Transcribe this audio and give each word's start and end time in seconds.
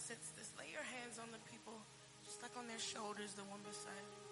sense 0.00 0.32
this. 0.32 0.48
Lay 0.56 0.72
your 0.72 0.82
hands 0.96 1.20
on 1.20 1.28
the 1.28 1.42
people, 1.52 1.76
just 2.24 2.40
like 2.40 2.56
on 2.56 2.64
their 2.64 2.80
shoulders, 2.80 3.36
the 3.36 3.44
one 3.52 3.60
beside 3.60 4.06
you. 4.08 4.24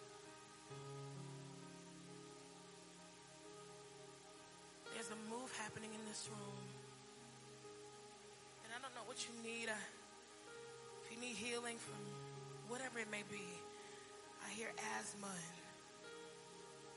There's 4.97 5.13
a 5.13 5.21
move 5.29 5.53
happening 5.61 5.93
in 5.93 6.03
this 6.09 6.27
room. 6.33 6.65
And 8.65 8.73
I 8.73 8.81
don't 8.81 8.97
know 8.97 9.05
what 9.05 9.21
you 9.29 9.33
need. 9.45 9.69
I, 9.69 9.77
if 11.05 11.13
you 11.13 11.21
need 11.21 11.37
healing 11.37 11.77
from 11.77 12.01
whatever 12.73 12.99
it 12.99 13.13
may 13.13 13.23
be, 13.29 13.45
I 14.41 14.49
hear 14.57 14.73
asthma 14.99 15.29
and 15.29 15.61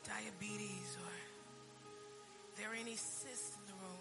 diabetes 0.07 0.95
or 0.95 1.13
there 2.55 2.71
any 2.73 2.95
cysts 2.95 3.59
in 3.59 3.67
the 3.67 3.77
room. 3.83 4.00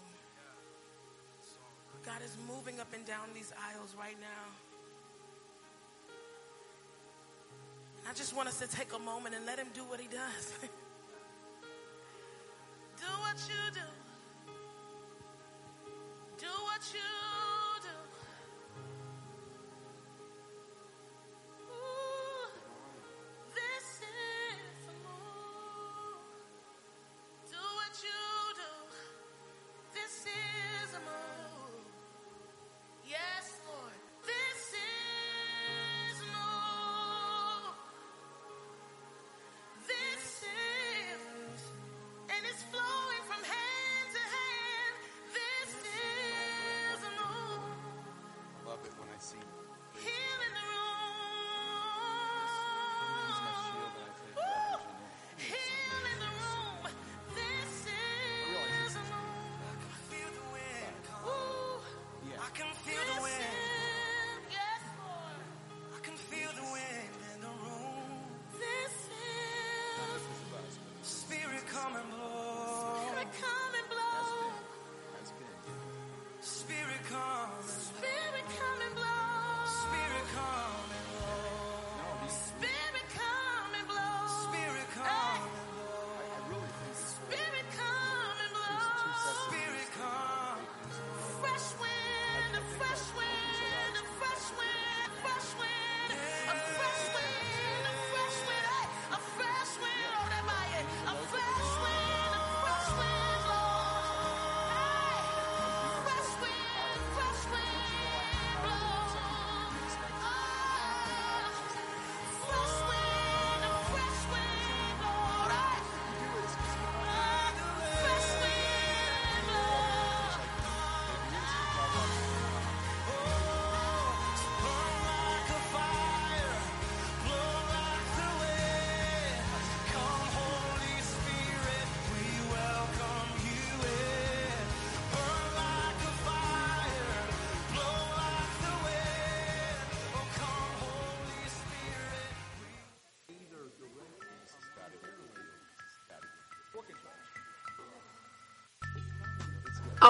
God 2.11 2.21
is 2.25 2.35
moving 2.45 2.79
up 2.79 2.87
and 2.93 3.05
down 3.05 3.29
these 3.33 3.53
aisles 3.69 3.95
right 3.97 4.17
now. 4.19 4.43
And 7.99 8.09
I 8.09 8.13
just 8.13 8.35
want 8.35 8.49
us 8.49 8.59
to 8.59 8.67
take 8.67 8.93
a 8.93 8.99
moment 8.99 9.33
and 9.35 9.45
let 9.45 9.57
him 9.57 9.67
do 9.73 9.81
what 9.85 9.99
he 10.01 10.07
does. 10.07 10.53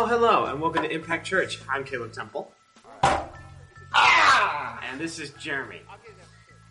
Oh, 0.03 0.07
hello, 0.07 0.45
and 0.45 0.59
welcome 0.59 0.81
to 0.81 0.89
Impact 0.89 1.27
Church. 1.27 1.59
I'm 1.69 1.83
Caleb 1.83 2.11
Temple. 2.11 2.51
Ah! 3.93 4.79
And 4.89 4.99
this 4.99 5.19
is 5.19 5.29
Jeremy, 5.33 5.83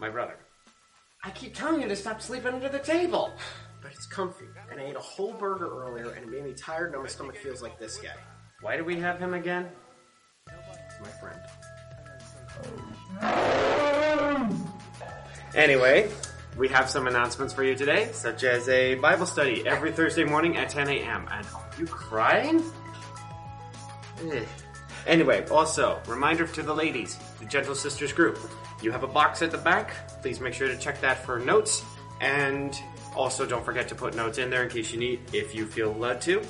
my 0.01 0.09
brother. 0.11 0.35
I 1.23 1.31
keep 1.31 1.55
telling 1.55 1.81
you 1.81 1.87
to 1.87 1.95
stop 1.95 2.21
sleeping 2.21 2.55
under 2.55 2.69
the 2.69 2.81
table. 2.81 3.33
But 3.81 3.93
it's 3.93 4.07
comfy, 4.07 4.47
and 4.73 4.81
I 4.81 4.87
ate 4.87 4.97
a 4.97 4.99
whole 4.99 5.33
burger 5.33 5.71
earlier, 5.81 6.11
and 6.11 6.25
it 6.25 6.29
made 6.29 6.43
me 6.43 6.55
tired, 6.55 6.93
and 6.93 7.03
my 7.05 7.09
stomach 7.09 7.37
feels 7.37 7.63
like 7.63 7.79
this 7.79 7.99
guy. 7.99 8.17
Why 8.63 8.77
do 8.77 8.83
we 8.83 8.99
have 8.99 9.21
him 9.21 9.35
again? 9.35 9.69
My 11.01 11.11
friend. 11.21 11.41
Anyway, 15.55 16.11
we 16.59 16.67
have 16.67 16.91
some 16.91 17.07
announcements 17.07 17.55
for 17.55 17.63
you 17.63 17.77
today, 17.77 18.11
such 18.11 18.43
as 18.43 18.69
a 18.69 18.97
Bible 18.97 19.25
study 19.25 19.65
every 19.69 19.93
Thursday 19.93 20.25
morning 20.25 20.57
at 20.57 20.69
10 20.69 20.89
a.m. 20.89 21.29
And 21.31 21.47
are 21.47 21.71
you 21.79 21.87
crying? 21.87 22.65
Eh. 24.25 24.45
Anyway, 25.07 25.47
also, 25.49 26.01
reminder 26.07 26.47
to 26.47 26.63
the 26.63 26.75
ladies, 26.75 27.17
the 27.39 27.47
Gentle 27.47 27.75
Sisters 27.75 28.13
group. 28.13 28.39
You 28.83 28.91
have 28.93 29.03
a 29.03 29.09
box 29.09 29.43
at 29.43 29.51
the 29.51 29.59
back. 29.59 29.93
Please 30.23 30.41
make 30.41 30.55
sure 30.55 30.69
to 30.69 30.77
check 30.77 31.01
that 31.01 31.25
for 31.25 31.39
notes. 31.39 31.83
And 32.21 32.79
also, 33.17 33.47
don't 33.47 33.65
forget 33.65 33.89
to 33.89 33.95
put 33.95 34.15
notes 34.15 34.39
in 34.39 34.51
there 34.51 34.63
in 34.63 34.69
case 34.69 34.93
you 34.93 34.99
need, 34.99 35.21
if 35.33 35.55
you 35.55 35.67
feel 35.67 35.93
led 35.95 36.21
to. 36.23 36.43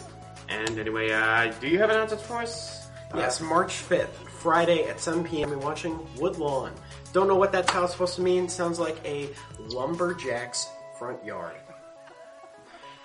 And 0.48 0.78
anyway, 0.78 1.12
uh, 1.12 1.52
do 1.60 1.68
you 1.68 1.78
have 1.78 1.90
announcements 1.90 2.26
for 2.26 2.38
us? 2.38 2.88
Yes, 3.14 3.40
March 3.40 3.72
5th, 3.72 4.12
Friday 4.40 4.84
at 4.84 5.00
7 5.00 5.24
p.m. 5.24 5.50
We're 5.50 5.58
watching 5.58 5.98
Woodlawn. 6.16 6.72
Don't 7.12 7.26
know 7.26 7.36
what 7.36 7.50
that 7.52 7.66
title's 7.66 7.92
supposed 7.92 8.14
to 8.16 8.22
mean. 8.22 8.48
Sounds 8.48 8.78
like 8.78 8.98
a 9.04 9.30
lumberjack's 9.58 10.68
front 10.98 11.24
yard. 11.24 11.56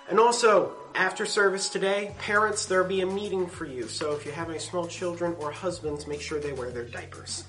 And 0.08 0.20
also, 0.20 0.76
after 0.96 1.26
service 1.26 1.68
today, 1.68 2.14
parents, 2.18 2.66
there'll 2.66 2.88
be 2.88 3.02
a 3.02 3.06
meeting 3.06 3.46
for 3.46 3.66
you. 3.66 3.86
So 3.86 4.12
if 4.12 4.24
you 4.24 4.32
have 4.32 4.48
any 4.48 4.58
small 4.58 4.86
children 4.86 5.36
or 5.38 5.52
husbands, 5.52 6.06
make 6.06 6.22
sure 6.22 6.40
they 6.40 6.52
wear 6.52 6.70
their 6.70 6.84
diapers. 6.84 7.44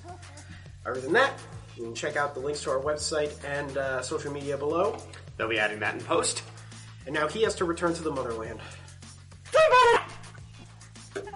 Other 0.86 1.00
than 1.00 1.14
that, 1.14 1.34
you 1.78 1.84
can 1.84 1.96
check 1.96 2.18
out 2.18 2.34
the 2.34 2.42
links 2.42 2.62
to 2.64 2.72
our 2.72 2.80
website 2.80 3.34
and 3.46 3.78
uh, 3.78 4.02
social 4.02 4.32
media 4.32 4.58
below. 4.58 4.98
They'll 5.38 5.48
be 5.48 5.60
adding 5.60 5.80
that 5.80 5.96
in 5.96 6.02
post. 6.02 6.44
And 7.06 7.16
now 7.16 7.28
he 7.28 7.44
has 7.44 7.56
to 7.56 7.66
return 7.66 7.94
to 7.94 8.04
the 8.04 8.12
motherland. 8.12 8.60
Oh, 9.56 10.04
well. 11.16 11.24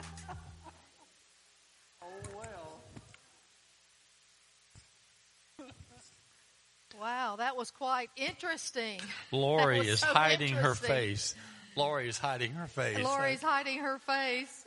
Wow, 7.00 7.38
that 7.38 7.58
was 7.58 7.72
quite 7.72 8.12
interesting. 8.16 9.00
Lori 9.32 9.80
was 9.80 9.88
is 9.88 10.00
so 10.02 10.08
hiding 10.08 10.54
her 10.54 10.76
face. 10.76 11.34
Lori 11.76 12.10
is 12.10 12.18
hiding 12.18 12.54
her 12.54 12.68
face. 12.68 13.00
Lori's 13.00 13.42
hiding 13.42 13.80
her 13.80 13.98
face. 14.00 14.66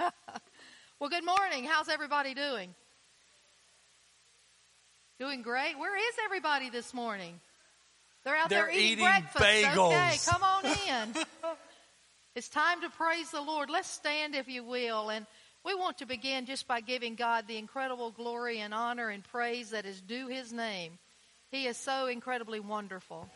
well, 1.00 1.10
good 1.10 1.24
morning. 1.24 1.64
How's 1.64 1.88
everybody 1.88 2.34
doing? 2.34 2.74
Doing 5.18 5.42
great. 5.42 5.78
Where 5.78 5.96
is 5.96 6.14
everybody 6.24 6.70
this 6.70 6.92
morning? 6.94 7.40
They're 8.24 8.36
out 8.36 8.48
They're 8.48 8.66
there 8.66 8.70
eating, 8.70 8.84
eating 8.92 9.04
breakfast. 9.04 9.44
Okay, 9.44 9.62
bagels. 9.64 10.28
come 10.28 10.42
on 10.42 10.64
in. 11.16 11.24
it's 12.34 12.48
time 12.48 12.80
to 12.82 12.90
praise 12.90 13.30
the 13.30 13.40
Lord. 13.40 13.70
Let's 13.70 13.88
stand, 13.88 14.34
if 14.34 14.48
you 14.48 14.64
will, 14.64 15.10
and 15.10 15.26
we 15.64 15.74
want 15.74 15.98
to 15.98 16.06
begin 16.06 16.46
just 16.46 16.66
by 16.66 16.80
giving 16.80 17.14
God 17.14 17.46
the 17.46 17.58
incredible 17.58 18.10
glory 18.10 18.60
and 18.60 18.74
honor 18.74 19.08
and 19.08 19.22
praise 19.22 19.70
that 19.70 19.86
is 19.86 20.00
due 20.00 20.28
His 20.28 20.52
name. 20.52 20.98
He 21.50 21.66
is 21.66 21.76
so 21.76 22.06
incredibly 22.06 22.60
wonderful. 22.60 23.28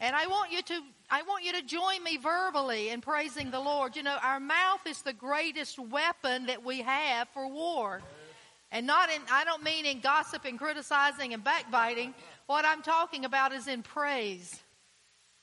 And 0.00 0.14
I 0.14 0.26
want 0.26 0.52
you 0.52 0.60
to 0.62 0.80
I 1.10 1.22
want 1.22 1.44
you 1.44 1.52
to 1.52 1.62
join 1.62 2.02
me 2.02 2.16
verbally 2.16 2.88
in 2.88 3.00
praising 3.00 3.50
the 3.50 3.60
Lord. 3.60 3.94
You 3.96 4.02
know, 4.02 4.16
our 4.22 4.40
mouth 4.40 4.80
is 4.86 5.02
the 5.02 5.12
greatest 5.12 5.78
weapon 5.78 6.46
that 6.46 6.64
we 6.64 6.82
have 6.82 7.28
for 7.28 7.46
war. 7.46 8.00
And 8.72 8.86
not 8.86 9.10
in, 9.10 9.20
I 9.30 9.44
don't 9.44 9.62
mean 9.62 9.86
in 9.86 10.00
gossip 10.00 10.44
and 10.44 10.58
criticizing 10.58 11.32
and 11.34 11.44
backbiting. 11.44 12.14
What 12.46 12.64
I'm 12.64 12.82
talking 12.82 13.24
about 13.24 13.52
is 13.52 13.68
in 13.68 13.82
praise. 13.82 14.60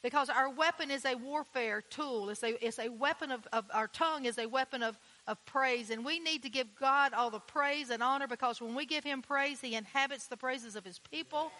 Because 0.03 0.29
our 0.29 0.49
weapon 0.49 0.89
is 0.89 1.05
a 1.05 1.13
warfare 1.13 1.81
tool. 1.81 2.29
It's 2.29 2.41
a, 2.41 2.65
it's 2.65 2.79
a 2.79 2.89
weapon 2.89 3.31
of, 3.31 3.47
of, 3.53 3.65
our 3.71 3.87
tongue 3.87 4.25
is 4.25 4.39
a 4.39 4.47
weapon 4.47 4.81
of, 4.81 4.97
of 5.27 5.43
praise. 5.45 5.91
And 5.91 6.03
we 6.03 6.19
need 6.19 6.41
to 6.41 6.49
give 6.49 6.75
God 6.79 7.13
all 7.13 7.29
the 7.29 7.39
praise 7.39 7.91
and 7.91 8.01
honor 8.01 8.27
because 8.27 8.59
when 8.59 8.73
we 8.73 8.87
give 8.87 9.03
Him 9.03 9.21
praise, 9.21 9.61
He 9.61 9.75
inhabits 9.75 10.25
the 10.25 10.37
praises 10.37 10.75
of 10.75 10.83
His 10.83 10.97
people. 10.97 11.51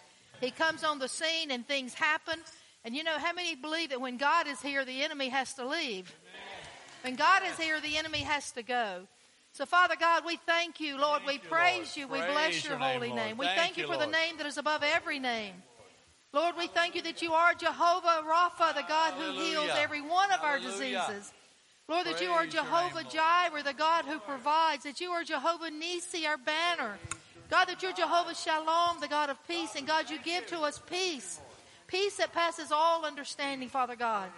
He 0.42 0.50
comes 0.50 0.84
on 0.84 0.98
the 0.98 1.08
scene 1.08 1.52
and 1.52 1.68
things 1.68 1.94
happen. 1.94 2.40
And 2.84 2.96
you 2.96 3.04
know, 3.04 3.18
how 3.20 3.34
many 3.34 3.56
believe 3.56 3.90
that 3.90 4.02
when 4.02 4.18
God 4.18 4.48
is 4.48 4.62
here, 4.62 4.84
the 4.86 5.04
enemy 5.04 5.30
has 5.30 5.54
to 5.56 5.68
leave? 5.68 6.14
When 7.04 7.16
God 7.16 7.44
is 7.50 7.58
here, 7.58 7.80
the 7.80 7.98
enemy 7.98 8.20
has 8.20 8.52
to 8.52 8.64
go. 8.64 9.08
So, 9.54 9.66
Father 9.66 9.96
God, 10.00 10.24
we 10.26 10.38
thank 10.38 10.80
you, 10.80 10.98
Lord. 11.00 11.24
we 11.28 11.34
you, 11.34 11.40
praise 11.40 11.98
Lord. 11.98 11.98
you. 11.98 12.08
We 12.08 12.20
Praise 12.20 12.32
bless 12.32 12.64
your, 12.64 12.74
your 12.74 12.80
name, 12.80 12.94
holy 12.94 13.08
Lord. 13.10 13.20
name. 13.20 13.38
We 13.38 13.46
Thank 13.46 13.60
thank 13.60 13.78
you 13.78 13.88
for 13.88 13.98
the 13.98 14.08
name 14.08 14.38
that 14.38 14.46
is 14.46 14.58
above 14.58 14.84
every 14.84 15.20
name. 15.20 15.54
Lord, 16.34 16.56
we 16.58 16.68
thank 16.68 16.96
you 16.96 17.02
that 17.02 17.22
you 17.22 17.34
are 17.34 17.54
Jehovah 17.54 18.24
Rapha, 18.26 18.74
the 18.74 18.86
God 18.88 19.14
who 19.16 19.34
heals 19.34 19.70
every 19.76 20.02
one 20.02 20.32
of 20.32 20.40
our 20.42 20.60
diseases. 20.60 21.34
Lord, 21.90 22.08
that 22.08 22.22
you 22.22 22.30
are 22.30 22.44
name, 22.44 22.52
Jehovah 22.52 23.04
Jireh, 23.04 23.64
the 23.64 23.74
God 23.74 24.06
who 24.06 24.20
provides, 24.20 24.84
that 24.84 25.02
you 25.02 25.12
are 25.12 25.26
Jehovah 25.26 25.70
Nissi, 25.70 26.26
our 26.26 26.38
banner. 26.38 26.98
God, 27.50 27.66
that 27.66 27.84
you're 27.84 27.92
Jehovah 27.92 28.34
Shalom, 28.34 29.02
the 29.02 29.10
God 29.10 29.30
of 29.30 29.46
peace, 29.46 29.76
and 29.76 29.86
God, 29.86 30.10
you 30.10 30.18
give 30.24 30.48
to 30.48 30.60
us 30.62 30.82
peace. 30.90 31.42
Peace 31.92 32.16
that 32.16 32.32
passes 32.32 32.72
all 32.72 33.06
understanding, 33.06 33.68
Father 33.68 33.98
God. 33.98 34.30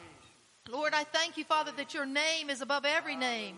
Lord, 0.71 0.93
I 0.95 1.03
thank 1.03 1.37
you, 1.37 1.43
Father, 1.43 1.71
that 1.77 1.93
your 1.93 2.05
name 2.05 2.49
is 2.49 2.61
above 2.61 2.83
every 2.83 3.15
name. 3.15 3.57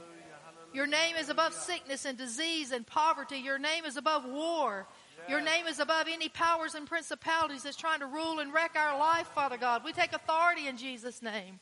Your 0.73 0.85
name 0.85 1.15
is 1.15 1.29
above 1.29 1.53
sickness 1.53 2.03
and 2.03 2.17
disease 2.17 2.73
and 2.73 2.85
poverty. 2.85 3.37
Your 3.37 3.57
name 3.57 3.85
is 3.85 3.95
above 3.95 4.25
war. 4.25 4.85
Your 5.29 5.39
name 5.39 5.65
is 5.67 5.79
above 5.79 6.07
any 6.11 6.27
powers 6.27 6.75
and 6.75 6.85
principalities 6.85 7.63
that's 7.63 7.77
trying 7.77 8.01
to 8.01 8.05
rule 8.05 8.39
and 8.39 8.53
wreck 8.53 8.75
our 8.75 8.99
life, 8.99 9.27
Father 9.27 9.57
God. 9.57 9.85
We 9.85 9.93
take 9.93 10.11
authority 10.11 10.67
in 10.67 10.75
Jesus' 10.75 11.21
name. 11.21 11.59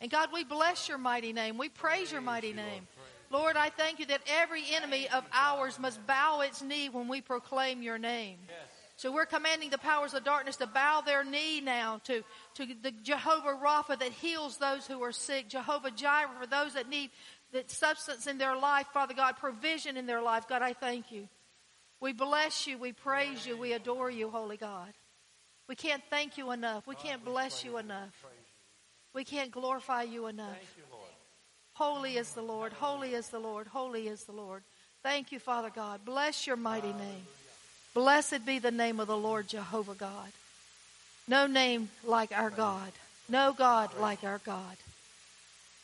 And 0.00 0.10
God, 0.10 0.30
we 0.32 0.42
bless 0.42 0.88
your 0.88 0.98
mighty 0.98 1.34
name. 1.34 1.58
We 1.58 1.68
praise 1.68 2.10
your 2.10 2.22
mighty 2.22 2.54
name. 2.54 2.88
Lord, 3.30 3.56
I 3.56 3.68
thank 3.68 3.98
you 3.98 4.06
that 4.06 4.22
every 4.40 4.62
enemy 4.72 5.06
of 5.10 5.24
ours 5.34 5.78
must 5.78 6.04
bow 6.06 6.40
its 6.40 6.62
knee 6.62 6.88
when 6.88 7.08
we 7.08 7.20
proclaim 7.20 7.82
your 7.82 7.98
name. 7.98 8.38
So 8.96 9.12
we're 9.12 9.26
commanding 9.26 9.70
the 9.70 9.78
powers 9.78 10.14
of 10.14 10.24
darkness 10.24 10.56
to 10.56 10.66
bow 10.66 11.00
their 11.00 11.24
knee 11.24 11.60
now 11.60 12.00
to, 12.04 12.22
to 12.54 12.66
the 12.80 12.92
Jehovah 12.92 13.58
Rapha 13.60 13.98
that 13.98 14.12
heals 14.12 14.58
those 14.58 14.86
who 14.86 15.02
are 15.02 15.12
sick, 15.12 15.48
Jehovah 15.48 15.90
Jireh 15.90 16.30
for 16.40 16.46
those 16.46 16.74
that 16.74 16.88
need 16.88 17.10
that 17.52 17.70
substance 17.70 18.26
in 18.26 18.38
their 18.38 18.56
life, 18.56 18.86
Father 18.92 19.14
God, 19.14 19.36
provision 19.36 19.96
in 19.96 20.06
their 20.06 20.22
life. 20.22 20.46
God, 20.48 20.62
I 20.62 20.72
thank 20.72 21.10
you. 21.10 21.28
We 22.00 22.12
bless 22.12 22.66
you, 22.66 22.78
we 22.78 22.92
praise 22.92 23.46
you, 23.46 23.56
we 23.56 23.72
adore 23.72 24.10
you, 24.10 24.28
Holy 24.28 24.56
God. 24.56 24.92
We 25.68 25.74
can't 25.74 26.02
thank 26.10 26.36
you 26.36 26.50
enough. 26.50 26.86
We 26.86 26.94
can't 26.94 27.24
bless 27.24 27.64
you 27.64 27.78
enough. 27.78 28.12
We 29.14 29.24
can't 29.24 29.50
glorify 29.50 30.02
you 30.02 30.26
enough. 30.26 30.58
Holy 31.74 32.16
is 32.16 32.32
the 32.34 32.42
Lord, 32.42 32.72
holy 32.72 33.14
is 33.14 33.28
the 33.28 33.38
Lord, 33.38 33.66
holy 33.66 34.06
is 34.06 34.24
the 34.24 34.32
Lord. 34.32 34.62
Thank 35.02 35.32
you, 35.32 35.38
Father 35.38 35.70
God. 35.74 36.04
Bless 36.04 36.46
your 36.46 36.56
mighty 36.56 36.92
name. 36.92 37.26
Blessed 37.94 38.44
be 38.44 38.58
the 38.58 38.70
name 38.70 38.98
of 38.98 39.06
the 39.06 39.16
Lord 39.16 39.48
Jehovah 39.48 39.94
God. 39.94 40.32
No 41.28 41.46
name 41.46 41.88
like 42.04 42.32
our 42.32 42.50
God. 42.50 42.92
No 43.28 43.54
God 43.56 43.90
like 43.98 44.24
our 44.24 44.40
God. 44.44 44.76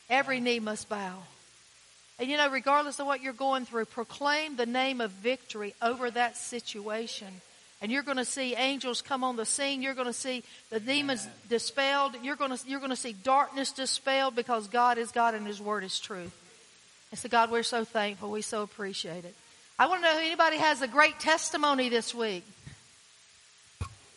Every 0.09 0.39
knee 0.39 0.59
must 0.59 0.89
bow. 0.89 1.23
And 2.19 2.29
you 2.29 2.37
know, 2.37 2.49
regardless 2.49 2.99
of 2.99 3.07
what 3.07 3.21
you're 3.21 3.33
going 3.33 3.65
through, 3.65 3.85
proclaim 3.85 4.55
the 4.55 4.65
name 4.65 5.01
of 5.01 5.09
victory 5.09 5.73
over 5.81 6.11
that 6.11 6.37
situation. 6.37 7.29
And 7.81 7.91
you're 7.91 8.03
going 8.03 8.17
to 8.17 8.25
see 8.25 8.53
angels 8.53 9.01
come 9.01 9.23
on 9.23 9.37
the 9.37 9.45
scene. 9.45 9.81
You're 9.81 9.95
going 9.95 10.05
to 10.05 10.13
see 10.13 10.43
the 10.69 10.79
demons 10.79 11.27
dispelled. 11.49 12.15
You're 12.21 12.35
going 12.35 12.55
to, 12.55 12.59
you're 12.67 12.79
going 12.79 12.91
to 12.91 12.95
see 12.95 13.13
darkness 13.13 13.71
dispelled 13.71 14.35
because 14.35 14.67
God 14.67 14.99
is 14.99 15.11
God 15.11 15.33
and 15.33 15.47
His 15.47 15.59
Word 15.59 15.83
is 15.83 15.99
truth. 15.99 16.37
And 17.09 17.19
so, 17.19 17.27
God, 17.27 17.49
we're 17.49 17.63
so 17.63 17.83
thankful. 17.83 18.29
We 18.29 18.43
so 18.43 18.61
appreciate 18.61 19.25
it. 19.25 19.33
I 19.79 19.87
want 19.87 20.03
to 20.03 20.09
know 20.09 20.17
if 20.17 20.23
anybody 20.25 20.57
has 20.57 20.81
a 20.81 20.87
great 20.87 21.19
testimony 21.19 21.89
this 21.89 22.13
week. 22.13 22.43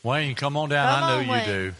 Wayne, 0.02 0.34
come 0.34 0.56
on 0.56 0.68
down. 0.68 0.94
Come 0.94 1.04
I 1.04 1.08
know 1.08 1.18
on, 1.20 1.24
you 1.24 1.30
Wayne. 1.32 1.46
do. 1.46 1.74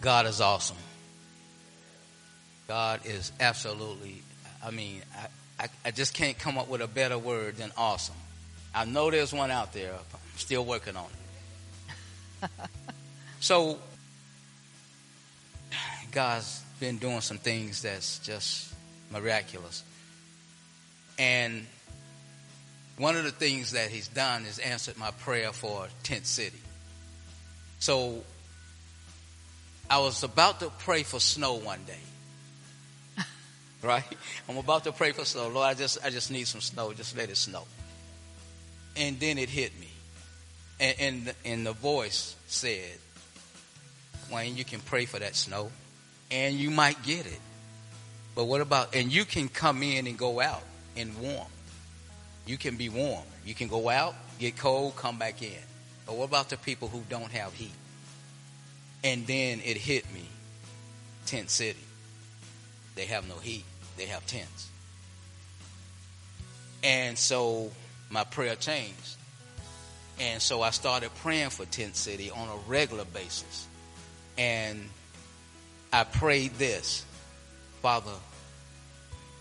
God 0.00 0.26
is 0.26 0.40
awesome. 0.40 0.76
God 2.68 3.00
is 3.06 3.32
absolutely, 3.40 4.22
I 4.64 4.70
mean, 4.70 5.02
I, 5.16 5.64
I, 5.64 5.68
I 5.86 5.90
just 5.90 6.12
can't 6.14 6.38
come 6.38 6.58
up 6.58 6.68
with 6.68 6.82
a 6.82 6.86
better 6.86 7.16
word 7.18 7.56
than 7.56 7.72
awesome. 7.76 8.14
I 8.74 8.84
know 8.84 9.10
there's 9.10 9.32
one 9.32 9.50
out 9.50 9.72
there. 9.72 9.92
I'm 9.94 10.20
still 10.36 10.64
working 10.64 10.94
on 10.96 11.06
it. 12.44 12.50
so, 13.44 13.76
God's 16.12 16.62
been 16.80 16.96
doing 16.96 17.20
some 17.20 17.36
things 17.36 17.82
that's 17.82 18.18
just 18.20 18.72
miraculous. 19.12 19.84
And 21.18 21.66
one 22.96 23.18
of 23.18 23.24
the 23.24 23.30
things 23.32 23.72
that 23.72 23.90
He's 23.90 24.08
done 24.08 24.46
is 24.46 24.58
answered 24.60 24.96
my 24.96 25.10
prayer 25.10 25.52
for 25.52 25.88
Tent 26.04 26.24
City. 26.24 26.56
So, 27.80 28.24
I 29.90 29.98
was 29.98 30.22
about 30.22 30.60
to 30.60 30.70
pray 30.78 31.02
for 31.02 31.20
snow 31.20 31.56
one 31.56 31.80
day. 31.86 33.22
right? 33.82 34.04
I'm 34.48 34.56
about 34.56 34.84
to 34.84 34.92
pray 34.92 35.12
for 35.12 35.26
snow. 35.26 35.48
Lord, 35.48 35.66
I 35.66 35.74
just 35.74 35.98
I 36.02 36.08
just 36.08 36.30
need 36.30 36.46
some 36.46 36.62
snow. 36.62 36.94
Just 36.94 37.14
let 37.14 37.28
it 37.28 37.36
snow. 37.36 37.64
And 38.96 39.20
then 39.20 39.36
it 39.36 39.50
hit 39.50 39.78
me. 39.78 39.90
And 40.80 40.96
and 40.98 41.34
and 41.44 41.66
the 41.66 41.72
voice 41.72 42.36
said, 42.46 43.00
Wayne, 44.34 44.56
you 44.56 44.64
can 44.64 44.80
pray 44.80 45.06
for 45.06 45.18
that 45.18 45.36
snow 45.36 45.70
and 46.30 46.54
you 46.56 46.70
might 46.70 47.02
get 47.02 47.26
it. 47.26 47.40
But 48.34 48.44
what 48.44 48.60
about 48.60 48.94
and 48.94 49.12
you 49.12 49.24
can 49.24 49.48
come 49.48 49.82
in 49.82 50.06
and 50.06 50.18
go 50.18 50.40
out 50.40 50.62
and 50.96 51.16
warm. 51.18 51.48
You 52.46 52.58
can 52.58 52.76
be 52.76 52.88
warm. 52.88 53.24
You 53.44 53.54
can 53.54 53.68
go 53.68 53.88
out, 53.88 54.14
get 54.38 54.56
cold, 54.56 54.96
come 54.96 55.18
back 55.18 55.42
in. 55.42 55.62
But 56.06 56.16
what 56.16 56.24
about 56.24 56.50
the 56.50 56.56
people 56.56 56.88
who 56.88 57.02
don't 57.08 57.30
have 57.30 57.54
heat? 57.54 57.72
And 59.02 59.26
then 59.26 59.60
it 59.64 59.76
hit 59.76 60.04
me. 60.12 60.26
Tent 61.26 61.50
City. 61.50 61.78
They 62.96 63.06
have 63.06 63.28
no 63.28 63.36
heat. 63.36 63.64
They 63.96 64.06
have 64.06 64.26
tents. 64.26 64.68
And 66.82 67.16
so 67.16 67.70
my 68.10 68.24
prayer 68.24 68.56
changed. 68.56 69.16
And 70.20 70.40
so 70.40 70.62
I 70.62 70.70
started 70.70 71.10
praying 71.16 71.50
for 71.50 71.64
Tent 71.64 71.96
City 71.96 72.30
on 72.30 72.48
a 72.48 72.56
regular 72.68 73.04
basis. 73.04 73.66
And 74.36 74.88
I 75.92 76.04
prayed 76.04 76.54
this 76.54 77.04
Father, 77.82 78.12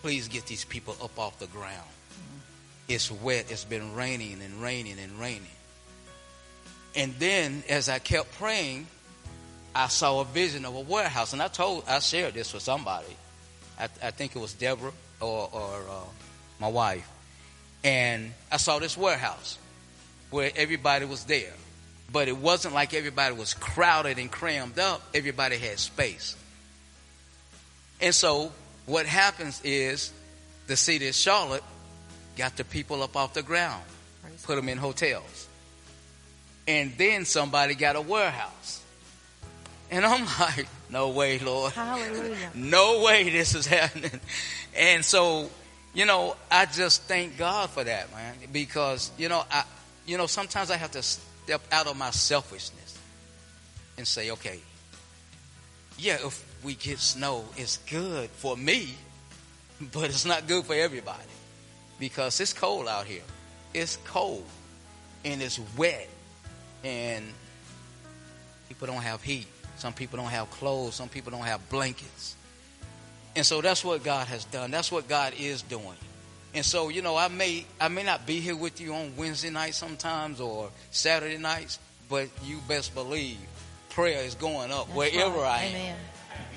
please 0.02 0.28
get 0.28 0.46
these 0.46 0.66
people 0.66 0.96
up 1.02 1.18
off 1.18 1.40
the 1.40 1.48
ground. 1.48 1.88
It's 2.88 3.10
wet. 3.10 3.46
It's 3.50 3.64
been 3.64 3.96
raining 3.96 4.42
and 4.42 4.62
raining 4.62 5.00
and 5.00 5.20
raining. 5.20 5.48
And 6.96 7.14
then 7.20 7.64
as 7.70 7.90
I 7.90 8.00
kept 8.00 8.34
praying, 8.34 8.88
I 9.76 9.88
saw 9.88 10.22
a 10.22 10.26
vision 10.26 10.66
of 10.66 10.76
a 10.76 10.82
warehouse, 10.82 11.34
and 11.34 11.42
I 11.42 11.48
told, 11.48 11.86
I 11.88 12.00
shared 12.00 12.36
this 12.36 12.54
with 12.54 12.62
somebody. 12.62 13.16
I, 13.80 13.86
I 13.86 14.12
think 14.12 14.36
it 14.36 14.40
was 14.40 14.54
Deborah 14.54 14.92
or, 15.20 15.50
or 15.52 15.82
uh, 15.90 16.04
my 16.60 16.68
wife, 16.68 17.10
and 17.84 18.32
I 18.52 18.58
saw 18.58 18.78
this 18.78 18.96
warehouse 18.96 19.58
where 20.30 20.52
everybody 20.56 21.06
was 21.06 21.24
there, 21.24 21.54
but 22.14 22.28
it 22.30 22.38
wasn't 22.38 22.74
like 22.74 22.94
everybody 22.94 23.36
was 23.36 23.54
crowded 23.54 24.20
and 24.20 24.32
crammed 24.32 24.80
up. 24.80 25.02
Everybody 25.14 25.58
had 25.58 25.80
space, 25.80 26.38
and 28.00 28.16
so 28.16 28.52
what 28.86 29.06
happens 29.06 29.60
is 29.64 30.14
the 30.68 30.78
city 30.78 31.08
of 31.10 31.16
Charlotte 31.16 31.64
got 32.38 32.56
the 32.56 32.64
people 32.64 33.04
up 33.04 33.18
off 33.18 33.34
the 33.34 33.44
ground, 33.44 33.84
Praise 34.22 34.46
put 34.46 34.56
them 34.56 34.70
in 34.70 34.78
hotels, 34.78 35.48
and 36.68 36.94
then 36.98 37.26
somebody 37.26 37.76
got 37.76 37.96
a 37.96 38.02
warehouse. 38.02 38.82
And 39.92 40.06
I'm 40.06 40.26
like, 40.40 40.68
no 40.90 41.10
way, 41.10 41.40
Lord. 41.40 41.74
Hallelujah. 41.74 42.36
No 42.56 43.04
way 43.04 43.30
this 43.30 43.56
is 43.56 43.66
happening. 43.80 44.20
And 44.76 45.04
so, 45.04 45.50
you 45.94 46.06
know, 46.06 46.36
I 46.50 46.66
just 46.66 47.04
thank 47.04 47.38
God 47.38 47.70
for 47.70 47.84
that, 47.84 48.12
man. 48.12 48.36
Because, 48.52 49.12
you 49.18 49.30
know, 49.30 49.44
I 49.52 49.64
you 50.06 50.18
know, 50.18 50.28
sometimes 50.28 50.70
I 50.70 50.78
have 50.78 50.92
to 50.92 51.04
step 51.44 51.62
out 51.72 51.88
of 51.88 51.98
my 51.98 52.10
selfishness 52.12 52.98
and 53.98 54.08
say, 54.08 54.32
okay, 54.32 54.60
yeah, 55.98 56.18
if 56.26 56.44
we 56.64 56.76
get 56.76 57.00
snow, 57.00 57.46
it's 57.58 57.78
good 57.90 58.30
for 58.30 58.56
me, 58.56 58.94
but 59.94 60.06
it's 60.06 60.26
not 60.26 60.48
good 60.48 60.66
for 60.66 60.74
everybody. 60.74 61.22
Because 62.00 62.40
it's 62.40 62.54
cold 62.54 62.88
out 62.88 63.06
here. 63.06 63.22
It's 63.74 63.98
cold 64.06 64.46
and 65.24 65.42
it's 65.42 65.60
wet. 65.78 66.10
And 66.84 67.26
people 68.68 68.88
don't 68.88 69.02
have 69.02 69.22
heat. 69.22 69.48
Some 69.78 69.94
people 69.94 70.18
don't 70.18 70.30
have 70.30 70.50
clothes. 70.52 70.96
Some 70.96 71.10
people 71.10 71.32
don't 71.32 71.46
have 71.46 71.70
blankets. 71.70 72.36
And 73.36 73.46
so 73.46 73.62
that's 73.62 73.84
what 73.84 74.04
God 74.04 74.28
has 74.28 74.46
done. 74.46 74.72
That's 74.72 74.92
what 74.92 75.08
God 75.08 75.34
is 75.38 75.62
doing. 75.62 75.98
And 76.54 76.64
so, 76.64 76.90
you 76.90 77.02
know, 77.02 77.18
I 77.18 77.30
may 77.30 77.66
I 77.80 77.88
may 77.88 78.04
not 78.04 78.26
be 78.26 78.40
here 78.40 78.56
with 78.56 78.80
you 78.80 78.94
on 78.94 79.14
Wednesday 79.18 79.50
nights 79.50 79.78
sometimes 79.78 80.40
or 80.40 80.70
Saturday 80.92 81.38
nights, 81.38 81.80
but 82.10 82.30
you 82.44 82.60
best 82.68 82.94
believe 82.94 83.38
prayer 83.90 84.24
is 84.24 84.36
going 84.36 84.72
up 84.72 84.88
That's 84.88 84.98
wherever 84.98 85.38
right. 85.38 85.60
I 85.60 85.64
am. 85.64 85.76
Amen. 85.76 85.98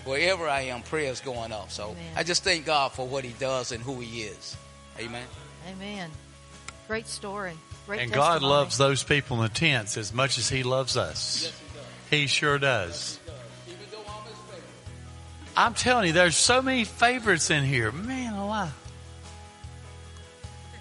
Wherever 0.04 0.48
I 0.48 0.60
am, 0.62 0.82
prayer 0.82 1.10
is 1.10 1.20
going 1.20 1.52
up. 1.52 1.70
So 1.70 1.90
Amen. 1.90 2.12
I 2.14 2.22
just 2.22 2.44
thank 2.44 2.66
God 2.66 2.92
for 2.92 3.06
what 3.06 3.24
He 3.24 3.32
does 3.38 3.72
and 3.72 3.82
who 3.82 4.00
He 4.00 4.22
is. 4.22 4.56
Amen. 4.98 5.24
Amen. 5.68 6.10
Great 6.86 7.06
story. 7.06 7.54
Great 7.86 8.00
And 8.00 8.12
God 8.12 8.42
loves 8.42 8.78
those 8.78 9.02
people 9.02 9.36
in 9.38 9.42
the 9.44 9.48
tents 9.48 9.96
as 9.96 10.12
much 10.12 10.38
as 10.38 10.48
He 10.48 10.62
loves 10.62 10.96
us. 10.96 11.52
He 12.10 12.26
sure 12.26 12.58
does. 12.58 13.18
I'm 15.56 15.74
telling 15.74 16.08
you, 16.08 16.12
there's 16.12 16.36
so 16.36 16.60
many 16.60 16.84
favorites 16.84 17.50
in 17.50 17.64
here. 17.64 17.90
Man 17.90 18.34
oh, 18.36 18.44
alive. 18.44 18.85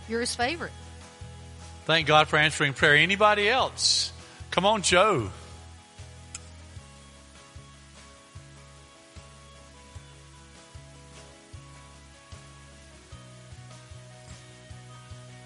You're 0.07 0.21
his 0.21 0.35
favorite. 0.35 0.71
Thank 1.85 2.07
God 2.07 2.27
for 2.27 2.37
answering 2.37 2.73
prayer. 2.73 2.95
Anybody 2.95 3.47
else? 3.49 4.11
Come 4.51 4.65
on, 4.65 4.81
Joe. 4.81 5.29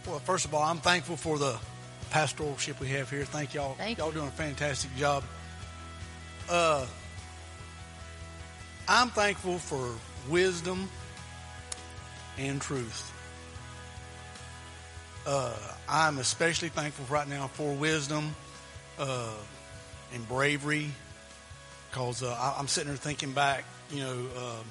Well, 0.07 0.19
first 0.19 0.45
of 0.45 0.53
all, 0.53 0.63
I'm 0.63 0.77
thankful 0.77 1.17
for 1.17 1.37
the 1.37 1.57
pastoralship 2.09 2.79
we 2.79 2.87
have 2.89 3.09
here. 3.09 3.25
Thank 3.25 3.53
y'all. 3.53 3.75
Thank 3.75 3.99
y'all 3.99 4.07
you. 4.07 4.13
doing 4.13 4.27
a 4.27 4.31
fantastic 4.31 4.95
job. 4.95 5.23
Uh, 6.49 6.85
I'm 8.87 9.09
thankful 9.09 9.59
for 9.59 9.93
wisdom 10.31 10.89
and 12.39 12.59
truth. 12.59 13.13
Uh, 15.25 15.53
I'm 15.87 16.17
especially 16.19 16.69
thankful 16.69 17.05
right 17.13 17.27
now 17.27 17.47
for 17.47 17.73
wisdom 17.73 18.35
uh, 18.97 19.33
and 20.13 20.27
bravery 20.27 20.89
because 21.89 22.23
uh, 22.23 22.53
I'm 22.57 22.67
sitting 22.67 22.89
there 22.89 22.97
thinking 22.97 23.33
back, 23.33 23.65
you 23.91 23.99
know, 23.99 24.25
uh, 24.37 24.63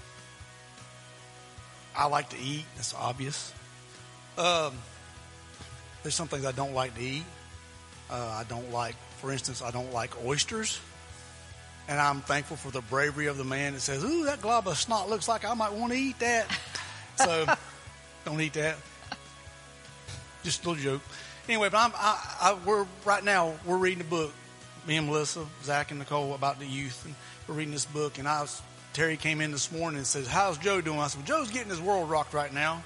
I 1.96 2.06
like 2.06 2.28
to 2.30 2.38
eat. 2.38 2.64
That's 2.76 2.94
obvious. 2.94 3.52
Um, 4.36 4.72
there's 6.02 6.14
some 6.14 6.28
things 6.28 6.44
I 6.44 6.52
don't 6.52 6.74
like 6.74 6.94
to 6.94 7.02
eat. 7.02 7.24
Uh, 8.10 8.14
I 8.14 8.44
don't 8.48 8.72
like, 8.72 8.94
for 9.20 9.32
instance, 9.32 9.62
I 9.62 9.70
don't 9.70 9.92
like 9.92 10.12
oysters. 10.24 10.80
And 11.88 11.98
I'm 11.98 12.20
thankful 12.20 12.56
for 12.56 12.70
the 12.70 12.82
bravery 12.82 13.26
of 13.26 13.36
the 13.36 13.44
man 13.44 13.72
that 13.72 13.80
says, 13.80 14.04
Ooh, 14.04 14.24
that 14.26 14.42
glob 14.42 14.68
of 14.68 14.78
snot 14.78 15.08
looks 15.08 15.26
like 15.26 15.44
I 15.44 15.54
might 15.54 15.72
want 15.72 15.92
to 15.92 15.98
eat 15.98 16.18
that. 16.20 16.46
so 17.16 17.46
don't 18.24 18.40
eat 18.40 18.52
that. 18.52 18.76
Just 20.48 20.64
a 20.64 20.70
little 20.70 20.82
joke. 20.82 21.02
Anyway, 21.46 21.68
but 21.68 21.76
I'm, 21.76 21.92
I, 21.94 22.36
I, 22.40 22.58
we're, 22.64 22.86
right 23.04 23.22
now, 23.22 23.52
we're 23.66 23.76
reading 23.76 24.00
a 24.00 24.04
book, 24.04 24.32
me 24.86 24.96
and 24.96 25.06
Melissa, 25.06 25.44
Zach, 25.62 25.90
and 25.90 25.98
Nicole, 25.98 26.32
about 26.32 26.58
the 26.58 26.64
youth. 26.64 27.04
And 27.04 27.14
we're 27.46 27.54
reading 27.54 27.74
this 27.74 27.84
book. 27.84 28.16
And 28.18 28.26
I 28.26 28.40
was, 28.40 28.62
Terry 28.94 29.18
came 29.18 29.42
in 29.42 29.50
this 29.50 29.70
morning 29.70 29.98
and 29.98 30.06
says, 30.06 30.26
How's 30.26 30.56
Joe 30.56 30.80
doing? 30.80 31.00
I 31.00 31.08
said, 31.08 31.18
well, 31.18 31.40
Joe's 31.40 31.50
getting 31.50 31.68
his 31.68 31.82
world 31.82 32.08
rocked 32.08 32.32
right 32.32 32.50
now. 32.50 32.82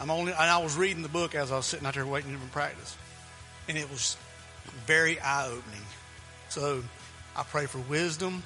I'm 0.00 0.10
only, 0.10 0.32
and 0.32 0.40
I 0.40 0.56
was 0.56 0.74
reading 0.74 1.02
the 1.02 1.10
book 1.10 1.34
as 1.34 1.52
I 1.52 1.56
was 1.56 1.66
sitting 1.66 1.86
out 1.86 1.92
there 1.92 2.06
waiting 2.06 2.32
to 2.32 2.38
practice, 2.46 2.96
and 3.68 3.76
it 3.76 3.90
was 3.90 4.16
very 4.86 5.20
eye 5.20 5.48
opening. 5.48 5.84
So 6.48 6.82
I 7.36 7.42
pray 7.42 7.66
for 7.66 7.80
wisdom, 7.90 8.42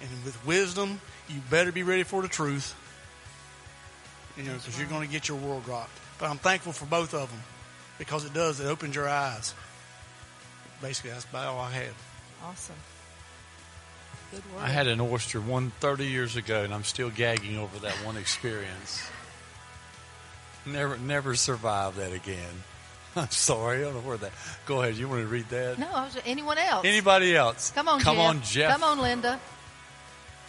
and 0.00 0.10
with 0.24 0.38
wisdom, 0.46 1.00
you 1.28 1.40
better 1.50 1.72
be 1.72 1.82
ready 1.82 2.04
for 2.04 2.22
the 2.22 2.28
truth, 2.28 2.76
you 4.36 4.44
know, 4.44 4.54
because 4.54 4.78
you're 4.78 4.88
going 4.88 5.04
to 5.04 5.12
get 5.12 5.26
your 5.26 5.38
world 5.38 5.66
rocked. 5.66 5.98
But 6.20 6.30
I'm 6.30 6.38
thankful 6.38 6.70
for 6.70 6.86
both 6.86 7.12
of 7.12 7.28
them 7.28 7.40
because 7.98 8.24
it 8.24 8.34
does, 8.34 8.60
it 8.60 8.66
opens 8.66 8.94
your 8.94 9.08
eyes. 9.08 9.54
Basically, 10.82 11.10
that's 11.10 11.24
about 11.24 11.46
all 11.46 11.60
I 11.60 11.70
had. 11.70 11.92
Awesome. 12.44 12.76
Good 14.30 14.42
word. 14.54 14.62
I 14.62 14.68
had 14.68 14.86
an 14.88 15.00
oyster 15.00 15.40
one 15.40 15.72
thirty 15.80 16.06
years 16.06 16.36
ago, 16.36 16.62
and 16.64 16.74
I'm 16.74 16.84
still 16.84 17.10
gagging 17.10 17.56
over 17.56 17.78
that 17.80 17.94
one 18.04 18.16
experience. 18.16 19.02
Never, 20.66 20.98
never 20.98 21.34
survived 21.34 21.96
that 21.96 22.12
again. 22.12 22.64
I'm 23.16 23.30
sorry. 23.30 23.78
I 23.78 23.80
don't 23.82 23.94
know 23.94 24.00
where 24.00 24.16
that. 24.18 24.32
Go 24.66 24.82
ahead. 24.82 24.96
You 24.96 25.08
want 25.08 25.22
to 25.22 25.28
read 25.28 25.48
that? 25.50 25.78
No, 25.78 25.88
I 25.92 26.04
was, 26.04 26.18
anyone 26.26 26.58
else? 26.58 26.84
Anybody 26.84 27.34
else? 27.36 27.70
Come 27.70 27.88
on, 27.88 28.00
Come 28.00 28.16
Jeff. 28.16 28.26
on, 28.26 28.42
Jeff. 28.42 28.72
Come 28.72 28.84
on, 28.84 29.00
Linda. 29.00 29.40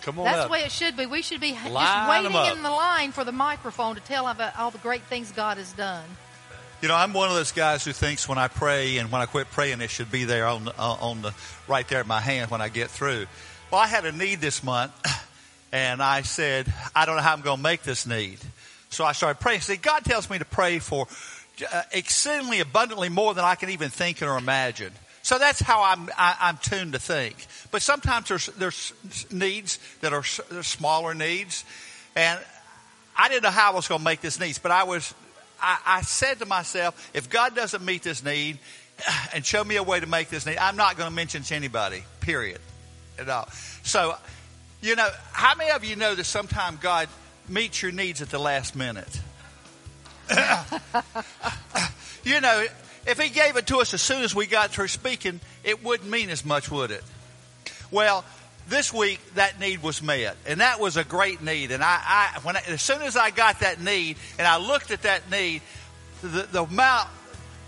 Come 0.02 0.20
on 0.20 0.26
That's 0.26 0.40
up. 0.40 0.48
the 0.48 0.52
way 0.52 0.62
it 0.62 0.72
should 0.72 0.96
be. 0.98 1.06
We 1.06 1.22
should 1.22 1.42
be 1.42 1.52
just 1.52 2.10
waiting 2.10 2.58
in 2.58 2.64
the 2.64 2.70
line 2.70 3.12
for 3.12 3.24
the 3.24 3.32
microphone 3.32 3.96
to 3.96 4.02
tell 4.02 4.28
about 4.28 4.58
all 4.58 4.72
the 4.72 4.78
great 4.80 5.04
things 5.04 5.32
God 5.32 5.58
has 5.58 5.72
done. 5.74 6.06
You 6.80 6.88
know, 6.88 6.96
I'm 6.96 7.12
one 7.12 7.28
of 7.28 7.34
those 7.34 7.52
guys 7.52 7.84
who 7.84 7.92
thinks 7.92 8.30
when 8.30 8.38
I 8.38 8.50
pray 8.50 8.98
and 8.98 9.12
when 9.12 9.20
I 9.20 9.26
quit 9.26 9.50
praying, 9.50 9.82
it 9.82 9.90
should 9.90 10.12
be 10.12 10.26
there 10.26 10.46
on 10.46 10.66
the, 10.66 10.80
uh, 10.80 10.98
on 11.02 11.24
the 11.24 11.34
right 11.68 11.88
there 11.88 12.02
in 12.02 12.08
my 12.08 12.20
hand 12.20 12.52
when 12.52 12.62
I 12.62 12.70
get 12.70 12.92
through. 12.92 13.26
Well, 13.72 13.82
I 13.82 13.88
had 13.88 14.06
a 14.06 14.12
need 14.12 14.42
this 14.42 14.64
month, 14.64 14.92
and 15.72 16.04
I 16.04 16.22
said, 16.22 16.72
I 16.96 17.08
don't 17.08 17.16
know 17.16 17.24
how 17.24 17.34
I'm 17.34 17.42
going 17.42 17.58
to 17.58 17.64
make 17.64 17.82
this 17.82 18.06
need. 18.06 18.38
So 18.90 19.04
I 19.04 19.14
started 19.14 19.40
praying. 19.40 19.62
See, 19.62 19.78
God 19.78 20.06
tells 20.06 20.30
me 20.30 20.38
to 20.38 20.46
pray 20.46 20.78
for 20.78 21.08
uh, 21.74 21.82
exceedingly 21.92 22.60
abundantly 22.60 23.10
more 23.10 23.34
than 23.34 23.44
I 23.44 23.56
can 23.56 23.70
even 23.70 23.90
think 23.90 24.22
or 24.22 24.38
imagine. 24.38 24.92
So 25.24 25.40
that's 25.40 25.60
how 25.60 25.82
I'm 25.84 26.10
I, 26.16 26.38
I'm 26.40 26.58
tuned 26.58 26.94
to 26.94 27.00
think. 27.00 27.48
But 27.72 27.82
sometimes 27.82 28.28
there's 28.30 28.46
there's 28.46 28.94
needs 29.32 29.80
that 30.02 30.14
are 30.14 30.24
smaller 30.24 31.16
needs, 31.16 31.66
and 32.16 32.40
I 33.18 33.30
didn't 33.30 33.44
know 33.44 33.50
how 33.50 33.72
I 33.72 33.76
was 33.76 33.88
going 33.88 34.00
to 34.00 34.06
make 34.06 34.22
this 34.22 34.40
needs, 34.40 34.60
but 34.60 34.72
I 34.72 34.84
was, 34.84 35.14
I, 35.62 35.80
I 35.86 36.02
said 36.02 36.40
to 36.40 36.46
myself, 36.46 37.10
if 37.14 37.30
God 37.30 37.56
doesn't 37.56 37.84
meet 37.84 38.04
this 38.04 38.24
need 38.24 38.60
and 39.34 39.46
show 39.46 39.64
me 39.64 39.76
a 39.76 39.84
way 39.84 40.00
to 40.00 40.08
make 40.08 40.30
this 40.30 40.46
need, 40.46 40.58
I'm 40.58 40.76
not 40.76 40.98
going 40.98 41.10
to 41.10 41.16
mention 41.16 41.44
to 41.44 41.56
anybody, 41.56 42.04
period, 42.20 42.60
at 43.20 43.30
all. 43.30 43.48
So, 43.84 44.16
you 44.82 44.96
know, 44.96 45.10
how 45.32 45.56
many 45.56 45.72
of 45.72 45.84
you 45.84 45.96
know 45.96 46.16
that 46.16 46.26
sometimes 46.26 46.80
God 46.80 47.10
meets 47.48 47.82
your 47.82 47.92
needs 47.92 48.22
at 48.22 48.30
the 48.30 48.40
last 48.40 48.76
minute? 48.76 49.22
you 52.24 52.42
know, 52.42 52.66
if 53.06 53.20
He 53.20 53.30
gave 53.30 53.56
it 53.56 53.68
to 53.68 53.78
us 53.78 53.94
as 53.94 54.02
soon 54.02 54.24
as 54.24 54.36
we 54.36 54.46
got 54.46 54.72
through 54.72 54.90
speaking, 54.90 55.40
it 55.64 55.84
wouldn't 55.84 56.10
mean 56.10 56.30
as 56.30 56.46
much, 56.46 56.70
would 56.70 56.92
it? 56.92 57.04
Well, 57.90 58.26
this 58.68 58.94
week 58.94 59.20
that 59.36 59.60
need 59.60 59.82
was 59.82 60.02
met, 60.02 60.36
and 60.46 60.62
that 60.62 60.80
was 60.80 60.98
a 60.98 61.04
great 61.04 61.42
need. 61.42 61.72
And 61.72 61.84
I, 61.84 62.02
I 62.36 62.40
when 62.44 62.58
I, 62.58 62.62
as 62.68 62.82
soon 62.82 63.02
as 63.02 63.16
I 63.16 63.30
got 63.30 63.62
that 63.62 63.82
need, 63.82 64.18
and 64.38 64.48
I 64.48 64.58
looked 64.58 64.92
at 64.92 65.04
that 65.04 65.30
need, 65.32 65.62
the, 66.22 66.48
the 66.52 66.64
amount 66.64 67.10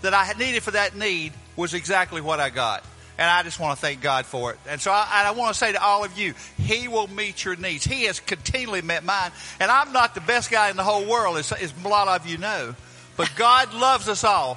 that 0.02 0.14
I 0.14 0.24
had 0.24 0.38
needed 0.38 0.62
for 0.62 0.72
that 0.72 0.96
need 0.96 1.32
was 1.56 1.74
exactly 1.74 2.20
what 2.20 2.40
I 2.40 2.50
got. 2.50 2.84
And 3.18 3.28
I 3.28 3.42
just 3.42 3.60
want 3.60 3.78
to 3.78 3.80
thank 3.80 4.00
God 4.00 4.24
for 4.24 4.52
it. 4.52 4.58
And 4.66 4.80
so 4.80 4.90
I, 4.90 5.06
and 5.18 5.28
I 5.28 5.32
want 5.32 5.52
to 5.52 5.58
say 5.58 5.72
to 5.72 5.82
all 5.82 6.04
of 6.04 6.16
you, 6.18 6.32
He 6.56 6.88
will 6.88 7.06
meet 7.06 7.44
your 7.44 7.54
needs. 7.54 7.84
He 7.84 8.04
has 8.04 8.18
continually 8.18 8.80
met 8.80 9.04
mine. 9.04 9.30
And 9.60 9.70
I'm 9.70 9.92
not 9.92 10.14
the 10.14 10.22
best 10.22 10.50
guy 10.50 10.70
in 10.70 10.76
the 10.76 10.82
whole 10.82 11.06
world, 11.06 11.36
as, 11.36 11.52
as 11.52 11.74
a 11.84 11.88
lot 11.88 12.08
of 12.08 12.26
you 12.26 12.38
know. 12.38 12.74
But 13.18 13.30
God 13.36 13.74
loves 13.74 14.08
us 14.08 14.24
all. 14.24 14.56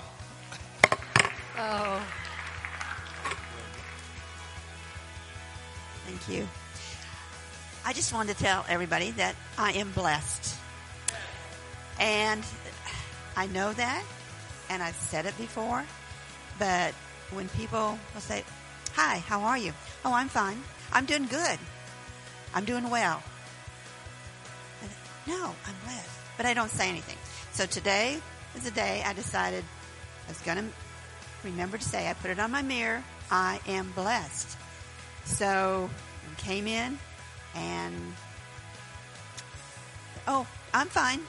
Oh, 1.57 2.07
Thank 6.25 6.39
you. 6.39 6.48
I 7.86 7.92
just 7.92 8.13
wanted 8.13 8.38
to 8.38 8.44
tell 8.44 8.65
everybody 8.70 9.12
that 9.12 9.36
I 9.58 9.74
am 9.74 9.92
blessed. 9.92 10.56
And 12.00 12.44
I 13.36 13.48
know 13.48 13.74
that, 13.74 14.03
and 14.70 14.82
I've 14.82 14.96
said 14.96 15.25
it 15.25 15.38
before, 15.38 15.84
but 16.58 16.94
when 17.32 17.50
people 17.50 18.00
will 18.13 18.22
say, 18.22 18.44
Hi, 18.94 19.18
how 19.20 19.42
are 19.42 19.58
you? 19.58 19.74
Oh, 20.06 20.13
I'm 20.13 20.30
fine. 20.30 20.62
I'm 20.94 21.06
doing 21.06 21.25
good. 21.25 21.60
I'm 22.53 22.63
doing 22.63 22.89
well. 22.89 23.22
No, 25.27 25.56
I'm 25.65 25.75
blessed. 25.84 26.10
But 26.38 26.46
I 26.46 26.53
don't 26.53 26.70
say 26.70 26.89
anything. 26.89 27.18
So 27.51 27.65
today 27.65 28.20
is 28.56 28.63
the 28.63 28.72
day 28.72 29.03
I 29.06 29.13
decided 29.13 29.65
I 30.25 30.30
was 30.30 30.39
going 30.42 30.58
to 30.58 30.65
remember 31.44 31.77
to 31.77 31.84
say, 31.84 32.10
I 32.10 32.13
put 32.13 32.32
it 32.32 32.39
on 32.39 32.51
my 32.51 32.62
mirror, 32.62 33.03
I 33.30 33.60
am 33.68 33.92
blessed. 33.92 34.58
So 35.25 35.89
came 36.37 36.67
in 36.67 36.97
and 37.55 37.95
oh, 40.27 40.47
I'm 40.73 40.87
fine. 40.87 41.19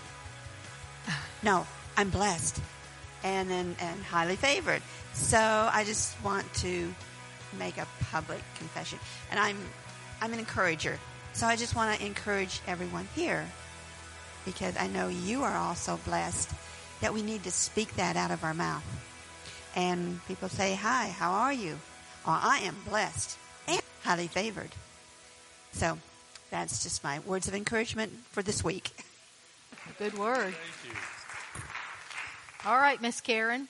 No, 1.42 1.66
I'm 1.96 2.10
blessed 2.10 2.60
and 3.22 3.50
then 3.50 3.76
and 3.80 4.02
highly 4.02 4.36
favored. 4.36 4.82
So 5.12 5.38
I 5.38 5.84
just 5.84 6.22
want 6.22 6.52
to 6.54 6.94
make 7.58 7.78
a 7.78 7.86
public 8.10 8.42
confession. 8.56 8.98
And 9.30 9.40
I'm 9.40 9.58
I'm 10.20 10.32
an 10.32 10.38
encourager. 10.38 10.98
So 11.32 11.46
I 11.46 11.56
just 11.56 11.74
want 11.74 11.98
to 11.98 12.06
encourage 12.06 12.60
everyone 12.66 13.08
here 13.14 13.46
because 14.44 14.76
I 14.76 14.86
know 14.86 15.08
you 15.08 15.42
are 15.42 15.56
also 15.56 15.98
blessed 16.04 16.50
that 17.00 17.12
we 17.12 17.22
need 17.22 17.42
to 17.44 17.50
speak 17.50 17.94
that 17.96 18.16
out 18.16 18.30
of 18.30 18.44
our 18.44 18.54
mouth. 18.54 18.84
And 19.74 20.24
people 20.28 20.48
say, 20.48 20.74
"Hi, 20.76 21.08
how 21.08 21.32
are 21.32 21.52
you?" 21.52 21.78
Or 22.26 22.38
"I 22.40 22.60
am 22.62 22.76
blessed." 22.88 23.36
And 23.66 23.82
highly 24.02 24.28
favored. 24.28 24.70
So 25.74 25.98
that's 26.50 26.84
just 26.84 27.02
my 27.02 27.18
words 27.20 27.48
of 27.48 27.54
encouragement 27.54 28.12
for 28.30 28.42
this 28.42 28.62
week. 28.62 28.92
Good 29.98 30.16
word. 30.16 30.54
All 32.64 32.76
right, 32.76 33.02
Miss 33.02 33.20
Karen. 33.20 33.66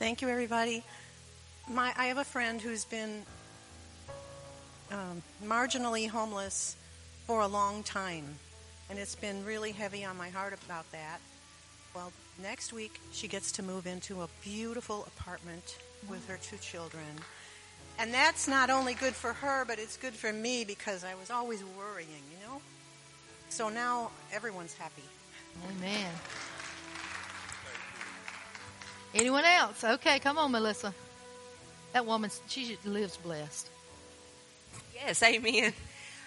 Thank 0.00 0.20
you, 0.20 0.28
everybody. 0.28 0.82
My, 1.70 1.92
I 1.96 2.06
have 2.06 2.18
a 2.18 2.24
friend 2.24 2.60
who's 2.60 2.84
been 2.84 3.22
um, 4.90 5.22
marginally 5.44 6.08
homeless 6.08 6.76
for 7.26 7.42
a 7.42 7.46
long 7.46 7.84
time, 7.84 8.24
and 8.90 8.98
it's 8.98 9.14
been 9.14 9.44
really 9.44 9.70
heavy 9.70 10.04
on 10.04 10.16
my 10.16 10.28
heart 10.28 10.58
about 10.66 10.90
that. 10.90 11.20
Well, 11.94 12.12
next 12.42 12.72
week 12.72 13.00
she 13.12 13.28
gets 13.28 13.52
to 13.52 13.62
move 13.62 13.86
into 13.86 14.22
a 14.22 14.28
beautiful 14.42 15.06
apartment 15.06 15.78
with 16.08 16.28
her 16.28 16.38
two 16.42 16.58
children. 16.58 17.04
And 17.98 18.14
that's 18.14 18.46
not 18.46 18.70
only 18.70 18.94
good 18.94 19.14
for 19.14 19.32
her, 19.32 19.64
but 19.64 19.78
it's 19.78 19.96
good 19.96 20.14
for 20.14 20.32
me 20.32 20.64
because 20.64 21.04
I 21.04 21.14
was 21.16 21.30
always 21.30 21.62
worrying, 21.76 22.22
you 22.30 22.46
know? 22.46 22.60
So 23.48 23.68
now 23.68 24.10
everyone's 24.32 24.74
happy. 24.74 25.02
Amen. 25.68 26.10
Anyone 29.14 29.44
else? 29.44 29.82
Okay, 29.82 30.20
come 30.20 30.38
on, 30.38 30.52
Melissa. 30.52 30.94
That 31.92 32.06
woman, 32.06 32.30
she 32.46 32.78
lives 32.84 33.16
blessed. 33.16 33.68
Yes, 34.94 35.22
amen. 35.22 35.72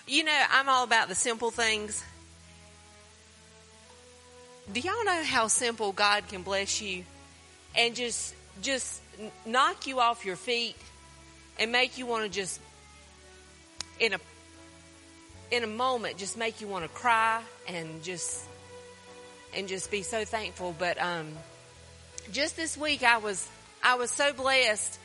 You 0.08 0.24
know, 0.24 0.44
I'm 0.52 0.68
all 0.68 0.84
about 0.84 1.08
the 1.08 1.16
simple 1.16 1.52
things. 1.52 2.04
Do 4.74 4.80
y'all 4.80 5.06
know 5.06 5.24
how 5.24 5.48
simple 5.48 5.92
God 5.92 6.28
can 6.28 6.42
bless 6.42 6.82
you 6.82 7.04
and 7.76 7.96
just 7.96 8.34
just 8.62 9.02
knock 9.46 9.88
you 9.88 10.00
off 10.00 10.26
your 10.26 10.36
feet 10.36 10.76
and 11.62 11.72
make 11.72 11.98
you 11.98 12.06
want 12.06 12.24
to 12.24 12.30
just 12.30 12.60
in 14.00 14.14
a 14.14 14.20
in 15.52 15.64
a 15.64 15.68
moment 15.68 16.18
just 16.18 16.36
make 16.38 16.60
you 16.60 16.68
want 16.68 16.84
to 16.84 16.90
cry 16.90 17.42
and 17.68 18.04
just 18.04 18.44
and 19.54 19.68
just 19.68 19.92
be 19.92 20.02
so 20.02 20.26
thankful 20.26 20.76
but 20.78 21.00
um 21.00 21.30
just 22.32 22.58
this 22.58 22.76
week 22.78 23.04
I 23.04 23.18
was 23.18 23.48
I 23.84 23.96
was 23.96 24.12
so 24.12 24.34
blessed 24.34 25.00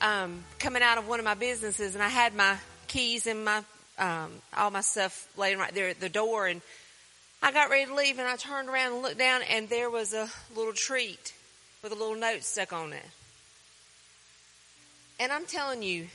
um, 0.00 0.44
coming 0.58 0.82
out 0.82 0.98
of 0.98 1.08
one 1.08 1.18
of 1.18 1.24
my 1.24 1.34
businesses 1.34 1.94
and 1.94 2.02
I 2.02 2.08
had 2.08 2.34
my 2.34 2.56
keys 2.86 3.26
and 3.26 3.44
my 3.44 3.62
um, 3.98 4.30
all 4.56 4.70
my 4.70 4.82
stuff 4.82 5.26
laying 5.36 5.58
right 5.58 5.74
there 5.74 5.88
at 5.88 6.00
the 6.00 6.08
door 6.08 6.46
and 6.46 6.60
I 7.42 7.52
got 7.52 7.70
ready 7.70 7.86
to 7.86 7.94
leave 7.94 8.18
and 8.18 8.28
I 8.28 8.36
turned 8.36 8.68
around 8.68 8.92
and 8.92 9.02
looked 9.02 9.18
down 9.18 9.42
and 9.42 9.68
there 9.68 9.90
was 9.90 10.12
a 10.12 10.28
little 10.54 10.72
treat 10.72 11.32
with 11.82 11.92
a 11.92 11.94
little 11.94 12.16
note 12.16 12.42
stuck 12.42 12.72
on 12.72 12.92
it. 12.92 13.04
And 15.18 15.32
I'm 15.32 15.46
telling 15.46 15.82
you, 15.82 16.08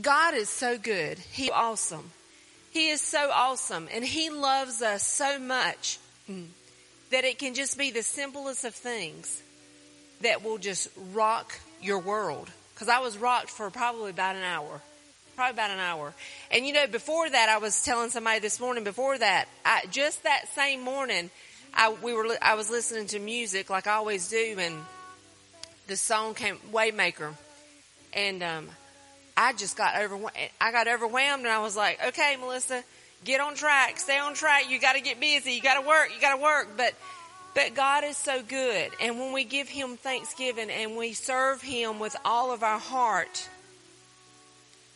God 0.00 0.34
is 0.34 0.48
so 0.48 0.76
good. 0.76 1.18
He's 1.18 1.50
awesome. 1.50 2.10
He 2.72 2.90
is 2.90 3.00
so 3.00 3.30
awesome 3.32 3.88
and 3.92 4.04
he 4.04 4.30
loves 4.30 4.82
us 4.82 5.06
so 5.06 5.38
much 5.38 5.98
that 7.10 7.24
it 7.24 7.38
can 7.38 7.54
just 7.54 7.78
be 7.78 7.92
the 7.92 8.02
simplest 8.02 8.64
of 8.64 8.74
things 8.74 9.40
that 10.22 10.42
will 10.42 10.58
just 10.58 10.88
rock 11.12 11.54
your 11.80 12.00
world. 12.00 12.50
Cause 12.74 12.88
I 12.88 12.98
was 12.98 13.16
rocked 13.16 13.50
for 13.50 13.70
probably 13.70 14.10
about 14.10 14.34
an 14.34 14.42
hour. 14.42 14.80
Probably 15.36 15.52
about 15.52 15.70
an 15.70 15.78
hour. 15.78 16.12
And 16.50 16.66
you 16.66 16.72
know, 16.72 16.88
before 16.88 17.30
that, 17.30 17.48
I 17.48 17.58
was 17.58 17.84
telling 17.84 18.10
somebody 18.10 18.40
this 18.40 18.58
morning, 18.58 18.82
before 18.82 19.16
that, 19.16 19.46
I, 19.64 19.84
just 19.92 20.24
that 20.24 20.48
same 20.54 20.80
morning, 20.80 21.30
I, 21.72 21.94
we 22.02 22.12
were, 22.12 22.36
I 22.42 22.54
was 22.54 22.70
listening 22.70 23.06
to 23.08 23.20
music 23.20 23.70
like 23.70 23.86
I 23.86 23.92
always 23.92 24.28
do 24.28 24.56
and 24.58 24.76
the 25.86 25.96
song 25.96 26.34
came, 26.34 26.58
Waymaker. 26.72 27.34
And, 28.12 28.42
um, 28.42 28.68
I 29.36 29.52
just 29.52 29.76
got 29.76 30.00
overwhelmed. 30.00 30.36
I 30.60 30.72
got 30.72 30.86
overwhelmed 30.86 31.44
and 31.44 31.52
I 31.52 31.58
was 31.60 31.76
like, 31.76 32.00
okay, 32.08 32.36
Melissa, 32.38 32.84
get 33.24 33.40
on 33.40 33.54
track, 33.54 33.98
stay 33.98 34.18
on 34.18 34.34
track. 34.34 34.70
You 34.70 34.78
got 34.78 34.94
to 34.94 35.00
get 35.00 35.18
busy. 35.18 35.52
You 35.52 35.62
got 35.62 35.80
to 35.80 35.86
work. 35.86 36.10
You 36.14 36.20
got 36.20 36.36
to 36.36 36.42
work. 36.42 36.76
But, 36.76 36.94
but 37.54 37.74
God 37.74 38.04
is 38.04 38.16
so 38.16 38.42
good. 38.42 38.92
And 39.00 39.18
when 39.18 39.32
we 39.32 39.44
give 39.44 39.68
Him 39.68 39.96
thanksgiving 39.96 40.70
and 40.70 40.96
we 40.96 41.12
serve 41.14 41.62
Him 41.62 41.98
with 41.98 42.16
all 42.24 42.52
of 42.52 42.62
our 42.62 42.78
heart, 42.78 43.48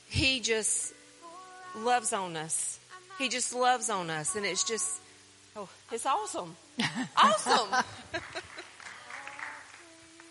He 0.09 0.41
just 0.41 0.95
loves 1.77 2.13
on 2.13 2.37
us. 2.37 2.79
He 3.19 3.29
just 3.29 3.53
loves 3.53 3.91
on 3.91 4.09
us. 4.09 4.37
And 4.37 4.47
it's 4.47 4.63
just, 4.63 5.01
oh, 5.57 5.69
it's 5.91 6.07
awesome. 6.07 6.55
awesome. 7.17 7.85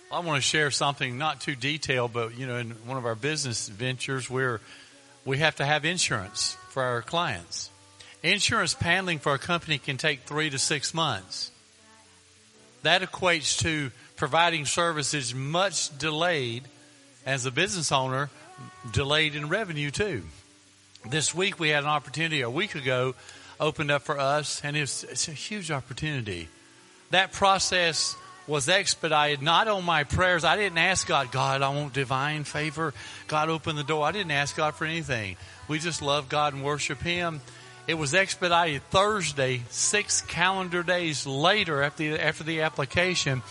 I 0.09 0.19
want 0.19 0.37
to 0.37 0.41
share 0.41 0.71
something 0.71 1.17
not 1.17 1.41
too 1.41 1.55
detailed, 1.55 2.13
but 2.13 2.37
you 2.37 2.47
know, 2.47 2.55
in 2.55 2.71
one 2.85 2.97
of 2.97 3.05
our 3.05 3.15
business 3.15 3.67
ventures, 3.67 4.29
where 4.29 4.61
we 5.25 5.39
have 5.39 5.57
to 5.57 5.65
have 5.65 5.83
insurance 5.83 6.55
for 6.69 6.81
our 6.81 7.01
clients. 7.01 7.69
Insurance 8.23 8.73
handling 8.73 9.19
for 9.19 9.33
a 9.33 9.37
company 9.37 9.77
can 9.77 9.97
take 9.97 10.21
three 10.21 10.49
to 10.49 10.57
six 10.57 10.93
months. 10.93 11.51
That 12.83 13.01
equates 13.01 13.59
to 13.59 13.91
providing 14.15 14.65
services 14.65 15.35
much 15.35 15.95
delayed 15.97 16.63
as 17.25 17.45
a 17.45 17.51
business 17.51 17.91
owner, 17.91 18.29
delayed 18.91 19.35
in 19.35 19.49
revenue 19.49 19.91
too. 19.91 20.23
This 21.09 21.35
week 21.35 21.59
we 21.59 21.69
had 21.69 21.83
an 21.83 21.89
opportunity 21.89 22.41
a 22.41 22.49
week 22.49 22.75
ago 22.75 23.13
opened 23.59 23.91
up 23.91 24.03
for 24.03 24.17
us 24.17 24.61
and 24.63 24.77
it's, 24.77 25.03
it's 25.03 25.27
a 25.27 25.33
huge 25.33 25.69
opportunity. 25.69 26.47
That 27.11 27.33
process 27.33 28.15
was 28.47 28.69
expedited 28.69 29.41
not 29.41 29.67
on 29.67 29.83
my 29.83 30.03
prayers. 30.03 30.43
I 30.43 30.55
didn't 30.55 30.77
ask 30.77 31.05
God, 31.05 31.31
God, 31.31 31.61
I 31.61 31.69
want 31.69 31.93
divine 31.93 32.45
favor. 32.45 32.93
God, 33.27 33.49
open 33.49 33.75
the 33.75 33.83
door. 33.83 34.05
I 34.05 34.11
didn't 34.11 34.31
ask 34.31 34.55
God 34.55 34.75
for 34.75 34.85
anything. 34.85 35.35
We 35.67 35.79
just 35.79 36.01
love 36.01 36.29
God 36.29 36.53
and 36.53 36.63
worship 36.63 37.01
Him. 37.01 37.41
It 37.87 37.95
was 37.95 38.13
expedited 38.13 38.83
Thursday, 38.89 39.63
six 39.69 40.21
calendar 40.21 40.83
days 40.83 41.25
later 41.25 41.81
after 41.83 42.03
the, 42.03 42.23
after 42.23 42.43
the 42.43 42.61
application 42.61 43.41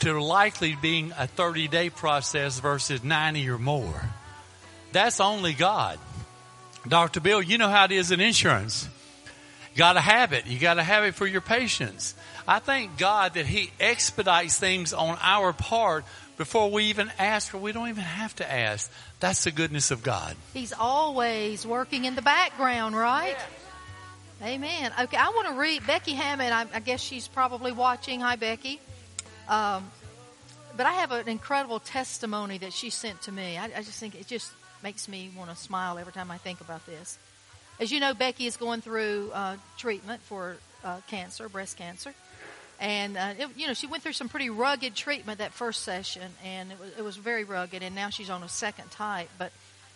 to 0.00 0.20
likely 0.20 0.76
being 0.80 1.12
a 1.16 1.26
30 1.26 1.68
day 1.68 1.90
process 1.90 2.58
versus 2.58 3.04
90 3.04 3.48
or 3.48 3.58
more. 3.58 4.02
That's 4.92 5.20
only 5.20 5.52
God. 5.52 5.98
Dr. 6.86 7.20
Bill, 7.20 7.40
you 7.40 7.58
know 7.58 7.68
how 7.68 7.84
it 7.84 7.92
is 7.92 8.10
in 8.10 8.20
insurance. 8.20 8.88
You 9.72 9.78
gotta 9.78 10.00
have 10.00 10.32
it. 10.32 10.46
You 10.46 10.58
gotta 10.58 10.82
have 10.82 11.04
it 11.04 11.14
for 11.14 11.26
your 11.26 11.40
patients. 11.40 12.14
I 12.46 12.58
thank 12.58 12.98
God 12.98 13.34
that 13.34 13.46
He 13.46 13.70
expedites 13.78 14.58
things 14.58 14.92
on 14.92 15.18
our 15.20 15.52
part 15.52 16.04
before 16.36 16.70
we 16.70 16.84
even 16.84 17.10
ask 17.18 17.54
or 17.54 17.58
we 17.58 17.72
don't 17.72 17.88
even 17.88 18.02
have 18.02 18.34
to 18.36 18.50
ask. 18.50 18.90
That's 19.20 19.44
the 19.44 19.50
goodness 19.50 19.90
of 19.90 20.02
God. 20.02 20.36
He's 20.52 20.72
always 20.72 21.66
working 21.66 22.04
in 22.04 22.14
the 22.14 22.22
background, 22.22 22.96
right? 22.96 23.36
Amen. 24.42 24.92
Okay, 25.00 25.16
I 25.16 25.28
want 25.28 25.48
to 25.48 25.54
read 25.54 25.86
Becky 25.86 26.14
Hammond. 26.14 26.52
I, 26.52 26.66
I 26.74 26.80
guess 26.80 27.00
she's 27.00 27.28
probably 27.28 27.70
watching. 27.70 28.20
Hi, 28.20 28.34
Becky. 28.34 28.80
Um, 29.48 29.88
but 30.76 30.86
I 30.86 30.92
have 30.92 31.12
an 31.12 31.28
incredible 31.28 31.78
testimony 31.78 32.58
that 32.58 32.72
she 32.72 32.90
sent 32.90 33.22
to 33.22 33.32
me. 33.32 33.56
I, 33.56 33.66
I 33.66 33.82
just 33.82 34.00
think 34.00 34.16
it 34.16 34.26
just 34.26 34.50
makes 34.82 35.06
me 35.06 35.30
want 35.36 35.50
to 35.50 35.56
smile 35.56 35.98
every 35.98 36.12
time 36.12 36.30
I 36.30 36.38
think 36.38 36.60
about 36.60 36.84
this. 36.86 37.18
As 37.78 37.92
you 37.92 38.00
know, 38.00 38.14
Becky 38.14 38.46
is 38.46 38.56
going 38.56 38.80
through 38.80 39.30
uh, 39.32 39.56
treatment 39.78 40.22
for 40.22 40.56
uh, 40.84 40.98
cancer, 41.08 41.48
breast 41.48 41.76
cancer. 41.76 42.12
And, 42.82 43.16
uh, 43.16 43.34
it, 43.38 43.48
you 43.56 43.68
know, 43.68 43.74
she 43.74 43.86
went 43.86 44.02
through 44.02 44.14
some 44.14 44.28
pretty 44.28 44.50
rugged 44.50 44.96
treatment 44.96 45.38
that 45.38 45.52
first 45.52 45.82
session, 45.84 46.28
and 46.44 46.72
it 46.72 46.80
was, 46.80 46.90
it 46.98 47.02
was 47.02 47.16
very 47.16 47.44
rugged, 47.44 47.80
and 47.80 47.94
now 47.94 48.10
she's 48.10 48.28
on 48.28 48.42
a 48.42 48.48
second 48.48 48.90
type. 48.90 49.30
But 49.38 49.52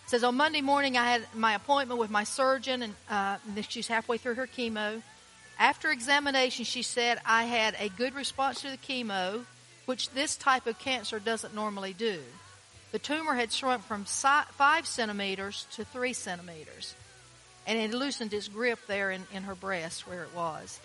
says 0.07 0.23
on 0.23 0.37
Monday 0.37 0.61
morning, 0.61 0.97
I 0.97 1.05
had 1.05 1.27
my 1.35 1.57
appointment 1.57 1.99
with 1.99 2.11
my 2.11 2.23
surgeon, 2.23 2.83
and, 2.83 2.95
uh, 3.11 3.39
she's 3.69 3.89
halfway 3.89 4.19
through 4.19 4.37
her 4.37 4.47
chemo. 4.47 5.03
After 5.59 5.91
examination, 5.91 6.65
she 6.65 6.83
said 6.83 7.19
I 7.27 7.47
had 7.47 7.75
a 7.81 7.89
good 7.89 8.15
response 8.15 8.61
to 8.61 8.71
the 8.71 8.77
chemo, 8.77 9.45
which 9.87 10.11
this 10.11 10.37
type 10.37 10.69
of 10.69 10.79
cancer 10.79 11.19
doesn't 11.19 11.57
normally 11.57 11.93
do. 11.93 12.21
The 12.93 13.01
tumor 13.01 13.35
had 13.35 13.51
shrunk 13.51 13.83
from 13.83 14.05
five 14.05 14.87
centimeters 14.87 15.67
to 15.73 15.85
three 15.85 16.13
centimeters, 16.13 16.95
and 17.67 17.81
it 17.81 17.93
loosened 17.93 18.33
its 18.33 18.47
grip 18.47 18.79
there 18.87 19.11
in, 19.11 19.27
in 19.35 19.43
her 19.43 19.57
breast 19.57 20.07
where 20.07 20.23
it 20.23 20.35
was. 20.37 20.79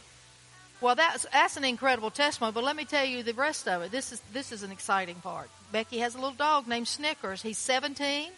Well, 0.82 0.96
that's 0.96 1.28
that's 1.32 1.58
an 1.58 1.64
incredible 1.64 2.10
testimony. 2.10 2.54
But 2.54 2.64
let 2.64 2.76
me 2.76 2.86
tell 2.86 3.06
you 3.06 3.22
the 3.22 3.34
rest 3.34 3.68
of 3.68 3.84
it. 3.84 3.92
This 3.92 4.12
is 4.12 4.22
this 4.34 4.52
is 4.52 4.64
an 4.64 4.72
exciting 4.72 5.16
part. 5.16 5.50
Becky 5.72 6.00
has 6.00 6.16
a 6.16 6.18
little 6.18 6.34
dog 6.34 6.68
named 6.68 6.88
Snickers. 6.88 7.44
He's 7.44 7.60
17. 7.60 8.32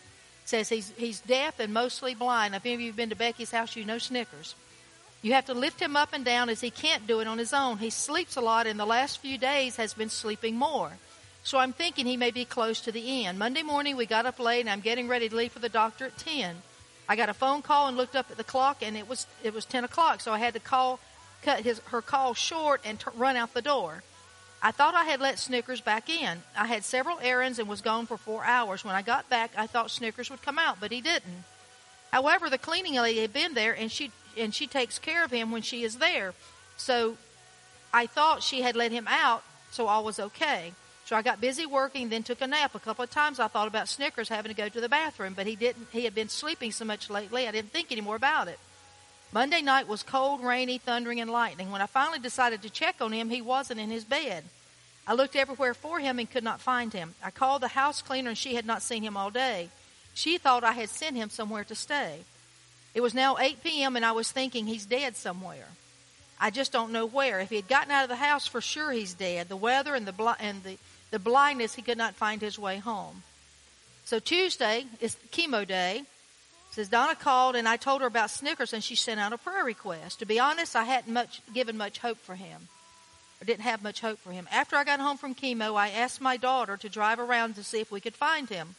Says 0.45 0.67
he's 0.67 0.91
he's 0.97 1.21
deaf 1.21 1.59
and 1.59 1.73
mostly 1.73 2.13
blind. 2.13 2.53
If 2.53 2.65
any 2.65 2.75
of 2.75 2.81
you 2.81 2.87
have 2.87 2.97
been 2.97 3.09
to 3.09 3.15
Becky's 3.15 3.51
house, 3.51 3.77
you 3.77 3.85
know 3.85 3.97
Snickers. 3.97 4.55
You 5.21 5.31
have 5.33 5.45
to 5.45 5.53
lift 5.53 5.79
him 5.81 5.95
up 5.95 6.09
and 6.11 6.25
down 6.25 6.49
as 6.49 6.59
he 6.59 6.69
can't 6.69 7.07
do 7.07 7.21
it 7.21 7.27
on 7.27 7.37
his 7.37 7.53
own. 7.53 7.77
He 7.77 7.89
sleeps 7.89 8.35
a 8.35 8.41
lot, 8.41 8.67
and 8.67 8.77
the 8.77 8.85
last 8.85 9.19
few 9.19 9.37
days 9.37 9.77
has 9.77 9.93
been 9.93 10.09
sleeping 10.09 10.57
more. 10.57 10.91
So 11.45 11.59
I'm 11.59 11.71
thinking 11.71 12.05
he 12.05 12.17
may 12.17 12.31
be 12.31 12.43
close 12.43 12.81
to 12.81 12.91
the 12.91 13.25
end. 13.25 13.39
Monday 13.39 13.63
morning 13.63 13.95
we 13.95 14.05
got 14.05 14.25
up 14.25 14.37
late, 14.37 14.59
and 14.59 14.69
I'm 14.69 14.81
getting 14.81 15.07
ready 15.07 15.29
to 15.29 15.35
leave 15.35 15.53
for 15.53 15.59
the 15.59 15.69
doctor 15.69 16.07
at 16.07 16.17
10. 16.17 16.57
I 17.07 17.15
got 17.15 17.29
a 17.29 17.33
phone 17.33 17.61
call 17.61 17.87
and 17.87 17.95
looked 17.95 18.17
up 18.17 18.31
at 18.31 18.37
the 18.37 18.43
clock, 18.43 18.81
and 18.81 18.97
it 18.97 19.07
was 19.07 19.27
it 19.43 19.53
was 19.53 19.63
10 19.63 19.85
o'clock. 19.85 20.19
So 20.19 20.33
I 20.33 20.39
had 20.39 20.55
to 20.55 20.59
call 20.59 20.99
cut 21.43 21.61
his 21.61 21.79
her 21.85 22.01
call 22.01 22.33
short 22.33 22.81
and 22.85 22.99
t- 22.99 23.05
run 23.15 23.35
out 23.35 23.53
the 23.53 23.61
door. 23.61 24.03
I 24.61 24.71
thought 24.71 24.95
I 24.95 25.03
had 25.03 25.19
let 25.19 25.39
Snickers 25.39 25.81
back 25.81 26.09
in. 26.09 26.41
I 26.57 26.67
had 26.67 26.85
several 26.85 27.19
errands 27.21 27.59
and 27.59 27.67
was 27.67 27.81
gone 27.81 28.05
for 28.05 28.15
four 28.15 28.45
hours. 28.45 28.85
When 28.85 28.95
I 28.95 29.01
got 29.01 29.29
back, 29.29 29.51
I 29.57 29.67
thought 29.67 29.91
Snickers 29.91 30.29
would 30.29 30.41
come 30.41 30.57
out, 30.57 30.77
but 30.79 30.91
he 30.93 31.01
didn't. 31.01 31.43
However, 32.13 32.49
the 32.49 32.57
cleaning 32.57 32.95
lady 32.95 33.19
had 33.19 33.33
been 33.33 33.55
there, 33.55 33.73
and 33.73 33.91
she 33.91 34.11
and 34.37 34.55
she 34.55 34.67
takes 34.67 34.99
care 34.99 35.25
of 35.25 35.31
him 35.31 35.51
when 35.51 35.61
she 35.61 35.83
is 35.83 35.97
there. 35.97 36.33
So 36.77 37.17
I 37.93 38.05
thought 38.07 38.41
she 38.41 38.61
had 38.61 38.75
let 38.75 38.91
him 38.91 39.07
out, 39.09 39.43
so 39.71 39.87
all 39.87 40.03
was 40.03 40.19
okay. 40.19 40.73
So 41.05 41.17
I 41.17 41.21
got 41.21 41.41
busy 41.41 41.65
working, 41.65 42.07
then 42.07 42.23
took 42.23 42.39
a 42.41 42.47
nap. 42.47 42.73
A 42.73 42.79
couple 42.79 43.03
of 43.03 43.09
times 43.09 43.39
I 43.39 43.47
thought 43.47 43.67
about 43.67 43.89
Snickers 43.89 44.29
having 44.29 44.49
to 44.49 44.55
go 44.55 44.69
to 44.69 44.79
the 44.79 44.87
bathroom, 44.87 45.33
but 45.35 45.45
he 45.45 45.57
didn't. 45.57 45.87
He 45.91 46.05
had 46.05 46.15
been 46.15 46.29
sleeping 46.29 46.71
so 46.71 46.85
much 46.85 47.09
lately, 47.09 47.47
I 47.47 47.51
didn't 47.51 47.73
think 47.73 47.91
any 47.91 48.01
more 48.01 48.15
about 48.15 48.47
it. 48.47 48.59
Monday 49.33 49.63
night 49.63 49.87
was 49.87 50.03
cold, 50.03 50.43
rainy, 50.43 50.77
thundering, 50.77 51.19
and 51.19 51.31
lightning. 51.31 51.71
When 51.71 51.81
I 51.81 51.87
finally 51.87 52.19
decided 52.19 52.61
to 52.61 52.69
check 52.69 52.97
on 53.01 53.11
him, 53.11 53.31
he 53.31 53.41
wasn't 53.41 53.79
in 53.79 53.89
his 53.89 54.03
bed. 54.03 54.43
I 55.07 55.15
looked 55.15 55.35
everywhere 55.35 55.73
for 55.73 55.99
him 55.99 56.19
and 56.19 56.29
could 56.29 56.43
not 56.43 56.61
find 56.61 56.93
him. 56.93 57.15
I 57.23 57.31
called 57.31 57.63
the 57.63 57.69
house 57.69 58.03
cleaner 58.03 58.29
and 58.29 58.37
she 58.37 58.53
had 58.53 58.65
not 58.65 58.83
seen 58.83 59.01
him 59.01 59.17
all 59.17 59.31
day. 59.31 59.69
She 60.13 60.37
thought 60.37 60.63
I 60.63 60.73
had 60.73 60.89
sent 60.89 61.15
him 61.15 61.31
somewhere 61.31 61.63
to 61.63 61.73
stay. 61.73 62.19
It 62.93 63.01
was 63.01 63.15
now 63.15 63.37
8 63.39 63.63
p.m. 63.63 63.95
and 63.95 64.05
I 64.05 64.11
was 64.11 64.31
thinking 64.31 64.67
he's 64.67 64.85
dead 64.85 65.15
somewhere. 65.15 65.67
I 66.39 66.51
just 66.51 66.71
don't 66.71 66.91
know 66.91 67.07
where. 67.07 67.39
If 67.39 67.49
he 67.49 67.55
had 67.55 67.67
gotten 67.67 67.91
out 67.91 68.03
of 68.03 68.09
the 68.09 68.15
house, 68.17 68.45
for 68.45 68.61
sure 68.61 68.91
he's 68.91 69.15
dead. 69.15 69.49
The 69.49 69.55
weather 69.55 69.95
and 69.95 70.05
the 70.05 70.11
bl- 70.11 70.29
and 70.39 70.61
the, 70.63 70.77
the 71.09 71.17
blindness, 71.17 71.73
he 71.73 71.81
could 71.81 71.97
not 71.97 72.13
find 72.13 72.39
his 72.39 72.59
way 72.59 72.77
home. 72.77 73.23
So 74.05 74.19
Tuesday 74.19 74.85
is 75.01 75.17
chemo 75.31 75.67
day. 75.67 76.03
Says 76.73 76.89
Donna 76.89 77.13
called 77.13 77.55
and 77.55 77.69
I 77.69 77.77
told 77.77 78.01
her 78.01 78.07
about 78.07 78.31
Snickers 78.31 78.73
and 78.73 78.83
she 78.83 78.95
sent 78.95 79.19
out 79.19 79.31
a 79.31 79.37
prayer 79.37 79.63
request. 79.63 80.17
To 80.19 80.25
be 80.25 80.39
honest, 80.39 80.75
I 80.75 80.85
hadn't 80.85 81.13
much 81.13 81.39
given 81.53 81.77
much 81.77 81.99
hope 81.99 82.17
for 82.17 82.33
him. 82.33 82.67
I 83.39 83.45
didn't 83.45 83.61
have 83.61 83.83
much 83.83 84.01
hope 84.01 84.17
for 84.17 84.31
him. 84.31 84.47
After 84.51 84.75
I 84.75 84.83
got 84.83 84.99
home 84.99 85.17
from 85.17 85.35
chemo, 85.35 85.75
I 85.75 85.89
asked 85.89 86.19
my 86.19 86.35
daughter 86.35 86.75
to 86.77 86.89
drive 86.89 87.19
around 87.19 87.53
to 87.55 87.63
see 87.63 87.79
if 87.79 87.91
we 87.91 88.01
could 88.01 88.15
find 88.15 88.49
him. 88.49 88.73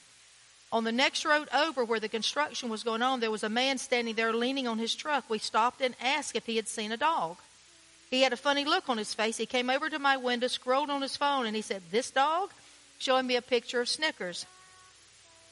On 0.72 0.83
the 0.83 0.90
next 0.90 1.24
road 1.24 1.48
over 1.54 1.85
where 1.85 2.00
the 2.00 2.09
construction 2.09 2.68
was 2.68 2.83
going 2.83 3.00
on, 3.00 3.20
there 3.20 3.30
was 3.30 3.44
a 3.44 3.48
man 3.48 3.78
standing 3.78 4.16
there 4.16 4.33
leaning 4.33 4.66
on 4.66 4.78
his 4.78 4.96
truck. 4.96 5.30
We 5.30 5.38
stopped 5.38 5.80
and 5.80 5.94
asked 6.02 6.35
if 6.35 6.46
he 6.46 6.57
had 6.57 6.66
seen 6.66 6.90
a 6.90 6.96
dog. 6.96 7.37
He 8.11 8.22
had 8.22 8.33
a 8.33 8.37
funny 8.37 8.64
look 8.64 8.88
on 8.88 8.98
his 8.98 9.14
face. 9.14 9.37
He 9.37 9.46
came 9.46 9.70
over 9.70 9.88
to 9.88 10.00
my 10.00 10.16
window, 10.16 10.48
scrolled 10.48 10.90
on 10.90 11.00
his 11.00 11.16
phone, 11.16 11.46
and 11.46 11.54
he 11.54 11.62
said, 11.62 11.83
This 11.92 12.11
dog? 12.11 12.50
Showing 12.98 13.28
me 13.28 13.37
a 13.37 13.42
picture 13.42 13.80
of 13.80 13.88
Snickers. 13.88 14.46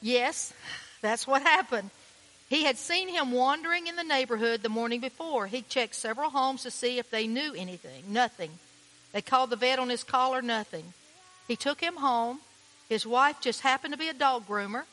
Yes, 0.01 0.51
that's 1.01 1.25
what 1.25 1.41
happened. 1.41 1.89
He 2.49 2.63
had 2.63 2.77
seen 2.77 3.09
him 3.09 3.31
wandering 3.31 3.87
in 3.87 3.95
the 3.95 4.03
neighborhood 4.03 4.61
the 4.61 4.69
morning 4.69 4.99
before. 4.99 5.47
He 5.47 5.61
checked 5.61 5.95
several 5.95 6.29
homes 6.29 6.63
to 6.63 6.71
see 6.71 6.99
if 6.99 7.09
they 7.09 7.27
knew 7.27 7.53
anything. 7.55 8.03
Nothing. 8.07 8.51
They 9.11 9.21
called 9.21 9.49
the 9.49 9.55
vet 9.55 9.79
on 9.79 9.89
his 9.89 10.03
collar. 10.03 10.41
Nothing. 10.41 10.93
He 11.47 11.55
took 11.55 11.81
him 11.81 11.97
home. 11.97 12.39
His 12.89 13.05
wife 13.05 13.41
just 13.41 13.61
happened 13.61 13.93
to 13.93 13.97
be 13.97 14.09
a 14.09 14.13
dog 14.13 14.47
groomer. 14.47 14.83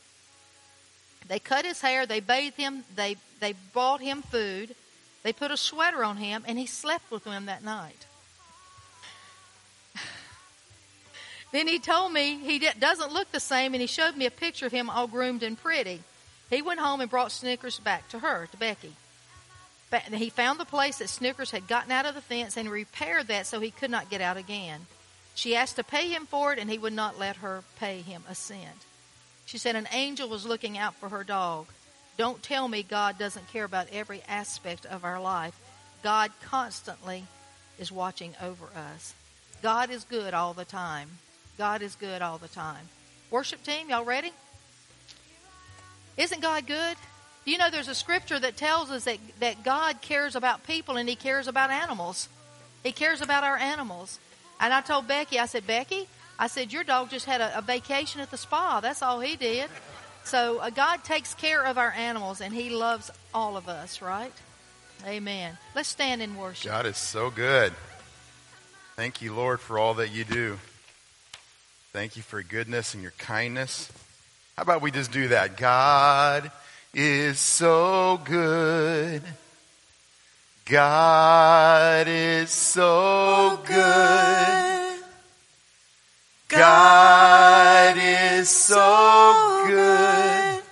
They 1.28 1.38
cut 1.38 1.64
his 1.64 1.80
hair. 1.80 2.06
They 2.06 2.20
bathed 2.20 2.56
him. 2.56 2.84
They 2.94 3.16
they 3.40 3.54
bought 3.72 4.00
him 4.00 4.22
food. 4.22 4.74
They 5.22 5.32
put 5.32 5.50
a 5.50 5.56
sweater 5.56 6.04
on 6.04 6.16
him, 6.18 6.44
and 6.46 6.58
he 6.58 6.66
slept 6.66 7.10
with 7.10 7.24
them 7.24 7.46
that 7.46 7.64
night. 7.64 8.06
then 11.52 11.68
he 11.68 11.78
told 11.78 12.12
me 12.12 12.36
he 12.36 12.58
doesn't 12.58 13.12
look 13.12 13.30
the 13.32 13.40
same, 13.40 13.74
and 13.74 13.80
he 13.80 13.86
showed 13.86 14.16
me 14.16 14.26
a 14.26 14.30
picture 14.30 14.66
of 14.66 14.72
him 14.72 14.88
all 14.88 15.06
groomed 15.06 15.42
and 15.42 15.60
pretty. 15.60 16.02
He 16.50 16.62
went 16.62 16.80
home 16.80 17.00
and 17.00 17.08
brought 17.08 17.32
Snickers 17.32 17.78
back 17.78 18.08
to 18.10 18.18
her, 18.18 18.48
to 18.50 18.56
Becky. 18.56 18.92
He 20.12 20.30
found 20.30 20.60
the 20.60 20.64
place 20.64 20.98
that 20.98 21.08
Snickers 21.08 21.52
had 21.52 21.66
gotten 21.66 21.90
out 21.90 22.06
of 22.06 22.14
the 22.14 22.20
fence 22.20 22.56
and 22.56 22.70
repaired 22.70 23.28
that 23.28 23.46
so 23.46 23.60
he 23.60 23.70
could 23.70 23.90
not 23.90 24.10
get 24.10 24.20
out 24.20 24.36
again. 24.36 24.86
She 25.34 25.56
asked 25.56 25.76
to 25.76 25.84
pay 25.84 26.08
him 26.08 26.26
for 26.26 26.52
it, 26.52 26.58
and 26.58 26.70
he 26.70 26.78
would 26.78 26.92
not 26.92 27.18
let 27.18 27.36
her 27.36 27.64
pay 27.78 28.00
him 28.00 28.22
a 28.28 28.34
cent. 28.34 28.84
She 29.46 29.58
said 29.58 29.74
an 29.74 29.88
angel 29.92 30.28
was 30.28 30.46
looking 30.46 30.76
out 30.76 30.94
for 30.96 31.08
her 31.08 31.24
dog. 31.24 31.66
Don't 32.16 32.42
tell 32.42 32.68
me 32.68 32.82
God 32.82 33.18
doesn't 33.18 33.48
care 33.48 33.64
about 33.64 33.88
every 33.92 34.22
aspect 34.28 34.84
of 34.86 35.04
our 35.04 35.20
life. 35.20 35.58
God 36.02 36.30
constantly 36.42 37.24
is 37.78 37.90
watching 37.90 38.34
over 38.42 38.66
us. 38.76 39.14
God 39.62 39.90
is 39.90 40.04
good 40.04 40.34
all 40.34 40.52
the 40.52 40.64
time. 40.64 41.08
God 41.58 41.82
is 41.82 41.94
good 41.94 42.22
all 42.22 42.38
the 42.38 42.48
time. 42.48 42.88
Worship 43.30 43.62
team, 43.62 43.90
y'all 43.90 44.04
ready? 44.04 44.32
Isn't 46.20 46.42
God 46.42 46.66
good? 46.66 46.96
Do 47.46 47.50
you 47.50 47.56
know 47.56 47.70
there's 47.70 47.88
a 47.88 47.94
scripture 47.94 48.38
that 48.38 48.58
tells 48.58 48.90
us 48.90 49.04
that, 49.04 49.18
that 49.40 49.64
God 49.64 50.02
cares 50.02 50.36
about 50.36 50.66
people 50.66 50.98
and 50.98 51.08
He 51.08 51.16
cares 51.16 51.48
about 51.48 51.70
animals? 51.70 52.28
He 52.82 52.92
cares 52.92 53.22
about 53.22 53.42
our 53.42 53.56
animals. 53.56 54.18
And 54.60 54.74
I 54.74 54.82
told 54.82 55.08
Becky, 55.08 55.38
I 55.38 55.46
said, 55.46 55.66
Becky, 55.66 56.06
I 56.38 56.46
said, 56.46 56.74
your 56.74 56.84
dog 56.84 57.10
just 57.10 57.24
had 57.24 57.40
a, 57.40 57.56
a 57.58 57.62
vacation 57.62 58.20
at 58.20 58.30
the 58.30 58.36
spa. 58.36 58.80
That's 58.80 59.00
all 59.02 59.20
he 59.20 59.36
did. 59.36 59.70
So 60.24 60.58
uh, 60.58 60.68
God 60.68 61.02
takes 61.04 61.32
care 61.32 61.64
of 61.64 61.78
our 61.78 61.90
animals 61.92 62.42
and 62.42 62.52
He 62.52 62.68
loves 62.68 63.10
all 63.32 63.56
of 63.56 63.68
us, 63.68 64.02
right? 64.02 64.32
Amen. 65.06 65.56
Let's 65.74 65.88
stand 65.88 66.20
and 66.20 66.38
worship. 66.38 66.70
God 66.70 66.84
is 66.84 66.98
so 66.98 67.30
good. 67.30 67.72
Thank 68.96 69.22
you, 69.22 69.34
Lord, 69.34 69.60
for 69.60 69.78
all 69.78 69.94
that 69.94 70.12
you 70.12 70.24
do. 70.24 70.58
Thank 71.94 72.16
you 72.16 72.22
for 72.22 72.38
your 72.38 72.48
goodness 72.48 72.92
and 72.92 73.02
your 73.02 73.12
kindness. 73.12 73.90
How 74.60 74.64
about 74.64 74.82
we 74.82 74.90
just 74.90 75.10
do 75.10 75.28
that? 75.28 75.56
God 75.56 76.52
is 76.92 77.38
so 77.38 78.20
good. 78.26 79.22
God 80.66 82.06
is 82.06 82.50
so 82.50 83.58
good. 83.66 84.98
God 86.48 87.96
is 87.96 88.50
so 88.50 89.64
good. 89.66 90.62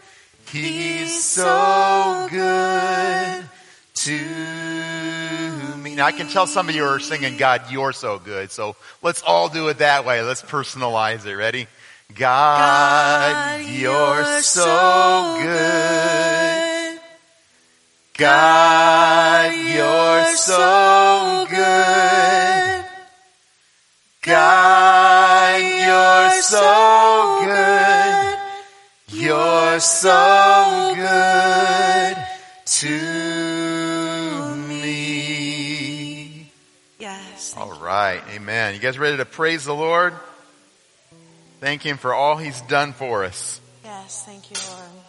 He's 0.53 1.25
so 1.25 2.29
good 2.31 3.49
to 3.95 5.77
me. 5.79 5.95
Now 5.95 6.05
I 6.05 6.13
can 6.13 6.29
tell 6.29 6.47
some 6.47 6.69
of 6.69 6.75
you 6.75 6.85
are 6.85 7.01
singing 7.01 7.39
God, 7.39 7.63
you're 7.71 7.95
so 7.95 8.19
good. 8.19 8.51
So 8.51 8.77
let's 9.01 9.23
all 9.23 9.49
do 9.49 9.69
it 9.69 9.79
that 9.79 10.05
way. 10.05 10.21
Let's 10.21 10.43
personalize 10.43 11.25
it. 11.25 11.37
Ready? 11.37 11.69
God, 12.15 13.65
you're 13.67 14.41
so 14.41 15.39
good. 15.43 17.01
God, 18.17 19.53
you're 19.55 20.35
so 20.35 21.47
good. 21.49 22.85
God, 24.23 25.61
you're 25.61 26.31
so 26.43 27.39
good. 27.45 28.39
You're 29.11 29.79
so 29.81 30.93
good 30.97 32.17
to 32.67 34.57
me. 34.67 36.51
Yes. 36.99 37.55
All 37.57 37.79
right. 37.81 38.23
Amen. 38.31 38.75
You 38.75 38.81
guys 38.81 38.99
ready 38.99 39.17
to 39.19 39.25
praise 39.25 39.65
the 39.65 39.75
Lord? 39.75 40.15
Thank 41.61 41.83
Him 41.83 41.97
for 41.97 42.15
all 42.15 42.37
He's 42.37 42.61
done 42.63 42.93
for 42.93 43.25
us. 43.25 43.61
Yes. 43.85 44.25
Thank 44.25 44.51
you, 44.51 44.57
Lord. 44.71 45.09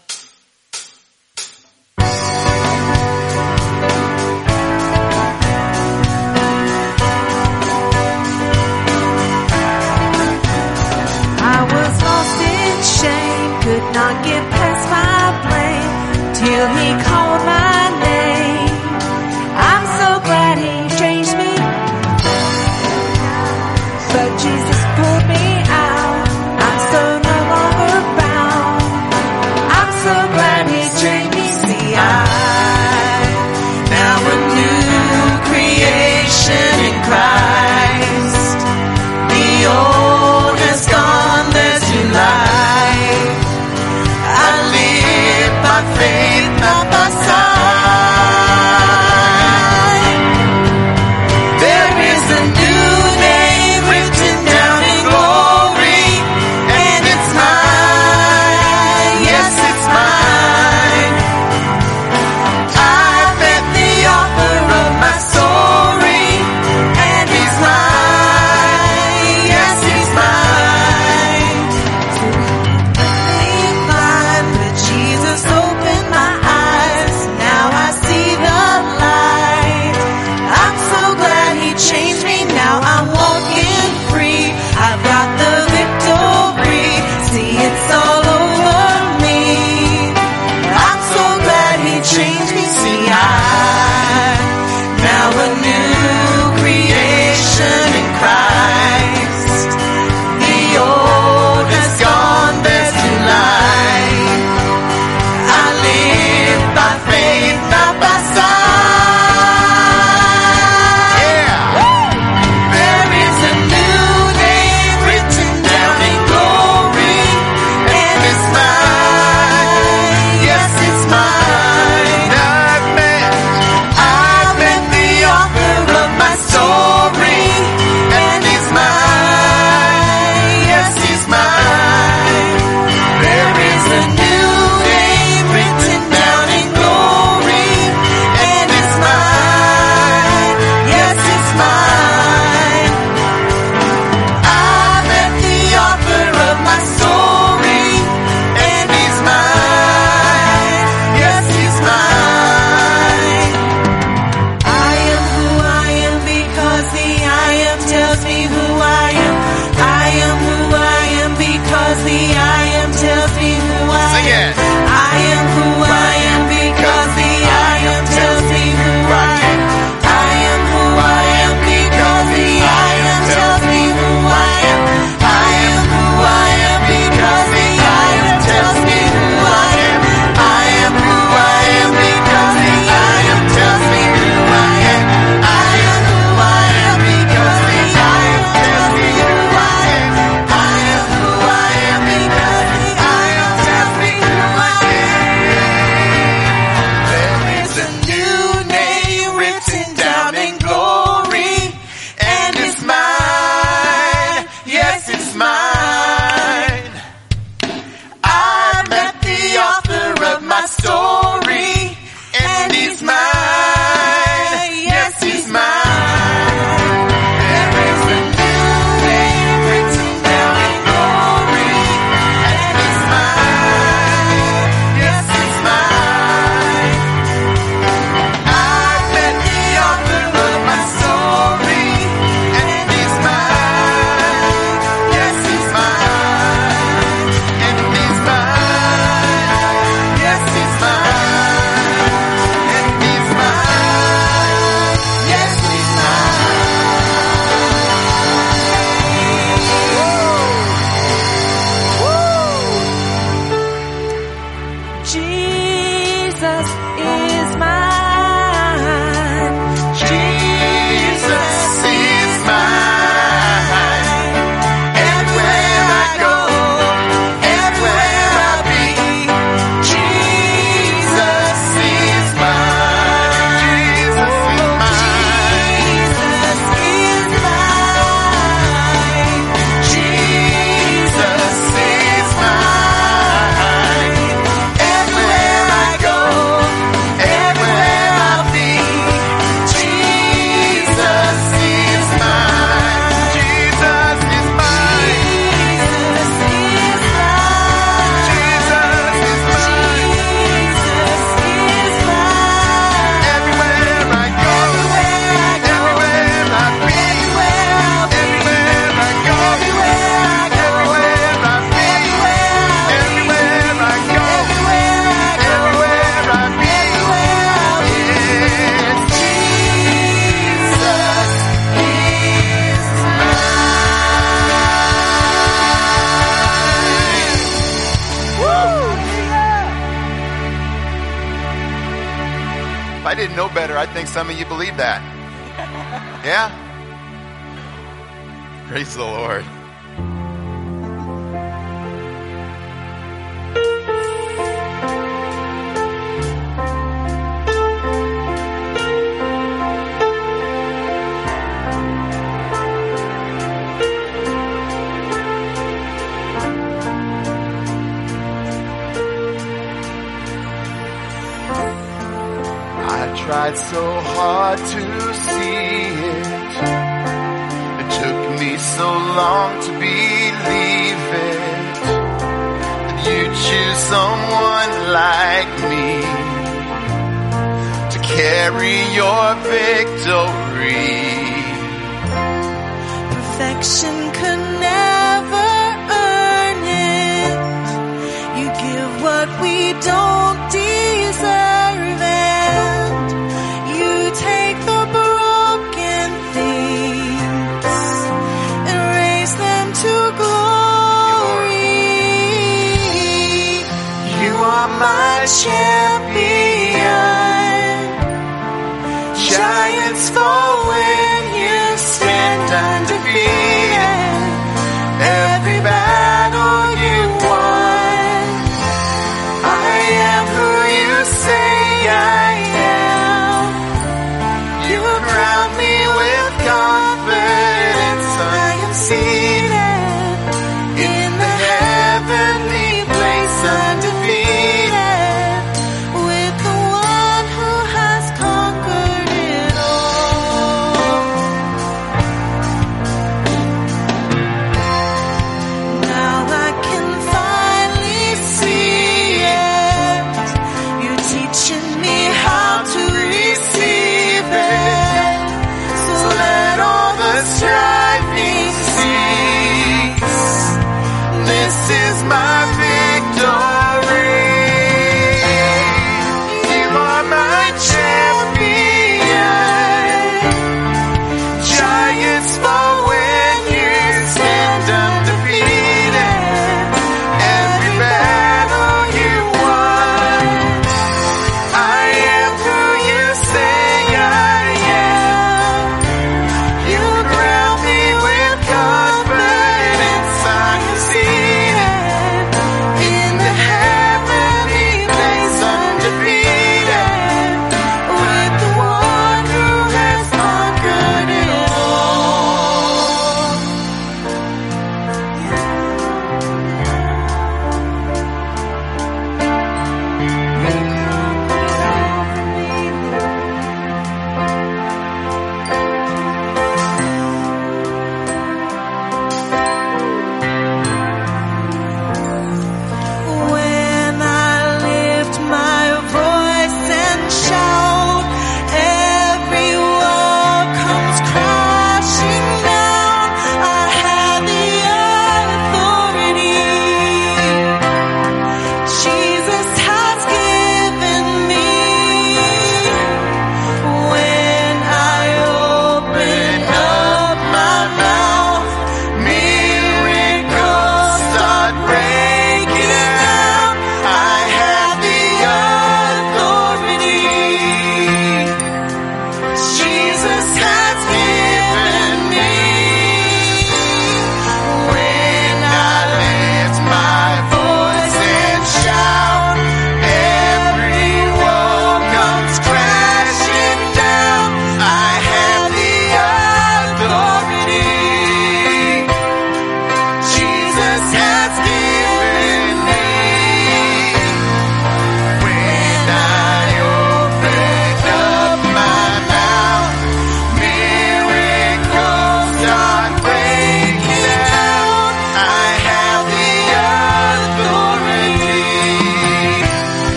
I 11.42 11.64
was 11.64 11.94
lost 12.08 12.42
in 12.42 12.78
shame, 12.98 13.52
could 13.64 13.94
not 13.94 14.24
get 14.26 14.44
past 14.52 14.84
my 14.90 15.20
blame 15.46 16.00
till 16.34 16.68
he 16.68 16.88
called 17.04 17.46
my 17.46 17.69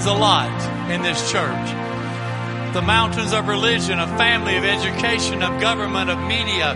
mountains 0.00 0.18
a 0.18 0.20
lot 0.20 0.90
in 0.90 1.02
this 1.02 1.30
church. 1.30 2.72
The 2.72 2.80
mountains 2.80 3.34
of 3.34 3.48
religion, 3.48 3.98
of 3.98 4.08
family, 4.16 4.56
of 4.56 4.64
education, 4.64 5.42
of 5.42 5.60
government, 5.60 6.08
of 6.08 6.18
media, 6.20 6.74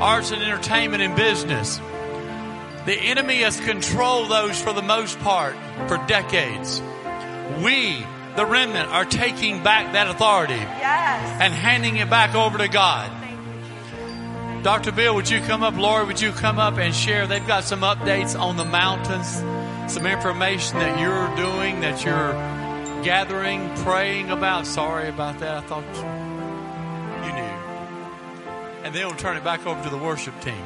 arts 0.00 0.30
and 0.30 0.42
entertainment 0.42 1.02
and 1.02 1.14
business. 1.14 1.78
The 2.86 2.94
enemy 2.94 3.42
has 3.42 3.60
controlled 3.60 4.30
those 4.30 4.60
for 4.62 4.72
the 4.72 4.82
most 4.82 5.18
part 5.18 5.56
for 5.88 5.98
decades. 6.06 6.80
We, 7.62 8.02
the 8.36 8.46
remnant, 8.46 8.88
are 8.90 9.04
taking 9.04 9.62
back 9.62 9.92
that 9.92 10.08
authority 10.08 10.54
and 10.54 11.52
handing 11.52 11.96
it 11.96 12.08
back 12.08 12.34
over 12.34 12.56
to 12.56 12.68
God. 12.68 13.10
Dr. 14.62 14.92
Bill, 14.92 15.14
would 15.16 15.28
you 15.28 15.40
come 15.40 15.62
up? 15.62 15.76
Lori, 15.76 16.06
would 16.06 16.20
you 16.20 16.32
come 16.32 16.58
up 16.58 16.78
and 16.78 16.94
share? 16.94 17.26
They've 17.26 17.46
got 17.46 17.64
some 17.64 17.80
updates 17.80 18.38
on 18.38 18.56
the 18.56 18.64
mountains, 18.64 19.42
some 19.86 20.06
information 20.06 20.78
that 20.78 20.98
you're 20.98 21.36
doing, 21.36 21.80
that 21.80 22.04
you're 22.04 22.32
gathering, 23.04 23.74
praying 23.76 24.30
about. 24.30 24.66
Sorry 24.66 25.08
about 25.08 25.38
that. 25.40 25.58
I 25.58 25.66
thought 25.66 25.84
you 27.24 27.32
knew. 27.32 28.84
And 28.84 28.94
then 28.94 29.06
we'll 29.06 29.16
turn 29.16 29.36
it 29.36 29.44
back 29.44 29.66
over 29.66 29.82
to 29.82 29.90
the 29.90 29.98
worship 29.98 30.38
team. 30.40 30.64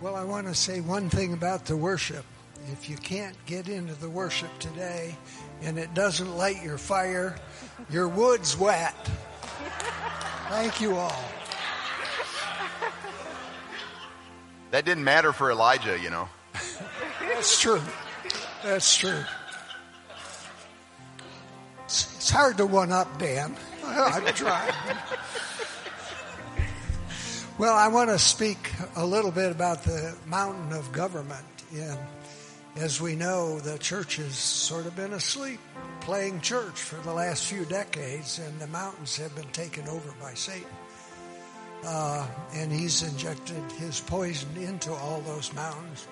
Well, 0.00 0.14
I 0.14 0.22
want 0.22 0.46
to 0.46 0.54
say 0.54 0.80
one 0.80 1.10
thing 1.10 1.32
about 1.32 1.64
the 1.64 1.76
worship. 1.76 2.24
If 2.72 2.88
you 2.88 2.96
can't 2.96 3.36
get 3.46 3.68
into 3.68 3.94
the 3.94 4.08
worship 4.08 4.56
today 4.60 5.16
and 5.62 5.76
it 5.76 5.92
doesn't 5.94 6.36
light 6.36 6.62
your 6.62 6.78
fire, 6.78 7.36
your 7.90 8.06
wood's 8.06 8.56
wet. 8.56 8.94
Thank 10.48 10.80
you 10.80 10.96
all. 10.96 11.24
That 14.70 14.84
didn't 14.84 15.04
matter 15.04 15.32
for 15.32 15.50
Elijah, 15.50 15.98
you 15.98 16.10
know. 16.10 16.28
That's 17.20 17.60
true. 17.60 17.80
That's 18.62 18.96
true. 18.96 19.22
It's 21.84 22.30
hard 22.30 22.58
to 22.58 22.66
one 22.66 22.92
up 22.92 23.18
Dan. 23.18 23.56
I'm 23.84 24.24
trying. 24.34 24.74
Well, 27.56 27.74
I 27.74 27.88
want 27.88 28.10
to 28.10 28.18
speak 28.18 28.72
a 28.94 29.04
little 29.04 29.30
bit 29.30 29.50
about 29.50 29.84
the 29.84 30.14
mountain 30.26 30.72
of 30.72 30.92
government. 30.92 31.46
And 31.74 31.98
as 32.76 33.00
we 33.00 33.16
know, 33.16 33.58
the 33.58 33.78
church 33.78 34.16
has 34.16 34.34
sort 34.34 34.86
of 34.86 34.94
been 34.94 35.14
asleep, 35.14 35.60
playing 36.00 36.42
church 36.42 36.74
for 36.78 36.96
the 37.02 37.12
last 37.12 37.46
few 37.46 37.64
decades, 37.64 38.38
and 38.38 38.60
the 38.60 38.66
mountains 38.66 39.16
have 39.16 39.34
been 39.34 39.48
taken 39.52 39.88
over 39.88 40.12
by 40.20 40.34
Satan. 40.34 40.68
Uh, 41.84 42.26
and 42.54 42.72
he's 42.72 43.02
injected 43.02 43.62
his 43.72 44.00
poison 44.00 44.48
into 44.56 44.92
all 44.92 45.20
those 45.20 45.52
mountains. 45.54 46.06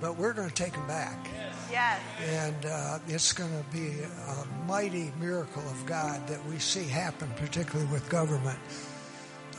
But 0.00 0.16
we're 0.16 0.32
going 0.32 0.48
to 0.48 0.54
take 0.54 0.74
them 0.74 0.86
back. 0.86 1.28
Yes. 1.70 2.00
And 2.28 2.66
uh, 2.66 2.98
it's 3.08 3.32
going 3.32 3.50
to 3.50 3.64
be 3.76 3.94
a 4.00 4.66
mighty 4.66 5.12
miracle 5.18 5.62
of 5.62 5.86
God 5.86 6.26
that 6.28 6.44
we 6.46 6.58
see 6.58 6.84
happen, 6.84 7.28
particularly 7.36 7.90
with 7.90 8.08
government. 8.08 8.58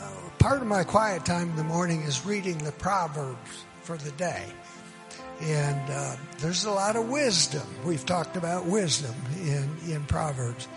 Uh, 0.01 0.07
part 0.37 0.61
of 0.61 0.67
my 0.67 0.83
quiet 0.85 1.25
time 1.25 1.49
in 1.49 1.55
the 1.57 1.63
morning 1.63 2.03
is 2.03 2.25
reading 2.25 2.57
the 2.59 2.71
Proverbs 2.73 3.65
for 3.81 3.97
the 3.97 4.11
day. 4.11 4.45
And 5.41 5.89
uh, 5.89 6.15
there's 6.39 6.65
a 6.65 6.71
lot 6.71 6.95
of 6.95 7.09
wisdom. 7.09 7.67
We've 7.83 8.05
talked 8.05 8.37
about 8.37 8.65
wisdom 8.65 9.15
in, 9.41 9.69
in 9.87 10.05
Proverbs. 10.05 10.67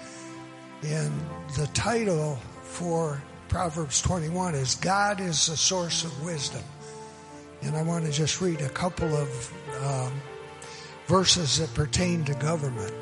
And 0.82 1.12
the 1.56 1.68
title 1.68 2.38
for 2.62 3.22
Proverbs 3.52 4.00
21 4.00 4.54
is 4.54 4.76
God 4.76 5.20
is 5.20 5.44
the 5.44 5.58
source 5.58 6.04
of 6.04 6.24
wisdom. 6.24 6.62
And 7.60 7.76
I 7.76 7.82
want 7.82 8.06
to 8.06 8.10
just 8.10 8.40
read 8.40 8.62
a 8.62 8.68
couple 8.70 9.14
of 9.14 9.52
um, 9.84 10.22
verses 11.06 11.58
that 11.58 11.74
pertain 11.74 12.24
to 12.24 12.34
government. 12.36 12.94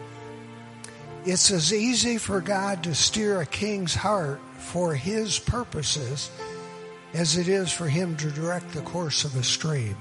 It's 1.25 1.53
as 1.53 1.73
easy 1.73 2.19
for 2.19 2.41
God 2.41 2.83
to 2.83 2.97
steer 2.97 3.41
a 3.41 3.47
king's 3.47 3.95
heart 3.95 4.41
for 4.59 4.93
his 4.93 5.39
purposes 5.39 6.33
as 7.15 7.37
it 7.37 7.47
is 7.47 7.71
for 7.71 7.87
him 7.87 8.17
to 8.17 8.29
direct 8.33 8.73
the 8.73 8.83
course 8.83 9.25
of 9.25 9.37
a 9.37 9.45
stream. 9.45 9.97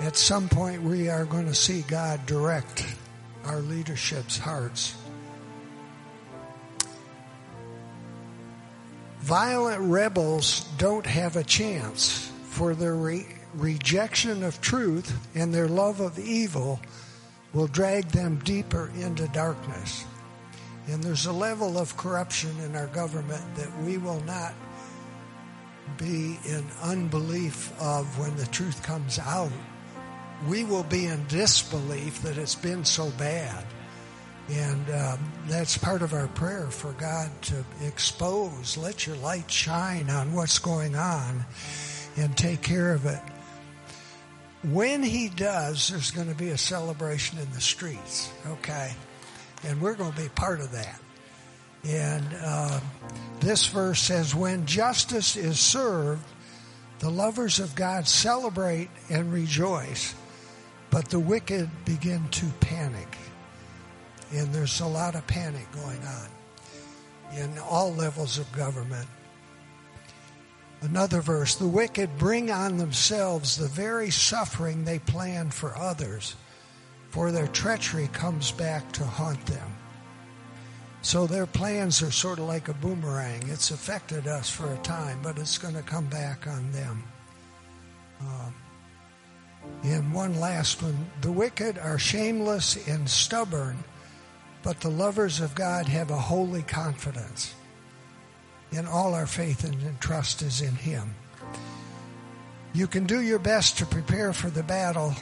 At 0.00 0.16
some 0.16 0.48
point, 0.48 0.82
we 0.82 1.10
are 1.10 1.26
going 1.26 1.48
to 1.48 1.54
see 1.54 1.82
God 1.82 2.24
direct 2.24 2.86
our 3.44 3.60
leadership's 3.60 4.38
hearts. 4.38 4.96
Violent 9.22 9.80
rebels 9.82 10.66
don't 10.78 11.06
have 11.06 11.36
a 11.36 11.44
chance, 11.44 12.32
for 12.46 12.74
their 12.74 12.96
re- 12.96 13.26
rejection 13.54 14.42
of 14.42 14.60
truth 14.60 15.16
and 15.36 15.54
their 15.54 15.68
love 15.68 16.00
of 16.00 16.18
evil 16.18 16.80
will 17.52 17.68
drag 17.68 18.08
them 18.08 18.40
deeper 18.44 18.90
into 18.98 19.28
darkness. 19.28 20.04
And 20.88 21.00
there's 21.04 21.26
a 21.26 21.32
level 21.32 21.78
of 21.78 21.96
corruption 21.96 22.50
in 22.64 22.74
our 22.74 22.88
government 22.88 23.42
that 23.54 23.70
we 23.84 23.96
will 23.96 24.20
not 24.22 24.54
be 25.96 26.36
in 26.44 26.64
unbelief 26.82 27.72
of 27.80 28.18
when 28.18 28.34
the 28.34 28.46
truth 28.46 28.82
comes 28.82 29.20
out. 29.20 29.52
We 30.48 30.64
will 30.64 30.82
be 30.82 31.06
in 31.06 31.24
disbelief 31.28 32.22
that 32.22 32.38
it's 32.38 32.56
been 32.56 32.84
so 32.84 33.10
bad. 33.10 33.64
And 34.52 34.90
um, 34.90 35.18
that's 35.48 35.78
part 35.78 36.02
of 36.02 36.12
our 36.12 36.28
prayer 36.28 36.66
for 36.66 36.92
God 36.92 37.30
to 37.42 37.64
expose, 37.86 38.76
let 38.76 39.06
your 39.06 39.16
light 39.16 39.50
shine 39.50 40.10
on 40.10 40.34
what's 40.34 40.58
going 40.58 40.94
on 40.94 41.46
and 42.18 42.36
take 42.36 42.60
care 42.60 42.92
of 42.92 43.06
it. 43.06 43.20
When 44.62 45.02
He 45.02 45.30
does, 45.30 45.88
there's 45.88 46.10
going 46.10 46.28
to 46.28 46.34
be 46.34 46.50
a 46.50 46.58
celebration 46.58 47.38
in 47.38 47.50
the 47.52 47.62
streets, 47.62 48.30
okay? 48.46 48.92
And 49.64 49.80
we're 49.80 49.94
going 49.94 50.12
to 50.12 50.20
be 50.20 50.28
part 50.28 50.60
of 50.60 50.72
that. 50.72 51.00
And 51.84 52.26
uh, 52.40 52.80
this 53.40 53.66
verse 53.66 54.00
says, 54.00 54.34
When 54.34 54.66
justice 54.66 55.34
is 55.34 55.58
served, 55.58 56.22
the 56.98 57.10
lovers 57.10 57.58
of 57.58 57.74
God 57.74 58.06
celebrate 58.06 58.90
and 59.08 59.32
rejoice, 59.32 60.14
but 60.90 61.08
the 61.08 61.18
wicked 61.18 61.70
begin 61.86 62.28
to 62.28 62.46
panic. 62.60 63.16
And 64.32 64.52
there's 64.52 64.80
a 64.80 64.86
lot 64.86 65.14
of 65.14 65.26
panic 65.26 65.70
going 65.72 66.02
on 66.02 66.28
in 67.36 67.58
all 67.58 67.92
levels 67.92 68.38
of 68.38 68.50
government. 68.52 69.08
Another 70.80 71.20
verse 71.20 71.54
the 71.54 71.68
wicked 71.68 72.18
bring 72.18 72.50
on 72.50 72.76
themselves 72.76 73.56
the 73.56 73.68
very 73.68 74.10
suffering 74.10 74.84
they 74.84 74.98
plan 74.98 75.50
for 75.50 75.76
others, 75.76 76.34
for 77.10 77.30
their 77.30 77.46
treachery 77.46 78.08
comes 78.12 78.50
back 78.50 78.90
to 78.92 79.04
haunt 79.04 79.46
them. 79.46 79.76
So 81.02 81.26
their 81.26 81.46
plans 81.46 82.00
are 82.02 82.10
sort 82.10 82.38
of 82.38 82.46
like 82.46 82.68
a 82.68 82.74
boomerang. 82.74 83.42
It's 83.48 83.70
affected 83.70 84.26
us 84.26 84.48
for 84.48 84.72
a 84.72 84.78
time, 84.78 85.18
but 85.22 85.38
it's 85.38 85.58
going 85.58 85.74
to 85.74 85.82
come 85.82 86.06
back 86.06 86.46
on 86.46 86.70
them. 86.72 87.04
Um, 88.20 88.54
and 89.84 90.12
one 90.12 90.38
last 90.38 90.82
one 90.82 91.10
the 91.20 91.32
wicked 91.32 91.78
are 91.78 91.98
shameless 91.98 92.88
and 92.88 93.08
stubborn, 93.08 93.82
but 94.62 94.80
the 94.80 94.90
lovers 94.90 95.40
of 95.40 95.54
God 95.54 95.86
have 95.88 96.10
a 96.10 96.16
holy 96.16 96.62
confidence. 96.62 97.54
And 98.74 98.88
all 98.88 99.14
our 99.14 99.26
faith 99.26 99.64
and 99.64 100.00
trust 100.00 100.42
is 100.42 100.62
in 100.62 100.74
Him. 100.74 101.14
You 102.72 102.86
can 102.86 103.04
do 103.04 103.20
your 103.20 103.38
best 103.38 103.78
to 103.78 103.86
prepare 103.86 104.32
for 104.32 104.48
the 104.48 104.62
battle, 104.62 105.14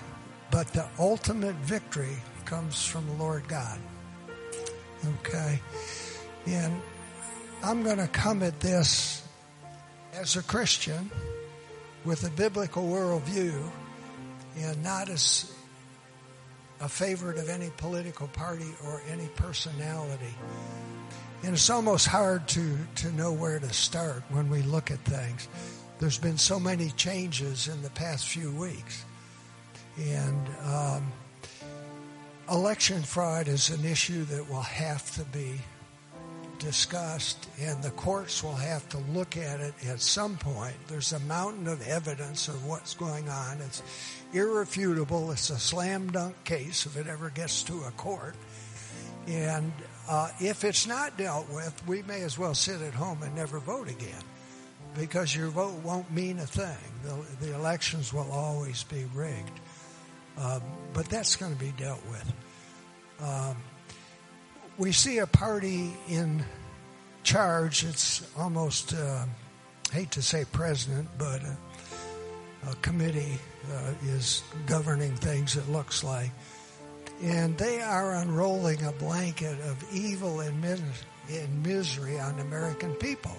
but 0.51 0.69
the 0.69 0.87
ultimate 0.99 1.57
victory 1.57 2.17
comes 2.45 2.85
from 2.87 3.07
the 3.07 3.15
Lord 3.15 3.49
God. 3.49 3.79
Okay? 5.19 5.61
And 6.47 6.81
I'm 7.63 7.83
going 7.83 7.99
to 7.99 8.09
come 8.09 8.43
at 8.43 8.61
this 8.61 9.27
as 10.15 10.37
a 10.37 10.43
Christian 10.43 11.11
with 12.05 12.27
a 12.27 12.31
biblical 12.31 12.85
worldview 12.85 13.63
and 14.57 14.83
not 14.83 15.09
as 15.09 15.53
a 16.81 16.89
favorite 16.89 17.39
of 17.39 17.49
any 17.49 17.71
political 17.77 18.29
party 18.29 18.73
or 18.87 19.03
any 19.11 19.29
personality. 19.37 20.35
And 21.43 21.55
it's 21.55 21.71
almost 21.71 22.07
hard 22.07 22.47
to, 22.49 22.77
to 22.97 23.13
know 23.13 23.33
where 23.33 23.59
to 23.59 23.73
start 23.73 24.23
when 24.31 24.51
we 24.51 24.63
look 24.63 24.91
at 24.91 24.99
things. 25.01 25.49
There's 25.99 26.19
been 26.19 26.39
so 26.39 26.59
many 26.59 26.91
changes 26.91 27.69
in 27.69 27.83
the 27.83 27.91
past 27.91 28.29
few 28.29 28.51
weeks. 28.53 29.05
And 29.99 30.49
um, 30.65 31.13
election 32.51 33.03
fraud 33.03 33.49
is 33.49 33.71
an 33.71 33.85
issue 33.85 34.25
that 34.25 34.49
will 34.49 34.61
have 34.61 35.11
to 35.17 35.25
be 35.25 35.61
discussed, 36.61 37.49
and 37.61 37.83
the 37.83 37.91
courts 37.91 38.45
will 38.45 38.55
have 38.55 38.89
to 38.91 38.99
look 39.13 39.37
at 39.37 39.61
it 39.61 39.75
at 39.89 40.01
some 40.01 40.37
point. 40.37 40.77
There's 40.87 41.13
a 41.13 41.19
mountain 41.21 41.67
of 41.67 41.87
evidence 41.89 42.47
of 42.47 42.65
what's 42.65 42.95
going 42.95 43.29
on. 43.29 43.59
It's 43.61 43.83
irrefutable. 44.33 45.33
It's 45.33 45.51
a 45.51 45.59
slam 45.59 46.13
dunk 46.13 46.45
case 46.45 46.87
if 46.87 46.97
it 46.97 47.09
ever 47.09 47.31
gets 47.31 47.65
to 47.65 47.83
a 47.89 47.91
court. 47.93 48.37
And 49.27 49.73
uh, 50.09 50.29
if 50.39 50.65
it's 50.65 50.87
not 50.87 51.17
dealt 51.17 51.51
with, 51.51 51.83
we 51.87 52.03
may 52.03 52.23
as 52.23 52.39
well 52.39 52.55
sit 52.55 52.81
at 52.81 52.95
home 52.95 53.23
and 53.23 53.35
never 53.35 53.59
vote 53.59 53.89
again 53.89 54.23
because 54.97 55.35
your 55.35 55.49
vote 55.49 55.75
won't 55.83 56.11
mean 56.13 56.39
a 56.39 56.47
thing. 56.47 56.77
The, 57.05 57.47
the 57.47 57.55
elections 57.55 58.13
will 58.13 58.31
always 58.31 58.85
be 58.85 59.05
rigged. 59.15 59.61
Um, 60.39 60.63
but 60.93 61.07
that's 61.07 61.37
going 61.37 61.53
to 61.53 61.59
be 61.59 61.73
dealt 61.77 62.05
with. 62.09 62.33
Um, 63.21 63.57
we 64.81 64.93
see 64.93 65.19
a 65.19 65.27
party 65.27 65.93
in 66.09 66.43
charge. 67.23 67.85
It's 67.85 68.27
almost, 68.37 68.95
uh, 68.95 69.27
hate 69.93 70.11
to 70.13 70.23
say 70.23 70.47
president, 70.51 71.07
but 71.19 71.43
a, 71.43 72.71
a 72.71 72.75
committee 72.77 73.39
uh, 73.71 73.93
is 74.07 74.43
governing 74.67 75.15
things, 75.17 75.57
it 75.57 75.69
looks 75.69 76.03
like. 76.03 76.31
And 77.23 77.59
they 77.59 77.83
are 77.83 78.15
unrolling 78.15 78.83
a 78.83 78.93
blanket 78.93 79.61
of 79.61 79.85
evil 79.93 80.41
and, 80.41 80.65
and 80.65 81.63
misery 81.63 82.19
on 82.19 82.41
American 82.41 82.95
people. 82.95 83.37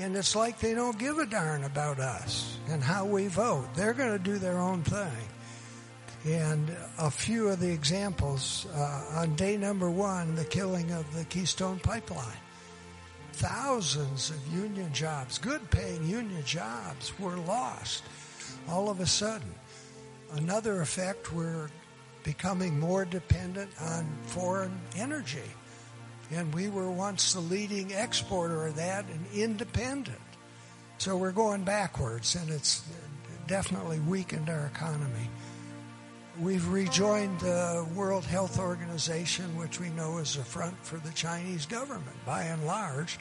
And 0.00 0.16
it's 0.16 0.34
like 0.34 0.58
they 0.58 0.74
don't 0.74 0.98
give 0.98 1.18
a 1.18 1.26
darn 1.26 1.62
about 1.62 2.00
us 2.00 2.58
and 2.68 2.82
how 2.82 3.04
we 3.04 3.28
vote. 3.28 3.68
They're 3.76 3.92
going 3.92 4.10
to 4.10 4.18
do 4.18 4.38
their 4.38 4.58
own 4.58 4.82
thing. 4.82 5.12
And 6.24 6.74
a 6.98 7.10
few 7.10 7.48
of 7.48 7.60
the 7.60 7.70
examples 7.70 8.66
uh, 8.74 9.04
on 9.16 9.34
day 9.34 9.58
number 9.58 9.90
one, 9.90 10.34
the 10.36 10.44
killing 10.44 10.90
of 10.92 11.14
the 11.14 11.24
Keystone 11.24 11.78
Pipeline. 11.78 12.38
Thousands 13.32 14.30
of 14.30 14.54
union 14.54 14.92
jobs, 14.92 15.38
good 15.38 15.70
paying 15.70 16.08
union 16.08 16.42
jobs, 16.44 17.12
were 17.18 17.36
lost 17.36 18.04
all 18.68 18.88
of 18.88 19.00
a 19.00 19.06
sudden. 19.06 19.54
Another 20.32 20.80
effect, 20.80 21.32
we're 21.32 21.68
becoming 22.22 22.80
more 22.80 23.04
dependent 23.04 23.70
on 23.80 24.06
foreign 24.26 24.80
energy. 24.96 25.50
And 26.30 26.54
we 26.54 26.68
were 26.68 26.90
once 26.90 27.34
the 27.34 27.40
leading 27.40 27.90
exporter 27.90 28.66
of 28.66 28.76
that 28.76 29.04
and 29.10 29.26
independent. 29.34 30.18
So 30.96 31.16
we're 31.16 31.32
going 31.32 31.64
backwards, 31.64 32.34
and 32.34 32.48
it's 32.50 32.82
definitely 33.46 34.00
weakened 34.00 34.48
our 34.48 34.66
economy. 34.66 35.28
We've 36.40 36.66
rejoined 36.68 37.38
the 37.38 37.86
World 37.94 38.24
Health 38.24 38.58
Organization, 38.58 39.56
which 39.56 39.78
we 39.78 39.88
know 39.90 40.18
is 40.18 40.36
a 40.36 40.42
front 40.42 40.74
for 40.84 40.96
the 40.96 41.12
Chinese 41.12 41.64
government 41.64 42.16
by 42.26 42.42
and 42.42 42.66
large, 42.66 43.20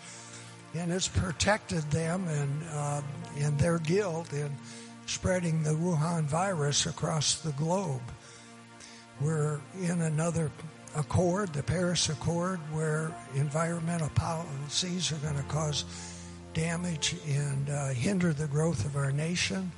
and 0.74 0.92
it's 0.92 1.10
protected 1.10 1.84
them 1.92 2.28
and 2.28 2.64
uh, 2.72 3.02
their 3.58 3.78
guilt 3.78 4.34
in 4.34 4.50
spreading 5.06 5.62
the 5.62 5.70
Wuhan 5.70 6.24
virus 6.24 6.88
across 6.88 7.36
the 7.42 7.52
globe. 7.52 8.02
We're 9.22 9.60
in 9.80 10.02
another 10.02 10.50
accord, 10.96 11.54
the 11.54 11.62
Paris 11.62 12.10
Accord, 12.10 12.60
where 12.72 13.16
environmental 13.36 14.10
policies 14.10 15.12
are 15.12 15.18
going 15.18 15.38
to 15.38 15.44
cause 15.44 15.86
damage 16.56 17.16
and 17.28 17.70
uh, 17.70 17.90
hinder 17.90 18.34
the 18.34 18.48
growth 18.48 18.86
of 18.86 18.96
our 18.96 19.12
nation. 19.12 19.72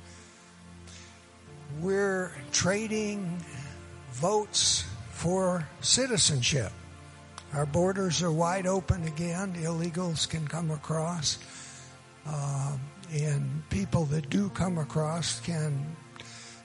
We're 1.80 2.32
trading 2.52 3.38
votes 4.12 4.86
for 5.10 5.68
citizenship. 5.82 6.72
Our 7.52 7.66
borders 7.66 8.22
are 8.22 8.32
wide 8.32 8.66
open 8.66 9.04
again. 9.04 9.54
Illegals 9.54 10.26
can 10.26 10.48
come 10.48 10.70
across. 10.70 11.38
Uh, 12.26 12.78
and 13.12 13.62
people 13.68 14.06
that 14.06 14.30
do 14.30 14.48
come 14.50 14.78
across 14.78 15.40
can 15.40 15.96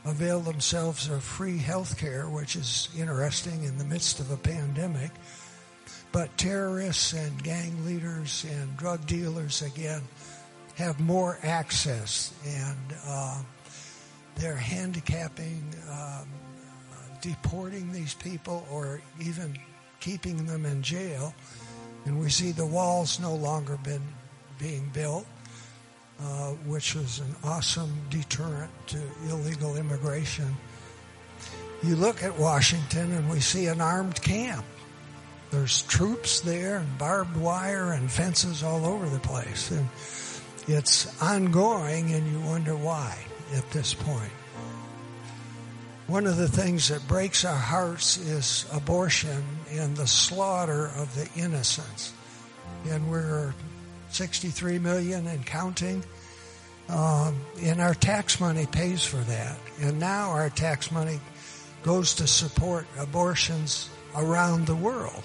avail 0.05 0.39
themselves 0.39 1.09
of 1.09 1.23
free 1.23 1.57
health 1.57 1.97
care, 1.97 2.29
which 2.29 2.55
is 2.55 2.87
interesting 2.97 3.63
in 3.65 3.77
the 3.77 3.85
midst 3.85 4.19
of 4.21 4.31
a 4.31 4.37
pandemic. 4.37 5.11
But 6.13 6.35
terrorists 6.37 7.13
and 7.13 7.43
gang 7.43 7.85
leaders 7.85 8.45
and 8.49 8.77
drug 8.77 9.05
dealers, 9.07 9.61
again, 9.61 10.01
have 10.75 10.99
more 10.99 11.37
access, 11.43 12.33
and 12.45 12.77
uh, 13.05 13.41
they're 14.35 14.55
handicapping, 14.55 15.63
um, 15.89 16.27
deporting 17.21 17.91
these 17.91 18.13
people, 18.13 18.65
or 18.71 19.01
even 19.19 19.57
keeping 19.99 20.45
them 20.45 20.65
in 20.65 20.81
jail. 20.81 21.33
And 22.05 22.19
we 22.19 22.29
see 22.29 22.51
the 22.51 22.65
walls 22.65 23.19
no 23.19 23.35
longer 23.35 23.77
been 23.83 24.01
being 24.59 24.89
built. 24.93 25.25
Uh, 26.23 26.51
which 26.67 26.93
was 26.93 27.17
an 27.17 27.35
awesome 27.43 27.91
deterrent 28.11 28.69
to 28.85 28.99
illegal 29.27 29.75
immigration. 29.75 30.55
You 31.81 31.95
look 31.95 32.21
at 32.21 32.37
Washington 32.37 33.11
and 33.13 33.27
we 33.27 33.39
see 33.39 33.65
an 33.65 33.81
armed 33.81 34.21
camp. 34.21 34.63
There's 35.49 35.81
troops 35.83 36.41
there 36.41 36.77
and 36.77 36.97
barbed 36.99 37.35
wire 37.35 37.93
and 37.93 38.11
fences 38.11 38.61
all 38.61 38.85
over 38.85 39.09
the 39.09 39.19
place. 39.19 39.71
And 39.71 39.87
it's 40.67 41.19
ongoing 41.19 42.13
and 42.13 42.31
you 42.31 42.39
wonder 42.41 42.75
why 42.75 43.17
at 43.55 43.69
this 43.71 43.93
point. 43.93 44.31
One 46.07 46.27
of 46.27 46.35
the 46.35 46.47
things 46.47 46.89
that 46.89 47.07
breaks 47.07 47.45
our 47.45 47.55
hearts 47.55 48.17
is 48.17 48.65
abortion 48.73 49.43
and 49.71 49.95
the 49.95 50.07
slaughter 50.07 50.91
of 50.97 51.15
the 51.15 51.29
innocents. 51.39 52.13
And 52.89 53.09
we're 53.09 53.53
63 54.09 54.79
million 54.79 55.27
and 55.27 55.45
counting. 55.45 56.03
Um, 56.89 57.39
and 57.61 57.79
our 57.79 57.93
tax 57.93 58.41
money 58.41 58.65
pays 58.65 59.05
for 59.05 59.17
that. 59.17 59.57
And 59.79 59.99
now 59.99 60.31
our 60.31 60.49
tax 60.49 60.91
money 60.91 61.21
goes 61.83 62.15
to 62.15 62.27
support 62.27 62.85
abortions 62.99 63.89
around 64.15 64.67
the 64.67 64.75
world, 64.75 65.23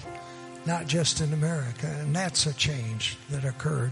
not 0.65 0.87
just 0.87 1.19
in 1.19 1.33
America. 1.33 1.87
And 1.99 2.15
that's 2.15 2.45
a 2.45 2.53
change 2.53 3.17
that 3.29 3.43
occurred, 3.43 3.91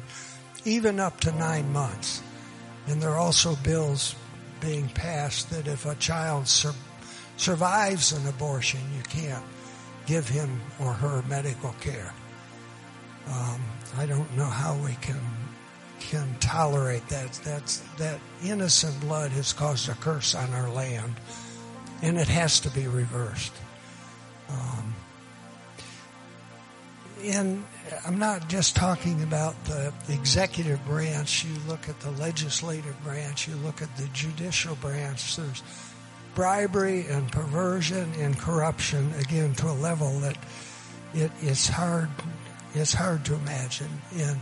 even 0.64 1.00
up 1.00 1.20
to 1.22 1.32
nine 1.34 1.74
months. 1.74 2.22
And 2.88 3.02
there 3.02 3.10
are 3.10 3.20
also 3.20 3.56
bills 3.58 4.16
being 4.66 4.90
passed 4.90 5.50
that 5.52 5.68
if 5.68 5.86
a 5.86 5.96
child 5.96 6.48
sur- 6.48 6.74
survives 7.38 8.12
an 8.12 8.28
abortion, 8.28 8.80
you 8.96 9.04
can't 9.04 9.44
give 10.08 10.28
him 10.28 10.60
or 10.80 10.92
her 10.92 11.24
medical 11.28 11.74
care. 11.80 12.12
Um, 13.28 13.62
I 13.98 14.06
don't 14.06 14.36
know 14.36 14.46
how 14.46 14.76
we 14.78 14.94
can 15.02 15.22
can 16.00 16.36
tolerate 16.40 17.08
that. 17.08 17.34
That's 17.44 17.80
that 17.98 18.20
innocent 18.44 19.00
blood 19.02 19.32
has 19.32 19.54
caused 19.54 19.90
a 19.90 19.94
curse 19.96 20.36
on 20.36 20.54
our 20.54 20.70
land, 20.70 21.16
and 22.02 22.18
it 22.18 22.28
has 22.28 22.60
to 22.62 22.70
be 22.70 22.88
reversed. 22.88 23.54
Um, 24.50 24.96
and 27.30 27.64
I'm 28.06 28.18
not 28.18 28.48
just 28.50 28.76
talking 28.76 29.22
about 29.24 29.56
the 29.66 29.94
executive 30.10 30.84
branch. 30.86 31.46
You 31.46 31.56
look 31.68 31.90
at 31.90 32.00
the 32.00 32.12
legislative 32.12 32.96
branch. 33.04 33.48
You 33.48 33.56
look 33.56 33.82
at 33.82 33.96
the 33.98 34.08
judicial 34.14 34.76
branch. 34.76 35.36
There's 35.36 35.64
bribery 36.34 37.06
and 37.08 37.32
perversion 37.32 38.12
and 38.20 38.38
corruption 38.38 39.14
again 39.20 39.54
to 39.56 39.70
a 39.70 39.74
level 39.74 40.20
that 40.20 40.38
it 41.14 41.32
is 41.42 41.68
hard. 41.68 42.10
It's 42.74 42.94
hard 42.94 43.24
to 43.26 43.36
imagine. 43.36 43.90
And 44.18 44.40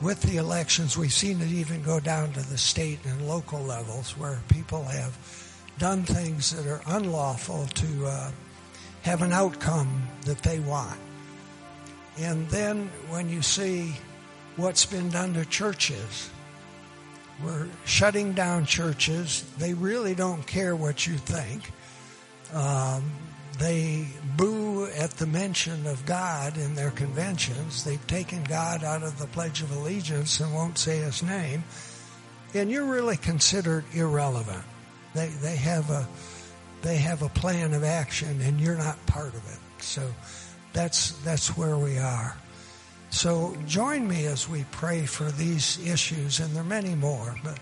with 0.00 0.20
the 0.22 0.36
elections, 0.36 0.96
we've 0.96 1.12
seen 1.12 1.40
it 1.40 1.48
even 1.48 1.82
go 1.82 1.98
down 1.98 2.32
to 2.32 2.40
the 2.48 2.58
state 2.58 3.00
and 3.04 3.26
local 3.26 3.60
levels 3.60 4.16
where 4.16 4.38
people 4.48 4.84
have 4.84 5.16
done 5.78 6.02
things 6.02 6.50
that 6.50 6.70
are 6.70 6.82
unlawful 6.86 7.66
to 7.66 8.06
uh, 8.06 8.30
have 9.02 9.22
an 9.22 9.32
outcome 9.32 10.08
that 10.24 10.42
they 10.42 10.60
want. 10.60 10.98
And 12.20 12.48
then 12.48 12.90
when 13.08 13.28
you 13.28 13.42
see 13.42 13.94
what's 14.56 14.84
been 14.86 15.08
done 15.10 15.34
to 15.34 15.44
churches, 15.44 16.30
We're 17.42 17.68
shutting 17.84 18.32
down 18.32 18.66
churches. 18.66 19.44
They 19.58 19.72
really 19.74 20.14
don't 20.14 20.44
care 20.46 20.74
what 20.74 21.06
you 21.06 21.14
think. 21.16 21.70
Um, 22.52 23.12
they 23.58 24.08
boo 24.36 24.86
at 24.86 25.10
the 25.12 25.26
mention 25.26 25.86
of 25.86 26.04
God 26.04 26.56
in 26.56 26.74
their 26.74 26.90
conventions. 26.90 27.84
They've 27.84 28.04
taken 28.06 28.42
God 28.44 28.82
out 28.82 29.02
of 29.02 29.18
the 29.18 29.26
Pledge 29.26 29.62
of 29.62 29.70
Allegiance 29.76 30.40
and 30.40 30.52
won't 30.52 30.78
say 30.78 30.98
his 30.98 31.22
name. 31.22 31.62
And 32.54 32.70
you're 32.70 32.84
really 32.86 33.16
considered 33.16 33.84
irrelevant. 33.92 34.64
They, 35.14 35.28
they 35.28 35.56
have 35.56 35.90
a, 35.90 36.08
they 36.82 36.96
have 36.96 37.22
a 37.22 37.28
plan 37.28 37.72
of 37.74 37.84
action 37.84 38.40
and 38.40 38.60
you're 38.60 38.76
not 38.76 39.04
part 39.06 39.34
of 39.34 39.46
it. 39.52 39.82
So 39.82 40.02
that's, 40.78 41.10
that's 41.24 41.56
where 41.56 41.76
we 41.76 41.98
are. 41.98 42.36
So 43.10 43.56
join 43.66 44.06
me 44.06 44.26
as 44.26 44.48
we 44.48 44.64
pray 44.70 45.06
for 45.06 45.24
these 45.24 45.84
issues, 45.84 46.38
and 46.38 46.54
there 46.54 46.62
are 46.62 46.66
many 46.66 46.94
more. 46.94 47.34
But 47.42 47.58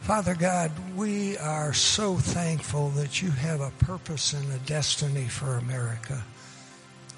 Father 0.00 0.34
God, 0.34 0.72
we 0.96 1.38
are 1.38 1.72
so 1.72 2.16
thankful 2.16 2.88
that 2.90 3.22
you 3.22 3.30
have 3.30 3.60
a 3.60 3.70
purpose 3.78 4.32
and 4.32 4.52
a 4.52 4.58
destiny 4.66 5.26
for 5.26 5.56
America. 5.58 6.20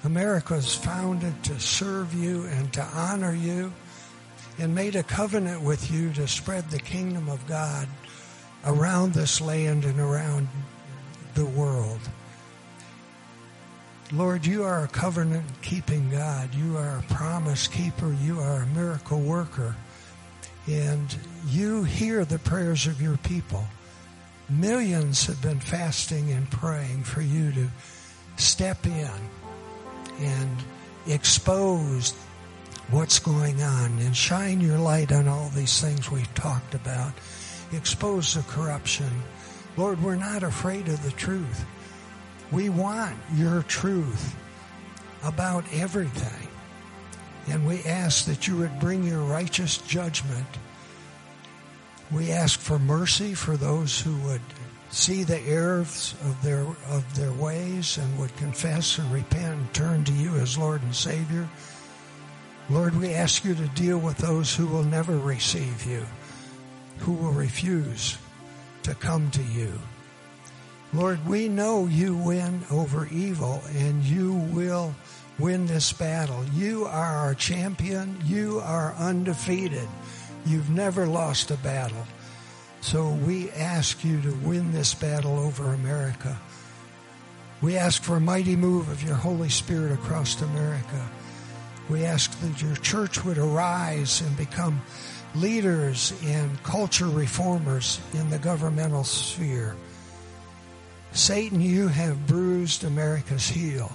America 0.03 0.53
is 0.53 0.75
founded 0.75 1.43
to 1.45 1.59
serve 1.59 2.13
you 2.13 2.43
and 2.43 2.71
to 2.73 2.83
honor 2.93 3.33
you, 3.33 3.73
and 4.59 4.75
made 4.75 4.95
a 4.95 5.01
covenant 5.01 5.63
with 5.63 5.91
you 5.91 6.13
to 6.13 6.27
spread 6.27 6.69
the 6.69 6.77
kingdom 6.77 7.29
of 7.29 7.47
God 7.47 7.87
around 8.63 9.13
this 9.13 9.41
land 9.41 9.85
and 9.85 9.99
around 9.99 10.47
the 11.33 11.45
world. 11.45 11.99
Lord, 14.13 14.45
you 14.45 14.63
are 14.63 14.85
a 14.85 14.87
covenant 14.87 15.45
keeping 15.61 16.09
God. 16.09 16.55
You 16.55 16.77
are 16.77 16.99
a 16.99 17.13
promise 17.13 17.67
keeper. 17.67 18.15
You 18.21 18.39
are 18.39 18.61
a 18.61 18.67
miracle 18.67 19.19
worker. 19.19 19.75
And 20.65 21.13
you 21.47 21.83
hear 21.83 22.23
the 22.23 22.39
prayers 22.39 22.87
of 22.87 23.01
your 23.01 23.17
people. 23.17 23.65
Millions 24.49 25.25
have 25.25 25.41
been 25.41 25.59
fasting 25.59 26.31
and 26.31 26.49
praying 26.49 27.03
for 27.03 27.21
you 27.21 27.51
to 27.51 27.67
step 28.37 28.85
in 28.85 29.11
and 30.19 30.57
expose 31.05 32.13
what's 32.89 33.19
going 33.19 33.61
on 33.61 33.99
and 33.99 34.15
shine 34.15 34.61
your 34.61 34.77
light 34.77 35.11
on 35.11 35.27
all 35.27 35.49
these 35.49 35.81
things 35.81 36.09
we've 36.09 36.33
talked 36.33 36.73
about. 36.73 37.11
Expose 37.73 38.35
the 38.35 38.41
corruption. 38.43 39.09
Lord, 39.75 40.01
we're 40.01 40.15
not 40.15 40.43
afraid 40.43 40.87
of 40.87 41.03
the 41.03 41.11
truth. 41.11 41.65
We 42.51 42.69
want 42.69 43.15
your 43.35 43.63
truth 43.63 44.35
about 45.23 45.65
everything. 45.73 46.47
And 47.49 47.65
we 47.65 47.83
ask 47.83 48.25
that 48.25 48.47
you 48.47 48.57
would 48.57 48.79
bring 48.79 49.03
your 49.03 49.21
righteous 49.21 49.77
judgment. 49.77 50.47
We 52.11 52.31
ask 52.31 52.59
for 52.59 52.79
mercy 52.79 53.33
for 53.33 53.57
those 53.57 53.99
who 53.99 54.15
would 54.27 54.41
see 54.89 55.23
the 55.23 55.41
errors 55.41 56.15
of 56.23 56.41
their 56.41 56.65
of 56.89 57.03
their 57.15 57.31
ways 57.33 57.97
and 57.97 58.19
would 58.19 58.35
confess 58.37 58.97
and 58.97 59.11
repent 59.11 59.57
and 59.57 59.73
turn 59.73 60.03
to 60.05 60.13
you 60.13 60.35
as 60.35 60.57
Lord 60.57 60.81
and 60.81 60.95
Savior. 60.95 61.47
Lord, 62.69 62.95
we 62.95 63.13
ask 63.13 63.45
you 63.45 63.55
to 63.55 63.67
deal 63.69 63.97
with 63.97 64.17
those 64.17 64.53
who 64.55 64.67
will 64.67 64.83
never 64.83 65.17
receive 65.17 65.85
you, 65.85 66.05
who 66.99 67.13
will 67.13 67.31
refuse 67.31 68.17
to 68.83 68.93
come 68.95 69.31
to 69.31 69.43
you. 69.43 69.71
Lord, 70.93 71.25
we 71.27 71.49
know 71.49 71.85
you 71.85 72.15
win 72.15 72.61
over 72.71 73.07
evil 73.11 73.61
and 73.75 74.03
you 74.03 74.33
will 74.33 74.95
win 75.37 75.65
this 75.65 75.91
battle. 75.91 76.43
You 76.53 76.85
are 76.85 77.17
our 77.17 77.35
champion. 77.35 78.17
You 78.25 78.59
are 78.63 78.95
undefeated. 78.97 79.87
You've 80.45 80.69
never 80.69 81.05
lost 81.05 81.51
a 81.51 81.57
battle. 81.57 82.05
So 82.81 83.09
we 83.09 83.49
ask 83.51 84.03
you 84.05 84.21
to 84.21 84.31
win 84.35 84.71
this 84.71 84.93
battle 84.93 85.37
over 85.37 85.73
America. 85.73 86.39
We 87.61 87.75
ask 87.75 88.01
for 88.01 88.15
a 88.15 88.21
mighty 88.21 88.55
move 88.55 88.87
of 88.89 89.03
your 89.03 89.15
Holy 89.15 89.49
Spirit 89.49 89.91
across 89.91 90.41
America. 90.41 91.09
We 91.89 92.05
ask 92.05 92.39
that 92.39 92.61
your 92.61 92.75
church 92.75 93.25
would 93.25 93.37
arise 93.37 94.21
and 94.21 94.37
become 94.37 94.81
leaders 95.35 96.13
and 96.23 96.61
culture 96.63 97.09
reformers 97.09 97.99
in 98.13 98.29
the 98.29 98.39
governmental 98.39 99.03
sphere. 99.03 99.75
Satan, 101.17 101.61
you 101.61 101.87
have 101.87 102.27
bruised 102.27 102.83
America's 102.83 103.49
heel, 103.49 103.91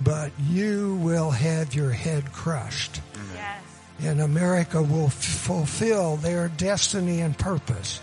but 0.00 0.32
you 0.50 0.96
will 0.96 1.30
have 1.30 1.72
your 1.72 1.92
head 1.92 2.32
crushed. 2.32 3.00
Yes. 3.32 3.62
And 4.00 4.20
America 4.20 4.82
will 4.82 5.06
f- 5.06 5.14
fulfill 5.14 6.16
their 6.16 6.48
destiny 6.48 7.20
and 7.20 7.38
purpose. 7.38 8.00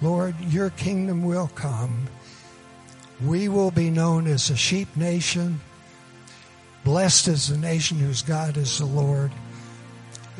Lord, 0.00 0.34
your 0.40 0.70
kingdom 0.70 1.24
will 1.24 1.48
come. 1.54 2.08
We 3.22 3.48
will 3.48 3.70
be 3.70 3.90
known 3.90 4.26
as 4.26 4.48
a 4.48 4.56
sheep 4.56 4.96
nation. 4.96 5.60
Blessed 6.84 7.28
is 7.28 7.48
the 7.48 7.58
nation 7.58 7.98
whose 7.98 8.22
God 8.22 8.56
is 8.56 8.78
the 8.78 8.86
Lord. 8.86 9.30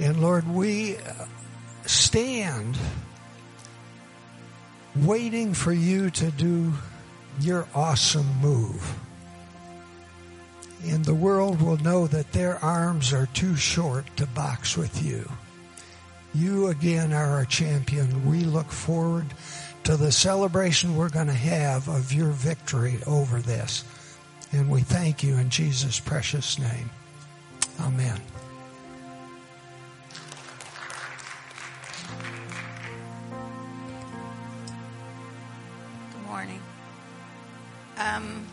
And 0.00 0.22
Lord, 0.22 0.48
we 0.48 0.96
uh, 0.96 1.26
stand 1.84 2.78
waiting 5.06 5.54
for 5.54 5.72
you 5.72 6.10
to 6.10 6.30
do 6.32 6.72
your 7.40 7.66
awesome 7.74 8.26
move. 8.40 8.98
And 10.84 11.04
the 11.04 11.14
world 11.14 11.60
will 11.60 11.76
know 11.78 12.06
that 12.06 12.32
their 12.32 12.62
arms 12.64 13.12
are 13.12 13.26
too 13.26 13.56
short 13.56 14.06
to 14.16 14.26
box 14.26 14.76
with 14.76 15.02
you. 15.02 15.28
You 16.34 16.68
again 16.68 17.12
are 17.12 17.30
our 17.30 17.44
champion. 17.44 18.30
We 18.30 18.40
look 18.40 18.70
forward 18.70 19.26
to 19.84 19.96
the 19.96 20.12
celebration 20.12 20.96
we're 20.96 21.08
going 21.08 21.26
to 21.26 21.32
have 21.32 21.88
of 21.88 22.12
your 22.12 22.30
victory 22.30 22.98
over 23.06 23.40
this. 23.40 23.84
And 24.52 24.70
we 24.70 24.82
thank 24.82 25.22
you 25.22 25.36
in 25.36 25.50
Jesus' 25.50 26.00
precious 26.00 26.58
name. 26.58 26.90
Amen. 27.80 28.20
Morning. 36.38 36.62
Um, 37.96 38.46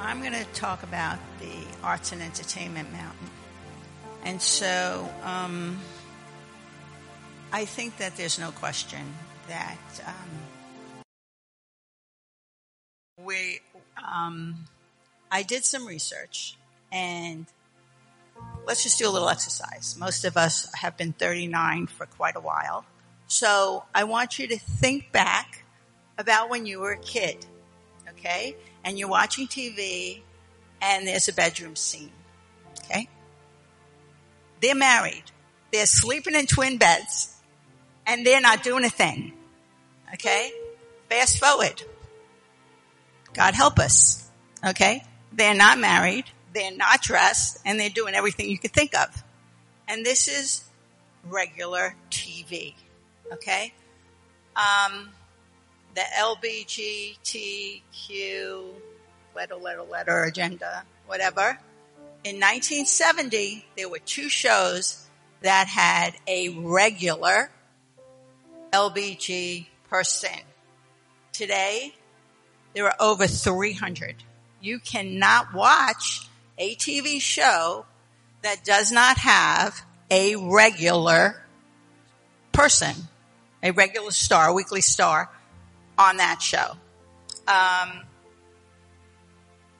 I'm 0.00 0.18
going 0.22 0.32
to 0.32 0.44
talk 0.46 0.82
about 0.82 1.20
the 1.38 1.54
Arts 1.84 2.10
and 2.10 2.20
Entertainment 2.20 2.90
Mountain. 2.90 3.30
And 4.24 4.42
so 4.42 5.08
um, 5.22 5.78
I 7.52 7.64
think 7.64 7.98
that 7.98 8.16
there's 8.16 8.40
no 8.40 8.50
question 8.50 9.06
that 9.46 9.78
um, 10.04 11.04
we, 13.24 13.60
um, 14.04 14.64
I 15.30 15.44
did 15.44 15.64
some 15.64 15.86
research 15.86 16.56
and 16.90 17.46
let's 18.66 18.82
just 18.82 18.98
do 18.98 19.08
a 19.08 19.12
little 19.12 19.28
exercise. 19.28 19.94
Most 19.96 20.24
of 20.24 20.36
us 20.36 20.66
have 20.74 20.96
been 20.96 21.12
39 21.12 21.86
for 21.86 22.06
quite 22.06 22.34
a 22.34 22.40
while. 22.40 22.84
So 23.28 23.84
I 23.94 24.02
want 24.02 24.40
you 24.40 24.48
to 24.48 24.58
think 24.58 25.12
back 25.12 25.63
about 26.18 26.50
when 26.50 26.66
you 26.66 26.80
were 26.80 26.92
a 26.92 26.98
kid, 26.98 27.44
okay? 28.10 28.56
And 28.84 28.98
you're 28.98 29.08
watching 29.08 29.46
TV 29.46 30.20
and 30.80 31.06
there's 31.06 31.28
a 31.28 31.32
bedroom 31.32 31.76
scene, 31.76 32.12
okay? 32.84 33.08
They're 34.60 34.74
married. 34.74 35.24
They're 35.72 35.86
sleeping 35.86 36.34
in 36.34 36.46
twin 36.46 36.78
beds 36.78 37.34
and 38.06 38.24
they're 38.26 38.40
not 38.40 38.62
doing 38.62 38.84
a 38.84 38.90
thing, 38.90 39.32
okay? 40.14 40.52
Fast 41.08 41.38
forward. 41.38 41.82
God 43.32 43.54
help 43.54 43.78
us, 43.78 44.30
okay? 44.64 45.02
They're 45.32 45.54
not 45.54 45.78
married. 45.78 46.26
They're 46.52 46.76
not 46.76 47.02
dressed 47.02 47.58
and 47.64 47.80
they're 47.80 47.90
doing 47.90 48.14
everything 48.14 48.48
you 48.48 48.58
could 48.58 48.72
think 48.72 48.96
of. 48.96 49.24
And 49.88 50.06
this 50.06 50.28
is 50.28 50.64
regular 51.24 51.96
TV, 52.10 52.74
okay? 53.32 53.72
Um, 54.56 55.10
the 55.94 56.02
LBGTQ 56.18 57.80
letter, 59.34 59.56
letter, 59.56 59.82
letter 59.82 60.22
agenda, 60.24 60.84
whatever. 61.06 61.58
In 62.24 62.36
1970, 62.36 63.64
there 63.76 63.88
were 63.88 64.00
two 64.00 64.28
shows 64.28 65.06
that 65.42 65.68
had 65.68 66.14
a 66.26 66.48
regular 66.48 67.50
LBG 68.72 69.66
person. 69.88 70.40
Today, 71.32 71.94
there 72.74 72.86
are 72.86 72.96
over 72.98 73.26
300. 73.26 74.16
You 74.60 74.78
cannot 74.80 75.54
watch 75.54 76.28
a 76.58 76.74
TV 76.76 77.20
show 77.20 77.86
that 78.42 78.64
does 78.64 78.90
not 78.90 79.18
have 79.18 79.80
a 80.10 80.36
regular 80.36 81.44
person, 82.52 82.94
a 83.62 83.72
regular 83.72 84.10
star, 84.10 84.54
weekly 84.54 84.80
star 84.80 85.30
on 85.98 86.16
that 86.18 86.42
show. 86.42 86.72
Um, 87.46 88.02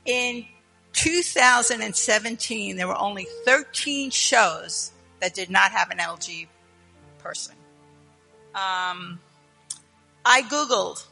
in 0.05 0.45
2017, 0.93 2.77
there 2.77 2.87
were 2.87 2.99
only 2.99 3.27
13 3.45 4.11
shows 4.11 4.93
that 5.21 5.35
did 5.35 5.51
not 5.51 5.73
have 5.73 5.91
an 5.91 5.99
LG 5.99 6.47
person. 7.19 7.55
Um, 8.55 9.19
I 10.25 10.43
Googled 10.43 11.05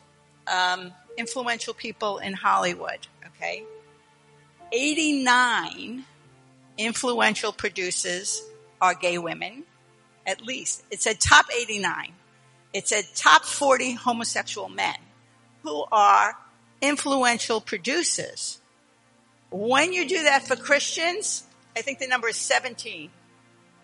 um, 0.47 0.93
influential 1.17 1.75
people 1.75 2.19
in 2.19 2.33
Hollywood, 2.33 3.07
okay? 3.27 3.65
89 4.71 6.05
influential 6.79 7.53
producers 7.53 8.43
are 8.81 8.95
gay 8.95 9.19
women, 9.19 9.65
at 10.27 10.41
least. 10.41 10.85
It 10.91 11.03
said 11.03 11.21
top 11.21 11.47
89. 11.55 12.13
It 12.73 12.89
said 12.89 13.05
top 13.15 13.45
40 13.45 13.95
homosexual 13.95 14.69
men 14.69 14.97
who 15.63 15.85
are 15.93 16.37
influential 16.81 17.61
producers. 17.61 18.59
When 19.51 19.93
you 19.93 20.09
do 20.09 20.23
that 20.25 20.47
for 20.47 20.57
Christians, 20.57 21.45
I 21.77 21.83
think 21.83 21.99
the 21.99 22.07
number 22.07 22.29
is 22.29 22.37
17. 22.37 23.11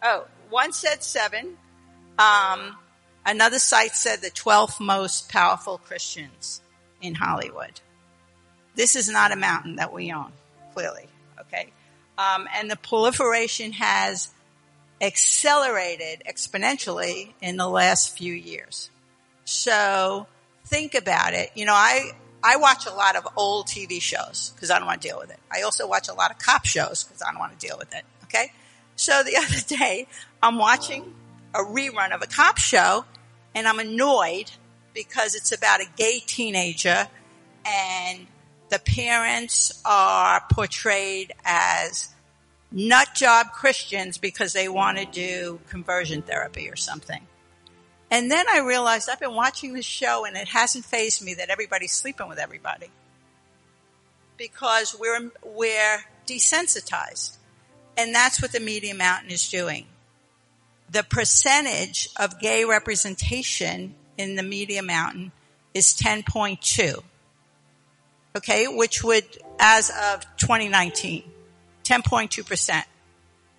Oh, 0.03 0.27
one 0.51 0.73
said 0.73 1.03
seven. 1.03 1.57
Um, 2.19 2.77
another 3.27 3.59
site 3.59 3.95
said 3.95 4.21
the 4.21 4.31
12th 4.31 4.81
most 4.81 5.29
powerful 5.29 5.79
Christians 5.79 6.63
in 7.01 7.15
Hollywood. 7.15 7.81
This 8.75 8.97
is 8.97 9.09
not 9.09 9.33
a 9.33 9.37
mountain 9.37 9.77
that 9.77 9.93
we 9.93 10.13
own, 10.13 10.33
clearly. 10.73 11.07
Okay. 11.41 11.73
Um, 12.17 12.49
and 12.55 12.71
the 12.71 12.77
proliferation 12.77 13.73
has 13.73 14.31
accelerated 15.01 16.23
exponentially 16.29 17.33
in 17.41 17.57
the 17.57 17.69
last 17.69 18.17
few 18.17 18.33
years. 18.33 18.91
So 19.45 20.27
think 20.67 20.95
about 20.95 21.35
it. 21.35 21.51
You 21.55 21.65
know, 21.65 21.75
I, 21.75 22.11
I 22.43 22.57
watch 22.57 22.87
a 22.87 22.93
lot 22.93 23.17
of 23.17 23.27
old 23.37 23.67
TV 23.67 24.01
shows 24.01 24.53
because 24.55 24.71
I 24.71 24.79
don't 24.79 24.87
want 24.87 25.03
to 25.03 25.09
deal 25.09 25.19
with 25.19 25.31
it. 25.31 25.39
I 25.51 25.63
also 25.63 25.87
watch 25.87 26.09
a 26.09 26.15
lot 26.15 26.31
of 26.31 26.39
cop 26.39 26.67
shows 26.67 27.05
because 27.05 27.23
I 27.23 27.31
don't 27.31 27.39
want 27.39 27.59
to 27.59 27.67
deal 27.67 27.79
with 27.79 27.95
it. 27.95 28.05
Okay. 28.25 28.53
So 28.97 29.23
the 29.23 29.37
other 29.39 29.61
day 29.67 30.07
I'm 30.43 30.59
watching 30.59 31.15
a 31.55 31.61
rerun 31.61 32.13
of 32.13 32.23
a 32.23 32.27
cop 32.27 32.59
show 32.59 33.05
and 33.55 33.67
I'm 33.67 33.79
annoyed 33.79 34.51
because 34.95 35.35
it's 35.35 35.53
about 35.53 35.81
a 35.81 35.87
gay 35.97 36.21
teenager 36.25 37.09
and 37.65 38.27
the 38.69 38.79
parents 38.79 39.81
are 39.85 40.43
portrayed 40.51 41.33
as 41.45 42.09
nut 42.71 43.09
job 43.15 43.53
Christians 43.53 44.19
because 44.19 44.53
they 44.53 44.69
want 44.69 44.99
to 44.99 45.05
do 45.05 45.61
conversion 45.69 46.23
therapy 46.23 46.69
or 46.69 46.77
something. 46.77 47.27
And 48.11 48.31
then 48.31 48.47
I 48.51 48.61
realized 48.61 49.09
I've 49.09 49.21
been 49.21 49.35
watching 49.35 49.75
this 49.75 49.85
show 49.85 50.25
and 50.25 50.37
it 50.37 50.49
hasn't 50.49 50.85
fazed 50.85 51.23
me 51.23 51.35
that 51.35 51.51
everybody's 51.51 51.93
sleeping 51.93 52.29
with 52.29 52.39
everybody. 52.39 52.91
Because 54.37 54.97
we're, 54.99 55.31
we're 55.45 56.05
desensitized. 56.27 57.37
And 57.97 58.15
that's 58.15 58.41
what 58.41 58.53
the 58.53 58.61
Media 58.61 58.95
Mountain 58.95 59.31
is 59.31 59.49
doing. 59.49 59.87
The 60.91 61.03
percentage 61.03 62.09
of 62.17 62.41
gay 62.41 62.65
representation 62.65 63.95
in 64.17 64.37
the 64.37 64.43
Media 64.43 64.83
Mountain 64.83 65.33
is 65.75 65.95
10.2. 65.95 67.03
Okay, 68.37 68.69
which 68.69 69.03
would, 69.03 69.25
as 69.59 69.91
of 69.91 70.25
2019, 70.37 71.25
10.2%. 71.89 72.83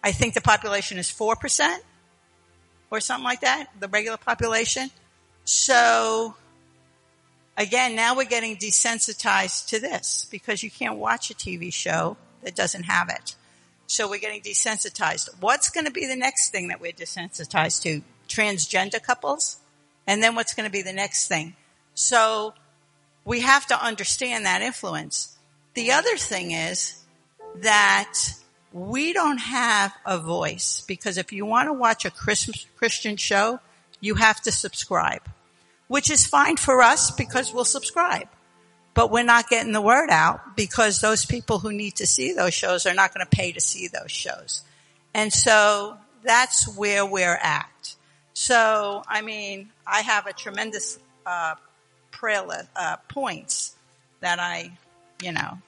I 0.03 0.11
think 0.11 0.33
the 0.33 0.41
population 0.41 0.97
is 0.97 1.07
4% 1.07 1.77
or 2.91 2.99
something 2.99 3.23
like 3.23 3.41
that, 3.41 3.67
the 3.79 3.87
regular 3.87 4.17
population. 4.17 4.91
So 5.45 6.35
again, 7.57 7.95
now 7.95 8.15
we're 8.15 8.25
getting 8.25 8.55
desensitized 8.55 9.67
to 9.69 9.79
this 9.79 10.27
because 10.29 10.61
you 10.61 10.69
can't 10.69 10.97
watch 10.97 11.31
a 11.31 11.33
TV 11.33 11.73
show 11.73 12.17
that 12.43 12.55
doesn't 12.55 12.83
have 12.83 13.09
it. 13.09 13.35
So 13.87 14.07
we're 14.07 14.19
getting 14.19 14.41
desensitized. 14.41 15.29
What's 15.39 15.69
going 15.69 15.85
to 15.85 15.91
be 15.91 16.05
the 16.05 16.15
next 16.15 16.51
thing 16.51 16.67
that 16.67 16.79
we're 16.79 16.91
desensitized 16.91 17.81
to? 17.83 18.03
Transgender 18.27 19.01
couples? 19.01 19.57
And 20.05 20.21
then 20.21 20.35
what's 20.35 20.53
going 20.53 20.67
to 20.67 20.71
be 20.71 20.83
the 20.83 20.93
next 20.93 21.27
thing? 21.27 21.55
So 21.95 22.53
we 23.25 23.41
have 23.41 23.65
to 23.67 23.83
understand 23.83 24.45
that 24.45 24.61
influence. 24.61 25.35
The 25.73 25.91
other 25.91 26.15
thing 26.17 26.51
is 26.51 26.98
that 27.57 28.13
we 28.71 29.13
don't 29.13 29.37
have 29.37 29.93
a 30.05 30.17
voice 30.17 30.83
because 30.87 31.17
if 31.17 31.31
you 31.31 31.45
want 31.45 31.67
to 31.67 31.73
watch 31.73 32.05
a 32.05 32.11
Christmas, 32.11 32.65
Christian 32.77 33.17
show, 33.17 33.59
you 33.99 34.15
have 34.15 34.41
to 34.41 34.51
subscribe, 34.51 35.21
which 35.87 36.09
is 36.09 36.27
fine 36.27 36.57
for 36.57 36.81
us 36.81 37.11
because 37.11 37.53
we'll 37.53 37.65
subscribe. 37.65 38.27
But 38.93 39.11
we're 39.11 39.23
not 39.23 39.49
getting 39.49 39.71
the 39.71 39.81
word 39.81 40.09
out 40.09 40.55
because 40.55 40.99
those 40.99 41.25
people 41.25 41.59
who 41.59 41.71
need 41.71 41.95
to 41.97 42.07
see 42.07 42.33
those 42.33 42.53
shows 42.53 42.85
are 42.85 42.93
not 42.93 43.13
going 43.13 43.25
to 43.25 43.35
pay 43.35 43.51
to 43.51 43.61
see 43.61 43.87
those 43.87 44.11
shows. 44.11 44.63
And 45.13 45.31
so 45.31 45.97
that's 46.23 46.77
where 46.77 47.05
we're 47.05 47.39
at. 47.41 47.95
So, 48.33 49.03
I 49.07 49.21
mean, 49.21 49.69
I 49.85 50.01
have 50.01 50.25
a 50.27 50.33
tremendous 50.33 50.99
uh, 51.25 51.55
prayer 52.11 52.45
list, 52.45 52.69
uh, 52.75 52.97
points 53.07 53.75
that 54.21 54.39
I, 54.39 54.71
you 55.21 55.31
know, 55.31 55.59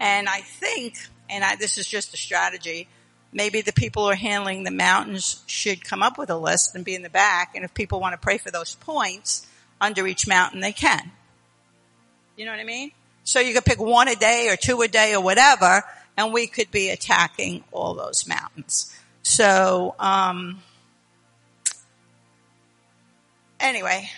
and 0.00 0.28
I 0.28 0.40
think, 0.40 0.96
and 1.28 1.44
I, 1.44 1.56
this 1.56 1.78
is 1.78 1.86
just 1.86 2.14
a 2.14 2.16
strategy, 2.16 2.88
maybe 3.32 3.60
the 3.60 3.72
people 3.72 4.04
who 4.04 4.10
are 4.10 4.14
handling 4.14 4.64
the 4.64 4.70
mountains 4.70 5.42
should 5.46 5.84
come 5.84 6.02
up 6.02 6.18
with 6.18 6.30
a 6.30 6.36
list 6.36 6.74
and 6.74 6.84
be 6.84 6.94
in 6.94 7.02
the 7.02 7.10
back. 7.10 7.52
And 7.54 7.64
if 7.64 7.74
people 7.74 8.00
want 8.00 8.14
to 8.14 8.18
pray 8.18 8.38
for 8.38 8.50
those 8.50 8.74
points 8.76 9.46
under 9.80 10.06
each 10.06 10.26
mountain, 10.26 10.60
they 10.60 10.72
can. 10.72 11.10
You 12.36 12.46
know 12.46 12.52
what 12.52 12.60
I 12.60 12.64
mean? 12.64 12.92
So 13.24 13.40
you 13.40 13.52
could 13.52 13.64
pick 13.64 13.80
one 13.80 14.08
a 14.08 14.14
day 14.14 14.48
or 14.48 14.56
two 14.56 14.80
a 14.80 14.88
day 14.88 15.14
or 15.14 15.20
whatever, 15.20 15.82
and 16.16 16.32
we 16.32 16.46
could 16.46 16.70
be 16.70 16.90
attacking 16.90 17.64
all 17.72 17.94
those 17.94 18.26
mountains. 18.26 18.94
So, 19.22 19.94
um, 19.98 20.62
anyway, 23.60 24.08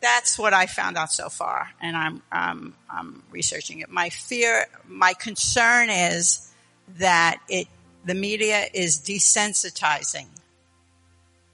that's 0.00 0.38
what 0.38 0.54
I 0.54 0.66
found 0.66 0.96
out 0.96 1.12
so 1.12 1.28
far, 1.28 1.70
and 1.80 1.96
I'm, 1.96 2.22
um, 2.32 2.74
I'm 2.88 3.22
researching 3.30 3.80
it. 3.80 3.90
My 3.90 4.08
fear, 4.08 4.66
my 4.88 5.12
concern 5.14 5.90
is 5.90 6.50
that 6.98 7.40
it, 7.48 7.68
the 8.04 8.14
media 8.14 8.64
is 8.72 8.98
desensitizing 8.98 10.26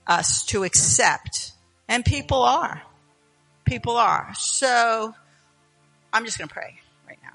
us 0.07 0.45
to 0.47 0.65
accept, 0.65 1.53
and 1.89 2.05
people 2.05 2.43
are. 2.43 2.83
People 3.65 3.97
are. 3.97 4.33
So, 4.37 5.15
I'm 6.13 6.25
just 6.25 6.39
going 6.39 6.49
to 6.49 6.55
pray 6.55 6.79
right 7.09 7.19
now. 7.23 7.35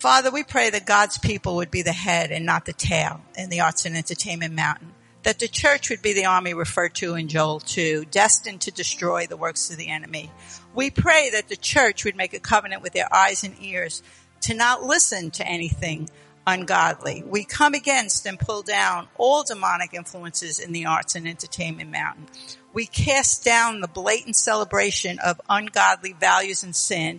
Father, 0.00 0.32
we 0.32 0.42
pray 0.42 0.70
that 0.70 0.84
God's 0.84 1.16
people 1.16 1.56
would 1.56 1.70
be 1.70 1.82
the 1.82 1.92
head 1.92 2.32
and 2.32 2.44
not 2.44 2.64
the 2.64 2.72
tail 2.72 3.20
in 3.38 3.50
the 3.50 3.60
arts 3.60 3.86
and 3.86 3.96
entertainment 3.96 4.52
mountain 4.52 4.92
that 5.26 5.40
the 5.40 5.48
church 5.48 5.90
would 5.90 6.02
be 6.02 6.12
the 6.12 6.24
army 6.24 6.54
referred 6.54 6.94
to 6.94 7.16
in 7.16 7.26
Joel 7.26 7.58
2, 7.58 8.04
destined 8.12 8.60
to 8.60 8.70
destroy 8.70 9.26
the 9.26 9.36
works 9.36 9.70
of 9.70 9.76
the 9.76 9.88
enemy. 9.88 10.30
We 10.72 10.88
pray 10.88 11.30
that 11.30 11.48
the 11.48 11.56
church 11.56 12.04
would 12.04 12.14
make 12.14 12.32
a 12.32 12.38
covenant 12.38 12.80
with 12.80 12.92
their 12.92 13.12
eyes 13.12 13.42
and 13.42 13.56
ears 13.60 14.04
to 14.42 14.54
not 14.54 14.84
listen 14.84 15.32
to 15.32 15.44
anything 15.44 16.08
ungodly. 16.46 17.24
We 17.26 17.42
come 17.42 17.74
against 17.74 18.24
and 18.24 18.38
pull 18.38 18.62
down 18.62 19.08
all 19.18 19.42
demonic 19.42 19.94
influences 19.94 20.60
in 20.60 20.70
the 20.70 20.86
arts 20.86 21.16
and 21.16 21.26
entertainment 21.26 21.90
mountain. 21.90 22.28
We 22.72 22.86
cast 22.86 23.44
down 23.44 23.80
the 23.80 23.88
blatant 23.88 24.36
celebration 24.36 25.18
of 25.18 25.40
ungodly 25.50 26.12
values 26.12 26.62
and 26.62 26.76
sin 26.76 27.18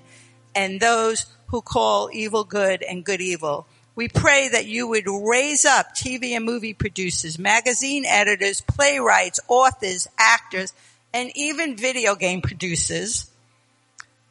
and 0.56 0.80
those 0.80 1.26
who 1.48 1.62
call 1.62 2.10
evil 2.14 2.46
good 2.46 2.84
and 2.84 3.04
good 3.04 3.20
evil. 3.20 3.68
We 3.98 4.08
pray 4.10 4.50
that 4.50 4.68
you 4.68 4.88
would 4.90 5.08
raise 5.08 5.66
up 5.66 5.96
TV 5.96 6.36
and 6.36 6.46
movie 6.46 6.76
producers, 6.76 7.40
magazine 7.40 8.06
editors, 8.06 8.62
playwrights, 8.62 9.40
authors, 9.48 10.08
actors, 10.20 10.72
and 11.16 11.32
even 11.34 11.76
video 11.76 12.14
game 12.14 12.42
producers 12.42 13.28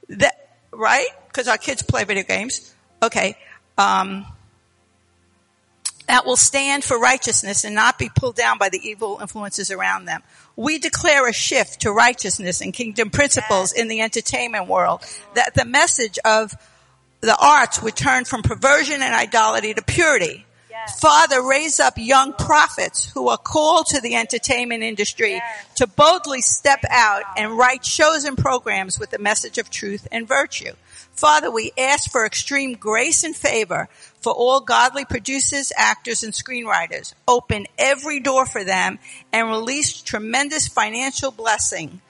that, 0.09 0.51
right? 0.71 1.09
Because 1.27 1.49
our 1.49 1.59
kids 1.59 1.83
play 1.83 2.05
video 2.05 2.23
games. 2.23 2.73
Okay. 3.03 3.37
Um, 3.77 4.25
that 6.07 6.25
will 6.25 6.37
stand 6.37 6.85
for 6.85 6.97
righteousness 6.97 7.65
and 7.65 7.75
not 7.75 7.99
be 7.99 8.09
pulled 8.09 8.37
down 8.37 8.59
by 8.59 8.69
the 8.69 8.79
evil 8.79 9.19
influences 9.21 9.73
around 9.73 10.05
them. 10.05 10.23
We 10.55 10.79
declare 10.79 11.29
a 11.29 11.33
shift 11.33 11.81
to 11.81 11.91
righteousness 11.91 12.61
and 12.61 12.73
kingdom 12.73 13.11
principles 13.11 13.73
in 13.73 13.89
the 13.89 14.01
entertainment 14.01 14.69
world. 14.69 15.03
That 15.35 15.55
the 15.55 15.65
message 15.65 16.21
of 16.25 16.55
the 17.27 17.37
arts 17.37 17.83
would 17.83 17.97
turn 17.97 18.25
from 18.25 18.43
perversion 18.43 19.03
and 19.03 19.15
idolatry 19.15 19.75
to 19.75 19.83
purity. 19.83 20.47
Yes. 20.71 21.01
Father, 21.01 21.43
raise 21.43 21.81
up 21.81 21.95
young 21.97 22.33
prophets 22.35 23.11
who 23.11 23.29
are 23.29 23.39
called 23.39 23.87
to 23.87 24.01
the 24.01 24.15
entertainment 24.15 24.83
industry 24.83 25.33
yes. 25.33 25.75
to 25.77 25.87
boldly 25.87 26.41
step 26.41 26.85
out 26.89 27.23
and 27.37 27.59
write 27.59 27.85
shows 27.85 28.25
and 28.25 28.39
programs 28.39 28.99
with 28.99 29.11
the 29.11 29.19
message 29.19 29.59
of 29.59 29.71
truth 29.71 30.07
and 30.13 30.29
virtue. 30.29 30.73
Father, 31.13 31.51
we 31.51 31.73
ask 31.79 32.11
for 32.11 32.27
extreme 32.27 32.75
grace 32.75 33.25
and 33.25 33.35
favor 33.35 33.89
for 34.21 34.33
all 34.33 34.61
godly 34.61 35.05
producers, 35.05 35.73
actors, 35.77 36.23
and 36.23 36.35
screenwriters. 36.35 37.15
Open 37.27 37.67
every 37.79 38.21
door 38.21 38.45
for 38.45 38.63
them 38.63 38.99
and 39.33 39.49
release 39.49 40.03
tremendous 40.03 40.69
financial 40.69 41.31
blessing 41.31 42.01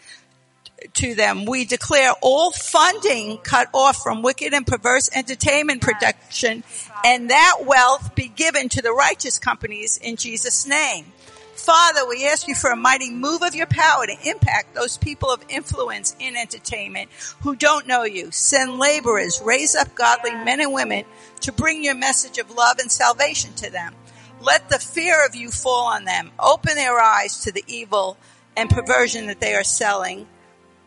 to 0.94 1.14
them. 1.14 1.44
We 1.44 1.64
declare 1.64 2.12
all 2.22 2.52
funding 2.52 3.38
cut 3.38 3.68
off 3.72 4.02
from 4.02 4.22
wicked 4.22 4.52
and 4.52 4.66
perverse 4.66 5.10
entertainment 5.14 5.82
production 5.82 6.64
and 7.04 7.30
that 7.30 7.58
wealth 7.64 8.14
be 8.14 8.28
given 8.28 8.68
to 8.70 8.82
the 8.82 8.92
righteous 8.92 9.38
companies 9.38 9.96
in 9.96 10.16
Jesus' 10.16 10.66
name. 10.66 11.06
Father, 11.54 12.06
we 12.06 12.26
ask 12.28 12.46
you 12.48 12.54
for 12.54 12.70
a 12.70 12.76
mighty 12.76 13.10
move 13.10 13.42
of 13.42 13.54
your 13.54 13.66
power 13.66 14.06
to 14.06 14.28
impact 14.28 14.74
those 14.74 14.98
people 14.98 15.30
of 15.30 15.42
influence 15.48 16.14
in 16.18 16.36
entertainment 16.36 17.10
who 17.40 17.56
don't 17.56 17.86
know 17.86 18.04
you. 18.04 18.30
Send 18.30 18.78
laborers, 18.78 19.40
raise 19.42 19.74
up 19.74 19.94
godly 19.94 20.32
men 20.32 20.60
and 20.60 20.72
women 20.72 21.04
to 21.40 21.52
bring 21.52 21.82
your 21.82 21.94
message 21.94 22.38
of 22.38 22.50
love 22.50 22.78
and 22.78 22.92
salvation 22.92 23.54
to 23.54 23.70
them. 23.70 23.94
Let 24.40 24.68
the 24.68 24.78
fear 24.78 25.24
of 25.24 25.34
you 25.34 25.50
fall 25.50 25.86
on 25.86 26.04
them. 26.04 26.30
Open 26.38 26.74
their 26.74 27.00
eyes 27.00 27.40
to 27.44 27.52
the 27.52 27.64
evil 27.66 28.18
and 28.56 28.68
perversion 28.68 29.26
that 29.26 29.40
they 29.40 29.54
are 29.54 29.64
selling 29.64 30.26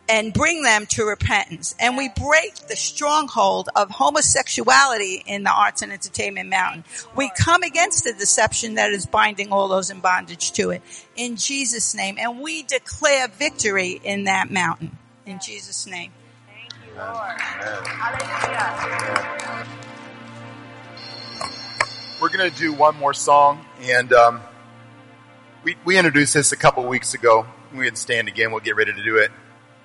and 0.09 0.33
bring 0.33 0.63
them 0.63 0.87
to 0.87 1.05
repentance. 1.05 1.75
And 1.79 1.95
we 1.95 2.09
break 2.09 2.55
the 2.67 2.75
stronghold 2.75 3.69
of 3.75 3.91
homosexuality 3.91 5.23
in 5.25 5.43
the 5.43 5.51
arts 5.51 5.83
and 5.83 5.91
entertainment 5.91 6.49
mountain. 6.49 6.83
We 7.15 7.31
come 7.37 7.61
against 7.61 8.03
the 8.03 8.13
deception 8.13 8.73
that 8.75 8.91
is 8.91 9.05
binding 9.05 9.51
all 9.51 9.67
those 9.67 9.91
in 9.91 9.99
bondage 9.99 10.51
to 10.53 10.71
it 10.71 10.81
in 11.15 11.35
Jesus' 11.35 11.93
name. 11.93 12.17
And 12.19 12.41
we 12.41 12.63
declare 12.63 13.27
victory 13.27 14.01
in 14.03 14.23
that 14.23 14.49
mountain 14.49 14.97
in 15.27 15.39
Jesus' 15.39 15.85
name. 15.85 16.11
Thank 16.47 16.73
you, 16.85 16.93
Lord. 16.97 17.39
Hallelujah. 17.39 19.67
We're 22.19 22.29
going 22.29 22.51
to 22.51 22.57
do 22.57 22.73
one 22.73 22.97
more 22.97 23.13
song, 23.13 23.65
and 23.81 24.11
um, 24.11 24.41
we, 25.63 25.77
we 25.85 25.97
introduced 25.97 26.33
this 26.33 26.51
a 26.51 26.57
couple 26.57 26.85
weeks 26.85 27.13
ago. 27.13 27.45
We 27.73 27.85
can 27.85 27.95
stand 27.95 28.27
again. 28.27 28.51
We'll 28.51 28.59
get 28.59 28.75
ready 28.75 28.91
to 28.91 29.03
do 29.03 29.15
it. 29.15 29.31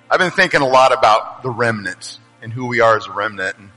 I've 0.09 0.19
been 0.19 0.31
thinking 0.31 0.61
a 0.61 0.67
lot 0.67 0.93
about 0.93 1.41
the 1.41 1.49
remnant 1.49 2.19
and 2.41 2.53
who 2.53 2.67
we 2.67 2.79
are 2.79 2.95
as 2.95 3.07
a 3.07 3.11
remnant. 3.11 3.57
And 3.57 3.69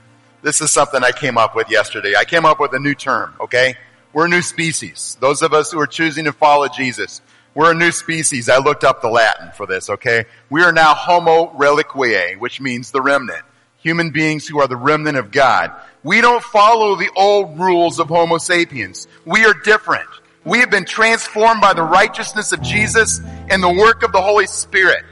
this 0.43 0.61
is 0.61 0.71
something 0.71 1.03
I 1.03 1.11
came 1.11 1.37
up 1.37 1.55
with 1.55 1.69
yesterday. 1.71 2.13
I 2.15 2.23
came 2.23 2.45
up 2.45 2.59
with 2.59 2.73
a 2.73 2.79
new 2.79 2.93
term, 2.93 3.33
okay? 3.39 3.75
We're 4.13 4.27
a 4.27 4.29
new 4.29 4.43
species. 4.43 5.17
Those 5.19 5.41
of 5.41 5.53
us 5.53 5.71
who 5.71 5.79
are 5.79 5.87
choosing 5.87 6.25
to 6.25 6.31
follow 6.31 6.67
Jesus, 6.67 7.21
we're 7.55 7.71
a 7.71 7.75
new 7.75 7.91
species. 7.91 8.47
I 8.47 8.57
looked 8.57 8.83
up 8.83 9.01
the 9.01 9.09
Latin 9.09 9.51
for 9.57 9.65
this, 9.65 9.89
okay? 9.89 10.25
We 10.51 10.61
are 10.61 10.71
now 10.71 10.93
homo 10.93 11.47
reliquiae, 11.47 12.37
which 12.37 12.61
means 12.61 12.91
the 12.91 13.01
remnant. 13.01 13.41
Human 13.77 14.11
beings 14.11 14.47
who 14.47 14.59
are 14.59 14.67
the 14.67 14.75
remnant 14.75 15.17
of 15.17 15.31
God. 15.31 15.71
We 16.03 16.21
don't 16.21 16.43
follow 16.43 16.95
the 16.95 17.09
old 17.15 17.59
rules 17.59 17.99
of 17.99 18.07
Homo 18.07 18.37
sapiens. 18.37 19.07
We 19.25 19.45
are 19.45 19.53
different. 19.53 20.09
We 20.43 20.59
have 20.59 20.69
been 20.69 20.85
transformed 20.85 21.61
by 21.61 21.73
the 21.73 21.83
righteousness 21.83 22.51
of 22.51 22.61
Jesus 22.61 23.19
and 23.49 23.63
the 23.63 23.73
work 23.73 24.03
of 24.03 24.11
the 24.11 24.21
Holy 24.21 24.47
Spirit. 24.47 25.03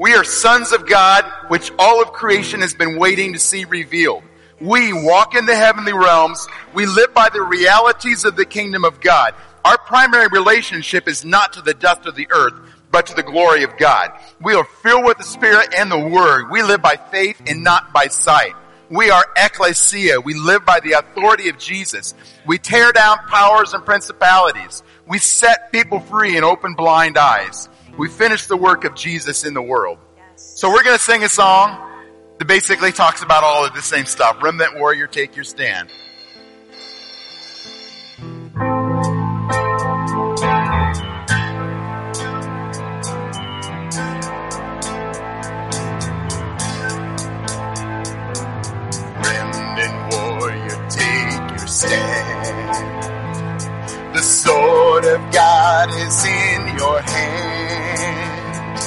We 0.00 0.14
are 0.14 0.24
sons 0.24 0.72
of 0.72 0.88
God, 0.88 1.30
which 1.48 1.70
all 1.78 2.00
of 2.00 2.14
creation 2.14 2.62
has 2.62 2.72
been 2.72 2.96
waiting 2.96 3.34
to 3.34 3.38
see 3.38 3.66
revealed. 3.66 4.22
We 4.58 4.94
walk 4.94 5.34
in 5.34 5.44
the 5.44 5.54
heavenly 5.54 5.92
realms. 5.92 6.48
We 6.72 6.86
live 6.86 7.12
by 7.12 7.28
the 7.28 7.42
realities 7.42 8.24
of 8.24 8.34
the 8.34 8.46
kingdom 8.46 8.86
of 8.86 9.02
God. 9.02 9.34
Our 9.62 9.76
primary 9.76 10.28
relationship 10.28 11.06
is 11.06 11.22
not 11.22 11.52
to 11.52 11.60
the 11.60 11.74
dust 11.74 12.06
of 12.06 12.16
the 12.16 12.28
earth, 12.30 12.54
but 12.90 13.08
to 13.08 13.14
the 13.14 13.22
glory 13.22 13.62
of 13.62 13.76
God. 13.76 14.12
We 14.40 14.54
are 14.54 14.64
filled 14.64 15.04
with 15.04 15.18
the 15.18 15.24
Spirit 15.24 15.74
and 15.76 15.92
the 15.92 16.08
Word. 16.08 16.50
We 16.50 16.62
live 16.62 16.80
by 16.80 16.96
faith 16.96 17.38
and 17.46 17.62
not 17.62 17.92
by 17.92 18.06
sight. 18.06 18.54
We 18.88 19.10
are 19.10 19.26
ecclesia. 19.36 20.22
We 20.22 20.32
live 20.32 20.64
by 20.64 20.80
the 20.80 20.92
authority 20.92 21.50
of 21.50 21.58
Jesus. 21.58 22.14
We 22.46 22.56
tear 22.56 22.92
down 22.92 23.18
powers 23.28 23.74
and 23.74 23.84
principalities. 23.84 24.82
We 25.06 25.18
set 25.18 25.72
people 25.72 26.00
free 26.00 26.36
and 26.36 26.44
open 26.46 26.72
blind 26.72 27.18
eyes. 27.18 27.68
We 27.98 28.08
finish 28.08 28.46
the 28.46 28.56
work 28.56 28.84
of 28.84 28.94
Jesus 28.94 29.44
in 29.44 29.54
the 29.54 29.62
world. 29.62 29.98
So 30.36 30.70
we're 30.70 30.82
going 30.82 30.96
to 30.96 31.02
sing 31.02 31.22
a 31.22 31.28
song 31.28 31.78
that 32.38 32.46
basically 32.46 32.92
talks 32.92 33.22
about 33.22 33.44
all 33.44 33.64
of 33.64 33.74
the 33.74 33.82
same 33.82 34.06
stuff. 34.06 34.42
Remnant 34.42 34.78
warrior, 34.78 35.06
take 35.06 35.36
your 35.36 35.44
stand. 35.44 35.90
Remnant 49.22 50.14
warrior, 50.14 50.88
take 50.88 51.50
your 56.80 57.00
hand. 57.02 58.78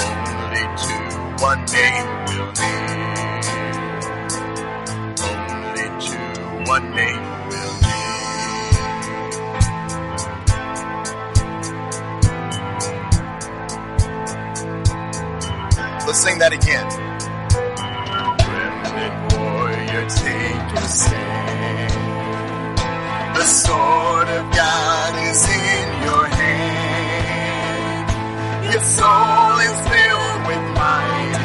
Only 0.02 0.64
to 0.82 0.96
one 1.46 1.62
name 1.76 2.08
will 2.26 2.50
kneel. 2.58 3.14
Only 5.30 5.86
to 6.06 6.18
one 6.74 6.86
name 7.00 7.24
will 7.50 7.74
kneel. 7.82 8.06
Let's 16.06 16.20
sing 16.24 16.36
that 16.38 16.52
again. 16.52 17.05
Remnant 19.96 20.16
take 20.16 20.72
your 20.74 20.88
stand. 20.88 21.92
The 23.34 23.44
sword 23.44 24.28
of 24.28 24.44
God 24.54 25.14
is 25.30 25.48
in 25.48 26.02
your 26.04 26.26
hand. 26.26 28.06
Your 28.72 28.82
soul 28.82 29.58
is 29.68 29.80
filled 29.88 30.46
with 30.48 30.62
mighty 30.76 31.35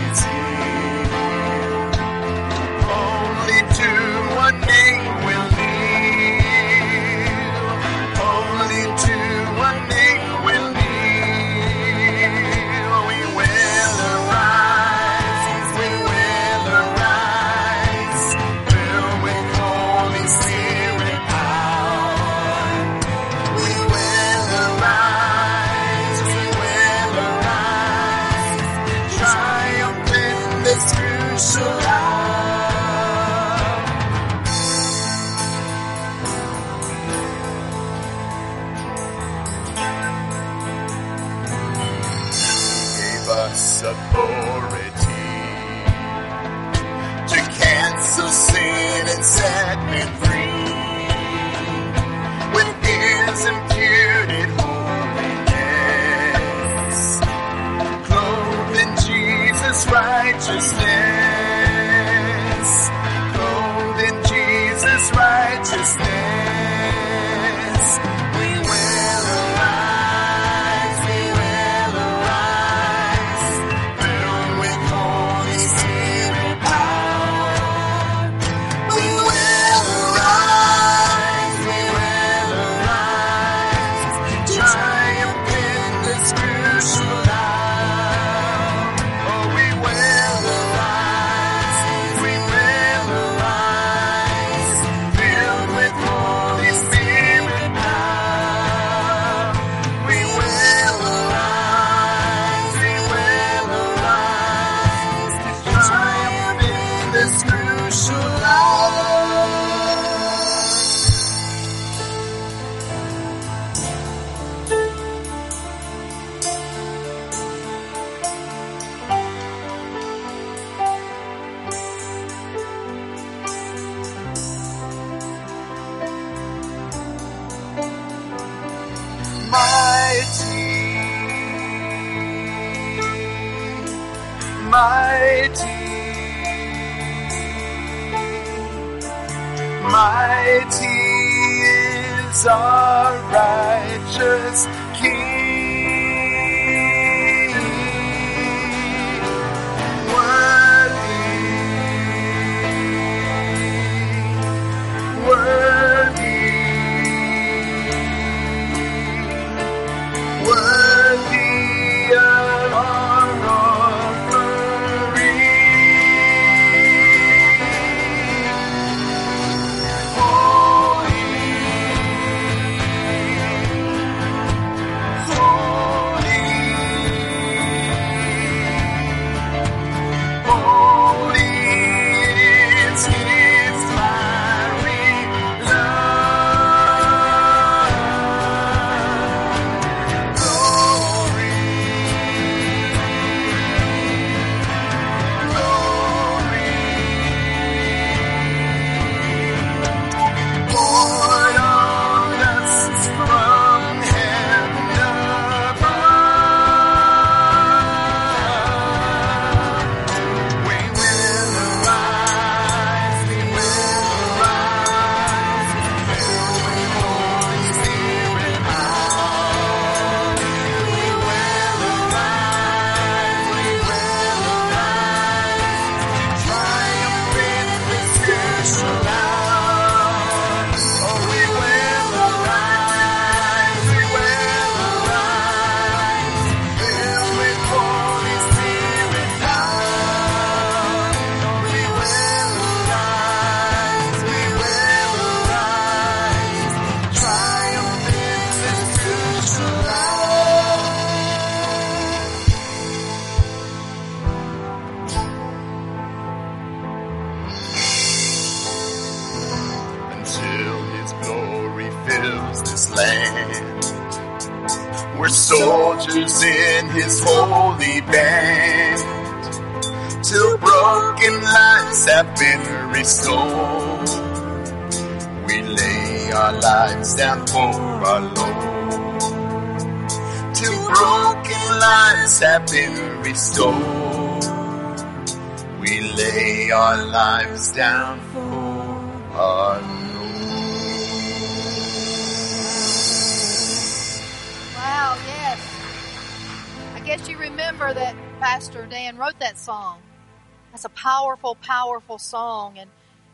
powerful, 301.02 301.56
powerful 301.56 302.20
song. 302.20 302.78
And 302.78 302.90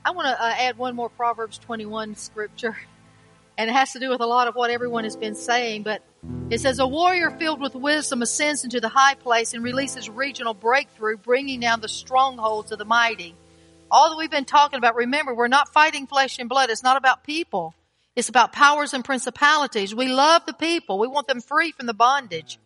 I 0.06 0.12
want 0.12 0.28
to 0.28 0.42
uh, 0.42 0.54
add 0.58 0.78
one 0.78 0.96
more 0.96 1.10
Proverbs 1.10 1.58
21 1.58 2.16
scripture. 2.16 2.78
And 3.60 3.72
it 3.72 3.74
has 3.74 3.94
to 3.94 4.00
do 4.00 4.12
with 4.12 4.22
a 4.22 4.26
lot 4.28 4.48
of 4.48 4.54
what 4.54 4.70
everyone 4.70 5.04
has 5.04 5.16
been 5.16 5.34
saying. 5.34 5.82
But 5.82 6.04
it 6.52 6.62
says, 6.62 6.78
A 6.78 6.86
warrior 6.86 7.32
filled 7.32 7.60
with 7.60 7.74
wisdom 7.74 8.22
ascends 8.22 8.64
into 8.64 8.80
the 8.80 8.88
high 8.88 9.16
place 9.16 9.56
and 9.56 9.64
releases 9.64 10.12
regional 10.12 10.54
breakthrough, 10.54 11.18
bringing 11.18 11.60
down 11.60 11.82
the 11.82 11.88
strongholds 11.88 12.72
of 12.72 12.78
the 12.78 12.86
mighty. 12.86 13.34
All 13.90 14.12
that 14.12 14.16
we've 14.16 14.30
been 14.30 14.46
talking 14.46 14.78
about, 14.78 14.94
remember, 14.94 15.34
we're 15.34 15.48
not 15.48 15.74
fighting 15.74 16.06
flesh 16.06 16.38
and 16.38 16.48
blood. 16.48 16.70
It's 16.70 16.84
not 16.84 16.98
about 16.98 17.24
people. 17.24 17.74
It's 18.16 18.30
about 18.30 18.54
powers 18.54 18.94
and 18.94 19.04
principalities. 19.04 19.96
We 19.96 20.08
love 20.08 20.46
the 20.46 20.54
people. 20.54 21.00
We 21.00 21.08
want 21.08 21.28
them 21.28 21.42
free 21.42 21.72
from 21.72 21.88
the 21.88 21.96
bondage. 21.96 22.60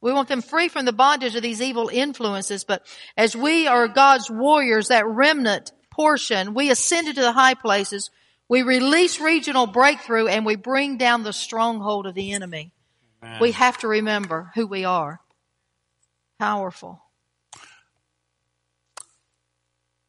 We 0.00 0.12
want 0.12 0.28
them 0.28 0.42
free 0.42 0.68
from 0.68 0.86
the 0.86 0.92
bondage 0.92 1.34
of 1.36 1.42
these 1.42 1.60
evil 1.60 1.88
influences. 1.92 2.64
But 2.64 2.86
as 3.16 3.36
we 3.36 3.66
are 3.66 3.86
God's 3.88 4.30
warriors, 4.30 4.88
that 4.88 5.06
remnant 5.06 5.72
portion, 5.90 6.54
we 6.54 6.70
ascend 6.70 7.08
into 7.08 7.20
the 7.20 7.32
high 7.32 7.54
places. 7.54 8.10
We 8.48 8.62
release 8.62 9.20
regional 9.20 9.66
breakthrough 9.66 10.26
and 10.26 10.46
we 10.46 10.56
bring 10.56 10.96
down 10.96 11.22
the 11.22 11.32
stronghold 11.32 12.06
of 12.06 12.14
the 12.14 12.32
enemy. 12.32 12.72
We 13.40 13.52
have 13.52 13.76
to 13.78 13.88
remember 13.88 14.50
who 14.54 14.66
we 14.66 14.84
are. 14.84 15.20
Powerful. 16.38 17.02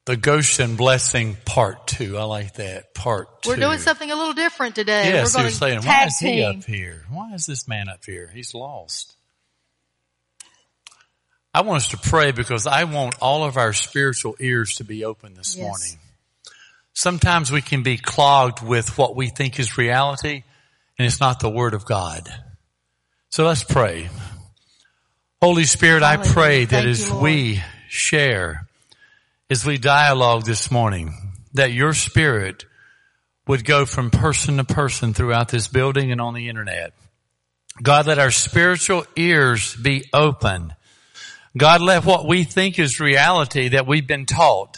The 0.06 0.16
Goshen 0.16 0.78
blessing 0.78 1.38
part 1.46 1.88
two. 1.88 2.18
I 2.18 2.24
like 2.24 2.56
that 2.56 2.94
part 2.94 3.44
2 3.44 3.50
We're 3.50 3.56
doing 3.58 3.78
something 3.78 4.10
a 4.10 4.16
little 4.16 4.34
different 4.34 4.76
today. 4.76 5.10
Yes, 5.10 5.36
We're 5.36 5.44
you're 5.44 5.52
saying, 5.52 5.82
why 5.84 6.06
is 6.06 6.18
he 6.18 6.38
team. 6.38 6.46
up 6.60 6.64
here? 6.64 7.06
Why 7.12 7.34
is 7.34 7.46
this 7.46 7.68
man 7.68 7.88
up 7.88 8.04
here? 8.06 8.32
He's 8.34 8.54
lost. 8.56 9.16
I 11.54 11.62
want 11.62 11.84
us 11.84 11.90
to 11.90 11.98
pray 11.98 12.32
because 12.32 12.66
I 12.66 12.86
want 12.86 13.16
all 13.22 13.44
of 13.44 13.58
our 13.58 13.74
spiritual 13.74 14.36
ears 14.40 14.76
to 14.76 14.84
be 14.84 15.04
open 15.04 15.34
this 15.34 15.56
Yes. 15.58 15.62
morning. 15.68 16.00
Sometimes 16.94 17.52
we 17.52 17.62
can 17.62 17.84
be 17.84 17.98
clogged 17.98 18.62
with 18.62 18.98
what 18.98 19.16
we 19.16 19.28
think 19.28 19.60
is 19.60 19.78
reality 19.78 20.44
and 20.98 21.06
it's 21.06 21.20
not 21.20 21.40
the 21.40 21.50
word 21.50 21.74
of 21.74 21.86
God. 21.86 22.30
So 23.30 23.46
let's 23.46 23.64
pray. 23.64 24.10
Holy 25.42 25.64
Spirit, 25.64 26.04
I 26.04 26.18
pray 26.18 26.66
that 26.66 26.70
Thank 26.70 26.88
as 26.88 27.08
you, 27.08 27.16
we 27.16 27.64
share, 27.90 28.68
as 29.50 29.66
we 29.66 29.78
dialogue 29.78 30.46
this 30.46 30.70
morning, 30.70 31.34
that 31.54 31.72
your 31.72 31.94
spirit 31.94 32.66
would 33.48 33.66
go 33.66 33.86
from 33.86 34.12
person 34.12 34.58
to 34.58 34.64
person 34.64 35.14
throughout 35.14 35.50
this 35.50 35.68
building 35.68 36.12
and 36.12 36.22
on 36.22 36.34
the 36.34 36.48
internet. 36.48 36.94
God, 37.82 38.06
let 38.06 38.20
our 38.20 38.32
spiritual 38.32 39.06
ears 39.16 39.76
be 39.76 40.06
open. 40.14 40.74
God, 41.58 41.82
let 41.82 42.06
what 42.06 42.28
we 42.28 42.44
think 42.44 42.80
is 42.80 43.00
reality 43.00 43.70
that 43.70 43.86
we've 43.86 44.08
been 44.08 44.26
taught, 44.26 44.78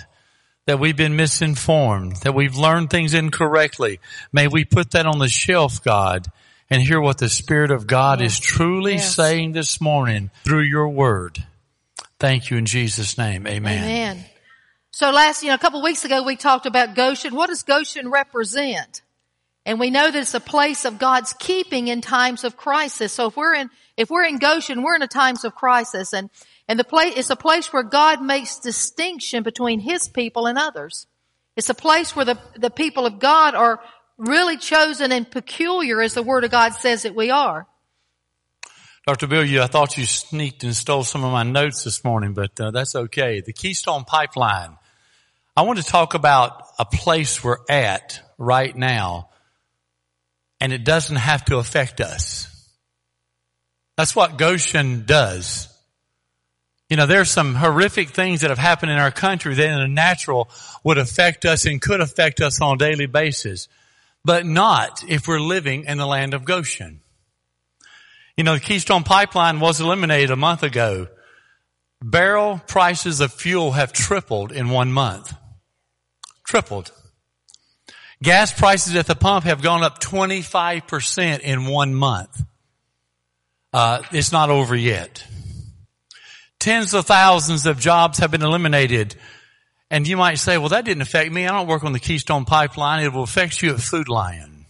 that 0.65 0.79
we've 0.79 0.97
been 0.97 1.15
misinformed, 1.15 2.17
that 2.17 2.33
we've 2.33 2.55
learned 2.55 2.89
things 2.89 3.13
incorrectly. 3.13 3.99
May 4.31 4.47
we 4.47 4.65
put 4.65 4.91
that 4.91 5.05
on 5.05 5.19
the 5.19 5.29
shelf, 5.29 5.83
God, 5.83 6.27
and 6.69 6.81
hear 6.81 6.99
what 6.99 7.19
the 7.19 7.29
Spirit 7.29 7.69
of 7.69 7.85
God 7.85 8.21
is 8.21 8.39
truly 8.39 8.93
Yes. 8.93 9.15
saying 9.15 9.51
this 9.51 9.79
morning 9.79 10.31
through 10.43 10.63
your 10.63 10.89
word. 10.89 11.43
Thank 12.19 12.49
you 12.49 12.57
in 12.57 12.65
Jesus' 12.65 13.17
name. 13.17 13.45
Amen. 13.45 13.83
Amen. 13.83 14.25
So 14.91 15.11
last, 15.11 15.43
you 15.43 15.49
know, 15.49 15.55
a 15.55 15.59
couple 15.59 15.79
of 15.79 15.83
weeks 15.83 16.05
ago 16.05 16.23
we 16.23 16.35
talked 16.35 16.65
about 16.65 16.95
Goshen. 16.95 17.35
What 17.35 17.47
does 17.47 17.63
Goshen 17.63 18.09
represent? 18.09 19.01
And 19.65 19.79
we 19.79 19.91
know 19.91 20.09
that 20.09 20.15
it's 20.19 20.33
a 20.33 20.39
place 20.39 20.85
of 20.85 20.99
God's 20.99 21.33
keeping 21.33 21.87
in 21.87 22.01
times 22.01 22.43
of 22.43 22.57
crisis. 22.57 23.13
So 23.13 23.27
if 23.27 23.37
we're 23.37 23.53
in, 23.53 23.69
if 23.95 24.09
we're 24.09 24.25
in 24.25 24.37
Goshen, 24.37 24.83
we're 24.83 24.95
in 24.95 25.01
a 25.01 25.07
times 25.07 25.43
of 25.45 25.53
crisis 25.55 26.13
and, 26.13 26.29
and 26.67 26.79
the 26.79 26.83
place, 26.83 27.13
it's 27.17 27.29
a 27.29 27.35
place 27.35 27.71
where 27.73 27.83
God 27.83 28.21
makes 28.21 28.59
distinction 28.59 29.43
between 29.43 29.79
His 29.79 30.07
people 30.07 30.45
and 30.47 30.57
others. 30.57 31.07
It's 31.55 31.69
a 31.69 31.75
place 31.75 32.15
where 32.15 32.25
the, 32.25 32.39
the 32.55 32.69
people 32.69 33.05
of 33.05 33.19
God 33.19 33.53
are 33.53 33.79
really 34.17 34.57
chosen 34.57 35.11
and 35.11 35.29
peculiar 35.29 36.01
as 36.01 36.13
the 36.13 36.23
Word 36.23 36.43
of 36.43 36.51
God 36.51 36.73
says 36.73 37.03
that 37.03 37.15
we 37.15 37.29
are. 37.29 37.67
Dr. 39.05 39.27
Bill, 39.27 39.61
I 39.61 39.67
thought 39.67 39.97
you 39.97 40.05
sneaked 40.05 40.63
and 40.63 40.73
stole 40.73 41.03
some 41.03 41.25
of 41.25 41.31
my 41.33 41.43
notes 41.43 41.83
this 41.83 42.05
morning, 42.05 42.33
but 42.33 42.57
uh, 42.59 42.71
that's 42.71 42.95
okay. 42.95 43.41
The 43.41 43.51
Keystone 43.51 44.05
Pipeline. 44.05 44.77
I 45.57 45.63
want 45.63 45.77
to 45.79 45.85
talk 45.85 46.13
about 46.13 46.63
a 46.79 46.85
place 46.85 47.43
we're 47.43 47.57
at 47.69 48.21
right 48.37 48.75
now, 48.75 49.29
and 50.61 50.71
it 50.71 50.85
doesn't 50.85 51.17
have 51.17 51.43
to 51.45 51.57
affect 51.57 51.99
us. 51.99 52.47
That's 53.97 54.15
what 54.15 54.37
Goshen 54.37 55.05
does. 55.05 55.67
You 56.93 56.97
know, 56.97 57.07
there's 57.07 57.31
some 57.31 57.55
horrific 57.55 58.09
things 58.09 58.41
that 58.41 58.51
have 58.51 58.59
happened 58.59 58.91
in 58.91 58.99
our 58.99 59.09
country 59.09 59.55
that 59.55 59.67
in 59.67 59.79
the 59.79 59.87
natural 59.87 60.47
would 60.83 60.99
affect 60.99 61.43
us 61.43 61.65
and 61.65 61.81
could 61.81 62.01
affect 62.01 62.39
us 62.39 62.61
on 62.61 62.75
a 62.75 62.77
daily 62.77 63.07
basis, 63.07 63.67
but 64.23 64.45
not 64.45 65.03
if 65.09 65.27
we're 65.27 65.39
living 65.39 65.85
in 65.85 65.97
the 65.97 66.05
land 66.05 66.35
of 66.35 66.45
Goshen. 66.45 66.99
You 68.37 68.43
know, 68.43 68.53
the 68.53 68.59
Keystone 68.59 69.01
Pipeline 69.01 69.59
was 69.59 69.81
eliminated 69.81 70.29
a 70.29 70.35
month 70.35 70.61
ago. 70.61 71.07
Barrel 71.99 72.61
prices 72.67 73.21
of 73.21 73.33
fuel 73.33 73.71
have 73.71 73.91
tripled 73.91 74.51
in 74.51 74.69
one 74.69 74.93
month. 74.93 75.33
Tripled. 76.45 76.91
Gas 78.21 78.53
prices 78.53 78.95
at 78.95 79.07
the 79.07 79.15
pump 79.15 79.45
have 79.45 79.63
gone 79.63 79.81
up 79.81 79.99
25% 79.99 81.39
in 81.39 81.65
one 81.65 81.95
month. 81.95 82.39
Uh, 83.73 84.03
it's 84.11 84.31
not 84.31 84.51
over 84.51 84.75
yet. 84.75 85.25
Tens 86.63 86.93
of 86.93 87.05
thousands 87.05 87.65
of 87.65 87.77
jobs 87.77 88.19
have 88.19 88.31
been 88.31 88.41
eliminated. 88.41 89.15
And 89.91 90.07
you 90.07 90.15
might 90.15 90.35
say, 90.35 90.57
well, 90.57 90.69
that 90.69 90.85
didn't 90.85 91.01
affect 91.01 91.29
me. 91.29 91.45
I 91.45 91.51
don't 91.51 91.67
work 91.67 91.83
on 91.83 91.91
the 91.91 91.99
Keystone 91.99 92.45
Pipeline. 92.45 93.03
It 93.03 93.11
will 93.11 93.23
affect 93.23 93.61
you 93.61 93.71
at 93.71 93.81
Food 93.81 94.07
Lion. 94.07 94.65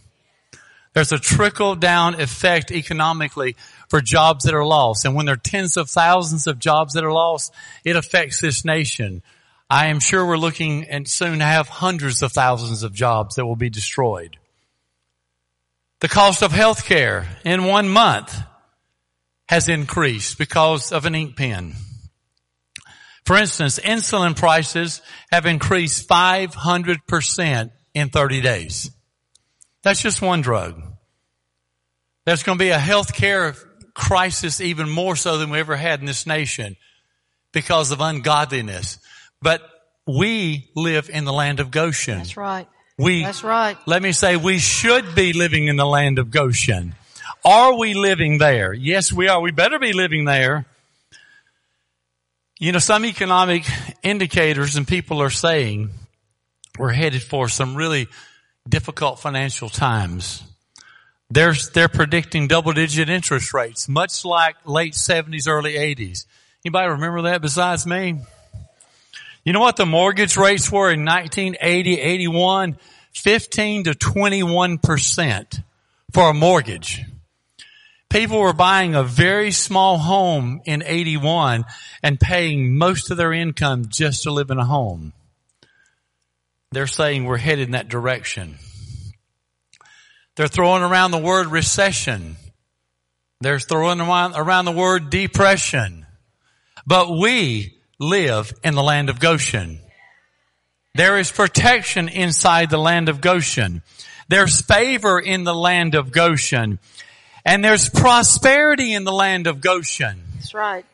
There's 0.93 1.11
a 1.11 1.19
trickle 1.19 1.75
down 1.75 2.19
effect 2.19 2.71
economically 2.71 3.57
for 3.89 4.01
jobs 4.01 4.45
that 4.45 4.55
are 4.55 4.65
lost. 4.65 5.05
And 5.05 5.13
when 5.13 5.27
there 5.27 5.35
are 5.35 5.37
tens 5.37 5.77
of 5.77 5.87
thousands 5.87 6.47
of 6.47 6.57
jobs 6.57 6.95
that 6.95 7.03
are 7.03 7.13
lost, 7.13 7.53
it 7.83 7.95
affects 7.95 8.41
this 8.41 8.65
nation. 8.65 9.21
I 9.69 9.89
am 9.89 9.99
sure 9.99 10.25
we're 10.25 10.37
looking 10.37 10.85
and 10.85 11.07
soon 11.07 11.41
have 11.41 11.69
hundreds 11.69 12.23
of 12.23 12.31
thousands 12.31 12.81
of 12.81 12.95
jobs 12.95 13.35
that 13.35 13.45
will 13.45 13.55
be 13.55 13.69
destroyed. 13.69 14.35
The 15.99 16.09
cost 16.09 16.41
of 16.41 16.53
health 16.53 16.85
care 16.85 17.27
in 17.45 17.65
one 17.65 17.87
month 17.87 18.35
has 19.53 19.69
increased 19.69 20.39
because 20.39 20.91
of 20.91 21.05
an 21.05 21.13
ink 21.13 21.35
pen. 21.35 21.73
For 23.23 23.37
instance, 23.37 23.77
insulin 23.77 24.35
prices 24.35 24.99
have 25.31 25.45
increased 25.45 26.09
500% 26.09 27.71
in 27.93 28.09
30 28.09 28.41
days. 28.41 28.89
That's 29.83 30.01
just 30.01 30.23
one 30.23 30.41
drug. 30.41 30.81
There's 32.25 32.41
going 32.41 32.57
to 32.57 32.63
be 32.63 32.71
a 32.71 32.79
health 32.79 33.13
care 33.13 33.53
crisis 33.93 34.59
even 34.59 34.89
more 34.89 35.15
so 35.15 35.37
than 35.37 35.51
we 35.51 35.59
ever 35.59 35.75
had 35.75 35.99
in 35.99 36.07
this 36.07 36.25
nation 36.25 36.75
because 37.51 37.91
of 37.91 38.01
ungodliness. 38.01 38.97
But 39.39 39.61
we 40.07 40.71
live 40.75 41.11
in 41.11 41.25
the 41.25 41.33
land 41.33 41.59
of 41.59 41.69
Goshen. 41.69 42.17
That's 42.17 42.37
right. 42.37 42.67
We, 42.97 43.21
That's 43.21 43.43
right. 43.43 43.77
let 43.85 44.01
me 44.01 44.13
say, 44.13 44.35
we 44.35 44.57
should 44.57 45.13
be 45.13 45.33
living 45.33 45.67
in 45.67 45.75
the 45.75 45.85
land 45.85 46.17
of 46.17 46.31
Goshen. 46.31 46.95
Are 47.45 47.77
we 47.77 47.93
living 47.93 48.37
there? 48.37 48.73
Yes, 48.73 49.11
we 49.11 49.27
are. 49.27 49.41
We 49.41 49.51
better 49.51 49.79
be 49.79 49.91
living 49.93 50.25
there. 50.25 50.65
You 52.59 52.71
know, 52.71 52.79
some 52.79 53.05
economic 53.05 53.65
indicators 54.01 54.77
and 54.77 54.87
people 54.87 55.21
are 55.21 55.29
saying 55.29 55.89
we're 56.79 56.93
headed 56.93 57.21
for 57.21 57.49
some 57.49 57.75
really 57.75 58.07
difficult 58.67 59.19
financial 59.19 59.67
times. 59.67 60.43
They're, 61.29 61.53
they're 61.73 61.89
predicting 61.89 62.47
double 62.47 62.71
digit 62.71 63.09
interest 63.09 63.53
rates, 63.53 63.89
much 63.89 64.23
like 64.23 64.55
late 64.65 64.93
70s, 64.93 65.47
early 65.47 65.73
80s. 65.73 66.25
Anybody 66.63 66.89
remember 66.89 67.23
that 67.23 67.41
besides 67.41 67.85
me? 67.85 68.21
You 69.43 69.51
know 69.51 69.59
what 69.59 69.75
the 69.75 69.85
mortgage 69.85 70.37
rates 70.37 70.71
were 70.71 70.91
in 70.91 71.03
1980, 71.03 71.99
81? 71.99 72.77
15 73.13 73.83
to 73.83 73.91
21% 73.91 75.63
for 76.11 76.29
a 76.29 76.33
mortgage. 76.33 77.03
People 78.13 78.37
were 78.37 78.53
buying 78.53 78.93
a 78.93 79.03
very 79.03 79.49
small 79.49 79.97
home 79.97 80.61
in 80.65 80.83
81 80.85 81.65
and 82.03 82.19
paying 82.19 82.77
most 82.77 83.09
of 83.09 83.17
their 83.17 83.33
income 83.33 83.85
just 83.89 84.21
to 84.23 84.31
live 84.31 84.51
in 84.51 84.59
a 84.59 84.65
home. 84.65 85.13
They're 86.71 86.85
saying 86.85 87.25
we're 87.25 87.37
headed 87.37 87.69
in 87.69 87.71
that 87.71 87.89
direction. 87.89 88.59
They're 90.35 90.47
throwing 90.47 90.83
around 90.83 91.09
the 91.09 91.17
word 91.17 91.47
recession. 91.47 92.35
They're 93.41 93.57
throwing 93.57 93.99
around, 93.99 94.65
the 94.65 94.71
word 94.71 95.09
depression. 95.09 96.05
But 96.85 97.17
we 97.17 97.79
live 97.99 98.53
in 98.63 98.75
the 98.75 98.83
land 98.83 99.09
of 99.09 99.19
Goshen. 99.19 99.79
There 100.93 101.17
is 101.17 101.31
protection 101.31 102.09
inside 102.09 102.69
the 102.69 102.77
land 102.77 103.09
of 103.09 103.21
Goshen. 103.21 103.81
There's 104.29 104.61
favor 104.61 105.19
in 105.19 105.45
the 105.45 105.55
land 105.55 105.95
of 105.95 106.11
Goshen. 106.11 106.77
And 107.45 107.63
there's 107.63 107.89
prosperity 107.89 108.93
in 108.93 109.03
the 109.03 109.11
land 109.11 109.47
of 109.47 109.61
Goshen. 109.61 110.21
That's 110.35 110.53
right. 110.53 110.85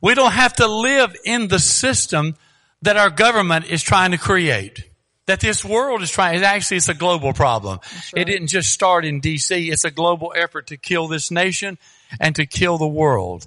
We 0.00 0.14
don't 0.14 0.32
have 0.32 0.54
to 0.54 0.66
live 0.66 1.14
in 1.24 1.48
the 1.48 1.58
system 1.58 2.36
that 2.82 2.96
our 2.96 3.10
government 3.10 3.66
is 3.66 3.82
trying 3.82 4.12
to 4.12 4.18
create. 4.18 4.84
That 5.26 5.40
this 5.40 5.64
world 5.64 6.02
is 6.02 6.10
trying, 6.10 6.42
actually 6.42 6.78
it's 6.78 6.88
a 6.88 6.94
global 6.94 7.32
problem. 7.32 7.80
It 8.14 8.24
didn't 8.24 8.46
just 8.46 8.70
start 8.70 9.04
in 9.04 9.20
DC, 9.20 9.70
it's 9.70 9.84
a 9.84 9.90
global 9.90 10.32
effort 10.34 10.68
to 10.68 10.76
kill 10.76 11.06
this 11.06 11.30
nation 11.30 11.78
and 12.18 12.34
to 12.36 12.46
kill 12.46 12.78
the 12.78 12.88
world. 12.88 13.46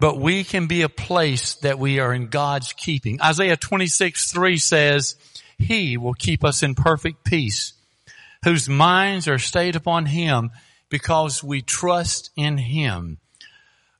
But 0.00 0.18
we 0.18 0.44
can 0.44 0.66
be 0.66 0.82
a 0.82 0.88
place 0.88 1.54
that 1.56 1.78
we 1.78 2.00
are 2.00 2.14
in 2.14 2.28
God's 2.28 2.72
keeping. 2.72 3.20
Isaiah 3.20 3.56
26, 3.56 4.32
3 4.32 4.56
says, 4.56 5.16
He 5.58 5.96
will 5.96 6.14
keep 6.14 6.44
us 6.44 6.62
in 6.62 6.74
perfect 6.74 7.24
peace, 7.24 7.72
whose 8.44 8.68
minds 8.68 9.28
are 9.28 9.38
stayed 9.38 9.76
upon 9.76 10.06
Him 10.06 10.50
because 10.88 11.42
we 11.42 11.62
trust 11.62 12.30
in 12.36 12.58
Him. 12.58 13.18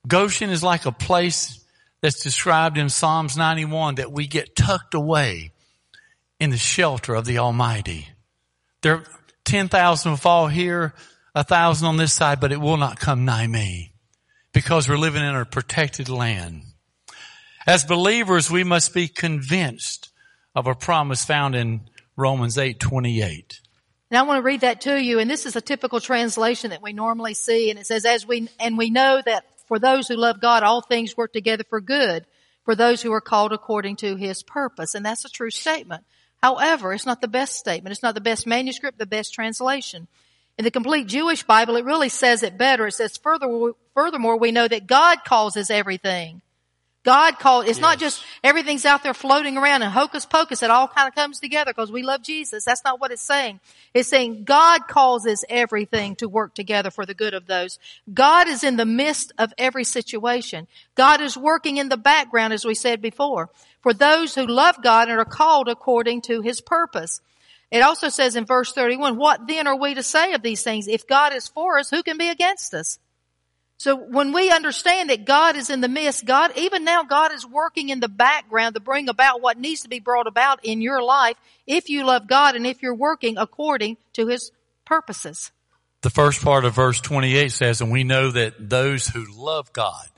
Goshen 0.07 0.49
is 0.49 0.63
like 0.63 0.85
a 0.85 0.91
place 0.91 1.63
that's 2.01 2.23
described 2.23 2.77
in 2.77 2.89
Psalms 2.89 3.35
91 3.37 3.95
that 3.95 4.11
we 4.11 4.27
get 4.27 4.55
tucked 4.55 4.93
away 4.93 5.51
in 6.39 6.49
the 6.49 6.57
shelter 6.57 7.13
of 7.13 7.25
the 7.25 7.39
Almighty. 7.39 8.07
There, 8.81 9.03
10,000 9.43 10.11
will 10.11 10.17
fall 10.17 10.47
here, 10.47 10.93
a 11.35 11.43
thousand 11.43 11.87
on 11.87 11.97
this 11.97 12.13
side, 12.13 12.39
but 12.39 12.51
it 12.51 12.61
will 12.61 12.77
not 12.77 12.99
come 12.99 13.25
nigh 13.25 13.47
me 13.47 13.93
because 14.53 14.87
we're 14.87 14.97
living 14.97 15.23
in 15.23 15.35
a 15.35 15.45
protected 15.45 16.09
land. 16.09 16.63
As 17.67 17.83
believers, 17.83 18.49
we 18.49 18.63
must 18.63 18.93
be 18.93 19.07
convinced 19.07 20.09
of 20.55 20.65
a 20.65 20.73
promise 20.73 21.25
found 21.25 21.55
in 21.55 21.81
Romans 22.15 22.57
8, 22.57 22.79
28. 22.79 23.61
Now 24.11 24.23
I 24.23 24.27
want 24.27 24.39
to 24.39 24.43
read 24.43 24.61
that 24.61 24.81
to 24.81 24.99
you, 24.99 25.19
and 25.19 25.29
this 25.29 25.45
is 25.45 25.55
a 25.55 25.61
typical 25.61 25.99
translation 25.99 26.71
that 26.71 26.81
we 26.81 26.93
normally 26.93 27.35
see, 27.35 27.69
and 27.69 27.77
it 27.77 27.85
says, 27.85 28.05
as 28.05 28.25
we, 28.25 28.49
and 28.59 28.77
we 28.77 28.89
know 28.89 29.21
that 29.23 29.45
for 29.67 29.77
those 29.77 30.07
who 30.07 30.15
love 30.15 30.41
God, 30.41 30.63
all 30.63 30.81
things 30.81 31.15
work 31.15 31.31
together 31.31 31.63
for 31.69 31.79
good, 31.79 32.25
for 32.65 32.75
those 32.75 33.03
who 33.03 33.13
are 33.13 33.21
called 33.21 33.53
according 33.53 33.97
to 33.97 34.15
His 34.15 34.41
purpose. 34.41 34.95
And 34.95 35.05
that's 35.05 35.25
a 35.25 35.29
true 35.29 35.51
statement. 35.51 36.03
However, 36.41 36.93
it's 36.93 37.05
not 37.05 37.21
the 37.21 37.27
best 37.27 37.55
statement. 37.55 37.91
It's 37.91 38.03
not 38.03 38.15
the 38.15 38.21
best 38.21 38.47
manuscript, 38.47 38.97
the 38.97 39.05
best 39.05 39.33
translation. 39.33 40.07
In 40.57 40.65
the 40.65 40.71
complete 40.71 41.07
Jewish 41.07 41.43
Bible, 41.43 41.75
it 41.75 41.85
really 41.85 42.09
says 42.09 42.43
it 42.43 42.57
better. 42.57 42.87
It 42.87 42.93
says, 42.93 43.15
further, 43.17 43.73
furthermore, 43.93 44.37
we 44.37 44.51
know 44.51 44.67
that 44.67 44.87
God 44.87 45.23
causes 45.23 45.69
everything. 45.69 46.41
God 47.09 47.39
called, 47.39 47.67
it's 47.67 47.79
not 47.79 47.97
just 47.97 48.23
everything's 48.43 48.85
out 48.85 49.01
there 49.01 49.15
floating 49.15 49.57
around 49.57 49.81
and 49.81 49.91
hocus 49.91 50.27
pocus. 50.27 50.61
It 50.61 50.69
all 50.69 50.87
kind 50.87 51.07
of 51.07 51.15
comes 51.15 51.39
together 51.39 51.73
because 51.73 51.91
we 51.91 52.03
love 52.03 52.21
Jesus. 52.21 52.63
That's 52.63 52.83
not 52.83 53.01
what 53.01 53.09
it's 53.09 53.23
saying. 53.23 53.61
It's 53.95 54.07
saying 54.07 54.43
God 54.43 54.87
causes 54.87 55.43
everything 55.49 56.17
to 56.17 56.29
work 56.29 56.53
together 56.53 56.91
for 56.91 57.07
the 57.07 57.15
good 57.15 57.33
of 57.33 57.47
those. 57.47 57.79
God 58.13 58.47
is 58.47 58.63
in 58.63 58.77
the 58.77 58.85
midst 58.85 59.33
of 59.39 59.51
every 59.57 59.85
situation. 59.85 60.67
God 60.93 61.19
is 61.19 61.35
working 61.35 61.77
in 61.77 61.89
the 61.89 61.97
background, 61.97 62.53
as 62.53 62.63
we 62.63 62.75
said 62.75 63.01
before, 63.01 63.49
for 63.81 63.91
those 63.91 64.35
who 64.35 64.45
love 64.45 64.83
God 64.83 65.09
and 65.09 65.17
are 65.17 65.25
called 65.25 65.67
according 65.67 66.21
to 66.21 66.41
his 66.41 66.61
purpose. 66.61 67.21
It 67.71 67.79
also 67.79 68.09
says 68.09 68.35
in 68.35 68.45
verse 68.45 68.71
31, 68.71 69.17
what 69.17 69.47
then 69.47 69.65
are 69.65 69.75
we 69.75 69.95
to 69.95 70.03
say 70.03 70.33
of 70.33 70.43
these 70.43 70.61
things? 70.61 70.87
If 70.87 71.07
God 71.07 71.33
is 71.33 71.47
for 71.47 71.79
us, 71.79 71.89
who 71.89 72.03
can 72.03 72.19
be 72.19 72.29
against 72.29 72.75
us? 72.75 72.99
So 73.79 73.95
when 73.95 74.33
we 74.33 74.51
understand 74.51 75.09
that 75.09 75.23
God 75.23 75.55
is 75.55 75.69
in 75.69 75.79
the 75.79 75.87
midst, 75.87 76.25
God, 76.25 76.51
even 76.57 76.83
now 76.83 77.03
God 77.03 77.31
is 77.31 77.47
working 77.47 77.87
in 77.87 78.01
the 78.01 78.09
background 78.09 78.75
to 78.75 78.81
bring 78.81 79.07
about 79.07 79.41
what 79.41 79.57
needs 79.57 79.83
to 79.83 79.89
be 79.89 80.01
brought 80.01 80.27
about 80.27 80.65
in 80.65 80.81
your 80.81 81.01
life 81.01 81.37
if 81.65 81.87
you 81.87 82.05
love 82.05 82.27
God 82.27 82.57
and 82.57 82.67
if 82.67 82.81
you're 82.83 82.93
working 82.93 83.37
according 83.37 83.95
to 84.13 84.27
His 84.27 84.51
purposes. 84.83 85.53
The 86.01 86.09
first 86.09 86.43
part 86.43 86.65
of 86.65 86.75
verse 86.75 86.99
28 86.99 87.53
says, 87.53 87.79
and 87.79 87.89
we 87.89 88.03
know 88.03 88.31
that 88.31 88.69
those 88.69 89.07
who 89.07 89.25
love 89.33 89.71
God. 89.71 90.09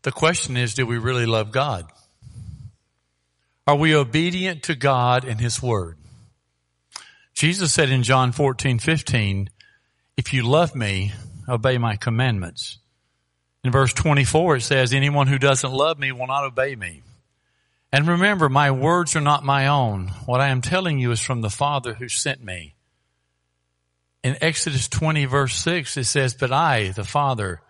The 0.00 0.12
question 0.12 0.56
is, 0.56 0.72
do 0.72 0.86
we 0.86 0.96
really 0.96 1.26
love 1.26 1.52
God? 1.52 1.92
Are 3.66 3.76
we 3.76 3.94
obedient 3.94 4.62
to 4.62 4.74
God 4.74 5.26
and 5.26 5.38
His 5.38 5.62
Word? 5.62 5.98
Jesus 7.34 7.70
said 7.70 7.90
in 7.90 8.02
John 8.02 8.32
14, 8.32 8.78
15, 8.78 9.50
if 10.16 10.32
you 10.32 10.42
love 10.42 10.74
me, 10.74 11.12
obey 11.50 11.78
my 11.78 11.96
commandments. 11.96 12.78
In 13.64 13.72
verse 13.72 13.92
24 13.92 14.56
it 14.56 14.60
says, 14.62 14.92
anyone 14.92 15.26
who 15.26 15.38
doesn't 15.38 15.72
love 15.72 15.98
me 15.98 16.12
will 16.12 16.26
not 16.26 16.44
obey 16.44 16.74
me. 16.76 17.02
And 17.92 18.06
remember, 18.06 18.48
my 18.48 18.70
words 18.70 19.16
are 19.16 19.20
not 19.20 19.44
my 19.44 19.66
own. 19.66 20.08
What 20.24 20.40
I 20.40 20.48
am 20.48 20.62
telling 20.62 20.98
you 20.98 21.10
is 21.10 21.20
from 21.20 21.40
the 21.40 21.50
Father 21.50 21.94
who 21.94 22.08
sent 22.08 22.42
me. 22.42 22.74
In 24.22 24.36
Exodus 24.40 24.88
20 24.88 25.24
verse 25.24 25.56
6 25.56 25.96
it 25.96 26.04
says, 26.04 26.34
but 26.34 26.52
I, 26.52 26.90
the 26.90 27.04
Father, 27.04 27.60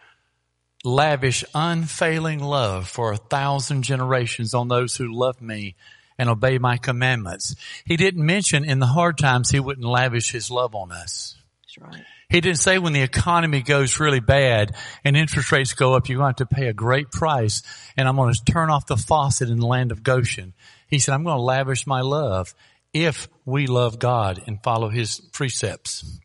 lavish 0.84 1.44
unfailing 1.54 2.40
love 2.40 2.88
for 2.88 3.12
a 3.12 3.16
thousand 3.16 3.82
generations 3.82 4.54
on 4.54 4.68
those 4.68 4.96
who 4.96 5.12
love 5.12 5.40
me 5.40 5.74
and 6.18 6.28
obey 6.28 6.58
my 6.58 6.76
commandments. 6.76 7.54
He 7.84 7.96
didn't 7.96 8.24
mention 8.24 8.64
in 8.64 8.78
the 8.78 8.86
hard 8.86 9.16
times 9.16 9.50
he 9.50 9.60
wouldn't 9.60 9.86
lavish 9.86 10.32
his 10.32 10.50
love 10.50 10.74
on 10.74 10.92
us. 10.92 11.36
That's 11.62 11.78
right. 11.78 12.04
He 12.30 12.40
didn't 12.40 12.60
say 12.60 12.78
when 12.78 12.92
the 12.92 13.02
economy 13.02 13.60
goes 13.60 13.98
really 13.98 14.20
bad 14.20 14.76
and 15.04 15.16
interest 15.16 15.50
rates 15.50 15.72
go 15.72 15.94
up, 15.94 16.08
you're 16.08 16.18
going 16.18 16.32
to 16.32 16.42
have 16.42 16.48
to 16.48 16.54
pay 16.54 16.68
a 16.68 16.72
great 16.72 17.10
price 17.10 17.62
and 17.96 18.06
I'm 18.06 18.14
going 18.14 18.32
to 18.32 18.44
turn 18.44 18.70
off 18.70 18.86
the 18.86 18.96
faucet 18.96 19.50
in 19.50 19.58
the 19.58 19.66
land 19.66 19.90
of 19.90 20.04
Goshen. 20.04 20.54
He 20.86 21.00
said, 21.00 21.12
I'm 21.12 21.24
going 21.24 21.36
to 21.36 21.42
lavish 21.42 21.88
my 21.88 22.02
love 22.02 22.54
if 22.92 23.28
we 23.44 23.66
love 23.66 23.98
God 23.98 24.40
and 24.46 24.62
follow 24.62 24.88
his 24.88 25.20
precepts. 25.32 26.20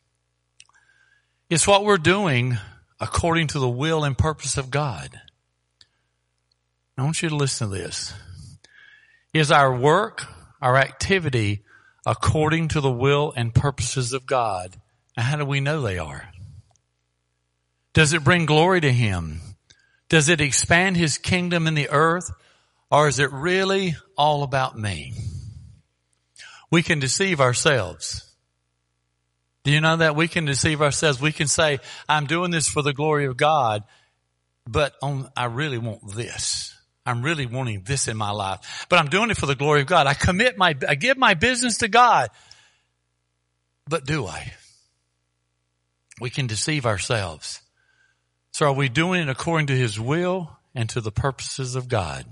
It's 1.49 1.67
what 1.67 1.83
we're 1.83 1.97
doing 1.97 2.59
according 2.99 3.47
to 3.47 3.59
the 3.59 3.69
will 3.69 4.03
and 4.03 4.15
purpose 4.15 4.57
of 4.57 4.69
God. 4.69 5.09
I 6.97 7.03
want 7.03 7.21
you 7.21 7.29
to 7.29 7.35
listen 7.35 7.69
to 7.69 7.75
this. 7.75 8.13
Is 9.33 9.51
our 9.51 9.75
work, 9.75 10.27
our 10.61 10.77
activity 10.77 11.63
according 12.05 12.67
to 12.69 12.79
the 12.79 12.91
will 12.91 13.33
and 13.35 13.53
purposes 13.53 14.13
of 14.13 14.27
God? 14.27 14.79
How 15.17 15.37
do 15.37 15.45
we 15.45 15.61
know 15.61 15.81
they 15.81 15.97
are? 15.97 16.29
Does 17.93 18.13
it 18.13 18.23
bring 18.23 18.45
glory 18.45 18.81
to 18.81 18.91
Him? 18.91 19.41
Does 20.09 20.29
it 20.29 20.41
expand 20.41 20.97
His 20.97 21.17
kingdom 21.17 21.67
in 21.67 21.73
the 21.73 21.89
earth? 21.89 22.29
Or 22.91 23.07
is 23.07 23.19
it 23.19 23.31
really 23.31 23.95
all 24.17 24.43
about 24.43 24.77
me? 24.77 25.13
We 26.69 26.83
can 26.83 26.99
deceive 26.99 27.39
ourselves. 27.39 28.29
Do 29.63 29.71
you 29.71 29.81
know 29.81 29.97
that 29.97 30.15
we 30.15 30.27
can 30.27 30.45
deceive 30.45 30.81
ourselves? 30.81 31.19
We 31.19 31.31
can 31.31 31.47
say, 31.47 31.79
I'm 32.07 32.27
doing 32.27 32.51
this 32.51 32.67
for 32.67 32.83
the 32.83 32.93
glory 32.93 33.25
of 33.25 33.37
God, 33.37 33.83
but 34.67 34.93
on, 35.01 35.29
I 35.35 35.45
really 35.45 35.77
want 35.77 36.15
this. 36.15 36.75
I'm 37.05 37.21
really 37.21 37.45
wanting 37.45 37.83
this 37.83 38.07
in 38.07 38.17
my 38.17 38.31
life, 38.31 38.85
but 38.89 38.99
I'm 38.99 39.07
doing 39.07 39.31
it 39.31 39.37
for 39.37 39.45
the 39.45 39.55
glory 39.55 39.81
of 39.81 39.87
God. 39.87 40.05
I 40.05 40.13
commit 40.13 40.57
my, 40.57 40.75
I 40.87 40.95
give 40.95 41.17
my 41.17 41.33
business 41.33 41.79
to 41.79 41.87
God, 41.87 42.29
but 43.87 44.05
do 44.05 44.27
I? 44.27 44.53
We 46.19 46.29
can 46.29 46.47
deceive 46.47 46.85
ourselves. 46.85 47.61
So 48.51 48.67
are 48.67 48.73
we 48.73 48.87
doing 48.87 49.21
it 49.21 49.29
according 49.29 49.67
to 49.67 49.77
His 49.77 49.99
will 49.99 50.57
and 50.73 50.89
to 50.89 51.01
the 51.01 51.11
purposes 51.11 51.75
of 51.75 51.89
God? 51.89 52.25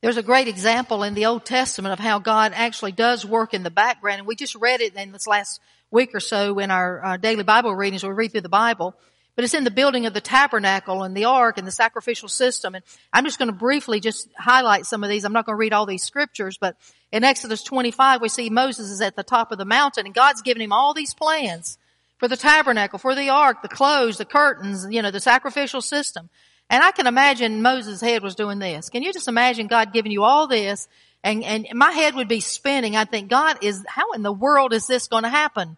There's 0.00 0.16
a 0.16 0.22
great 0.22 0.48
example 0.48 1.04
in 1.04 1.14
the 1.14 1.26
Old 1.26 1.44
Testament 1.44 1.92
of 1.92 2.00
how 2.00 2.18
God 2.18 2.52
actually 2.56 2.90
does 2.90 3.24
work 3.24 3.54
in 3.54 3.62
the 3.62 3.70
background, 3.70 4.18
and 4.18 4.26
we 4.26 4.34
just 4.34 4.56
read 4.56 4.80
it 4.80 4.96
in 4.96 5.12
this 5.12 5.28
last 5.28 5.60
week 5.92 6.14
or 6.14 6.20
so 6.20 6.58
in 6.58 6.72
our, 6.72 7.18
daily 7.18 7.44
Bible 7.44 7.72
readings. 7.72 8.02
We 8.02 8.10
read 8.10 8.32
through 8.32 8.40
the 8.40 8.48
Bible, 8.48 8.96
but 9.36 9.44
it's 9.44 9.54
in 9.54 9.62
the 9.62 9.70
building 9.70 10.06
of 10.06 10.14
the 10.14 10.20
tabernacle 10.20 11.04
and 11.04 11.16
the 11.16 11.26
ark 11.26 11.56
and 11.56 11.66
the 11.66 11.70
sacrificial 11.70 12.28
system. 12.28 12.74
And 12.74 12.82
I'm 13.12 13.24
just 13.24 13.38
going 13.38 13.50
to 13.50 13.56
briefly 13.56 14.00
just 14.00 14.28
highlight 14.36 14.86
some 14.86 15.04
of 15.04 15.10
these. 15.10 15.24
I'm 15.24 15.32
not 15.32 15.46
going 15.46 15.54
to 15.54 15.60
read 15.60 15.72
all 15.72 15.86
these 15.86 16.02
scriptures, 16.02 16.58
but 16.58 16.76
in 17.12 17.24
Exodus 17.24 17.62
25, 17.62 18.22
we 18.22 18.28
see 18.30 18.48
Moses 18.48 18.90
is 18.90 19.02
at 19.02 19.16
the 19.16 19.22
top 19.22 19.52
of 19.52 19.58
the 19.58 19.66
mountain, 19.66 20.06
and 20.06 20.14
God's 20.14 20.42
given 20.42 20.62
him 20.62 20.72
all 20.72 20.94
these 20.94 21.12
plans 21.12 21.78
for 22.18 22.26
the 22.26 22.36
tabernacle, 22.36 22.98
for 22.98 23.14
the 23.14 23.28
ark, 23.28 23.60
the 23.60 23.68
clothes, 23.68 24.16
the 24.16 24.24
curtains, 24.24 24.86
you 24.90 25.02
know, 25.02 25.10
the 25.10 25.20
sacrificial 25.20 25.82
system. 25.82 26.30
And 26.70 26.82
I 26.82 26.90
can 26.90 27.06
imagine 27.06 27.60
Moses' 27.60 28.00
head 28.00 28.22
was 28.22 28.34
doing 28.34 28.58
this. 28.58 28.88
Can 28.88 29.02
you 29.02 29.12
just 29.12 29.28
imagine 29.28 29.66
God 29.66 29.92
giving 29.92 30.10
you 30.10 30.22
all 30.22 30.46
this? 30.46 30.88
And, 31.22 31.44
and 31.44 31.66
my 31.74 31.92
head 31.92 32.14
would 32.14 32.28
be 32.28 32.40
spinning. 32.40 32.96
I 32.96 33.04
think, 33.04 33.28
God 33.28 33.58
is, 33.62 33.84
how 33.86 34.12
in 34.12 34.22
the 34.22 34.32
world 34.32 34.72
is 34.72 34.86
this 34.86 35.08
going 35.08 35.24
to 35.24 35.28
happen? 35.28 35.76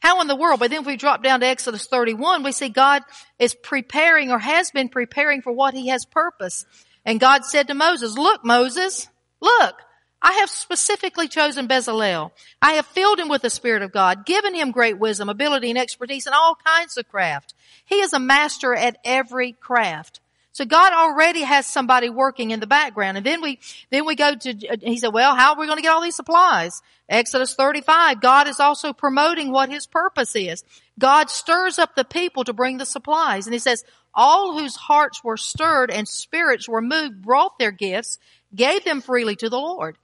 How 0.00 0.20
in 0.20 0.26
the 0.26 0.36
world? 0.36 0.60
But 0.60 0.70
then 0.70 0.80
if 0.80 0.86
we 0.86 0.96
drop 0.96 1.22
down 1.22 1.40
to 1.40 1.46
Exodus 1.46 1.86
31, 1.86 2.42
we 2.42 2.52
see 2.52 2.68
God 2.68 3.02
is 3.38 3.54
preparing 3.54 4.30
or 4.30 4.38
has 4.38 4.70
been 4.70 4.90
preparing 4.90 5.40
for 5.40 5.52
what 5.52 5.72
he 5.72 5.88
has 5.88 6.04
purpose. 6.04 6.66
And 7.04 7.18
God 7.18 7.44
said 7.44 7.68
to 7.68 7.74
Moses, 7.74 8.18
look, 8.18 8.44
Moses, 8.44 9.08
look, 9.40 9.80
I 10.22 10.32
have 10.40 10.50
specifically 10.50 11.28
chosen 11.28 11.68
Bezalel. 11.68 12.32
I 12.60 12.72
have 12.72 12.86
filled 12.86 13.20
him 13.20 13.28
with 13.28 13.42
the 13.42 13.50
Spirit 13.50 13.82
of 13.82 13.92
God, 13.92 14.26
given 14.26 14.54
him 14.54 14.72
great 14.72 14.98
wisdom, 14.98 15.28
ability, 15.28 15.70
and 15.70 15.78
expertise 15.78 16.26
in 16.26 16.32
all 16.32 16.56
kinds 16.64 16.96
of 16.96 17.08
craft. 17.08 17.54
He 17.84 17.96
is 17.96 18.12
a 18.12 18.18
master 18.18 18.74
at 18.74 18.98
every 19.04 19.52
craft. 19.52 20.20
So 20.56 20.64
God 20.64 20.94
already 20.94 21.42
has 21.42 21.66
somebody 21.66 22.08
working 22.08 22.50
in 22.50 22.60
the 22.60 22.66
background. 22.66 23.18
And 23.18 23.26
then 23.26 23.42
we, 23.42 23.58
then 23.90 24.06
we 24.06 24.14
go 24.14 24.34
to, 24.34 24.68
uh, 24.68 24.76
he 24.80 24.96
said, 24.96 25.12
well, 25.12 25.36
how 25.36 25.52
are 25.52 25.60
we 25.60 25.66
going 25.66 25.76
to 25.76 25.82
get 25.82 25.92
all 25.92 26.00
these 26.00 26.16
supplies? 26.16 26.80
Exodus 27.10 27.54
35, 27.54 28.22
God 28.22 28.48
is 28.48 28.58
also 28.58 28.94
promoting 28.94 29.52
what 29.52 29.68
his 29.68 29.86
purpose 29.86 30.34
is. 30.34 30.64
God 30.98 31.28
stirs 31.28 31.78
up 31.78 31.94
the 31.94 32.06
people 32.06 32.42
to 32.44 32.54
bring 32.54 32.78
the 32.78 32.86
supplies. 32.86 33.46
And 33.46 33.52
he 33.52 33.58
says, 33.58 33.84
all 34.14 34.58
whose 34.58 34.76
hearts 34.76 35.22
were 35.22 35.36
stirred 35.36 35.90
and 35.90 36.08
spirits 36.08 36.66
were 36.66 36.80
moved 36.80 37.20
brought 37.20 37.58
their 37.58 37.70
gifts, 37.70 38.18
gave 38.54 38.82
them 38.82 39.02
freely 39.02 39.36
to 39.36 39.50
the 39.50 39.58
Lord. 39.58 39.98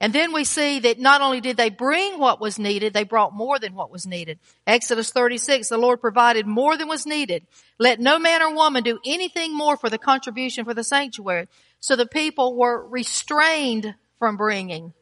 And 0.00 0.12
then 0.12 0.32
we 0.32 0.44
see 0.44 0.78
that 0.80 1.00
not 1.00 1.22
only 1.22 1.40
did 1.40 1.56
they 1.56 1.70
bring 1.70 2.20
what 2.20 2.40
was 2.40 2.58
needed, 2.58 2.94
they 2.94 3.02
brought 3.02 3.34
more 3.34 3.58
than 3.58 3.74
what 3.74 3.90
was 3.90 4.06
needed. 4.06 4.38
Exodus 4.64 5.10
36, 5.10 5.68
the 5.68 5.76
Lord 5.76 6.00
provided 6.00 6.46
more 6.46 6.76
than 6.76 6.86
was 6.86 7.04
needed. 7.04 7.46
Let 7.78 7.98
no 7.98 8.18
man 8.18 8.40
or 8.40 8.54
woman 8.54 8.84
do 8.84 9.00
anything 9.04 9.56
more 9.56 9.76
for 9.76 9.90
the 9.90 9.98
contribution 9.98 10.64
for 10.64 10.72
the 10.72 10.84
sanctuary. 10.84 11.48
So 11.80 11.96
the 11.96 12.06
people 12.06 12.54
were 12.54 12.86
restrained 12.86 13.94
from 14.20 14.36
bringing. 14.36 14.92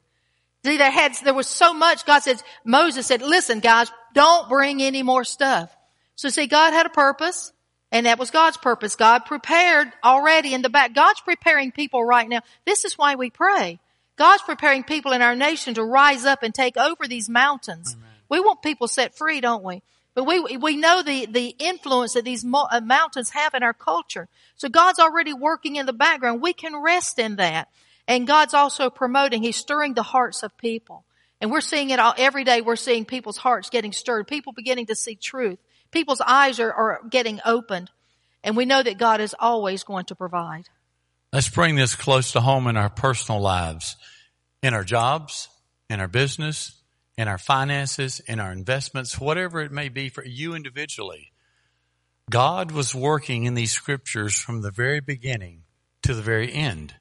See, 0.65 0.79
they 0.79 0.91
had, 0.91 1.15
there 1.25 1.35
was 1.35 1.47
so 1.47 1.75
much, 1.75 2.07
God 2.07 2.23
said, 2.23 2.43
Moses 2.65 3.07
said, 3.07 3.21
listen 3.21 3.61
guys, 3.61 3.93
don't 4.15 4.49
bring 4.49 4.83
any 4.83 5.03
more 5.03 5.25
stuff. 5.25 5.77
So 6.17 6.31
see, 6.31 6.47
God 6.47 6.73
had 6.73 6.87
a 6.87 6.91
purpose. 6.91 7.53
And 7.93 8.07
that 8.07 8.19
was 8.19 8.31
God's 8.33 8.57
purpose. 8.57 8.97
God 8.97 9.27
prepared 9.27 9.93
already 10.03 10.53
in 10.53 10.63
the 10.63 10.69
back. 10.69 10.93
God's 10.93 11.21
preparing 11.21 11.71
people 11.71 12.05
right 12.05 12.29
now. 12.29 12.41
This 12.65 12.85
is 12.85 12.99
why 12.99 13.15
we 13.15 13.31
pray. 13.31 13.79
God's 14.17 14.43
preparing 14.43 14.83
people 14.83 15.13
in 15.13 15.23
our 15.23 15.37
nation 15.37 15.75
to 15.75 15.85
rise 15.85 16.25
up 16.25 16.43
and 16.43 16.55
take 16.55 16.77
over 16.77 17.07
these 17.07 17.29
mountains. 17.29 17.95
Amen. 17.95 18.09
We 18.29 18.41
want 18.41 18.63
people 18.63 18.89
set 18.89 19.17
free, 19.17 19.41
don't 19.41 19.63
we? 19.63 19.83
But 20.15 20.25
we, 20.25 20.57
we 20.57 20.77
know 20.77 21.03
the, 21.03 21.27
the 21.27 21.55
influence 21.59 22.15
that 22.15 22.25
these 22.25 22.43
mo- 22.43 22.67
uh, 22.71 22.81
mountains 22.81 23.31
have 23.31 23.53
in 23.53 23.63
our 23.63 23.75
culture. 23.75 24.29
So 24.57 24.71
God's 24.71 24.99
already 24.99 25.35
working 25.35 25.77
in 25.77 25.85
the 25.85 25.93
background. 25.93 26.41
We 26.41 26.55
can 26.55 26.75
rest 26.83 27.19
in 27.19 27.37
that. 27.37 27.69
And 28.09 28.27
God's 28.27 28.55
also 28.55 28.89
promoting, 28.89 29.43
He's 29.43 29.57
stirring 29.57 29.93
the 29.93 30.03
hearts 30.03 30.43
of 30.43 30.57
people. 30.57 31.05
And 31.41 31.51
we're 31.51 31.61
seeing 31.61 31.91
it 31.91 31.99
all 31.99 32.15
every 32.17 32.45
day. 32.45 32.63
We're 32.63 32.77
seeing 32.77 33.05
people's 33.05 33.37
hearts 33.37 33.69
getting 33.69 33.93
stirred, 33.93 34.27
people 34.27 34.55
beginning 34.55 34.87
to 34.87 34.95
see 34.95 35.17
truth. 35.17 35.59
People's 35.91 36.23
eyes 36.23 36.59
are, 36.61 36.73
are 36.73 37.01
getting 37.11 37.41
opened. 37.45 37.91
And 38.43 38.57
we 38.57 38.65
know 38.65 38.83
that 38.83 38.97
God 38.97 39.21
is 39.21 39.35
always 39.39 39.85
going 39.85 40.07
to 40.07 40.15
provide. 40.15 40.71
Let's 41.33 41.49
bring 41.49 41.77
this 41.77 41.95
close 41.95 42.33
to 42.33 42.41
home 42.41 42.67
in 42.67 42.77
our 42.77 42.89
personal 42.89 43.41
lives, 43.41 43.97
in 44.63 44.75
our 44.75 44.85
jobs, 44.85 45.49
in 45.91 46.01
our 46.01 46.09
business, 46.09 46.81
in 47.19 47.29
our 47.29 47.39
finances, 47.39 48.21
in 48.21 48.41
our 48.41 48.53
investments, 48.53 49.19
whatever 49.19 49.61
it 49.61 49.73
may 49.73 49.89
be 49.89 50.09
for 50.09 50.25
you 50.25 50.55
individually. 50.55 51.33
God 52.31 52.73
was 52.73 52.95
working 52.95 53.45
in 53.45 53.55
these 53.55 53.73
scriptures 53.73 54.39
from 54.39 54.63
the 54.63 54.71
very 54.71 55.01
beginning 55.01 55.63
to 56.03 56.15
the 56.15 56.23
very 56.23 56.53
end. 56.53 56.95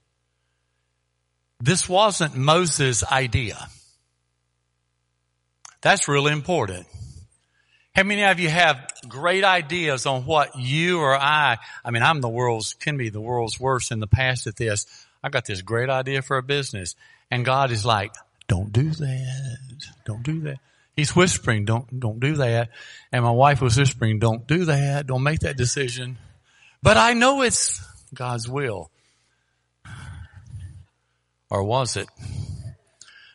This 1.59 1.89
wasn't 1.89 2.35
Moses' 2.35 3.03
idea. 3.03 3.69
That's 5.81 6.07
really 6.07 6.31
important. 6.31 6.87
How 7.95 8.03
many 8.03 8.25
of 8.25 8.41
you 8.41 8.49
have 8.49 8.91
great 9.07 9.45
ideas 9.45 10.05
on 10.05 10.25
what 10.25 10.59
you 10.59 10.99
or 10.99 11.15
I, 11.15 11.57
I 11.83 11.91
mean, 11.91 12.03
I'm 12.03 12.19
the 12.19 12.27
world's, 12.27 12.73
can 12.73 12.97
be 12.97 13.07
the 13.07 13.21
world's 13.21 13.57
worst 13.57 13.91
in 13.91 14.01
the 14.01 14.07
past 14.07 14.47
at 14.47 14.57
this. 14.57 14.85
I 15.23 15.29
got 15.29 15.45
this 15.45 15.61
great 15.61 15.89
idea 15.89 16.21
for 16.21 16.37
a 16.37 16.43
business 16.43 16.95
and 17.31 17.45
God 17.45 17.71
is 17.71 17.85
like, 17.85 18.13
don't 18.49 18.73
do 18.73 18.89
that. 18.89 19.57
Don't 20.05 20.23
do 20.23 20.41
that. 20.41 20.57
He's 20.97 21.15
whispering, 21.15 21.63
don't, 21.63 21.99
don't 21.99 22.19
do 22.19 22.35
that. 22.35 22.69
And 23.13 23.23
my 23.23 23.31
wife 23.31 23.61
was 23.61 23.77
whispering, 23.77 24.19
don't 24.19 24.45
do 24.45 24.65
that. 24.65 25.07
Don't 25.07 25.23
make 25.23 25.39
that 25.39 25.55
decision. 25.55 26.17
But 26.83 26.97
I 26.97 27.13
know 27.13 27.43
it's 27.43 27.81
God's 28.13 28.49
will. 28.49 28.91
Or 31.49 31.63
was 31.63 31.95
it? 31.95 32.09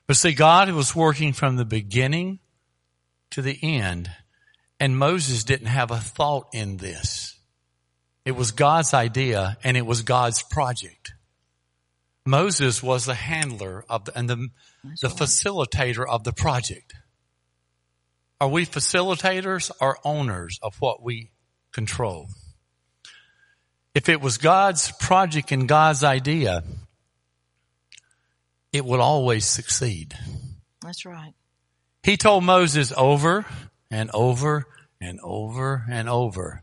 But 0.07 0.17
see, 0.17 0.33
God 0.33 0.71
was 0.73 0.95
working 0.95 1.33
from 1.33 1.57
the 1.57 1.65
beginning 1.65 2.41
to 3.31 3.41
the 3.41 3.59
end 3.63 4.11
and 4.81 4.97
Moses 4.97 5.45
didn't 5.45 5.67
have 5.67 5.91
a 5.91 5.99
thought 5.99 6.49
in 6.55 6.79
this. 6.79 7.39
It 8.25 8.33
was 8.33 8.51
God's 8.51 8.95
idea 8.95 9.59
and 9.63 9.77
it 9.77 9.85
was 9.85 10.03
God's 10.03 10.43
project. 10.43 11.13
Moses 12.27 12.83
was 12.83 13.05
the 13.05 13.15
handler 13.15 13.85
of 13.89 14.07
the, 14.07 14.19
and 14.19 14.29
the, 14.29 14.49
the 15.01 15.09
facilitator 15.09 16.07
of 16.09 16.25
the 16.25 16.33
project. 16.33 16.95
Are 18.41 18.49
we 18.49 18.65
facilitators 18.65 19.71
or 19.81 19.99
owners 20.03 20.59
of 20.63 20.77
what 20.81 21.03
we 21.03 21.31
control? 21.73 22.29
If 23.95 24.09
it 24.09 24.21
was 24.21 24.39
God's 24.39 24.93
project 24.93 25.53
and 25.53 25.69
God's 25.69 26.05
idea, 26.05 26.63
it 28.73 28.85
would 28.85 29.01
always 29.01 29.45
succeed. 29.45 30.17
That's 30.83 31.05
right. 31.05 31.35
He 32.03 32.17
told 32.17 32.45
Moses 32.45 32.93
over 32.97 33.45
and 33.91 34.11
over 34.13 34.67
and 35.01 35.21
over 35.23 35.85
and 35.91 36.09
over, 36.09 36.63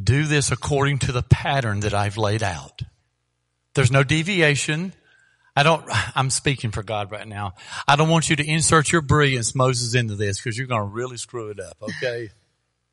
do 0.00 0.24
this 0.24 0.50
according 0.50 0.98
to 1.00 1.12
the 1.12 1.22
pattern 1.22 1.80
that 1.80 1.94
I've 1.94 2.16
laid 2.16 2.42
out. 2.42 2.82
There's 3.74 3.90
no 3.90 4.02
deviation. 4.02 4.92
I 5.56 5.62
don't, 5.62 5.84
I'm 6.16 6.30
speaking 6.30 6.70
for 6.70 6.82
God 6.82 7.10
right 7.10 7.26
now. 7.26 7.54
I 7.86 7.96
don't 7.96 8.08
want 8.08 8.28
you 8.28 8.36
to 8.36 8.46
insert 8.46 8.90
your 8.90 9.02
brilliance, 9.02 9.54
Moses, 9.54 9.94
into 9.94 10.16
this 10.16 10.38
because 10.38 10.58
you're 10.58 10.66
going 10.66 10.82
to 10.82 10.94
really 10.94 11.16
screw 11.16 11.50
it 11.50 11.60
up, 11.60 11.76
okay? 11.82 12.30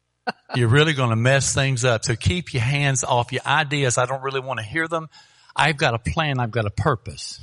you're 0.55 0.69
really 0.69 0.93
going 0.93 1.09
to 1.09 1.15
mess 1.15 1.53
things 1.53 1.83
up. 1.83 2.05
So 2.05 2.15
keep 2.15 2.53
your 2.53 2.63
hands 2.63 3.03
off 3.03 3.31
your 3.31 3.41
ideas. 3.45 3.97
I 3.97 4.05
don't 4.05 4.21
really 4.21 4.39
want 4.39 4.59
to 4.59 4.65
hear 4.65 4.87
them. 4.87 5.09
I've 5.55 5.77
got 5.77 5.93
a 5.93 5.99
plan. 5.99 6.39
I've 6.39 6.51
got 6.51 6.65
a 6.65 6.71
purpose. 6.71 7.39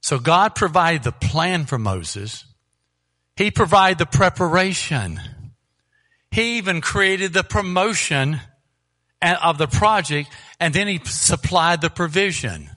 So 0.00 0.18
God 0.18 0.54
provided 0.54 1.02
the 1.02 1.12
plan 1.12 1.66
for 1.66 1.78
Moses. 1.78 2.44
He 3.36 3.50
provided 3.50 3.98
the 3.98 4.06
preparation. 4.06 5.20
He 6.30 6.58
even 6.58 6.80
created 6.80 7.32
the 7.32 7.44
promotion 7.44 8.40
of 9.22 9.58
the 9.58 9.66
project 9.66 10.30
and 10.60 10.74
then 10.74 10.86
he 10.86 11.00
supplied 11.04 11.80
the 11.80 11.90
provision. 11.90 12.70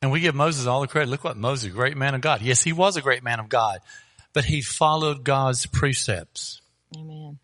And 0.00 0.10
we 0.10 0.20
give 0.20 0.34
Moses 0.34 0.66
all 0.66 0.80
the 0.80 0.88
credit. 0.88 1.08
Look 1.08 1.24
what 1.24 1.36
Moses, 1.36 1.70
a 1.70 1.74
great 1.74 1.96
man 1.96 2.14
of 2.14 2.20
God. 2.20 2.42
Yes, 2.42 2.62
he 2.62 2.72
was 2.72 2.96
a 2.96 3.02
great 3.02 3.22
man 3.22 3.40
of 3.40 3.48
God, 3.48 3.78
but 4.32 4.44
he 4.44 4.60
followed 4.60 5.24
God's 5.24 5.66
precepts. 5.66 6.60
Amen. 6.96 7.38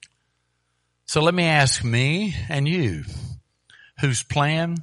So 1.06 1.22
let 1.22 1.34
me 1.34 1.44
ask 1.44 1.82
me 1.82 2.34
and 2.48 2.68
you, 2.68 3.04
whose 4.00 4.22
plan, 4.22 4.76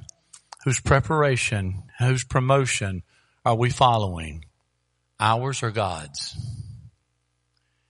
whose 0.64 0.80
preparation, 0.80 1.84
whose 1.98 2.24
promotion 2.24 3.02
are 3.44 3.54
we 3.54 3.70
following? 3.70 4.44
Ours 5.20 5.62
or 5.62 5.70
God's? 5.70 6.36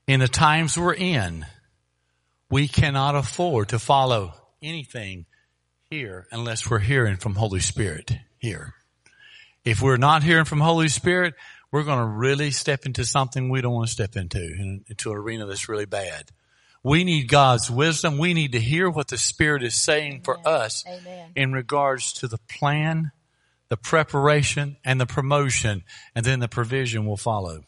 In 0.07 0.20
the 0.20 0.28
times 0.28 0.78
we're 0.78 0.95
in, 0.95 1.47
we 2.49 2.69
cannot 2.69 3.16
afford 3.16 3.70
to 3.70 3.81
follow 3.81 4.35
anything 4.62 5.27
here 5.91 6.28
unless 6.31 6.70
we're 6.70 6.78
hearing 6.78 7.16
from 7.16 7.35
Holy 7.35 7.59
Spirit 7.59 8.16
here. 8.39 8.74
If 9.65 9.83
we're 9.83 9.97
not 9.97 10.23
hearing 10.23 10.45
from 10.45 10.61
Holy 10.61 10.87
Spirit, 10.87 11.35
we're 11.73 11.83
going 11.83 11.99
to 11.99 12.07
really 12.07 12.53
step 12.53 12.87
into 12.87 13.05
something 13.05 13.49
we 13.49 13.61
don't 13.61 13.73
want 13.73 13.89
to 13.89 13.93
step 13.93 14.15
into, 14.15 14.83
into 14.89 15.11
an 15.11 15.16
arena 15.16 15.45
that's 15.45 15.69
really 15.69 15.87
bad. 15.87 16.31
We 16.85 17.03
need 17.03 17.27
God's 17.27 17.69
wisdom. 17.69 18.16
We 18.16 18.33
need 18.33 18.53
to 18.53 18.61
hear 18.61 18.89
what 18.89 19.09
the 19.09 19.19
Spirit 19.19 19.65
is 19.65 19.74
saying 19.74 20.20
for 20.23 20.39
us 20.47 20.85
Amen. 20.87 21.33
in 21.35 21.53
regards 21.53 22.12
to 22.15 22.28
the 22.28 22.39
plan, 22.49 23.11
the 23.70 23.77
preparation, 23.77 24.77
and 24.85 25.01
the 25.01 25.07
promotion, 25.07 25.83
and 26.15 26.24
then 26.24 26.39
the 26.39 26.47
provision 26.47 27.07
will 27.07 27.16
follow. 27.16 27.65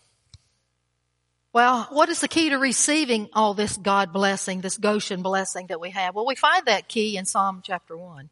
Well, 1.58 1.88
what 1.90 2.08
is 2.08 2.20
the 2.20 2.28
key 2.28 2.50
to 2.50 2.56
receiving 2.56 3.30
all 3.32 3.52
this 3.52 3.76
God 3.76 4.12
blessing, 4.12 4.60
this 4.60 4.78
Goshen 4.78 5.22
blessing 5.22 5.66
that 5.66 5.80
we 5.80 5.90
have? 5.90 6.14
Well, 6.14 6.24
we 6.24 6.36
find 6.36 6.66
that 6.66 6.86
key 6.86 7.16
in 7.16 7.24
Psalm 7.24 7.62
chapter 7.64 7.96
1. 7.96 8.30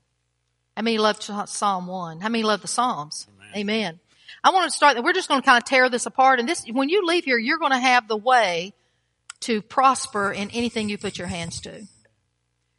How 0.77 0.83
many 0.83 0.97
love 0.97 1.21
Psalm 1.21 1.89
1? 1.89 2.21
How 2.21 2.29
many 2.29 2.45
love 2.45 2.63
the 2.63 2.69
Psalms? 2.69 3.27
Amen. 3.53 3.57
Amen. 3.57 4.01
I 4.45 4.51
want 4.51 4.71
to 4.71 4.77
start, 4.77 4.95
that 4.95 5.03
we're 5.03 5.13
just 5.13 5.29
going 5.29 5.43
to 5.43 5.45
kind 5.45 5.59
of 5.59 5.65
tear 5.65 5.89
this 5.89 6.07
apart. 6.07 6.39
And 6.39 6.49
this, 6.49 6.67
when 6.71 6.89
you 6.89 7.05
leave 7.05 7.25
here, 7.25 7.37
you're 7.37 7.59
going 7.59 7.73
to 7.73 7.81
have 7.81 8.07
the 8.07 8.17
way 8.17 8.75
to 9.41 9.61
prosper 9.61 10.31
in 10.31 10.49
anything 10.53 10.89
you 10.89 10.97
put 10.97 11.19
your 11.19 11.27
hands 11.27 11.61
to. 11.63 11.85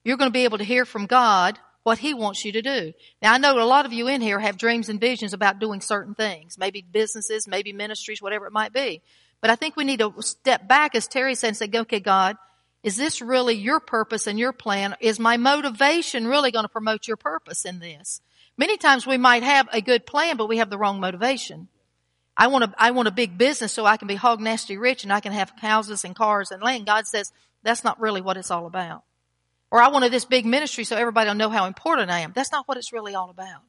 You're 0.05 0.15
going 0.15 0.29
to 0.29 0.33
be 0.33 0.45
able 0.45 0.59
to 0.59 0.63
hear 0.63 0.85
from 0.85 1.07
God 1.07 1.59
what 1.83 1.97
He 1.97 2.13
wants 2.13 2.45
you 2.45 2.53
to 2.53 2.61
do. 2.61 2.93
Now 3.21 3.33
I 3.33 3.37
know 3.37 3.61
a 3.61 3.65
lot 3.65 3.85
of 3.85 3.91
you 3.91 4.07
in 4.07 4.21
here 4.21 4.39
have 4.39 4.57
dreams 4.57 4.87
and 4.87 5.01
visions 5.01 5.33
about 5.33 5.59
doing 5.59 5.81
certain 5.81 6.15
things, 6.15 6.57
maybe 6.57 6.81
businesses, 6.81 7.49
maybe 7.49 7.73
ministries, 7.73 8.21
whatever 8.21 8.47
it 8.47 8.53
might 8.53 8.71
be. 8.71 9.01
But 9.41 9.51
I 9.51 9.55
think 9.55 9.75
we 9.75 9.83
need 9.83 9.99
to 9.99 10.13
step 10.19 10.67
back, 10.67 10.95
as 10.95 11.07
Terry 11.07 11.35
said, 11.35 11.49
and 11.49 11.57
say, 11.57 11.69
okay, 11.73 11.99
God, 11.99 12.37
is 12.83 12.97
this 12.97 13.21
really 13.21 13.55
your 13.55 13.79
purpose 13.79 14.27
and 14.27 14.39
your 14.39 14.53
plan? 14.53 14.95
Is 14.99 15.19
my 15.19 15.37
motivation 15.37 16.27
really 16.27 16.51
going 16.51 16.65
to 16.65 16.69
promote 16.69 17.07
your 17.07 17.17
purpose 17.17 17.65
in 17.65 17.79
this? 17.79 18.21
Many 18.57 18.77
times 18.77 19.05
we 19.05 19.17
might 19.17 19.43
have 19.43 19.67
a 19.71 19.81
good 19.81 20.05
plan, 20.05 20.37
but 20.37 20.47
we 20.47 20.57
have 20.57 20.69
the 20.69 20.77
wrong 20.77 20.99
motivation. 20.99 21.67
I 22.35 22.47
want 22.47 22.65
a, 22.65 22.73
I 22.77 22.91
want 22.91 23.07
a 23.07 23.11
big 23.11 23.37
business 23.37 23.73
so 23.73 23.85
I 23.85 23.97
can 23.97 24.07
be 24.07 24.15
hog 24.15 24.39
nasty 24.39 24.77
rich 24.77 25.03
and 25.03 25.11
I 25.11 25.19
can 25.19 25.31
have 25.31 25.51
houses 25.57 26.03
and 26.03 26.15
cars 26.15 26.51
and 26.51 26.61
land. 26.61 26.85
God 26.85 27.07
says 27.07 27.31
that's 27.63 27.83
not 27.83 27.99
really 27.99 28.21
what 28.21 28.37
it's 28.37 28.51
all 28.51 28.67
about. 28.67 29.03
Or 29.69 29.81
I 29.81 29.89
wanted 29.89 30.11
this 30.11 30.25
big 30.25 30.45
ministry 30.45 30.83
so 30.83 30.95
everybody 30.95 31.29
will 31.29 31.35
know 31.35 31.49
how 31.49 31.65
important 31.65 32.09
I 32.09 32.19
am. 32.19 32.31
That's 32.33 32.51
not 32.51 32.67
what 32.67 32.77
it's 32.77 32.93
really 32.93 33.15
all 33.15 33.29
about. 33.29 33.63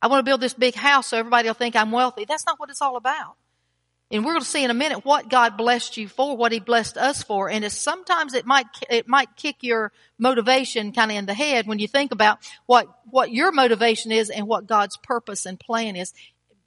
I 0.00 0.06
want 0.06 0.20
to 0.20 0.28
build 0.28 0.40
this 0.40 0.54
big 0.54 0.74
house 0.74 1.08
so 1.08 1.18
everybody 1.18 1.48
will 1.48 1.54
think 1.54 1.76
I'm 1.76 1.90
wealthy. 1.90 2.24
That's 2.24 2.46
not 2.46 2.58
what 2.58 2.70
it's 2.70 2.80
all 2.80 2.96
about. 2.96 3.36
And 4.10 4.24
we're 4.24 4.32
going 4.32 4.42
to 4.42 4.48
see 4.48 4.62
in 4.62 4.70
a 4.70 4.74
minute 4.74 5.04
what 5.04 5.28
God 5.28 5.56
blessed 5.56 5.96
you 5.96 6.06
for, 6.06 6.36
what 6.36 6.52
He 6.52 6.60
blessed 6.60 6.96
us 6.96 7.22
for. 7.22 7.50
And 7.50 7.70
sometimes 7.72 8.34
it 8.34 8.46
might, 8.46 8.66
it 8.88 9.08
might 9.08 9.36
kick 9.36 9.56
your 9.62 9.90
motivation 10.16 10.92
kind 10.92 11.10
of 11.10 11.16
in 11.16 11.26
the 11.26 11.34
head 11.34 11.66
when 11.66 11.80
you 11.80 11.88
think 11.88 12.12
about 12.12 12.38
what, 12.66 12.86
what 13.10 13.32
your 13.32 13.50
motivation 13.50 14.12
is 14.12 14.30
and 14.30 14.46
what 14.46 14.66
God's 14.66 14.96
purpose 14.96 15.44
and 15.44 15.58
plan 15.58 15.96
is. 15.96 16.12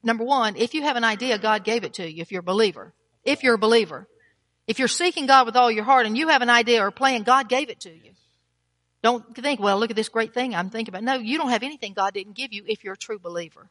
Number 0.04 0.26
one, 0.26 0.58
if 0.58 0.74
you 0.74 0.82
have 0.82 0.98
an 0.98 1.06
idea, 1.06 1.38
God 1.38 1.64
gave 1.64 1.84
it 1.84 1.94
to 1.96 2.10
you 2.10 2.22
if 2.22 2.32
you're 2.32 2.42
a 2.42 2.44
believer. 2.44 2.94
If 3.24 3.44
you're 3.44 3.56
a 3.56 3.60
believer. 3.60 4.08
If 4.68 4.78
you're 4.78 4.88
seeking 4.88 5.26
God 5.26 5.46
with 5.46 5.56
all 5.56 5.72
your 5.72 5.84
heart 5.84 6.06
and 6.06 6.18
you 6.18 6.28
have 6.28 6.42
an 6.42 6.50
idea 6.50 6.84
or 6.84 6.88
a 6.88 6.92
plan, 6.92 7.24
God 7.24 7.50
gave 7.50 7.70
it 7.70 7.82
to 7.82 7.90
you. 7.90 8.12
Don't 9.02 9.36
think, 9.36 9.60
well, 9.60 9.80
look 9.80 9.90
at 9.90 9.96
this 9.96 10.10
great 10.10 10.34
thing 10.34 10.54
I'm 10.54 10.70
thinking 10.70 10.94
about. 10.94 11.04
No, 11.04 11.16
you 11.16 11.38
don't 11.38 11.50
have 11.50 11.64
anything 11.64 11.94
God 11.94 12.14
didn't 12.14 12.36
give 12.36 12.52
you 12.52 12.64
if 12.68 12.84
you're 12.84 12.94
a 12.94 12.98
true 12.98 13.18
believer. 13.18 13.70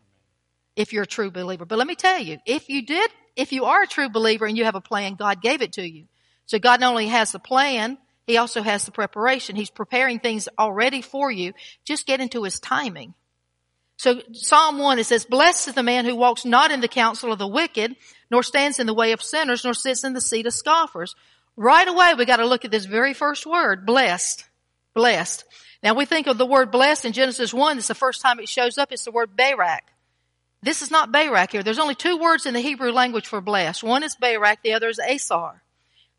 If 0.74 0.92
you're 0.92 1.02
a 1.02 1.06
true 1.06 1.30
believer. 1.30 1.66
But 1.66 1.78
let 1.78 1.86
me 1.86 1.94
tell 1.94 2.18
you, 2.18 2.38
if 2.46 2.68
you 2.68 2.84
did, 2.84 3.10
if 3.38 3.52
you 3.52 3.66
are 3.66 3.84
a 3.84 3.86
true 3.86 4.08
believer 4.08 4.46
and 4.46 4.58
you 4.58 4.64
have 4.64 4.74
a 4.74 4.80
plan, 4.80 5.14
God 5.14 5.40
gave 5.40 5.62
it 5.62 5.74
to 5.74 5.88
you. 5.88 6.06
So 6.46 6.58
God 6.58 6.80
not 6.80 6.90
only 6.90 7.06
has 7.06 7.30
the 7.30 7.38
plan, 7.38 7.96
He 8.26 8.36
also 8.36 8.62
has 8.62 8.84
the 8.84 8.90
preparation. 8.90 9.54
He's 9.54 9.70
preparing 9.70 10.18
things 10.18 10.48
already 10.58 11.02
for 11.02 11.30
you. 11.30 11.52
Just 11.84 12.04
get 12.04 12.20
into 12.20 12.42
His 12.42 12.58
timing. 12.58 13.14
So 13.96 14.20
Psalm 14.32 14.78
1, 14.78 14.98
it 14.98 15.04
says, 15.04 15.24
Blessed 15.24 15.68
is 15.68 15.74
the 15.74 15.84
man 15.84 16.04
who 16.04 16.16
walks 16.16 16.44
not 16.44 16.72
in 16.72 16.80
the 16.80 16.88
counsel 16.88 17.32
of 17.32 17.38
the 17.38 17.46
wicked, 17.46 17.94
nor 18.28 18.42
stands 18.42 18.80
in 18.80 18.88
the 18.88 18.94
way 18.94 19.12
of 19.12 19.22
sinners, 19.22 19.64
nor 19.64 19.72
sits 19.72 20.02
in 20.02 20.14
the 20.14 20.20
seat 20.20 20.46
of 20.46 20.52
scoffers. 20.52 21.14
Right 21.56 21.86
away, 21.86 22.14
we 22.14 22.24
gotta 22.24 22.46
look 22.46 22.64
at 22.64 22.72
this 22.72 22.86
very 22.86 23.14
first 23.14 23.46
word, 23.46 23.86
blessed. 23.86 24.44
Blessed. 24.94 25.44
Now 25.80 25.94
we 25.94 26.06
think 26.06 26.26
of 26.26 26.38
the 26.38 26.46
word 26.46 26.72
blessed 26.72 27.04
in 27.04 27.12
Genesis 27.12 27.54
1, 27.54 27.78
it's 27.78 27.86
the 27.86 27.94
first 27.94 28.20
time 28.20 28.40
it 28.40 28.48
shows 28.48 28.78
up, 28.78 28.90
it's 28.90 29.04
the 29.04 29.12
word 29.12 29.36
Barak. 29.36 29.84
This 30.62 30.82
is 30.82 30.90
not 30.90 31.12
Barak 31.12 31.52
here. 31.52 31.62
There's 31.62 31.78
only 31.78 31.94
two 31.94 32.18
words 32.18 32.46
in 32.46 32.54
the 32.54 32.60
Hebrew 32.60 32.90
language 32.90 33.26
for 33.26 33.40
blessed. 33.40 33.84
One 33.84 34.02
is 34.02 34.16
Barak, 34.16 34.62
the 34.62 34.72
other 34.72 34.88
is 34.88 34.98
Asar. 34.98 35.62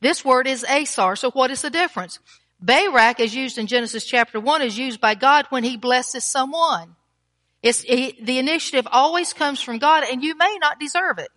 This 0.02 0.24
word 0.24 0.48
is 0.48 0.64
Asar, 0.64 1.16
so 1.18 1.30
what 1.32 1.52
is 1.52 1.62
the 1.62 1.70
difference? 1.70 2.20
Barak, 2.62 3.20
is 3.20 3.36
used 3.36 3.58
in 3.58 3.68
Genesis 3.68 4.06
chapter 4.06 4.40
1, 4.40 4.62
is 4.62 4.78
used 4.78 5.02
by 5.02 5.16
God 5.16 5.46
when 5.50 5.64
He 5.64 5.78
blesses 5.78 6.24
someone. 6.24 6.96
It's, 7.62 7.84
it, 7.88 8.26
the 8.26 8.40
initiative 8.40 8.88
always 8.92 9.34
comes 9.34 9.62
from 9.62 9.80
God 9.80 10.04
and 10.10 10.24
you 10.24 10.36
may 10.36 10.58
not 10.62 10.80
deserve 10.80 11.20
it. 11.20 11.30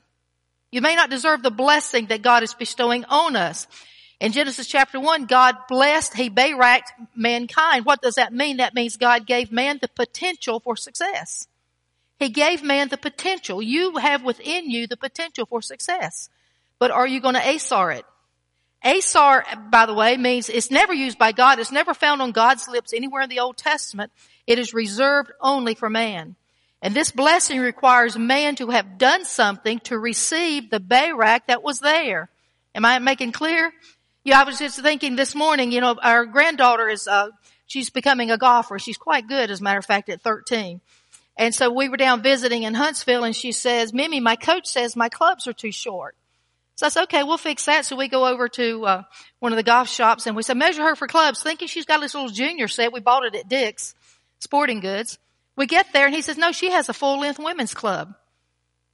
You 0.70 0.80
may 0.80 0.94
not 0.94 1.10
deserve 1.10 1.42
the 1.42 1.50
blessing 1.50 2.06
that 2.06 2.22
God 2.22 2.42
is 2.42 2.54
bestowing 2.54 3.04
on 3.06 3.36
us. 3.36 3.66
In 4.20 4.30
Genesis 4.30 4.68
chapter 4.68 5.00
1, 5.00 5.26
God 5.26 5.56
blessed, 5.68 6.14
He 6.14 6.30
Baraked 6.30 6.92
mankind. 7.16 7.84
What 7.84 8.00
does 8.00 8.14
that 8.14 8.32
mean? 8.32 8.58
That 8.58 8.74
means 8.74 8.96
God 8.96 9.26
gave 9.26 9.50
man 9.50 9.78
the 9.80 9.88
potential 9.88 10.60
for 10.60 10.76
success. 10.76 11.48
He 12.22 12.28
gave 12.28 12.62
man 12.62 12.88
the 12.88 12.96
potential. 12.96 13.60
You 13.60 13.96
have 13.96 14.22
within 14.22 14.70
you 14.70 14.86
the 14.86 14.96
potential 14.96 15.44
for 15.44 15.60
success. 15.60 16.28
But 16.78 16.92
are 16.92 17.06
you 17.06 17.20
going 17.20 17.34
to 17.34 17.48
Asar 17.48 17.90
it? 17.90 18.04
Asar, 18.84 19.44
by 19.70 19.86
the 19.86 19.94
way, 19.94 20.16
means 20.16 20.48
it's 20.48 20.70
never 20.70 20.94
used 20.94 21.18
by 21.18 21.32
God. 21.32 21.58
It's 21.58 21.72
never 21.72 21.94
found 21.94 22.22
on 22.22 22.30
God's 22.30 22.68
lips 22.68 22.92
anywhere 22.92 23.22
in 23.22 23.28
the 23.28 23.40
Old 23.40 23.56
Testament. 23.56 24.12
It 24.46 24.60
is 24.60 24.72
reserved 24.72 25.32
only 25.40 25.74
for 25.74 25.90
man. 25.90 26.36
And 26.80 26.94
this 26.94 27.10
blessing 27.10 27.58
requires 27.58 28.16
man 28.16 28.54
to 28.56 28.70
have 28.70 28.98
done 28.98 29.24
something 29.24 29.80
to 29.80 29.98
receive 29.98 30.70
the 30.70 30.80
Barak 30.80 31.48
that 31.48 31.64
was 31.64 31.80
there. 31.80 32.30
Am 32.72 32.84
I 32.84 33.00
making 33.00 33.32
clear? 33.32 33.72
Yeah, 34.24 34.40
I 34.40 34.44
was 34.44 34.58
just 34.58 34.80
thinking 34.80 35.16
this 35.16 35.34
morning, 35.34 35.72
you 35.72 35.80
know, 35.80 35.96
our 36.00 36.24
granddaughter 36.26 36.88
is, 36.88 37.08
uh, 37.08 37.30
she's 37.66 37.90
becoming 37.90 38.30
a 38.30 38.38
golfer. 38.38 38.78
She's 38.78 38.96
quite 38.96 39.26
good, 39.26 39.50
as 39.50 39.60
a 39.60 39.64
matter 39.64 39.78
of 39.78 39.86
fact, 39.86 40.08
at 40.08 40.20
13. 40.22 40.80
And 41.36 41.54
so 41.54 41.70
we 41.72 41.88
were 41.88 41.96
down 41.96 42.22
visiting 42.22 42.62
in 42.62 42.74
Huntsville 42.74 43.24
and 43.24 43.34
she 43.34 43.52
says, 43.52 43.92
Mimi, 43.92 44.20
my 44.20 44.36
coach 44.36 44.66
says 44.66 44.96
my 44.96 45.08
clubs 45.08 45.46
are 45.46 45.52
too 45.52 45.72
short. 45.72 46.16
So 46.76 46.86
I 46.86 46.88
said, 46.88 47.02
okay, 47.04 47.22
we'll 47.22 47.38
fix 47.38 47.66
that. 47.66 47.84
So 47.84 47.96
we 47.96 48.08
go 48.08 48.26
over 48.26 48.48
to, 48.48 48.84
uh, 48.86 49.02
one 49.38 49.52
of 49.52 49.56
the 49.56 49.62
golf 49.62 49.88
shops 49.88 50.26
and 50.26 50.34
we 50.34 50.42
said, 50.42 50.56
measure 50.56 50.82
her 50.82 50.96
for 50.96 51.06
clubs, 51.06 51.42
thinking 51.42 51.68
she's 51.68 51.86
got 51.86 52.00
this 52.00 52.14
little 52.14 52.30
junior 52.30 52.68
set. 52.68 52.92
We 52.92 53.00
bought 53.00 53.24
it 53.24 53.34
at 53.34 53.48
Dick's 53.48 53.94
Sporting 54.38 54.80
Goods. 54.80 55.18
We 55.56 55.66
get 55.66 55.92
there 55.92 56.06
and 56.06 56.14
he 56.14 56.22
says, 56.22 56.38
no, 56.38 56.52
she 56.52 56.70
has 56.70 56.88
a 56.88 56.94
full 56.94 57.20
length 57.20 57.38
women's 57.38 57.74
club. 57.74 58.14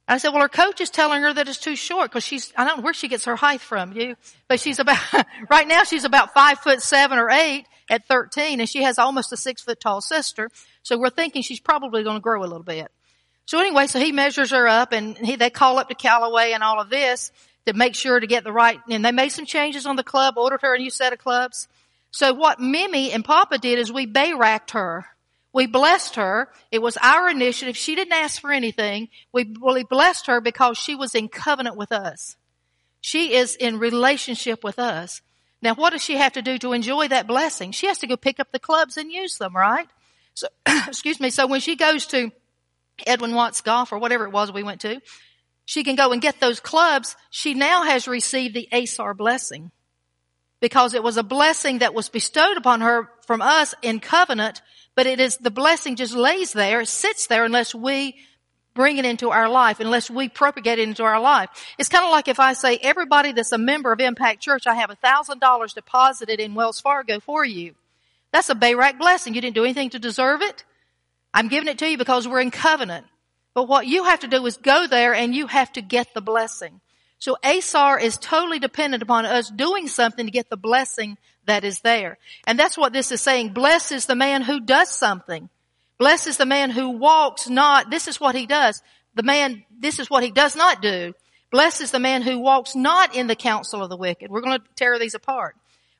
I 0.07 0.17
said, 0.17 0.29
well, 0.29 0.41
her 0.41 0.49
coach 0.49 0.81
is 0.81 0.89
telling 0.89 1.21
her 1.21 1.31
that 1.31 1.47
it's 1.47 1.59
too 1.59 1.75
short 1.75 2.09
because 2.09 2.23
she's, 2.23 2.51
I 2.57 2.65
don't 2.65 2.77
know 2.77 2.83
where 2.83 2.95
she 2.95 3.07
gets 3.07 3.25
her 3.25 3.35
height 3.35 3.61
from, 3.61 3.93
you, 3.93 4.15
but 4.47 4.59
she's 4.59 4.79
about, 4.79 4.97
right 5.49 5.67
now 5.67 5.83
she's 5.83 6.03
about 6.03 6.33
five 6.33 6.59
foot 6.59 6.81
seven 6.81 7.19
or 7.19 7.29
eight 7.29 7.65
at 7.89 8.07
13 8.07 8.59
and 8.59 8.67
she 8.67 8.81
has 8.83 8.97
almost 8.97 9.31
a 9.33 9.37
six 9.37 9.61
foot 9.61 9.79
tall 9.79 10.01
sister. 10.01 10.49
So 10.89 10.97
we're 10.97 11.11
thinking 11.11 11.43
she's 11.43 11.59
probably 11.59 12.01
going 12.01 12.15
to 12.15 12.19
grow 12.19 12.41
a 12.41 12.49
little 12.49 12.63
bit. 12.63 12.91
So 13.45 13.59
anyway, 13.59 13.85
so 13.85 13.99
he 13.99 14.11
measures 14.11 14.49
her 14.49 14.67
up 14.67 14.91
and 14.91 15.15
he, 15.15 15.35
they 15.35 15.51
call 15.51 15.77
up 15.77 15.89
to 15.89 15.93
Callaway 15.93 16.53
and 16.53 16.63
all 16.63 16.81
of 16.81 16.89
this 16.89 17.31
to 17.67 17.73
make 17.73 17.93
sure 17.93 18.19
to 18.19 18.25
get 18.25 18.43
the 18.43 18.51
right, 18.51 18.79
and 18.89 19.05
they 19.05 19.11
made 19.11 19.29
some 19.29 19.45
changes 19.45 19.85
on 19.85 19.97
the 19.97 20.03
club, 20.03 20.35
ordered 20.35 20.63
her 20.63 20.73
a 20.73 20.79
new 20.79 20.89
set 20.89 21.13
of 21.13 21.19
clubs. 21.19 21.67
So 22.09 22.33
what 22.33 22.59
Mimi 22.59 23.11
and 23.11 23.23
Papa 23.23 23.59
did 23.59 23.77
is 23.77 23.91
we 23.91 24.07
bayracked 24.07 24.71
her. 24.71 25.05
We 25.53 25.67
blessed 25.67 26.15
her. 26.15 26.49
It 26.71 26.81
was 26.81 26.97
our 26.97 27.29
initiative. 27.29 27.77
She 27.77 27.93
didn't 27.93 28.13
ask 28.13 28.41
for 28.41 28.51
anything. 28.51 29.09
We, 29.31 29.55
really 29.61 29.83
blessed 29.83 30.25
her 30.25 30.41
because 30.41 30.79
she 30.79 30.95
was 30.95 31.13
in 31.13 31.27
covenant 31.27 31.77
with 31.77 31.91
us. 31.91 32.35
She 32.99 33.35
is 33.35 33.55
in 33.55 33.77
relationship 33.77 34.63
with 34.63 34.79
us. 34.79 35.21
Now 35.61 35.75
what 35.75 35.91
does 35.91 36.01
she 36.01 36.15
have 36.15 36.33
to 36.33 36.41
do 36.41 36.57
to 36.57 36.73
enjoy 36.73 37.09
that 37.09 37.27
blessing? 37.27 37.73
She 37.73 37.85
has 37.85 37.99
to 37.99 38.07
go 38.07 38.17
pick 38.17 38.39
up 38.39 38.51
the 38.51 38.57
clubs 38.57 38.97
and 38.97 39.11
use 39.11 39.37
them, 39.37 39.55
right? 39.55 39.87
So, 40.39 40.47
excuse 40.87 41.19
me. 41.19 41.29
So 41.29 41.47
when 41.47 41.59
she 41.59 41.75
goes 41.75 42.05
to 42.07 42.31
Edwin 43.05 43.35
Watts 43.35 43.61
Golf 43.61 43.91
or 43.91 43.99
whatever 43.99 44.25
it 44.25 44.31
was 44.31 44.51
we 44.51 44.63
went 44.63 44.81
to, 44.81 45.01
she 45.65 45.83
can 45.83 45.95
go 45.95 46.11
and 46.11 46.21
get 46.21 46.39
those 46.39 46.59
clubs. 46.59 47.15
She 47.29 47.53
now 47.53 47.83
has 47.83 48.07
received 48.07 48.55
the 48.55 48.67
ASAR 48.71 49.15
blessing 49.15 49.71
because 50.61 50.93
it 50.93 51.03
was 51.03 51.17
a 51.17 51.23
blessing 51.23 51.79
that 51.79 51.93
was 51.93 52.09
bestowed 52.09 52.57
upon 52.57 52.81
her 52.81 53.09
from 53.25 53.41
us 53.41 53.75
in 53.81 53.99
covenant, 53.99 54.61
but 54.95 55.05
it 55.05 55.19
is, 55.19 55.37
the 55.37 55.51
blessing 55.51 55.95
just 55.95 56.13
lays 56.13 56.53
there, 56.53 56.83
sits 56.85 57.27
there 57.27 57.45
unless 57.45 57.75
we 57.75 58.15
bring 58.73 58.97
it 58.97 59.05
into 59.05 59.29
our 59.29 59.49
life, 59.49 59.79
unless 59.79 60.09
we 60.09 60.29
propagate 60.29 60.79
it 60.79 60.87
into 60.87 61.03
our 61.03 61.19
life. 61.19 61.49
It's 61.77 61.89
kind 61.89 62.05
of 62.05 62.11
like 62.11 62.27
if 62.27 62.39
I 62.39 62.53
say, 62.53 62.77
everybody 62.77 63.31
that's 63.31 63.51
a 63.51 63.57
member 63.57 63.91
of 63.91 63.99
Impact 63.99 64.41
Church, 64.41 64.67
I 64.67 64.75
have 64.75 64.89
a 64.89 64.95
thousand 64.95 65.39
dollars 65.39 65.73
deposited 65.73 66.39
in 66.39 66.55
Wells 66.55 66.79
Fargo 66.79 67.19
for 67.19 67.43
you. 67.43 67.75
That's 68.31 68.49
a 68.49 68.55
Bayrak 68.55 68.99
blessing. 68.99 69.33
You 69.33 69.41
didn't 69.41 69.55
do 69.55 69.63
anything 69.63 69.91
to 69.91 69.99
deserve 69.99 70.41
it. 70.41 70.63
I'm 71.33 71.47
giving 71.47 71.69
it 71.69 71.79
to 71.79 71.89
you 71.89 71.97
because 71.97 72.27
we're 72.27 72.41
in 72.41 72.51
covenant. 72.51 73.05
But 73.53 73.67
what 73.67 73.87
you 73.87 74.05
have 74.05 74.21
to 74.21 74.27
do 74.27 74.45
is 74.45 74.57
go 74.57 74.87
there 74.87 75.13
and 75.13 75.35
you 75.35 75.47
have 75.47 75.71
to 75.73 75.81
get 75.81 76.13
the 76.13 76.21
blessing. 76.21 76.81
So 77.17 77.35
Asar 77.43 77.99
is 77.99 78.17
totally 78.17 78.59
dependent 78.59 79.03
upon 79.03 79.25
us 79.25 79.49
doing 79.49 79.87
something 79.87 80.25
to 80.25 80.31
get 80.31 80.49
the 80.49 80.57
blessing 80.57 81.17
that 81.45 81.63
is 81.63 81.81
there. 81.81 82.17
And 82.47 82.57
that's 82.57 82.77
what 82.77 82.93
this 82.93 83.11
is 83.11 83.21
saying. 83.21 83.49
Blessed 83.49 83.91
is 83.91 84.05
the 84.05 84.15
man 84.15 84.41
who 84.41 84.61
does 84.61 84.89
something. 84.89 85.49
Blessed 85.97 86.27
is 86.27 86.37
the 86.37 86.45
man 86.45 86.69
who 86.69 86.91
walks 86.91 87.49
not, 87.49 87.89
this 87.89 88.07
is 88.07 88.21
what 88.21 88.35
he 88.35 88.45
does. 88.45 88.81
The 89.15 89.23
man, 89.23 89.65
this 89.77 89.99
is 89.99 90.09
what 90.09 90.23
he 90.23 90.31
does 90.31 90.55
not 90.55 90.81
do. 90.81 91.13
Blessed 91.51 91.81
is 91.81 91.91
the 91.91 91.99
man 91.99 92.21
who 92.21 92.39
walks 92.39 92.75
not 92.75 93.15
in 93.15 93.27
the 93.27 93.35
counsel 93.35 93.83
of 93.83 93.89
the 93.89 93.97
wicked. 93.97 94.31
We're 94.31 94.41
going 94.41 94.59
to 94.59 94.65
tear 94.75 94.97
these 94.97 95.15
apart. 95.15 95.57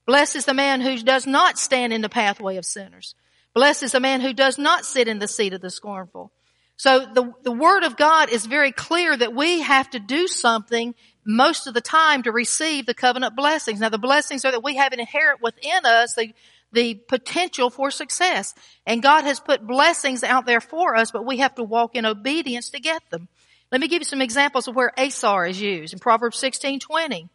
Blessed 0.10 0.38
is 0.38 0.45
the 0.45 0.56
man 0.56 0.81
who 0.81 0.98
does 0.98 1.27
not 1.27 1.60
stand 1.60 1.94
in 1.94 2.02
the 2.02 2.10
pathway 2.10 2.57
of 2.57 2.65
sinners. 2.65 3.14
Blessed 3.53 3.84
is 3.84 3.91
the 3.91 3.99
man 3.99 4.22
who 4.22 4.34
does 4.34 4.57
not 4.57 4.84
sit 4.84 5.07
in 5.07 5.19
the 5.19 5.27
seat 5.27 5.53
of 5.53 5.61
the 5.61 5.69
scornful. 5.69 6.31
So 6.77 7.06
the, 7.06 7.31
the 7.44 7.52
word 7.52 7.84
of 7.84 7.95
God 7.95 8.31
is 8.31 8.48
very 8.48 8.72
clear 8.72 9.15
that 9.15 9.36
we 9.36 9.61
have 9.61 9.88
to 9.91 9.99
do 9.99 10.27
something 10.27 10.95
most 11.27 11.68
of 11.68 11.76
the 11.76 11.80
time 11.80 12.23
to 12.23 12.31
receive 12.31 12.88
the 12.88 12.95
covenant 12.95 13.36
blessings. 13.36 13.81
Now 13.81 13.90
the 13.90 13.99
blessings 13.99 14.44
are 14.45 14.52
that 14.52 14.64
we 14.64 14.77
have 14.77 14.94
an 14.94 14.99
inherent 14.99 15.44
within 15.44 15.86
us 15.86 16.15
the, 16.15 16.34
the 16.72 16.95
potential 16.95 17.69
for 17.69 17.91
success. 17.91 18.56
And 18.88 19.03
God 19.03 19.26
has 19.26 19.40
put 19.40 19.68
blessings 19.68 20.23
out 20.23 20.48
there 20.48 20.60
for 20.60 20.95
us, 20.95 21.11
but 21.11 21.23
we 21.23 21.38
have 21.38 21.53
to 21.53 21.64
walk 21.64 21.94
in 21.94 22.07
obedience 22.07 22.72
to 22.72 22.80
get 22.80 23.07
them. 23.11 23.27
Let 23.72 23.80
me 23.80 23.88
give 23.88 24.02
you 24.02 24.06
some 24.06 24.23
examples 24.23 24.68
of 24.68 24.76
where 24.76 24.91
Asar 24.98 25.45
is 25.45 25.61
used. 25.61 25.94
In 25.94 25.99
Proverbs 25.99 26.40
16, 26.40 26.80
20. 26.80 27.30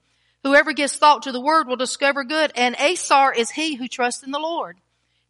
Whoever 0.45 0.75
gives 0.75 0.97
thought 0.97 1.23
to 1.23 1.33
the 1.33 1.41
word 1.41 1.67
will 1.67 1.77
discover 1.77 2.23
good, 2.23 2.53
and 2.55 2.77
Asar 2.79 3.33
is 3.33 3.51
he 3.51 3.75
who 3.75 3.89
trusts 3.89 4.23
in 4.23 4.31
the 4.31 4.39
Lord. 4.39 4.77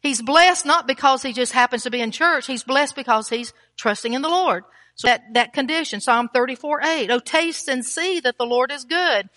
He's 0.01 0.21
blessed 0.21 0.65
not 0.65 0.85
because 0.85 1.23
he 1.23 1.33
just 1.33 1.53
happens 1.53 1.83
to 1.83 1.89
be 1.89 2.01
in 2.01 2.11
church. 2.11 2.45
He's 2.45 2.63
blessed 2.63 2.95
because 2.95 3.29
he's 3.29 3.53
trusting 3.77 4.13
in 4.13 4.21
the 4.21 4.29
Lord. 4.29 4.65
So 4.95 5.07
that, 5.07 5.33
that 5.33 5.53
condition, 5.53 6.01
Psalm 6.01 6.29
34, 6.33 6.81
8. 6.83 7.11
Oh, 7.11 7.19
taste 7.19 7.67
and 7.67 7.83
see 7.83 8.19
that 8.19 8.37
the 8.37 8.45
Lord 8.45 8.71
is 8.71 8.83
good. 8.83 9.29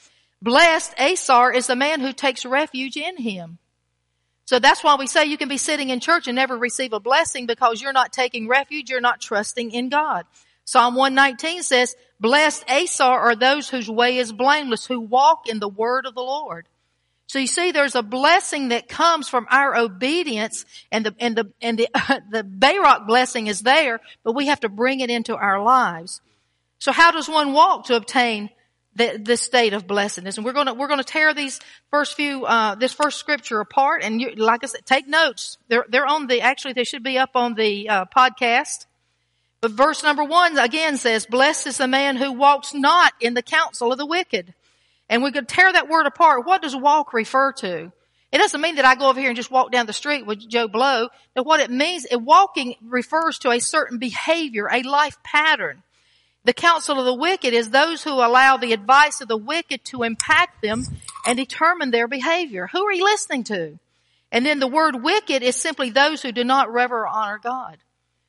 Blessed 0.42 0.94
Asar 0.98 1.52
is 1.52 1.68
the 1.68 1.76
man 1.76 2.00
who 2.00 2.12
takes 2.12 2.44
refuge 2.44 2.96
in 2.96 3.16
him. 3.16 3.59
So 4.44 4.59
that's 4.59 4.82
why 4.82 4.96
we 4.96 5.06
say 5.06 5.26
you 5.26 5.38
can 5.38 5.48
be 5.48 5.59
sitting 5.59 5.90
in 5.90 6.00
church 6.00 6.26
and 6.26 6.36
never 6.36 6.56
receive 6.56 6.92
a 6.92 7.00
blessing 7.00 7.46
because 7.46 7.80
you're 7.80 7.92
not 7.92 8.12
taking 8.12 8.48
refuge, 8.48 8.90
you're 8.90 9.00
not 9.00 9.20
trusting 9.20 9.72
in 9.72 9.90
God. 9.90 10.26
Psalm 10.64 10.94
119 10.96 11.62
says, 11.62 11.96
blessed 12.20 12.64
Asar 12.68 13.20
are 13.20 13.36
those 13.36 13.68
whose 13.68 13.88
way 13.88 14.18
is 14.18 14.32
blameless, 14.32 14.86
who 14.86 15.00
walk 15.00 15.48
in 15.48 15.60
the 15.60 15.68
word 15.68 16.06
of 16.06 16.14
the 16.14 16.22
Lord. 16.22 16.66
So 17.28 17.38
you 17.38 17.46
see, 17.46 17.72
there's 17.72 17.94
a 17.94 18.02
blessing 18.02 18.68
that 18.68 18.88
comes 18.88 19.28
from 19.28 19.46
our 19.50 19.76
obedience, 19.76 20.64
and 20.90 21.04
the 21.04 21.14
and 21.18 21.36
the 21.36 21.52
and 21.60 21.78
the 21.78 21.88
the 22.30 22.42
Bayrock 22.42 23.06
blessing 23.06 23.48
is 23.48 23.60
there, 23.60 24.00
but 24.24 24.34
we 24.34 24.46
have 24.46 24.60
to 24.60 24.70
bring 24.70 25.00
it 25.00 25.10
into 25.10 25.36
our 25.36 25.62
lives. 25.62 26.22
So 26.78 26.90
how 26.90 27.10
does 27.10 27.28
one 27.28 27.52
walk 27.52 27.86
to 27.86 27.96
obtain 27.96 28.48
the, 28.94 29.20
this 29.22 29.42
state 29.42 29.74
of 29.74 29.86
blessedness? 29.86 30.38
And 30.38 30.46
we're 30.46 30.54
gonna 30.54 30.72
we're 30.72 30.88
gonna 30.88 31.04
tear 31.04 31.34
these 31.34 31.60
first 31.90 32.14
few 32.14 32.46
uh, 32.46 32.76
this 32.76 32.94
first 32.94 33.18
scripture 33.18 33.60
apart, 33.60 34.02
and 34.02 34.22
you, 34.22 34.30
like 34.36 34.64
I 34.64 34.66
said, 34.68 34.86
take 34.86 35.06
notes. 35.06 35.58
They're 35.68 35.84
they're 35.86 36.06
on 36.06 36.28
the 36.28 36.40
actually 36.40 36.72
they 36.72 36.84
should 36.84 37.02
be 37.02 37.18
up 37.18 37.32
on 37.34 37.52
the 37.52 37.90
uh, 37.90 38.04
podcast. 38.06 38.86
But 39.60 39.72
verse 39.72 40.02
number 40.02 40.24
one 40.24 40.56
again 40.59 40.97
says, 40.98 41.26
"Blessed 41.26 41.66
is 41.66 41.78
the 41.78 41.89
man 41.89 42.16
who 42.16 42.32
walks 42.32 42.74
not 42.74 43.12
in 43.20 43.35
the 43.35 43.43
counsel 43.43 43.90
of 43.90 43.98
the 43.98 44.06
wicked." 44.06 44.55
And 45.09 45.22
we 45.22 45.32
could 45.32 45.48
tear 45.48 45.72
that 45.72 45.89
word 45.89 46.06
apart. 46.06 46.47
What 46.47 46.62
does 46.62 46.76
walk 46.76 47.12
refer 47.12 47.52
to? 47.55 47.93
It 48.30 48.39
doesn't 48.39 48.60
mean 48.60 48.74
that 48.74 48.85
I 48.85 48.94
go 48.94 49.09
over 49.09 49.18
here 49.18 49.30
and 49.30 49.36
just 49.36 49.51
walk 49.51 49.72
down 49.72 49.86
the 49.86 49.93
street 49.94 50.26
with 50.26 50.47
Joe 50.48 50.68
Blow. 50.68 51.09
But 51.35 51.47
what 51.47 51.60
it 51.60 51.70
means, 51.70 52.06
walking 52.12 52.76
refers 52.82 53.39
to 53.39 53.51
a 53.51 53.59
certain 53.59 53.98
behavior, 53.98 54.68
a 54.70 54.82
life 54.82 55.16
pattern. 55.22 55.82
The 56.44 56.52
counsel 56.52 56.98
of 56.98 57.06
the 57.06 57.14
wicked 57.14 57.55
is 57.55 57.70
those 57.70 58.05
who 58.05 58.12
allow 58.12 58.59
the 58.59 58.74
advice 58.74 59.20
of 59.20 59.28
the 59.28 59.36
wicked 59.36 59.85
to 59.86 60.02
impact 60.02 60.62
them 60.62 60.85
and 61.26 61.36
determine 61.36 61.90
their 61.90 62.06
behavior. 62.06 62.68
Who 62.70 62.86
are 62.86 62.93
you 62.93 63.05
listening 63.05 63.44
to? 63.44 63.78
And 64.30 64.44
then 64.44 64.59
the 64.59 64.66
word 64.66 65.02
wicked 65.02 65.43
is 65.43 65.56
simply 65.56 65.90
those 65.90 66.20
who 66.22 66.30
do 66.30 66.44
not 66.44 66.72
rever 66.72 67.01
or 67.01 67.09
honor 67.09 67.40
God. 67.43 67.78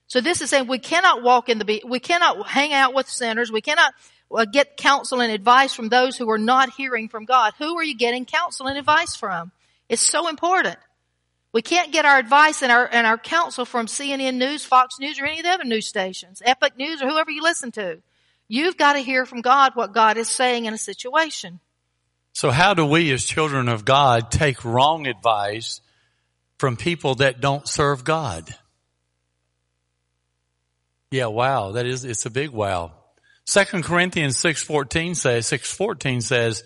So 0.09 0.21
this 0.21 0.41
is 0.41 0.49
saying 0.49 0.67
we 0.67 0.79
cannot 0.79 1.21
walk 1.21 1.49
in 1.49 1.59
the, 1.59 1.83
we 1.85 1.99
cannot 1.99 2.47
hang 2.47 2.73
out 2.73 2.95
with 2.95 3.07
sinners. 3.07 3.51
We 3.51 3.61
cannot 3.61 3.93
uh, 4.35 4.45
get 4.45 4.75
counsel 4.75 5.21
and 5.21 5.31
advice 5.31 5.73
from 5.73 5.89
those 5.89 6.17
who 6.17 6.29
are 6.31 6.39
not 6.39 6.71
hearing 6.71 7.09
from 7.09 7.25
God. 7.25 7.53
Who 7.59 7.77
are 7.77 7.83
you 7.83 7.95
getting 7.95 8.25
counsel 8.25 8.67
and 8.67 8.77
advice 8.77 9.15
from? 9.15 9.51
It's 9.87 10.01
so 10.01 10.27
important. 10.27 10.77
We 11.53 11.61
can't 11.61 11.91
get 11.91 12.05
our 12.05 12.17
advice 12.17 12.63
and 12.63 12.71
our, 12.71 12.89
and 12.91 13.05
our 13.05 13.19
counsel 13.19 13.65
from 13.65 13.85
CNN 13.85 14.35
News, 14.35 14.65
Fox 14.65 14.99
News, 14.99 15.19
or 15.19 15.25
any 15.25 15.39
of 15.39 15.45
the 15.45 15.51
other 15.51 15.63
news 15.63 15.87
stations, 15.87 16.41
Epic 16.43 16.75
News, 16.75 17.01
or 17.01 17.09
whoever 17.09 17.29
you 17.29 17.43
listen 17.43 17.71
to. 17.73 18.01
You've 18.47 18.77
got 18.77 18.93
to 18.93 18.99
hear 18.99 19.27
from 19.27 19.41
God 19.41 19.73
what 19.75 19.93
God 19.93 20.17
is 20.17 20.27
saying 20.27 20.65
in 20.65 20.73
a 20.73 20.77
situation. 20.77 21.59
So 22.33 22.49
how 22.49 22.73
do 22.73 22.85
we 22.85 23.11
as 23.11 23.25
children 23.25 23.69
of 23.69 23.85
God 23.85 24.31
take 24.31 24.65
wrong 24.65 25.05
advice 25.05 25.81
from 26.57 26.77
people 26.77 27.15
that 27.15 27.41
don't 27.41 27.67
serve 27.67 28.03
God? 28.03 28.55
Yeah, 31.11 31.27
wow. 31.27 31.71
That 31.71 31.85
is, 31.85 32.05
it's 32.05 32.25
a 32.25 32.29
big 32.29 32.51
wow. 32.51 32.91
Second 33.45 33.83
Corinthians 33.83 34.37
6.14 34.37 35.15
says, 35.15 35.47
6.14 35.47 36.21
says, 36.21 36.63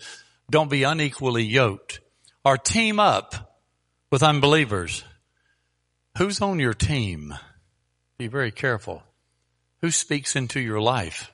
don't 0.50 0.68
be 0.68 0.82
unequally 0.82 1.44
yoked 1.44 2.00
or 2.44 2.58
team 2.58 3.00
up 3.00 3.58
with 4.10 4.22
unbelievers. 4.22 5.02
Who's 6.18 6.42
on 6.42 6.58
your 6.58 6.74
team? 6.74 7.34
Be 8.18 8.26
very 8.26 8.52
careful. 8.52 9.02
Who 9.80 9.90
speaks 9.90 10.36
into 10.36 10.60
your 10.60 10.80
life? 10.80 11.32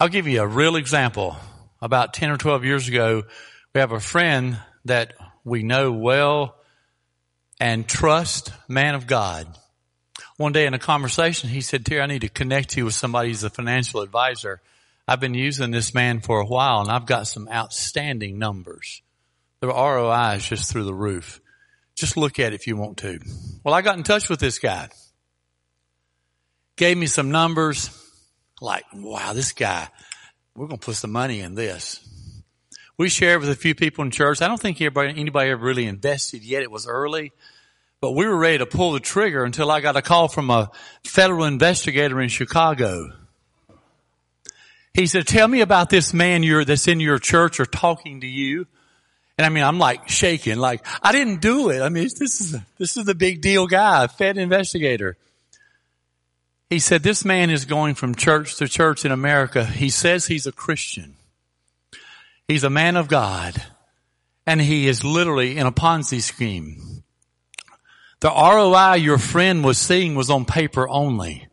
I'll 0.00 0.08
give 0.08 0.26
you 0.26 0.40
a 0.40 0.46
real 0.46 0.76
example. 0.76 1.36
About 1.82 2.14
10 2.14 2.30
or 2.30 2.36
12 2.38 2.64
years 2.64 2.88
ago, 2.88 3.24
we 3.74 3.80
have 3.80 3.92
a 3.92 4.00
friend 4.00 4.58
that 4.86 5.12
we 5.44 5.62
know 5.62 5.92
well 5.92 6.56
and 7.60 7.86
trust, 7.86 8.52
man 8.68 8.94
of 8.94 9.06
God 9.06 9.46
one 10.40 10.52
day 10.52 10.64
in 10.64 10.72
a 10.72 10.78
conversation, 10.78 11.50
he 11.50 11.60
said, 11.60 11.84
Terry, 11.84 12.00
I 12.00 12.06
need 12.06 12.22
to 12.22 12.28
connect 12.30 12.74
you 12.74 12.86
with 12.86 12.94
somebody 12.94 13.28
who's 13.28 13.44
a 13.44 13.50
financial 13.50 14.00
advisor. 14.00 14.62
I've 15.06 15.20
been 15.20 15.34
using 15.34 15.70
this 15.70 15.92
man 15.92 16.20
for 16.20 16.40
a 16.40 16.46
while 16.46 16.80
and 16.80 16.90
I've 16.90 17.04
got 17.04 17.26
some 17.26 17.46
outstanding 17.46 18.38
numbers. 18.38 19.02
The 19.60 19.66
ROI 19.66 20.36
is 20.36 20.48
just 20.48 20.72
through 20.72 20.84
the 20.84 20.94
roof. 20.94 21.42
Just 21.94 22.16
look 22.16 22.38
at 22.38 22.54
it 22.54 22.54
if 22.54 22.66
you 22.66 22.74
want 22.74 22.96
to. 22.98 23.18
Well, 23.62 23.74
I 23.74 23.82
got 23.82 23.98
in 23.98 24.02
touch 24.02 24.30
with 24.30 24.40
this 24.40 24.58
guy. 24.58 24.88
Gave 26.76 26.96
me 26.96 27.06
some 27.06 27.30
numbers. 27.30 27.90
Like, 28.62 28.84
wow, 28.94 29.34
this 29.34 29.52
guy, 29.52 29.88
we're 30.54 30.68
going 30.68 30.80
to 30.80 30.86
put 30.86 30.96
some 30.96 31.12
money 31.12 31.40
in 31.40 31.54
this. 31.54 32.00
We 32.96 33.10
shared 33.10 33.40
with 33.40 33.50
a 33.50 33.54
few 33.54 33.74
people 33.74 34.06
in 34.06 34.10
church. 34.10 34.40
I 34.40 34.48
don't 34.48 34.58
think 34.58 34.80
anybody, 34.80 35.20
anybody 35.20 35.50
ever 35.50 35.62
really 35.62 35.84
invested 35.84 36.42
yet. 36.42 36.62
It 36.62 36.70
was 36.70 36.86
early. 36.86 37.32
But 38.00 38.12
we 38.12 38.26
were 38.26 38.36
ready 38.36 38.58
to 38.58 38.66
pull 38.66 38.92
the 38.92 39.00
trigger 39.00 39.44
until 39.44 39.70
I 39.70 39.80
got 39.80 39.96
a 39.96 40.02
call 40.02 40.28
from 40.28 40.48
a 40.48 40.70
federal 41.04 41.44
investigator 41.44 42.20
in 42.20 42.30
Chicago. 42.30 43.12
He 44.94 45.06
said, 45.06 45.26
tell 45.26 45.46
me 45.46 45.60
about 45.60 45.90
this 45.90 46.14
man 46.14 46.42
you're, 46.42 46.64
that's 46.64 46.88
in 46.88 46.98
your 46.98 47.18
church 47.18 47.60
or 47.60 47.66
talking 47.66 48.22
to 48.22 48.26
you. 48.26 48.66
And 49.36 49.46
I 49.46 49.48
mean, 49.48 49.64
I'm 49.64 49.78
like 49.78 50.08
shaking, 50.08 50.58
like, 50.58 50.84
I 51.02 51.12
didn't 51.12 51.40
do 51.40 51.70
it. 51.70 51.80
I 51.80 51.88
mean, 51.88 52.04
this 52.04 52.40
is, 52.40 52.56
this 52.78 52.96
is 52.96 53.04
the 53.04 53.14
big 53.14 53.40
deal 53.40 53.66
guy, 53.66 54.06
Fed 54.06 54.36
investigator. 54.36 55.16
He 56.68 56.78
said, 56.78 57.02
this 57.02 57.24
man 57.24 57.50
is 57.50 57.64
going 57.64 57.94
from 57.94 58.14
church 58.14 58.56
to 58.56 58.68
church 58.68 59.04
in 59.04 59.12
America. 59.12 59.64
He 59.64 59.90
says 59.90 60.26
he's 60.26 60.46
a 60.46 60.52
Christian. 60.52 61.16
He's 62.48 62.64
a 62.64 62.70
man 62.70 62.96
of 62.96 63.08
God. 63.08 63.62
And 64.46 64.60
he 64.60 64.88
is 64.88 65.04
literally 65.04 65.56
in 65.56 65.66
a 65.66 65.72
Ponzi 65.72 66.20
scheme. 66.20 66.89
The 68.20 68.28
ROI 68.28 68.96
your 68.96 69.18
friend 69.18 69.64
was 69.64 69.78
seeing 69.78 70.14
was 70.14 70.30
on 70.30 70.44
paper 70.44 70.88
only. 70.88 71.48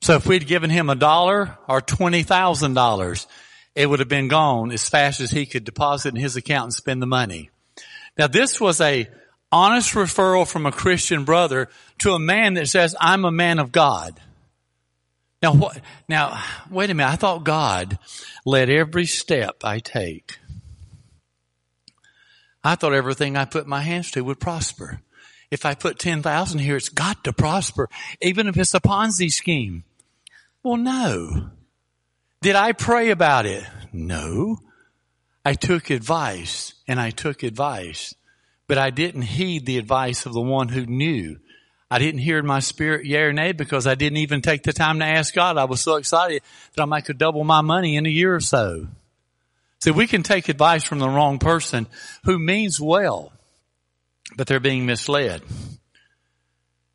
So 0.00 0.14
if 0.14 0.26
we'd 0.26 0.46
given 0.46 0.70
him 0.70 0.88
a 0.88 0.94
dollar 0.94 1.58
or 1.68 1.80
$20,000, 1.80 3.26
it 3.74 3.86
would 3.86 3.98
have 3.98 4.08
been 4.08 4.28
gone 4.28 4.70
as 4.70 4.88
fast 4.88 5.20
as 5.20 5.30
he 5.32 5.44
could 5.44 5.64
deposit 5.64 6.14
in 6.14 6.20
his 6.20 6.36
account 6.36 6.64
and 6.64 6.72
spend 6.72 7.02
the 7.02 7.06
money. 7.06 7.50
Now 8.16 8.28
this 8.28 8.60
was 8.60 8.80
a 8.80 9.08
honest 9.50 9.94
referral 9.94 10.46
from 10.46 10.66
a 10.66 10.72
Christian 10.72 11.24
brother 11.24 11.68
to 11.98 12.12
a 12.12 12.18
man 12.18 12.54
that 12.54 12.68
says, 12.68 12.94
I'm 13.00 13.24
a 13.24 13.32
man 13.32 13.58
of 13.58 13.72
God. 13.72 14.20
Now 15.42 15.52
what, 15.54 15.80
now, 16.08 16.42
wait 16.70 16.90
a 16.90 16.94
minute. 16.94 17.12
I 17.12 17.16
thought 17.16 17.44
God 17.44 17.98
led 18.44 18.70
every 18.70 19.06
step 19.06 19.64
I 19.64 19.80
take. 19.80 20.38
I 22.62 22.74
thought 22.74 22.94
everything 22.94 23.36
I 23.36 23.44
put 23.44 23.66
my 23.66 23.80
hands 23.80 24.12
to 24.12 24.22
would 24.22 24.40
prosper. 24.40 25.00
If 25.50 25.64
I 25.64 25.74
put 25.74 25.98
10,000 25.98 26.58
here, 26.58 26.76
it's 26.76 26.88
got 26.88 27.24
to 27.24 27.32
prosper, 27.32 27.88
even 28.20 28.48
if 28.48 28.56
it's 28.56 28.74
a 28.74 28.80
Ponzi 28.80 29.30
scheme. 29.30 29.84
Well, 30.62 30.76
no. 30.76 31.50
Did 32.42 32.56
I 32.56 32.72
pray 32.72 33.10
about 33.10 33.46
it? 33.46 33.64
No. 33.92 34.58
I 35.44 35.54
took 35.54 35.90
advice 35.90 36.74
and 36.88 37.00
I 37.00 37.10
took 37.10 37.44
advice, 37.44 38.14
but 38.66 38.78
I 38.78 38.90
didn't 38.90 39.22
heed 39.22 39.64
the 39.64 39.78
advice 39.78 40.26
of 40.26 40.32
the 40.32 40.40
one 40.40 40.68
who 40.68 40.86
knew. 40.86 41.38
I 41.88 42.00
didn't 42.00 42.22
hear 42.22 42.38
in 42.38 42.46
my 42.46 42.58
spirit 42.58 43.06
yea 43.06 43.22
or 43.22 43.32
nay 43.32 43.52
because 43.52 43.86
I 43.86 43.94
didn't 43.94 44.16
even 44.16 44.42
take 44.42 44.64
the 44.64 44.72
time 44.72 44.98
to 44.98 45.04
ask 45.04 45.32
God. 45.32 45.56
I 45.56 45.64
was 45.64 45.80
so 45.80 45.96
excited 45.96 46.42
that 46.74 46.82
I 46.82 46.84
might 46.84 47.04
could 47.04 47.18
double 47.18 47.44
my 47.44 47.60
money 47.60 47.96
in 47.96 48.06
a 48.06 48.10
year 48.10 48.34
or 48.34 48.40
so. 48.40 48.88
See, 49.80 49.92
we 49.92 50.08
can 50.08 50.24
take 50.24 50.48
advice 50.48 50.82
from 50.82 50.98
the 50.98 51.08
wrong 51.08 51.38
person 51.38 51.86
who 52.24 52.40
means 52.40 52.80
well, 52.80 53.32
but 54.36 54.46
they're 54.46 54.60
being 54.60 54.86
misled. 54.86 55.42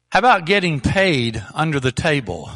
How 0.09 0.19
about 0.19 0.45
getting 0.45 0.79
paid 0.79 1.43
under 1.53 1.79
the 1.79 1.91
table? 1.91 2.49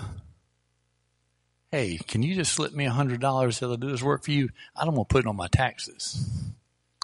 Hey, 1.71 1.97
can 2.07 2.23
you 2.23 2.35
just 2.35 2.53
slip 2.53 2.73
me 2.73 2.85
a 2.85 2.91
hundred 2.91 3.19
dollars 3.19 3.59
that'll 3.59 3.77
do 3.77 3.89
this 3.91 4.03
work 4.03 4.23
for 4.23 4.31
you? 4.31 4.49
I 4.75 4.85
don't 4.85 4.95
want 4.95 5.09
to 5.09 5.13
put 5.13 5.25
it 5.25 5.27
on 5.27 5.35
my 5.35 5.47
taxes. 5.47 6.23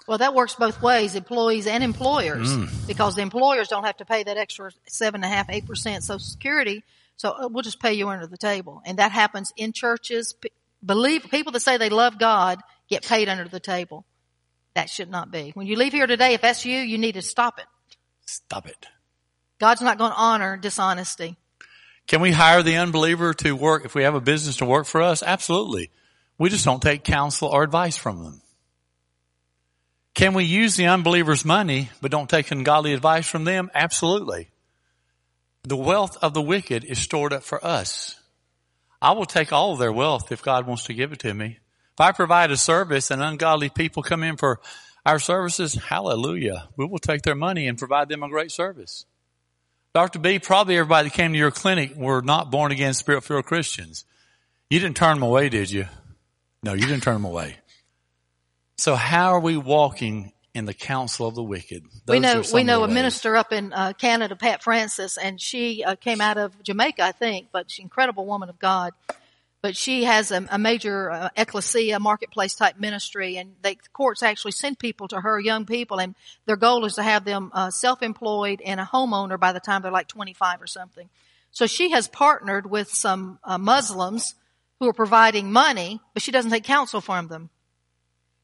Well, 0.08 0.18
that 0.18 0.34
works 0.34 0.54
both 0.54 0.82
ways, 0.82 1.14
employees 1.14 1.66
and 1.66 1.84
employers, 1.84 2.48
Mm. 2.52 2.86
because 2.86 3.14
the 3.14 3.22
employers 3.22 3.68
don't 3.68 3.84
have 3.84 3.98
to 3.98 4.04
pay 4.04 4.22
that 4.24 4.36
extra 4.36 4.70
seven 4.88 5.22
and 5.22 5.32
a 5.32 5.34
half, 5.36 5.46
eight 5.50 5.66
percent 5.66 6.04
Social 6.04 6.18
Security. 6.20 6.82
So 7.16 7.30
uh, 7.30 7.48
we'll 7.48 7.62
just 7.62 7.80
pay 7.80 7.92
you 7.94 8.08
under 8.08 8.26
the 8.26 8.36
table, 8.38 8.82
and 8.84 8.98
that 8.98 9.12
happens 9.12 9.52
in 9.56 9.72
churches. 9.72 10.34
Believe 10.84 11.24
people 11.30 11.52
that 11.52 11.60
say 11.60 11.76
they 11.76 11.88
love 11.90 12.18
God 12.18 12.58
get 12.88 13.06
paid 13.06 13.28
under 13.28 13.46
the 13.46 13.60
table. 13.60 14.04
That 14.74 14.88
should 14.88 15.10
not 15.10 15.30
be. 15.30 15.50
When 15.54 15.66
you 15.66 15.76
leave 15.76 15.92
here 15.92 16.06
today, 16.06 16.34
if 16.34 16.40
that's 16.40 16.64
you, 16.64 16.78
you 16.78 16.98
need 16.98 17.12
to 17.12 17.22
stop 17.22 17.58
it. 17.58 17.66
Stop 18.26 18.66
it. 18.66 18.86
God's 19.58 19.82
not 19.82 19.98
going 19.98 20.10
to 20.10 20.16
honor 20.16 20.56
dishonesty. 20.56 21.36
Can 22.06 22.20
we 22.20 22.32
hire 22.32 22.62
the 22.62 22.76
unbeliever 22.76 23.34
to 23.34 23.54
work 23.54 23.84
if 23.84 23.94
we 23.94 24.02
have 24.02 24.14
a 24.14 24.20
business 24.20 24.56
to 24.56 24.64
work 24.64 24.86
for 24.86 25.02
us? 25.02 25.22
Absolutely. 25.22 25.90
We 26.38 26.50
just 26.50 26.64
don't 26.64 26.82
take 26.82 27.04
counsel 27.04 27.48
or 27.48 27.62
advice 27.62 27.96
from 27.96 28.24
them. 28.24 28.42
Can 30.14 30.34
we 30.34 30.44
use 30.44 30.76
the 30.76 30.86
unbeliever's 30.86 31.44
money 31.44 31.90
but 32.00 32.10
don't 32.10 32.28
take 32.28 32.50
ungodly 32.50 32.92
advice 32.92 33.26
from 33.26 33.44
them? 33.44 33.70
Absolutely. 33.74 34.50
The 35.62 35.76
wealth 35.76 36.18
of 36.22 36.34
the 36.34 36.42
wicked 36.42 36.84
is 36.84 36.98
stored 36.98 37.32
up 37.32 37.44
for 37.44 37.64
us. 37.64 38.16
I 39.00 39.12
will 39.12 39.24
take 39.24 39.52
all 39.52 39.72
of 39.72 39.78
their 39.78 39.92
wealth 39.92 40.32
if 40.32 40.42
God 40.42 40.66
wants 40.66 40.84
to 40.84 40.94
give 40.94 41.12
it 41.12 41.20
to 41.20 41.32
me. 41.32 41.58
If 41.94 42.00
I 42.00 42.12
provide 42.12 42.50
a 42.50 42.56
service 42.56 43.10
and 43.10 43.22
ungodly 43.22 43.68
people 43.68 44.02
come 44.02 44.22
in 44.22 44.36
for 44.36 44.60
our 45.04 45.18
services, 45.18 45.74
hallelujah. 45.74 46.68
We 46.76 46.86
will 46.86 46.98
take 46.98 47.22
their 47.22 47.34
money 47.34 47.68
and 47.68 47.76
provide 47.76 48.08
them 48.08 48.22
a 48.22 48.28
great 48.28 48.50
service. 48.50 49.04
Dr. 49.94 50.18
B, 50.18 50.38
probably 50.38 50.78
everybody 50.78 51.08
that 51.08 51.14
came 51.14 51.32
to 51.32 51.38
your 51.38 51.50
clinic 51.50 51.94
were 51.94 52.22
not 52.22 52.50
born 52.50 52.72
again 52.72 52.94
spirit 52.94 53.24
filled 53.24 53.44
Christians. 53.44 54.06
You 54.70 54.80
didn't 54.80 54.96
turn 54.96 55.16
them 55.16 55.22
away, 55.22 55.50
did 55.50 55.70
you? 55.70 55.86
No, 56.62 56.72
you 56.72 56.86
didn't 56.86 57.02
turn 57.02 57.14
them 57.14 57.26
away. 57.26 57.56
So 58.78 58.94
how 58.94 59.34
are 59.34 59.40
we 59.40 59.58
walking 59.58 60.32
in 60.54 60.64
the 60.64 60.72
counsel 60.72 61.28
of 61.28 61.34
the 61.34 61.42
wicked? 61.42 61.84
we 62.08 62.20
know 62.20 62.42
we 62.54 62.64
know 62.64 62.84
a 62.84 62.88
minister 62.88 63.36
up 63.36 63.52
in 63.52 63.72
uh, 63.74 63.92
Canada, 63.92 64.34
Pat 64.34 64.62
Francis, 64.62 65.18
and 65.18 65.38
she 65.38 65.84
uh, 65.84 65.96
came 65.96 66.22
out 66.22 66.38
of 66.38 66.62
Jamaica, 66.62 67.02
I 67.02 67.12
think, 67.12 67.48
but 67.52 67.70
she's 67.70 67.80
an 67.80 67.84
incredible 67.86 68.24
woman 68.24 68.48
of 68.48 68.58
God. 68.58 68.92
But 69.62 69.76
she 69.76 70.04
has 70.04 70.32
a, 70.32 70.44
a 70.50 70.58
major 70.58 71.10
uh, 71.10 71.28
ecclesia, 71.36 72.00
marketplace 72.00 72.56
type 72.56 72.78
ministry, 72.78 73.36
and 73.36 73.54
they, 73.62 73.74
the 73.74 73.88
courts 73.92 74.22
actually 74.22 74.52
send 74.52 74.80
people 74.80 75.06
to 75.08 75.20
her, 75.20 75.38
young 75.38 75.66
people, 75.66 76.00
and 76.00 76.16
their 76.46 76.56
goal 76.56 76.84
is 76.84 76.94
to 76.94 77.02
have 77.02 77.24
them 77.24 77.50
uh, 77.54 77.70
self-employed 77.70 78.60
and 78.64 78.80
a 78.80 78.84
homeowner 78.92 79.38
by 79.38 79.52
the 79.52 79.60
time 79.60 79.82
they're 79.82 79.92
like 79.92 80.08
25 80.08 80.60
or 80.60 80.66
something. 80.66 81.08
So 81.52 81.66
she 81.66 81.90
has 81.90 82.08
partnered 82.08 82.68
with 82.68 82.92
some 82.92 83.38
uh, 83.44 83.56
Muslims 83.56 84.34
who 84.80 84.88
are 84.88 84.92
providing 84.92 85.52
money, 85.52 86.00
but 86.12 86.22
she 86.22 86.32
doesn't 86.32 86.50
take 86.50 86.64
counsel 86.64 87.00
from 87.00 87.28
them. 87.28 87.50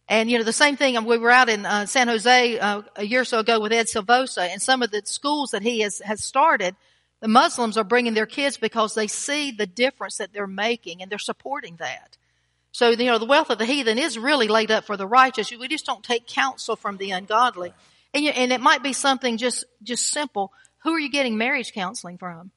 And 0.09 0.31
you 0.31 0.39
know 0.39 0.45
the 0.45 0.53
same 0.53 0.77
thing. 0.77 0.97
um, 0.97 1.05
We 1.05 1.19
were 1.19 1.31
out 1.31 1.49
in 1.49 1.67
uh, 1.67 1.87
San 1.87 2.09
Jose 2.09 2.59
uh, 2.59 2.83
a 2.97 3.05
year 3.05 3.23
or 3.23 3.25
so 3.25 3.41
ago 3.41 3.61
with 3.61 3.73
Ed 3.73 3.87
Silvoso, 3.87 4.39
and 4.41 4.63
some 4.63 4.83
of 4.83 4.91
the 4.91 5.03
schools 5.05 5.51
that 5.51 5.63
he 5.63 5.81
has 5.81 6.01
has 6.05 6.25
started, 6.25 6.77
the 7.21 7.29
Muslims 7.29 7.77
are 7.77 7.85
bringing 7.85 8.15
their 8.15 8.27
kids 8.27 8.57
because 8.57 8.95
they 8.95 9.07
see 9.07 9.51
the 9.51 9.67
difference 9.67 10.19
that 10.19 10.33
they're 10.33 10.47
making, 10.47 11.03
and 11.03 11.11
they're 11.11 11.19
supporting 11.19 11.77
that. 11.77 12.17
So 12.73 12.91
you 12.91 13.07
know 13.07 13.19
the 13.19 13.25
wealth 13.25 13.51
of 13.51 13.59
the 13.59 13.65
heathen 13.65 13.99
is 13.99 14.19
really 14.19 14.47
laid 14.47 14.71
up 14.71 14.85
for 14.85 14.97
the 14.97 15.07
righteous. 15.07 15.51
We 15.51 15.69
just 15.69 15.87
don't 15.87 16.05
take 16.05 16.27
counsel 16.27 16.77
from 16.77 16.97
the 16.97 17.11
ungodly, 17.11 17.73
and 18.15 18.25
you, 18.25 18.31
and 18.31 18.53
it 18.53 18.61
might 18.61 18.83
be 18.83 18.93
something 18.93 19.37
just 19.37 19.65
just 19.83 20.09
simple. 20.09 20.53
Who 20.85 20.93
are 20.93 21.01
you 21.01 21.11
getting 21.11 21.37
marriage 21.37 21.73
counseling 21.73 22.19
from? 22.19 22.53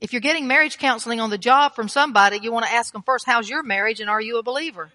If 0.00 0.12
you're 0.12 0.20
getting 0.20 0.46
marriage 0.46 0.78
counseling 0.78 1.20
on 1.20 1.30
the 1.30 1.38
job 1.38 1.74
from 1.74 1.88
somebody, 1.88 2.38
you 2.42 2.52
want 2.52 2.66
to 2.66 2.72
ask 2.72 2.92
them 2.92 3.02
first, 3.02 3.26
"How's 3.26 3.48
your 3.48 3.62
marriage, 3.62 4.00
and 4.00 4.10
are 4.10 4.20
you 4.20 4.38
a 4.38 4.42
believer?" 4.42 4.90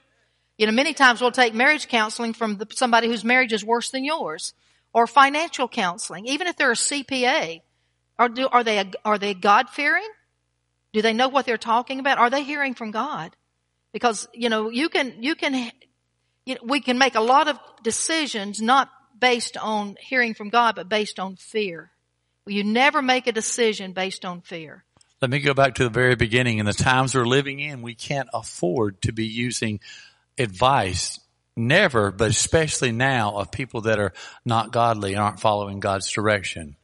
You 0.57 0.68
know, 0.68 0.72
many 0.72 0.94
times 0.94 1.20
we'll 1.20 1.32
take 1.32 1.56
marriage 1.56 1.88
counseling 1.88 2.34
from 2.34 2.57
the, 2.57 2.68
somebody 2.72 3.07
whose 3.07 3.24
marriage 3.24 3.53
is 3.53 3.65
worse 3.65 3.90
than 3.90 4.03
yours, 4.03 4.53
or 4.94 5.07
financial 5.07 5.68
counseling, 5.68 6.28
even 6.28 6.45
if 6.45 6.56
they're 6.56 6.72
a 6.72 6.76
CPA. 6.76 7.64
Are, 8.19 8.30
do, 8.30 8.48
are 8.48 8.64
they 8.64 8.91
are 9.03 9.18
they 9.18 9.34
God 9.34 9.69
fearing? 9.69 10.07
Do 10.91 11.02
they 11.02 11.14
know 11.14 11.30
what 11.30 11.45
they're 11.45 11.57
talking 11.57 11.99
about? 11.99 12.19
Are 12.19 12.30
they 12.30 12.44
hearing 12.44 12.76
from 12.76 12.91
God? 12.91 13.35
Because 13.91 14.27
you 14.34 14.49
know 14.49 14.69
you 14.69 14.90
can 14.90 15.23
you 15.23 15.35
can 15.35 15.72
you 16.45 16.56
know, 16.56 16.61
we 16.64 16.81
can 16.81 16.98
make 16.98 17.15
a 17.15 17.22
lot 17.22 17.48
of 17.48 17.60
decisions 17.84 18.61
not 18.61 18.90
based 19.18 19.57
on 19.57 19.95
hearing 19.99 20.34
from 20.34 20.49
God, 20.49 20.76
but 20.76 20.90
based 20.90 21.19
on 21.19 21.35
fear. 21.35 21.91
You 22.45 22.64
never 22.64 23.02
make 23.02 23.27
a 23.27 23.31
decision 23.31 23.94
based 23.94 24.26
on 24.26 24.41
fear. 24.41 24.84
Let 25.22 25.31
me 25.31 25.40
go 25.40 25.53
back 25.53 25.76
to 25.76 25.85
the 25.85 25.90
very 25.90 26.15
beginning. 26.15 26.57
In 26.57 26.65
the 26.65 26.73
times 26.73 27.15
we're 27.15 27.26
living 27.26 27.61
in, 27.61 27.81
we 27.81 27.95
can't 27.95 28.27
afford 28.34 29.02
to 29.03 29.14
be 29.14 29.26
using 29.26 29.80
advice, 30.38 31.22
never, 31.56 32.11
but 32.11 32.30
especially 32.30 32.91
now, 32.91 33.38
of 33.38 33.49
people 33.49 33.81
that 33.81 33.99
are 33.99 34.11
not 34.44 34.73
godly 34.73 35.14
and 35.14 35.22
aren't 35.22 35.40
following 35.40 35.80
God's 35.80 36.11
direction. 36.11 36.76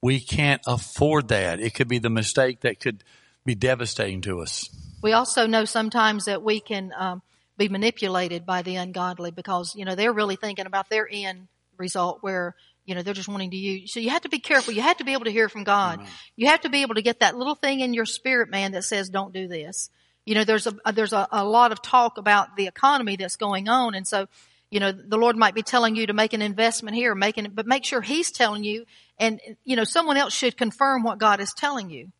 We 0.00 0.20
can't 0.20 0.62
afford 0.66 1.28
that. 1.28 1.60
It 1.60 1.74
could 1.74 1.88
be 1.88 1.98
the 1.98 2.10
mistake 2.10 2.60
that 2.60 2.80
could 2.80 3.04
be 3.44 3.54
devastating 3.54 4.20
to 4.22 4.40
us. 4.40 4.68
We 5.02 5.12
also 5.12 5.46
know 5.46 5.64
sometimes 5.64 6.26
that 6.26 6.42
we 6.42 6.60
can 6.60 6.92
um, 6.96 7.22
be 7.56 7.68
manipulated 7.68 8.46
by 8.46 8.62
the 8.62 8.76
ungodly 8.76 9.30
because 9.30 9.74
you 9.74 9.84
know 9.84 9.94
they're 9.94 10.12
really 10.12 10.36
thinking 10.36 10.66
about 10.66 10.88
their 10.88 11.08
end 11.10 11.48
result 11.76 12.18
where 12.20 12.54
you 12.84 12.94
know 12.94 13.02
they're 13.02 13.14
just 13.14 13.28
wanting 13.28 13.50
to 13.50 13.56
use. 13.56 13.92
So 13.92 14.00
you 14.00 14.10
have 14.10 14.22
to 14.22 14.28
be 14.28 14.38
careful. 14.38 14.72
You 14.72 14.82
have 14.82 14.98
to 14.98 15.04
be 15.04 15.12
able 15.12 15.24
to 15.24 15.32
hear 15.32 15.48
from 15.48 15.64
God. 15.64 16.00
You 16.36 16.48
have 16.48 16.62
to 16.62 16.68
be 16.68 16.82
able 16.82 16.94
to 16.94 17.02
get 17.02 17.20
that 17.20 17.36
little 17.36 17.54
thing 17.54 17.80
in 17.80 17.94
your 17.94 18.06
spirit, 18.06 18.50
man, 18.50 18.72
that 18.72 18.84
says, 18.84 19.08
"Don't 19.08 19.32
do 19.32 19.48
this." 19.48 19.90
You 20.24 20.34
know, 20.34 20.44
there's 20.44 20.66
a 20.66 20.74
there's 20.92 21.12
a, 21.12 21.26
a 21.32 21.44
lot 21.44 21.72
of 21.72 21.82
talk 21.82 22.18
about 22.18 22.56
the 22.56 22.66
economy 22.66 23.16
that's 23.16 23.36
going 23.36 23.68
on, 23.68 23.94
and 23.94 24.06
so 24.06 24.26
you 24.70 24.80
know 24.80 24.92
the 24.92 25.16
Lord 25.16 25.36
might 25.36 25.54
be 25.54 25.62
telling 25.62 25.96
you 25.96 26.06
to 26.06 26.12
make 26.12 26.32
an 26.32 26.42
investment 26.42 26.96
here, 26.96 27.14
making 27.14 27.46
it, 27.46 27.54
but 27.54 27.66
make 27.66 27.84
sure 27.84 28.00
He's 28.00 28.30
telling 28.30 28.64
you, 28.64 28.84
and 29.18 29.40
you 29.64 29.76
know 29.76 29.84
someone 29.84 30.16
else 30.16 30.34
should 30.34 30.56
confirm 30.56 31.02
what 31.02 31.18
God 31.18 31.40
is 31.40 31.52
telling 31.54 31.90
you. 31.90 32.12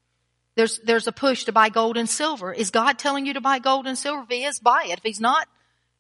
There's 0.57 0.79
there's 0.81 1.07
a 1.07 1.13
push 1.13 1.45
to 1.45 1.53
buy 1.53 1.69
gold 1.69 1.97
and 1.97 2.09
silver. 2.09 2.53
Is 2.53 2.71
God 2.71 2.99
telling 2.99 3.27
you 3.27 3.35
to 3.35 3.41
buy 3.41 3.59
gold 3.59 3.87
and 3.87 3.99
silver? 3.99 4.23
If 4.23 4.29
He 4.29 4.45
is, 4.45 4.61
buy 4.61 4.87
it. 4.87 4.99
If 4.99 5.05
He's 5.05 5.21
not, 5.21 5.47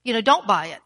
you 0.02 0.12
know, 0.12 0.20
don't 0.20 0.46
buy 0.46 0.66
it. 0.66 0.80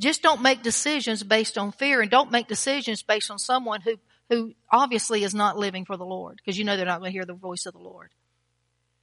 Just 0.00 0.22
don't 0.22 0.42
make 0.42 0.62
decisions 0.62 1.22
based 1.22 1.56
on 1.56 1.72
fear, 1.72 2.00
and 2.00 2.10
don't 2.10 2.32
make 2.32 2.48
decisions 2.48 3.02
based 3.02 3.30
on 3.30 3.38
someone 3.38 3.80
who 3.80 3.96
who 4.28 4.54
obviously 4.70 5.22
is 5.22 5.34
not 5.34 5.56
living 5.56 5.84
for 5.84 5.96
the 5.96 6.04
Lord, 6.04 6.36
because 6.36 6.58
you 6.58 6.64
know 6.64 6.76
they're 6.76 6.86
not 6.86 7.00
going 7.00 7.10
to 7.10 7.16
hear 7.16 7.24
the 7.24 7.34
voice 7.34 7.66
of 7.66 7.72
the 7.72 7.78
Lord. 7.78 8.10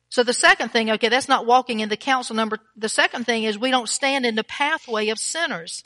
So 0.10 0.24
the 0.24 0.34
second 0.34 0.70
thing, 0.70 0.92
okay, 0.92 1.08
that's 1.08 1.30
not 1.30 1.46
walking 1.46 1.80
in 1.80 1.88
the 1.88 1.96
counsel 1.96 2.36
number. 2.36 2.60
The 2.76 2.90
second 2.90 3.26
thing 3.26 3.46
is 3.46 3.58
we 3.58 3.72
don't 3.72 3.88
stand 3.88 4.26
in 4.26 4.36
the 4.36 4.44
pathway 4.44 5.08
of 5.08 5.18
sinners. 5.18 5.82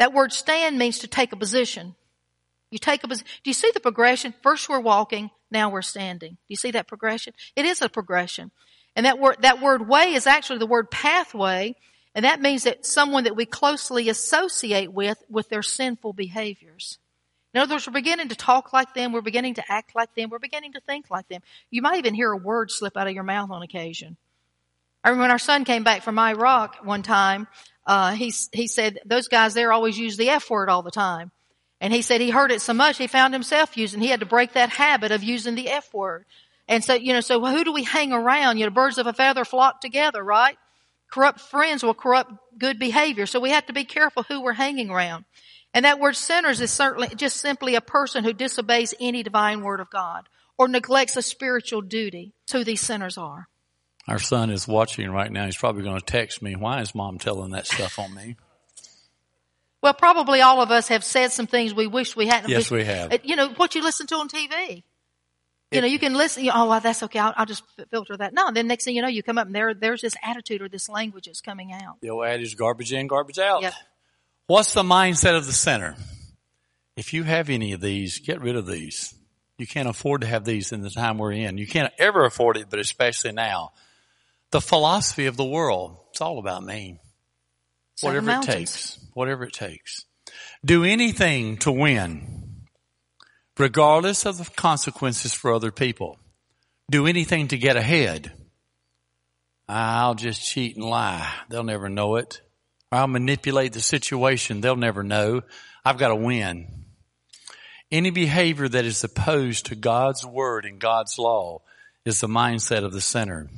That 0.00 0.14
word 0.14 0.32
stand 0.32 0.78
means 0.78 1.00
to 1.00 1.08
take 1.08 1.30
a 1.32 1.36
position. 1.36 1.94
You 2.70 2.78
take 2.78 3.04
a 3.04 3.08
position. 3.08 3.28
Do 3.44 3.50
you 3.50 3.54
see 3.54 3.70
the 3.74 3.80
progression? 3.80 4.32
First 4.42 4.66
we're 4.66 4.80
walking, 4.80 5.30
now 5.50 5.68
we're 5.68 5.82
standing. 5.82 6.30
Do 6.30 6.38
you 6.48 6.56
see 6.56 6.70
that 6.70 6.88
progression? 6.88 7.34
It 7.54 7.66
is 7.66 7.82
a 7.82 7.88
progression. 7.90 8.50
And 8.96 9.04
that 9.04 9.18
word, 9.18 9.36
that 9.42 9.60
word 9.60 9.86
way 9.86 10.14
is 10.14 10.26
actually 10.26 10.58
the 10.58 10.66
word 10.66 10.90
pathway. 10.90 11.76
And 12.14 12.24
that 12.24 12.40
means 12.40 12.64
that 12.64 12.86
someone 12.86 13.24
that 13.24 13.36
we 13.36 13.44
closely 13.44 14.08
associate 14.08 14.90
with, 14.90 15.22
with 15.28 15.50
their 15.50 15.62
sinful 15.62 16.14
behaviors. 16.14 16.98
In 17.52 17.60
other 17.60 17.74
words, 17.74 17.86
we're 17.86 17.92
beginning 17.92 18.28
to 18.28 18.36
talk 18.36 18.72
like 18.72 18.94
them. 18.94 19.12
We're 19.12 19.20
beginning 19.20 19.56
to 19.56 19.70
act 19.70 19.94
like 19.94 20.14
them. 20.14 20.30
We're 20.30 20.38
beginning 20.38 20.72
to 20.72 20.80
think 20.80 21.10
like 21.10 21.28
them. 21.28 21.42
You 21.70 21.82
might 21.82 21.98
even 21.98 22.14
hear 22.14 22.32
a 22.32 22.38
word 22.38 22.70
slip 22.70 22.96
out 22.96 23.06
of 23.06 23.12
your 23.12 23.22
mouth 23.22 23.50
on 23.50 23.60
occasion. 23.62 24.16
I 25.04 25.10
remember 25.10 25.24
when 25.24 25.30
our 25.30 25.38
son 25.38 25.66
came 25.66 25.84
back 25.84 26.02
from 26.02 26.18
Iraq 26.18 26.76
one 26.84 27.02
time, 27.02 27.48
uh, 27.86 28.12
he, 28.12 28.32
he 28.52 28.66
said, 28.66 29.00
those 29.04 29.28
guys 29.28 29.54
there 29.54 29.72
always 29.72 29.98
use 29.98 30.16
the 30.16 30.30
F 30.30 30.50
word 30.50 30.68
all 30.68 30.82
the 30.82 30.90
time. 30.90 31.30
And 31.80 31.92
he 31.92 32.02
said 32.02 32.20
he 32.20 32.30
heard 32.30 32.52
it 32.52 32.60
so 32.60 32.74
much 32.74 32.98
he 32.98 33.06
found 33.06 33.32
himself 33.32 33.76
using, 33.76 34.00
he 34.00 34.08
had 34.08 34.20
to 34.20 34.26
break 34.26 34.52
that 34.52 34.70
habit 34.70 35.12
of 35.12 35.22
using 35.22 35.54
the 35.54 35.70
F 35.70 35.92
word. 35.94 36.26
And 36.68 36.84
so, 36.84 36.94
you 36.94 37.12
know, 37.12 37.20
so 37.20 37.44
who 37.44 37.64
do 37.64 37.72
we 37.72 37.82
hang 37.82 38.12
around? 38.12 38.58
You 38.58 38.66
know, 38.66 38.70
birds 38.70 38.98
of 38.98 39.06
a 39.06 39.12
feather 39.12 39.44
flock 39.44 39.80
together, 39.80 40.22
right? 40.22 40.56
Corrupt 41.10 41.40
friends 41.40 41.82
will 41.82 41.94
corrupt 41.94 42.32
good 42.56 42.78
behavior. 42.78 43.26
So 43.26 43.40
we 43.40 43.50
have 43.50 43.66
to 43.66 43.72
be 43.72 43.84
careful 43.84 44.22
who 44.22 44.40
we're 44.40 44.52
hanging 44.52 44.90
around. 44.90 45.24
And 45.74 45.84
that 45.84 45.98
word 45.98 46.16
sinners 46.16 46.60
is 46.60 46.70
certainly 46.70 47.08
just 47.16 47.38
simply 47.38 47.74
a 47.74 47.80
person 47.80 48.22
who 48.24 48.32
disobeys 48.32 48.94
any 49.00 49.22
divine 49.22 49.62
word 49.62 49.80
of 49.80 49.90
God 49.90 50.28
or 50.58 50.68
neglects 50.68 51.16
a 51.16 51.22
spiritual 51.22 51.80
duty. 51.80 52.34
That's 52.42 52.52
who 52.52 52.64
these 52.64 52.80
sinners 52.80 53.18
are. 53.18 53.48
Our 54.08 54.18
son 54.18 54.50
is 54.50 54.66
watching 54.66 55.10
right 55.10 55.30
now. 55.30 55.44
He's 55.46 55.56
probably 55.56 55.82
going 55.82 55.98
to 55.98 56.04
text 56.04 56.42
me. 56.42 56.56
Why 56.56 56.80
is 56.80 56.94
mom 56.94 57.18
telling 57.18 57.52
that 57.52 57.66
stuff 57.66 57.98
on 57.98 58.14
me? 58.14 58.36
Well, 59.82 59.94
probably 59.94 60.40
all 60.40 60.60
of 60.60 60.70
us 60.70 60.88
have 60.88 61.04
said 61.04 61.32
some 61.32 61.46
things 61.46 61.72
we 61.74 61.86
wish 61.86 62.14
we 62.16 62.26
hadn't. 62.26 62.50
Yes, 62.50 62.70
we 62.70 62.84
have. 62.84 63.12
Uh, 63.12 63.18
You 63.22 63.36
know, 63.36 63.50
what 63.50 63.74
you 63.74 63.82
listen 63.82 64.06
to 64.08 64.16
on 64.16 64.28
TV. 64.28 64.82
You 65.70 65.80
know, 65.80 65.86
you 65.86 66.00
can 66.00 66.14
listen, 66.14 66.44
you, 66.44 66.50
oh, 66.52 66.68
well, 66.68 66.80
that's 66.80 67.02
okay. 67.04 67.20
I'll, 67.20 67.32
I'll 67.36 67.46
just 67.46 67.62
filter 67.90 68.16
that. 68.16 68.34
No, 68.34 68.50
then 68.50 68.66
next 68.66 68.84
thing 68.84 68.96
you 68.96 69.02
know, 69.02 69.08
you 69.08 69.22
come 69.22 69.38
up 69.38 69.46
and 69.46 69.54
there, 69.54 69.72
there's 69.72 70.00
this 70.00 70.16
attitude 70.20 70.62
or 70.62 70.68
this 70.68 70.88
language 70.88 71.28
is 71.28 71.40
coming 71.40 71.72
out. 71.72 72.00
The 72.00 72.10
old 72.10 72.26
adage, 72.26 72.56
garbage 72.56 72.92
in, 72.92 73.06
garbage 73.06 73.38
out. 73.38 73.62
Yep. 73.62 73.74
What's 74.48 74.74
the 74.74 74.82
mindset 74.82 75.36
of 75.36 75.46
the 75.46 75.52
sinner? 75.52 75.94
If 76.96 77.14
you 77.14 77.22
have 77.22 77.48
any 77.48 77.72
of 77.72 77.80
these, 77.80 78.18
get 78.18 78.40
rid 78.40 78.56
of 78.56 78.66
these. 78.66 79.14
You 79.58 79.66
can't 79.66 79.88
afford 79.88 80.22
to 80.22 80.26
have 80.26 80.44
these 80.44 80.72
in 80.72 80.80
the 80.80 80.90
time 80.90 81.18
we're 81.18 81.32
in. 81.32 81.56
You 81.56 81.68
can't 81.68 81.92
ever 81.98 82.24
afford 82.24 82.56
it, 82.56 82.66
but 82.68 82.80
especially 82.80 83.30
now. 83.30 83.72
The 84.50 84.60
philosophy 84.60 85.26
of 85.26 85.36
the 85.36 85.44
world, 85.44 85.96
it's 86.10 86.20
all 86.20 86.38
about 86.38 86.64
me. 86.64 86.98
Whatever 88.00 88.30
it 88.30 88.42
takes. 88.42 88.98
Whatever 89.14 89.44
it 89.44 89.52
takes. 89.52 90.04
Do 90.64 90.84
anything 90.84 91.58
to 91.58 91.72
win, 91.72 92.64
regardless 93.58 94.26
of 94.26 94.38
the 94.38 94.44
consequences 94.56 95.32
for 95.32 95.52
other 95.52 95.70
people. 95.70 96.18
Do 96.90 97.06
anything 97.06 97.48
to 97.48 97.58
get 97.58 97.76
ahead. 97.76 98.32
I'll 99.68 100.16
just 100.16 100.42
cheat 100.42 100.76
and 100.76 100.84
lie. 100.84 101.32
They'll 101.48 101.62
never 101.62 101.88
know 101.88 102.16
it. 102.16 102.42
I'll 102.90 103.06
manipulate 103.06 103.72
the 103.72 103.80
situation. 103.80 104.60
They'll 104.60 104.74
never 104.74 105.04
know. 105.04 105.42
I've 105.84 105.98
got 105.98 106.08
to 106.08 106.16
win. 106.16 106.86
Any 107.92 108.10
behavior 108.10 108.68
that 108.68 108.84
is 108.84 109.04
opposed 109.04 109.66
to 109.66 109.76
God's 109.76 110.26
word 110.26 110.64
and 110.64 110.80
God's 110.80 111.18
law 111.18 111.62
is 112.04 112.20
the 112.20 112.26
mindset 112.26 112.84
of 112.84 112.92
the 112.92 113.00
sinner. 113.00 113.48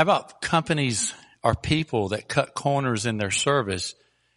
How 0.00 0.04
about 0.04 0.40
companies 0.40 1.12
or 1.42 1.54
people 1.54 2.08
that 2.08 2.26
cut 2.26 2.54
corners 2.54 3.04
in 3.04 3.18
their 3.18 3.30
service 3.30 3.94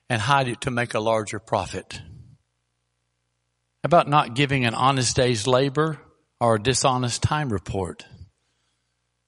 and 0.10 0.22
hide 0.22 0.49
it 0.49 0.60
to 0.60 0.72
make 0.72 0.94
a 0.94 0.99
larger 0.99 1.40
profit? 1.40 1.94
How 1.94 3.85
about 3.85 4.10
not 4.10 4.35
giving 4.35 4.65
an 4.65 4.73
honest 4.73 5.15
day's 5.15 5.48
labor 5.48 6.02
or 6.41 6.56
a 6.56 6.61
dishonest 6.61 7.23
time 7.23 7.48
report? 7.48 8.06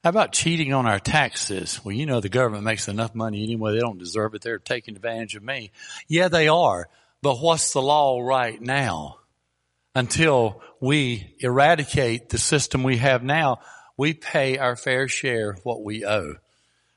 How 0.04 0.10
about 0.10 0.34
cheating 0.34 0.74
on 0.74 0.86
our 0.86 1.00
taxes? 1.00 1.80
Well, 1.86 1.96
you 1.96 2.06
know 2.06 2.20
the 2.20 2.28
government 2.28 2.66
makes 2.66 2.90
enough 2.90 3.16
money 3.16 3.42
anyway. 3.42 3.72
They 3.72 3.80
don't 3.80 3.98
deserve 3.98 4.36
it. 4.36 4.42
They're 4.42 4.60
taking 4.60 4.98
advantage 4.98 5.36
of 5.36 5.44
me. 5.44 5.72
Yeah, 6.10 6.28
they 6.28 6.50
are. 6.50 6.90
But 7.22 7.40
what's 7.40 7.72
the 7.72 7.82
law 7.82 8.20
right 8.20 8.62
now? 8.62 9.20
Until 9.96 10.62
we 10.82 11.38
eradicate 11.40 12.28
the 12.28 12.38
system 12.38 12.84
we 12.84 12.98
have 12.98 13.24
now, 13.24 13.60
we 13.98 14.14
pay 14.14 14.58
our 14.58 14.76
fair 14.76 15.08
share 15.08 15.52
of 15.52 15.64
what 15.64 15.84
we 15.84 16.06
owe. 16.06 16.36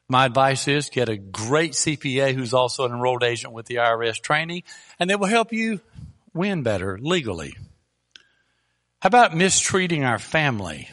My 0.09 0.25
advice 0.25 0.67
is 0.69 0.89
get 0.89 1.09
a 1.09 1.19
great 1.19 1.73
CPA 1.73 2.35
who's 2.35 2.55
also 2.55 2.87
an 2.87 2.93
enrolled 2.93 3.23
agent 3.23 3.53
with 3.53 3.67
the 3.67 3.77
IRS 3.77 4.21
training, 4.21 4.63
and 4.99 5.09
they 5.09 5.17
will 5.17 5.27
help 5.27 5.53
you 5.53 5.81
win 6.33 6.63
better 6.63 6.99
legally. 6.99 7.57
How 9.01 9.09
about 9.09 9.37
mistreating 9.37 10.05
our 10.05 10.19
family? 10.19 10.89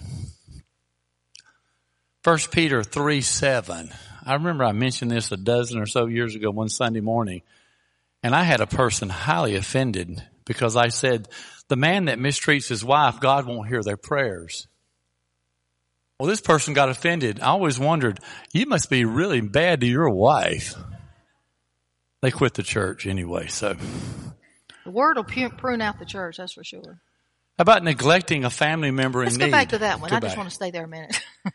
1 2.23 2.37
Peter 2.51 2.83
3 2.83 3.21
7. 3.21 3.91
I 4.25 4.33
remember 4.33 4.63
I 4.63 4.73
mentioned 4.73 5.11
this 5.11 5.31
a 5.31 5.37
dozen 5.37 5.79
or 5.79 5.85
so 5.85 6.07
years 6.07 6.35
ago 6.35 6.51
one 6.51 6.69
Sunday 6.69 6.99
morning, 6.99 7.41
and 8.21 8.35
I 8.35 8.43
had 8.43 8.59
a 8.59 8.67
person 8.67 9.09
highly 9.09 9.55
offended 9.55 10.23
because 10.45 10.75
I 10.75 10.89
said, 10.89 11.29
the 11.67 11.75
man 11.75 12.05
that 12.05 12.19
mistreats 12.19 12.67
his 12.67 12.83
wife, 12.83 13.19
God 13.19 13.47
won't 13.47 13.67
hear 13.67 13.81
their 13.81 13.97
prayers. 13.97 14.67
Well, 16.19 16.27
this 16.27 16.41
person 16.41 16.73
got 16.73 16.89
offended. 16.89 17.41
I 17.41 17.47
always 17.47 17.77
wondered, 17.77 18.19
you 18.53 18.65
must 18.65 18.89
be 18.89 19.03
really 19.03 19.41
bad 19.41 19.81
to 19.81 19.87
your 19.87 20.09
wife. 20.09 20.75
They 22.21 22.31
quit 22.31 22.53
the 22.53 22.63
church 22.63 23.05
anyway, 23.05 23.47
so. 23.47 23.75
The 24.85 24.91
word 24.91 25.17
will 25.17 25.23
prune 25.23 25.81
out 25.81 25.99
the 25.99 26.05
church, 26.05 26.37
that's 26.37 26.53
for 26.53 26.63
sure. 26.63 27.01
How 27.57 27.61
about 27.61 27.83
neglecting 27.83 28.45
a 28.45 28.49
family 28.49 28.91
member 28.91 29.23
Let's 29.23 29.35
in 29.35 29.39
go 29.39 29.45
need? 29.45 29.51
back 29.51 29.69
to 29.69 29.79
that 29.79 29.99
one. 29.99 30.09
Go 30.09 30.17
I 30.17 30.19
just 30.19 30.37
want 30.37 30.49
to 30.49 30.55
stay 30.55 30.71
there 30.71 30.85
a 30.85 30.87
minute. 30.87 31.19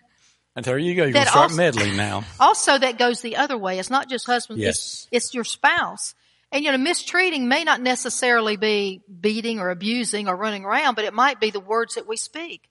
And 0.56 0.64
there 0.64 0.76
you 0.78 0.94
go. 0.96 1.04
You're 1.04 1.12
going 1.12 1.24
to 1.24 1.30
start 1.30 1.44
also- 1.44 1.56
meddling 1.56 1.96
now. 1.96 2.24
Also, 2.40 2.76
that 2.76 2.98
goes 2.98 3.20
the 3.20 3.36
other 3.36 3.56
way. 3.56 3.78
It's 3.78 3.88
not 3.88 4.08
just 4.08 4.26
husbands. 4.26 4.60
Yes. 4.60 4.76
It's, 4.76 5.26
it's 5.26 5.34
your 5.34 5.44
spouse. 5.44 6.14
And 6.52 6.64
you 6.64 6.72
know, 6.72 6.78
mistreating 6.78 7.48
may 7.48 7.62
not 7.62 7.80
necessarily 7.80 8.56
be 8.56 9.02
beating 9.20 9.60
or 9.60 9.70
abusing 9.70 10.26
or 10.26 10.34
running 10.34 10.64
around, 10.64 10.96
but 10.96 11.04
it 11.04 11.14
might 11.14 11.38
be 11.38 11.50
the 11.50 11.60
words 11.60 11.94
that 11.94 12.08
we 12.08 12.16
speak. 12.16 12.68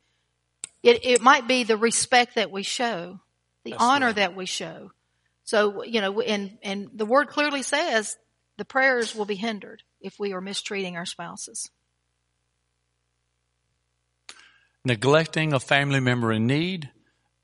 It, 0.81 1.06
it 1.06 1.22
might 1.22 1.47
be 1.47 1.64
the 1.64 1.77
respect 1.77 2.35
that 2.35 2.51
we 2.51 2.64
show, 2.64 3.19
the 3.64 3.76
honor 3.77 4.14
that 4.14 4.35
we 4.35 4.45
show. 4.45 4.91
So, 5.43 5.84
you 5.84 6.01
know, 6.01 6.22
and, 6.22 6.57
and 6.64 6.89
the 6.93 7.06
word 7.06 7.30
clearly 7.30 7.64
says 7.64 8.18
the 8.57 8.65
prayers 8.65 9.15
will 9.15 9.26
be 9.26 9.35
hindered 9.35 9.84
if 9.99 10.19
we 10.19 10.34
are 10.34 10.41
mistreating 10.41 10.95
our 10.95 11.06
spouses. 11.06 11.69
neglecting 14.85 15.53
a 15.53 15.60
family 15.60 15.99
member 15.99 16.31
in 16.31 16.47
need 16.47 16.89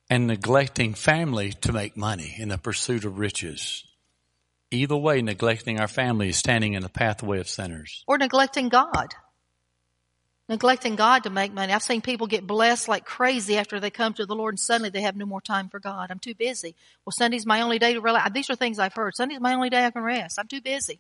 and 0.09 0.27
neglecting 0.27 0.93
family 0.93 1.51
to 1.51 1.73
make 1.73 1.97
money 1.97 2.35
in 2.37 2.49
the 2.49 2.57
pursuit 2.57 3.05
of 3.05 3.19
riches. 3.19 3.83
Either 4.71 4.95
way, 4.97 5.21
neglecting 5.21 5.79
our 5.79 5.87
family 5.87 6.29
is 6.29 6.37
standing 6.37 6.73
in 6.73 6.81
the 6.81 6.89
pathway 6.89 7.39
of 7.39 7.47
sinners. 7.47 8.03
Or 8.07 8.17
neglecting 8.17 8.69
God. 8.69 9.13
Neglecting 10.47 10.95
God 10.95 11.23
to 11.23 11.31
make 11.31 11.53
money. 11.53 11.73
I've 11.73 11.81
seen 11.81 12.01
people 12.01 12.27
get 12.27 12.45
blessed 12.45 12.87
like 12.87 13.03
crazy 13.03 13.57
after 13.57 13.79
they 13.79 13.89
come 13.89 14.13
to 14.13 14.27
the 14.27 14.35
Lord 14.35 14.53
and 14.53 14.59
suddenly 14.59 14.89
they 14.89 15.01
have 15.01 15.15
no 15.15 15.25
more 15.25 15.41
time 15.41 15.69
for 15.69 15.79
God. 15.79 16.11
I'm 16.11 16.19
too 16.19 16.35
busy. 16.35 16.75
Well, 17.03 17.13
Sunday's 17.17 17.47
my 17.47 17.61
only 17.61 17.79
day 17.79 17.93
to 17.93 18.01
relax. 18.01 18.31
These 18.31 18.49
are 18.51 18.55
things 18.55 18.77
I've 18.77 18.93
heard. 18.93 19.15
Sunday's 19.15 19.39
my 19.39 19.55
only 19.55 19.71
day 19.71 19.85
I 19.85 19.89
can 19.89 20.03
rest. 20.03 20.37
I'm 20.37 20.47
too 20.47 20.61
busy. 20.61 20.99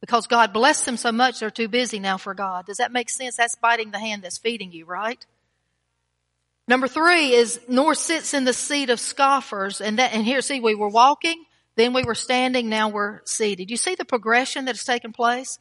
Because 0.00 0.26
God 0.26 0.52
blessed 0.52 0.84
them 0.84 0.96
so 0.96 1.10
much, 1.10 1.40
they're 1.40 1.50
too 1.50 1.66
busy 1.66 1.98
now 1.98 2.18
for 2.18 2.34
God. 2.34 2.66
Does 2.66 2.76
that 2.76 2.92
make 2.92 3.08
sense? 3.10 3.36
That's 3.36 3.56
biting 3.56 3.90
the 3.90 3.98
hand 3.98 4.22
that's 4.22 4.38
feeding 4.38 4.70
you, 4.70 4.84
right? 4.84 5.24
Number 6.68 6.86
three 6.86 7.32
is 7.32 7.58
nor 7.68 7.94
sits 7.94 8.34
in 8.34 8.44
the 8.44 8.52
seat 8.52 8.90
of 8.90 9.00
scoffers. 9.00 9.80
And 9.80 9.98
that, 9.98 10.12
and 10.12 10.24
here, 10.24 10.42
see, 10.42 10.60
we 10.60 10.74
were 10.74 10.90
walking, 10.90 11.42
then 11.76 11.94
we 11.94 12.04
were 12.04 12.14
standing, 12.14 12.68
now 12.68 12.90
we're 12.90 13.22
seated. 13.24 13.70
You 13.70 13.78
see 13.78 13.94
the 13.94 14.04
progression 14.04 14.66
that 14.66 14.76
has 14.76 14.84
taken 14.84 15.12
place? 15.12 15.58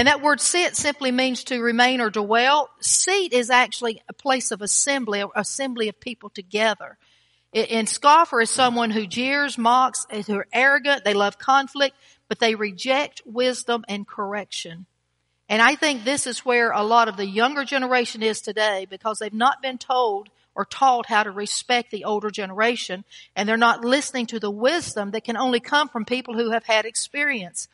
And 0.00 0.06
that 0.06 0.22
word 0.22 0.40
sit 0.40 0.76
simply 0.76 1.12
means 1.12 1.44
to 1.44 1.60
remain 1.60 2.00
or 2.00 2.08
dwell. 2.08 2.70
Seat 2.80 3.34
is 3.34 3.50
actually 3.50 4.00
a 4.08 4.14
place 4.14 4.50
of 4.50 4.62
assembly, 4.62 5.22
assembly 5.36 5.90
of 5.90 6.00
people 6.00 6.30
together. 6.30 6.96
And 7.52 7.86
scoffer 7.86 8.40
is 8.40 8.48
someone 8.48 8.92
who 8.92 9.06
jeers, 9.06 9.58
mocks, 9.58 10.06
who 10.26 10.36
are 10.36 10.46
arrogant, 10.54 11.04
they 11.04 11.12
love 11.12 11.36
conflict, 11.38 11.94
but 12.28 12.38
they 12.38 12.54
reject 12.54 13.20
wisdom 13.26 13.84
and 13.88 14.08
correction. 14.08 14.86
And 15.50 15.60
I 15.60 15.74
think 15.74 16.04
this 16.04 16.26
is 16.26 16.46
where 16.46 16.70
a 16.70 16.82
lot 16.82 17.08
of 17.08 17.18
the 17.18 17.26
younger 17.26 17.66
generation 17.66 18.22
is 18.22 18.40
today 18.40 18.86
because 18.88 19.18
they've 19.18 19.30
not 19.34 19.60
been 19.60 19.76
told 19.76 20.30
or 20.54 20.64
taught 20.64 21.10
how 21.10 21.24
to 21.24 21.30
respect 21.30 21.90
the 21.90 22.04
older 22.04 22.30
generation 22.30 23.04
and 23.36 23.46
they're 23.46 23.58
not 23.58 23.84
listening 23.84 24.24
to 24.28 24.40
the 24.40 24.50
wisdom 24.50 25.10
that 25.10 25.24
can 25.24 25.36
only 25.36 25.60
come 25.60 25.90
from 25.90 26.06
people 26.06 26.32
who 26.32 26.52
have 26.52 26.64
had 26.64 26.86
experience. 26.86 27.68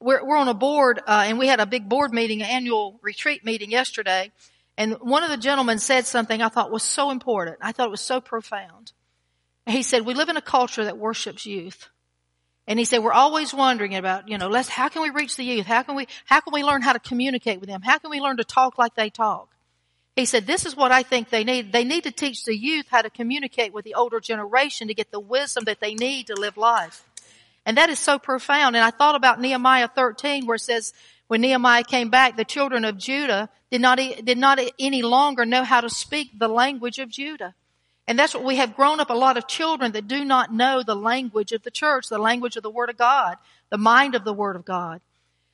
We're, 0.00 0.24
we're 0.24 0.36
on 0.36 0.48
a 0.48 0.54
board, 0.54 1.00
uh, 1.06 1.24
and 1.26 1.38
we 1.38 1.46
had 1.46 1.60
a 1.60 1.66
big 1.66 1.88
board 1.88 2.12
meeting, 2.12 2.42
an 2.42 2.48
annual 2.48 2.98
retreat 3.02 3.44
meeting 3.44 3.70
yesterday. 3.70 4.30
And 4.76 4.94
one 5.00 5.24
of 5.24 5.30
the 5.30 5.38
gentlemen 5.38 5.78
said 5.78 6.06
something 6.06 6.42
I 6.42 6.48
thought 6.48 6.70
was 6.70 6.82
so 6.82 7.10
important. 7.10 7.58
I 7.62 7.72
thought 7.72 7.88
it 7.88 7.90
was 7.90 8.02
so 8.02 8.20
profound. 8.20 8.92
He 9.64 9.82
said, 9.82 10.04
we 10.04 10.14
live 10.14 10.28
in 10.28 10.36
a 10.36 10.42
culture 10.42 10.84
that 10.84 10.98
worships 10.98 11.46
youth. 11.46 11.88
And 12.68 12.78
he 12.78 12.84
said, 12.84 13.02
we're 13.02 13.12
always 13.12 13.54
wondering 13.54 13.94
about, 13.94 14.28
you 14.28 14.38
know, 14.38 14.48
let's, 14.48 14.68
how 14.68 14.88
can 14.88 15.02
we 15.02 15.10
reach 15.10 15.36
the 15.36 15.44
youth? 15.44 15.66
How 15.66 15.82
can 15.82 15.94
we, 15.94 16.08
how 16.24 16.40
can 16.40 16.52
we 16.52 16.62
learn 16.62 16.82
how 16.82 16.92
to 16.92 16.98
communicate 16.98 17.60
with 17.60 17.68
them? 17.68 17.80
How 17.82 17.98
can 17.98 18.10
we 18.10 18.20
learn 18.20 18.36
to 18.36 18.44
talk 18.44 18.76
like 18.76 18.94
they 18.96 19.08
talk? 19.08 19.48
He 20.14 20.24
said, 20.24 20.46
this 20.46 20.66
is 20.66 20.76
what 20.76 20.92
I 20.92 21.02
think 21.02 21.30
they 21.30 21.44
need. 21.44 21.72
They 21.72 21.84
need 21.84 22.04
to 22.04 22.10
teach 22.10 22.44
the 22.44 22.56
youth 22.56 22.86
how 22.90 23.02
to 23.02 23.10
communicate 23.10 23.72
with 23.72 23.84
the 23.84 23.94
older 23.94 24.18
generation 24.18 24.88
to 24.88 24.94
get 24.94 25.10
the 25.10 25.20
wisdom 25.20 25.64
that 25.64 25.80
they 25.80 25.94
need 25.94 26.28
to 26.28 26.34
live 26.34 26.56
life. 26.56 27.04
And 27.66 27.76
that 27.76 27.90
is 27.90 27.98
so 27.98 28.18
profound. 28.18 28.76
And 28.76 28.84
I 28.84 28.90
thought 28.90 29.16
about 29.16 29.40
Nehemiah 29.40 29.88
13 29.88 30.46
where 30.46 30.54
it 30.54 30.60
says, 30.60 30.94
when 31.26 31.40
Nehemiah 31.40 31.82
came 31.82 32.08
back, 32.08 32.36
the 32.36 32.44
children 32.44 32.84
of 32.84 32.96
Judah 32.96 33.50
did 33.70 33.80
not, 33.80 33.98
did 33.98 34.38
not 34.38 34.60
any 34.78 35.02
longer 35.02 35.44
know 35.44 35.64
how 35.64 35.80
to 35.80 35.90
speak 35.90 36.38
the 36.38 36.48
language 36.48 37.00
of 37.00 37.08
Judah. 37.08 37.54
And 38.06 38.16
that's 38.16 38.34
what 38.34 38.44
we 38.44 38.56
have 38.56 38.76
grown 38.76 39.00
up 39.00 39.10
a 39.10 39.14
lot 39.14 39.36
of 39.36 39.48
children 39.48 39.90
that 39.92 40.06
do 40.06 40.24
not 40.24 40.54
know 40.54 40.84
the 40.84 40.94
language 40.94 41.50
of 41.50 41.64
the 41.64 41.72
church, 41.72 42.08
the 42.08 42.18
language 42.18 42.56
of 42.56 42.62
the 42.62 42.70
Word 42.70 42.88
of 42.88 42.96
God, 42.96 43.36
the 43.68 43.78
mind 43.78 44.14
of 44.14 44.24
the 44.24 44.32
Word 44.32 44.54
of 44.54 44.64
God. 44.64 45.00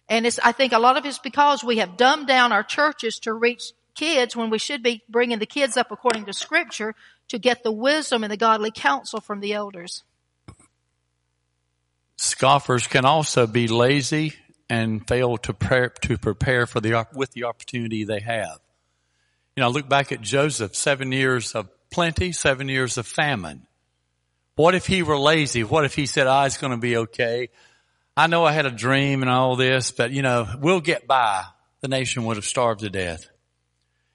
And 0.07 0.27
it's, 0.27 0.39
I 0.45 0.53
think 0.53 0.75
a 0.75 0.79
lot 0.79 0.99
of 0.99 1.07
it's 1.07 1.19
because 1.19 1.65
we 1.65 1.79
have 1.79 1.97
dumbed 1.97 2.27
down 2.27 2.53
our 2.53 2.63
churches 2.63 3.19
to 3.21 3.33
reach 3.33 3.73
kids 3.95 4.37
when 4.37 4.51
we 4.51 4.59
should 4.59 4.83
be 4.83 5.03
bringing 5.09 5.39
the 5.39 5.47
kids 5.47 5.79
up 5.79 5.91
according 5.91 6.27
to 6.27 6.35
scripture 6.35 6.95
to 7.29 7.39
get 7.39 7.63
the 7.63 7.73
wisdom 7.73 8.23
and 8.23 8.31
the 8.31 8.37
godly 8.37 8.71
counsel 8.71 9.21
from 9.23 9.41
the 9.41 9.55
elders. 9.55 10.03
Scoffers 12.23 12.87
can 12.87 13.05
also 13.05 13.49
be 13.49 13.67
lazy 13.67 14.35
and 14.71 15.05
fail 15.09 15.39
to 15.39 15.53
prepare, 15.53 15.89
to 16.03 16.17
prepare 16.17 16.69
for 16.69 16.81
the 16.81 17.05
with 17.15 17.33
the 17.33 17.45
opportunity 17.45 18.05
they 18.05 18.21
have. 18.21 18.61
You 19.57 19.63
know, 19.63 19.71
look 19.71 19.89
back 19.89 20.13
at 20.13 20.21
Joseph, 20.21 20.77
seven 20.77 21.11
years 21.11 21.57
of 21.57 21.69
plenty, 21.91 22.31
seven 22.31 22.69
years 22.69 22.97
of 22.97 23.09
famine. 23.09 23.67
What 24.55 24.77
if 24.77 24.87
he 24.87 25.03
were 25.03 25.19
lazy? 25.19 25.65
What 25.65 25.85
if 25.85 25.97
he 25.97 26.07
said, 26.07 26.29
"I 26.29 26.47
it's 26.47 26.59
going 26.59 26.71
to 26.71 26.77
be 26.77 26.97
okay. 26.97 27.49
I 28.17 28.29
know 28.29 28.45
I 28.45 28.53
had 28.53 28.67
a 28.67 28.71
dream 28.71 29.23
and 29.23 29.31
all 29.31 29.57
this, 29.57 29.91
but 29.91 30.13
you 30.13 30.23
know, 30.23 30.47
we'll 30.61 30.81
get 30.81 31.09
by." 31.09 31.43
The 31.81 31.89
nation 31.89 32.25
would 32.27 32.37
have 32.37 32.45
starved 32.45 32.83
to 32.83 32.91
death. 32.91 33.29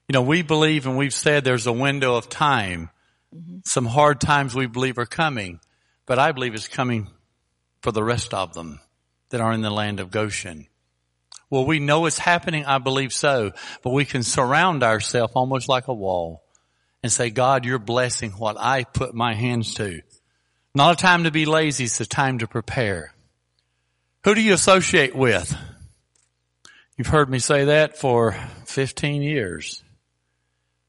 You 0.08 0.14
know, 0.14 0.22
we 0.22 0.40
believe 0.40 0.86
and 0.86 0.96
we've 0.96 1.12
said 1.12 1.44
there's 1.44 1.66
a 1.66 1.72
window 1.74 2.14
of 2.14 2.30
time. 2.30 2.88
Mm-hmm. 3.36 3.58
Some 3.66 3.84
hard 3.84 4.18
times 4.18 4.54
we 4.54 4.64
believe 4.64 4.96
are 4.96 5.04
coming, 5.04 5.60
but 6.06 6.18
I 6.18 6.32
believe 6.32 6.54
it's 6.54 6.68
coming 6.68 7.10
for 7.80 7.92
the 7.92 8.04
rest 8.04 8.34
of 8.34 8.54
them 8.54 8.80
that 9.30 9.40
are 9.40 9.52
in 9.52 9.62
the 9.62 9.70
land 9.70 10.00
of 10.00 10.10
Goshen. 10.10 10.66
Well, 11.50 11.64
we 11.64 11.78
know 11.78 12.06
it's 12.06 12.18
happening. 12.18 12.64
I 12.66 12.78
believe 12.78 13.12
so, 13.12 13.52
but 13.82 13.92
we 13.92 14.04
can 14.04 14.22
surround 14.22 14.82
ourselves 14.82 15.32
almost 15.34 15.68
like 15.68 15.88
a 15.88 15.94
wall 15.94 16.42
and 17.02 17.10
say, 17.10 17.30
God, 17.30 17.64
you're 17.64 17.78
blessing 17.78 18.32
what 18.32 18.56
I 18.58 18.84
put 18.84 19.14
my 19.14 19.34
hands 19.34 19.74
to. 19.74 20.00
Not 20.74 20.98
a 20.98 21.02
time 21.02 21.24
to 21.24 21.30
be 21.30 21.46
lazy. 21.46 21.84
It's 21.84 22.00
a 22.00 22.06
time 22.06 22.38
to 22.40 22.46
prepare. 22.46 23.14
Who 24.24 24.34
do 24.34 24.42
you 24.42 24.52
associate 24.52 25.14
with? 25.14 25.56
You've 26.96 27.06
heard 27.06 27.30
me 27.30 27.38
say 27.38 27.66
that 27.66 27.96
for 27.96 28.32
15 28.66 29.22
years. 29.22 29.82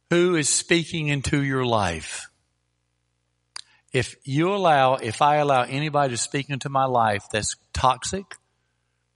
Who 0.09 0.35
is 0.35 0.49
speaking 0.49 1.07
into 1.07 1.43
your 1.43 1.63
life? 1.63 2.28
If 3.91 4.15
you 4.23 4.53
allow, 4.53 4.95
if 4.95 5.21
I 5.21 5.37
allow 5.37 5.63
anybody 5.63 6.13
to 6.13 6.17
speak 6.17 6.49
into 6.49 6.69
my 6.69 6.85
life 6.85 7.23
that's 7.31 7.55
toxic, 7.73 8.35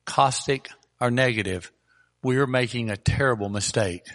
caustic, 0.05 0.69
or 0.99 1.11
negative, 1.11 1.71
we 2.23 2.37
are 2.37 2.47
making 2.47 2.89
a 2.89 2.97
terrible 2.97 3.49
mistake. 3.49 4.05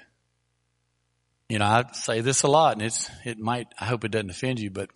You 1.49 1.59
know, 1.59 1.67
I 1.67 1.85
say 1.93 2.21
this 2.21 2.43
a 2.43 2.49
lot 2.49 2.73
and 2.75 2.83
it's, 2.83 3.09
it 3.25 3.39
might, 3.39 3.69
I 3.79 3.85
hope 3.85 4.05
it 4.05 4.11
doesn't 4.11 4.31
offend 4.31 4.59
you, 4.59 4.71
but 4.71 4.91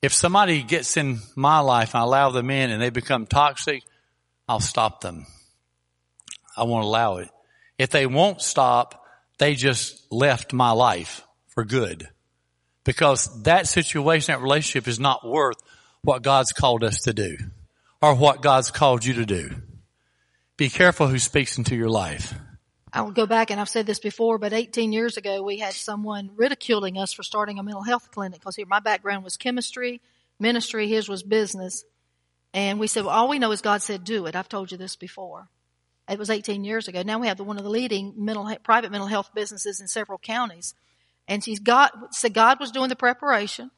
if 0.00 0.12
somebody 0.12 0.62
gets 0.62 0.96
in 0.96 1.20
my 1.36 1.60
life 1.60 1.94
and 1.94 2.02
I 2.02 2.04
allow 2.04 2.30
them 2.30 2.50
in 2.50 2.70
and 2.70 2.80
they 2.80 2.90
become 2.90 3.26
toxic, 3.26 3.82
I'll 4.48 4.60
stop 4.60 5.00
them. 5.00 5.26
I 6.56 6.64
won't 6.64 6.84
allow 6.84 7.18
it. 7.18 7.28
If 7.78 7.90
they 7.90 8.06
won't 8.06 8.42
stop, 8.42 9.06
they 9.38 9.54
just 9.54 10.10
left 10.12 10.52
my 10.52 10.70
life 10.70 11.22
for 11.48 11.64
good. 11.64 12.08
Because 12.84 13.42
that 13.42 13.68
situation, 13.68 14.32
that 14.32 14.42
relationship 14.42 14.88
is 14.88 14.98
not 14.98 15.26
worth 15.26 15.56
what 16.02 16.22
God's 16.22 16.52
called 16.52 16.82
us 16.82 17.02
to 17.02 17.12
do 17.12 17.36
or 18.00 18.14
what 18.14 18.42
God's 18.42 18.70
called 18.70 19.04
you 19.04 19.14
to 19.14 19.26
do. 19.26 19.50
Be 20.56 20.68
careful 20.68 21.06
who 21.06 21.18
speaks 21.18 21.58
into 21.58 21.76
your 21.76 21.88
life. 21.88 22.34
I'll 22.92 23.10
go 23.10 23.26
back 23.26 23.50
and 23.50 23.58
I've 23.60 23.70
said 23.70 23.86
this 23.86 24.00
before, 24.00 24.36
but 24.38 24.52
18 24.52 24.92
years 24.92 25.16
ago 25.16 25.42
we 25.42 25.58
had 25.58 25.72
someone 25.72 26.30
ridiculing 26.36 26.98
us 26.98 27.12
for 27.12 27.22
starting 27.22 27.58
a 27.58 27.62
mental 27.62 27.82
health 27.82 28.10
clinic 28.10 28.40
because 28.40 28.56
here 28.56 28.66
my 28.66 28.80
background 28.80 29.24
was 29.24 29.36
chemistry, 29.36 30.02
ministry, 30.38 30.88
his 30.88 31.08
was 31.08 31.22
business. 31.22 31.84
And 32.52 32.78
we 32.78 32.86
said, 32.86 33.04
well, 33.04 33.14
all 33.14 33.28
we 33.28 33.38
know 33.38 33.50
is 33.52 33.62
God 33.62 33.80
said 33.80 34.04
do 34.04 34.26
it. 34.26 34.36
I've 34.36 34.48
told 34.48 34.72
you 34.72 34.76
this 34.76 34.96
before. 34.96 35.48
It 36.08 36.18
was 36.18 36.28
18 36.28 36.64
years 36.64 36.88
ago. 36.88 37.02
Now 37.02 37.18
we 37.18 37.28
have 37.28 37.38
the, 37.38 37.44
one 37.44 37.56
of 37.56 37.64
the 37.64 37.70
leading 37.70 38.12
mental, 38.16 38.54
private 38.62 38.90
mental 38.90 39.08
health 39.08 39.30
businesses 39.34 39.80
in 39.80 39.86
several 39.86 40.18
counties. 40.18 40.74
And 41.28 41.42
she's 41.42 41.60
got, 41.60 42.14
so 42.14 42.28
God 42.28 42.60
was 42.60 42.72
doing 42.72 42.88
the 42.88 42.96
preparation. 42.96 43.70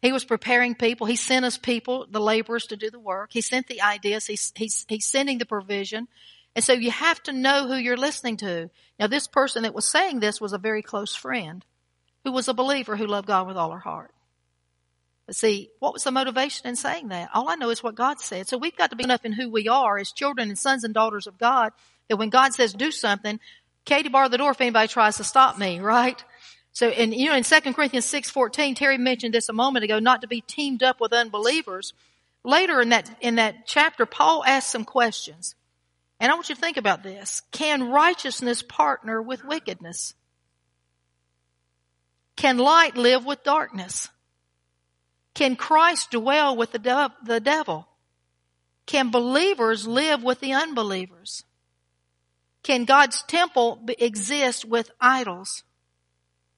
He 0.00 0.12
was 0.12 0.24
preparing 0.24 0.74
people. 0.74 1.06
He 1.06 1.16
sent 1.16 1.44
us 1.44 1.58
people, 1.58 2.06
the 2.08 2.20
laborers 2.20 2.66
to 2.66 2.76
do 2.76 2.90
the 2.90 3.00
work. 3.00 3.30
He 3.32 3.40
sent 3.40 3.66
the 3.66 3.82
ideas. 3.82 4.26
He's, 4.26 4.52
he's, 4.54 4.86
he's 4.88 5.06
sending 5.06 5.38
the 5.38 5.46
provision. 5.46 6.06
And 6.54 6.64
so 6.64 6.72
you 6.72 6.90
have 6.90 7.22
to 7.24 7.32
know 7.32 7.66
who 7.66 7.74
you're 7.74 7.96
listening 7.96 8.36
to. 8.38 8.70
Now 8.98 9.08
this 9.08 9.26
person 9.26 9.64
that 9.64 9.74
was 9.74 9.88
saying 9.88 10.20
this 10.20 10.40
was 10.40 10.52
a 10.52 10.58
very 10.58 10.82
close 10.82 11.14
friend 11.14 11.64
who 12.24 12.32
was 12.32 12.48
a 12.48 12.54
believer 12.54 12.96
who 12.96 13.06
loved 13.06 13.26
God 13.26 13.46
with 13.46 13.56
all 13.56 13.72
her 13.72 13.78
heart. 13.78 14.12
But 15.26 15.36
see, 15.36 15.70
what 15.78 15.92
was 15.92 16.04
the 16.04 16.10
motivation 16.10 16.68
in 16.68 16.76
saying 16.76 17.08
that? 17.08 17.30
All 17.34 17.48
I 17.48 17.56
know 17.56 17.70
is 17.70 17.82
what 17.82 17.94
God 17.94 18.18
said. 18.18 18.48
So 18.48 18.56
we've 18.56 18.76
got 18.76 18.90
to 18.90 18.96
be 18.96 19.04
enough 19.04 19.24
in 19.24 19.32
who 19.32 19.50
we 19.50 19.68
are 19.68 19.98
as 19.98 20.10
children 20.10 20.48
and 20.48 20.58
sons 20.58 20.84
and 20.84 20.94
daughters 20.94 21.26
of 21.26 21.38
God 21.38 21.72
that 22.08 22.16
when 22.16 22.30
God 22.30 22.54
says 22.54 22.72
do 22.72 22.90
something, 22.90 23.38
Katie 23.84 24.08
bar 24.08 24.28
the 24.28 24.38
door 24.38 24.52
if 24.52 24.60
anybody 24.60 24.88
tries 24.88 25.18
to 25.18 25.24
stop 25.24 25.58
me, 25.58 25.80
right? 25.80 26.22
So, 26.78 26.90
and 26.90 27.12
you 27.12 27.28
know, 27.28 27.34
in 27.34 27.42
2 27.42 27.60
Corinthians 27.72 28.06
6.14, 28.06 28.76
Terry 28.76 28.98
mentioned 28.98 29.34
this 29.34 29.48
a 29.48 29.52
moment 29.52 29.84
ago, 29.84 29.98
not 29.98 30.20
to 30.20 30.28
be 30.28 30.42
teamed 30.42 30.84
up 30.84 31.00
with 31.00 31.12
unbelievers. 31.12 31.92
Later 32.44 32.80
in 32.80 32.90
that, 32.90 33.10
in 33.20 33.34
that 33.34 33.66
chapter, 33.66 34.06
Paul 34.06 34.44
asks 34.44 34.70
some 34.70 34.84
questions. 34.84 35.56
And 36.20 36.30
I 36.30 36.36
want 36.36 36.48
you 36.48 36.54
to 36.54 36.60
think 36.60 36.76
about 36.76 37.02
this. 37.02 37.42
Can 37.50 37.90
righteousness 37.90 38.62
partner 38.62 39.20
with 39.20 39.44
wickedness? 39.44 40.14
Can 42.36 42.58
light 42.58 42.96
live 42.96 43.26
with 43.26 43.42
darkness? 43.42 44.08
Can 45.34 45.56
Christ 45.56 46.12
dwell 46.12 46.56
with 46.56 46.70
the, 46.70 46.78
de- 46.78 47.14
the 47.24 47.40
devil? 47.40 47.88
Can 48.86 49.10
believers 49.10 49.88
live 49.88 50.22
with 50.22 50.38
the 50.38 50.52
unbelievers? 50.52 51.42
Can 52.62 52.84
God's 52.84 53.22
temple 53.22 53.80
be- 53.84 53.96
exist 53.98 54.64
with 54.64 54.92
idols? 55.00 55.64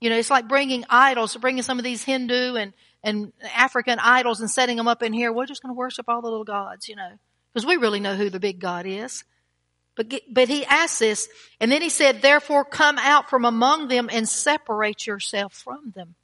You 0.01 0.11
know, 0.11 0.17
it's 0.17 0.31
like 0.31 0.49
bringing 0.49 0.85
idols, 0.89 1.37
bringing 1.37 1.63
some 1.63 1.79
of 1.79 1.85
these 1.85 2.03
Hindu 2.03 2.57
and, 2.57 2.73
and 3.03 3.33
African 3.55 3.99
idols 3.99 4.41
and 4.41 4.51
setting 4.51 4.77
them 4.77 4.89
up 4.89 5.03
in 5.03 5.13
here. 5.13 5.33
We're 5.33 5.47
just 5.47 5.63
going 5.63 5.75
to 5.75 5.79
worship 5.79 6.07
all 6.09 6.23
the 6.23 6.29
little 6.29 6.45
gods, 6.45 6.89
you 6.89 6.97
know, 6.97 7.11
because 7.53 7.67
we 7.67 7.77
really 7.77 8.01
know 8.01 8.15
who 8.15 8.31
the 8.31 8.41
big 8.41 8.61
God 8.61 8.87
is. 8.87 9.25
But, 9.97 10.15
but 10.33 10.49
he 10.49 10.65
asked 10.65 11.01
this, 11.01 11.29
and 11.61 11.71
then 11.71 11.83
he 11.83 11.91
said, 11.91 12.23
therefore 12.23 12.65
come 12.65 12.99
out 12.99 13.29
from 13.29 13.45
among 13.45 13.89
them 13.89 14.09
and 14.11 14.27
separate 14.27 15.07
yourself 15.07 15.53
from 15.53 15.93
them. 15.95 16.15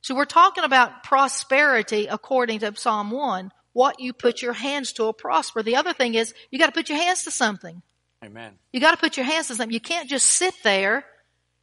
So 0.00 0.14
we're 0.14 0.24
talking 0.24 0.64
about 0.64 1.02
prosperity 1.02 2.06
according 2.06 2.60
to 2.60 2.74
Psalm 2.76 3.10
1. 3.10 3.52
What 3.74 4.00
you 4.00 4.12
put 4.12 4.40
your 4.40 4.52
hands 4.52 4.92
to 4.92 5.02
will 5.02 5.12
prosper. 5.12 5.62
The 5.62 5.76
other 5.76 5.92
thing 5.92 6.14
is, 6.14 6.32
you 6.50 6.58
gotta 6.58 6.72
put 6.72 6.88
your 6.88 6.98
hands 6.98 7.24
to 7.24 7.30
something. 7.30 7.82
Amen. 8.24 8.54
You 8.72 8.80
gotta 8.80 8.96
put 8.96 9.16
your 9.16 9.26
hands 9.26 9.48
to 9.48 9.54
something. 9.54 9.74
You 9.74 9.80
can't 9.80 10.08
just 10.08 10.26
sit 10.26 10.54
there 10.62 11.04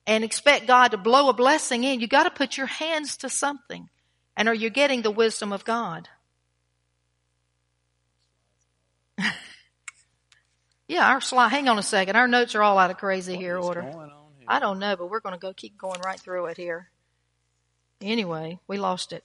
and 0.07 0.23
expect 0.23 0.67
God 0.67 0.91
to 0.91 0.97
blow 0.97 1.29
a 1.29 1.33
blessing 1.33 1.83
in. 1.83 1.99
You 1.99 2.07
gotta 2.07 2.31
put 2.31 2.57
your 2.57 2.67
hands 2.67 3.17
to 3.17 3.29
something. 3.29 3.89
And 4.35 4.47
are 4.47 4.53
you 4.53 4.69
getting 4.69 5.01
the 5.01 5.11
wisdom 5.11 5.53
of 5.53 5.65
God? 5.65 6.09
yeah, 10.87 11.09
our 11.09 11.21
slide, 11.21 11.49
hang 11.49 11.67
on 11.67 11.77
a 11.77 11.83
second. 11.83 12.15
Our 12.15 12.27
notes 12.27 12.55
are 12.55 12.63
all 12.63 12.77
out 12.77 12.91
of 12.91 12.97
crazy 12.97 13.35
here 13.35 13.57
order. 13.57 13.91
I 14.47 14.59
don't 14.59 14.79
know, 14.79 14.95
but 14.95 15.09
we're 15.09 15.19
gonna 15.19 15.37
go 15.37 15.53
keep 15.53 15.77
going 15.77 16.01
right 16.01 16.19
through 16.19 16.47
it 16.47 16.57
here. 16.57 16.89
Anyway, 18.01 18.59
we 18.67 18.77
lost 18.77 19.13
it. 19.13 19.23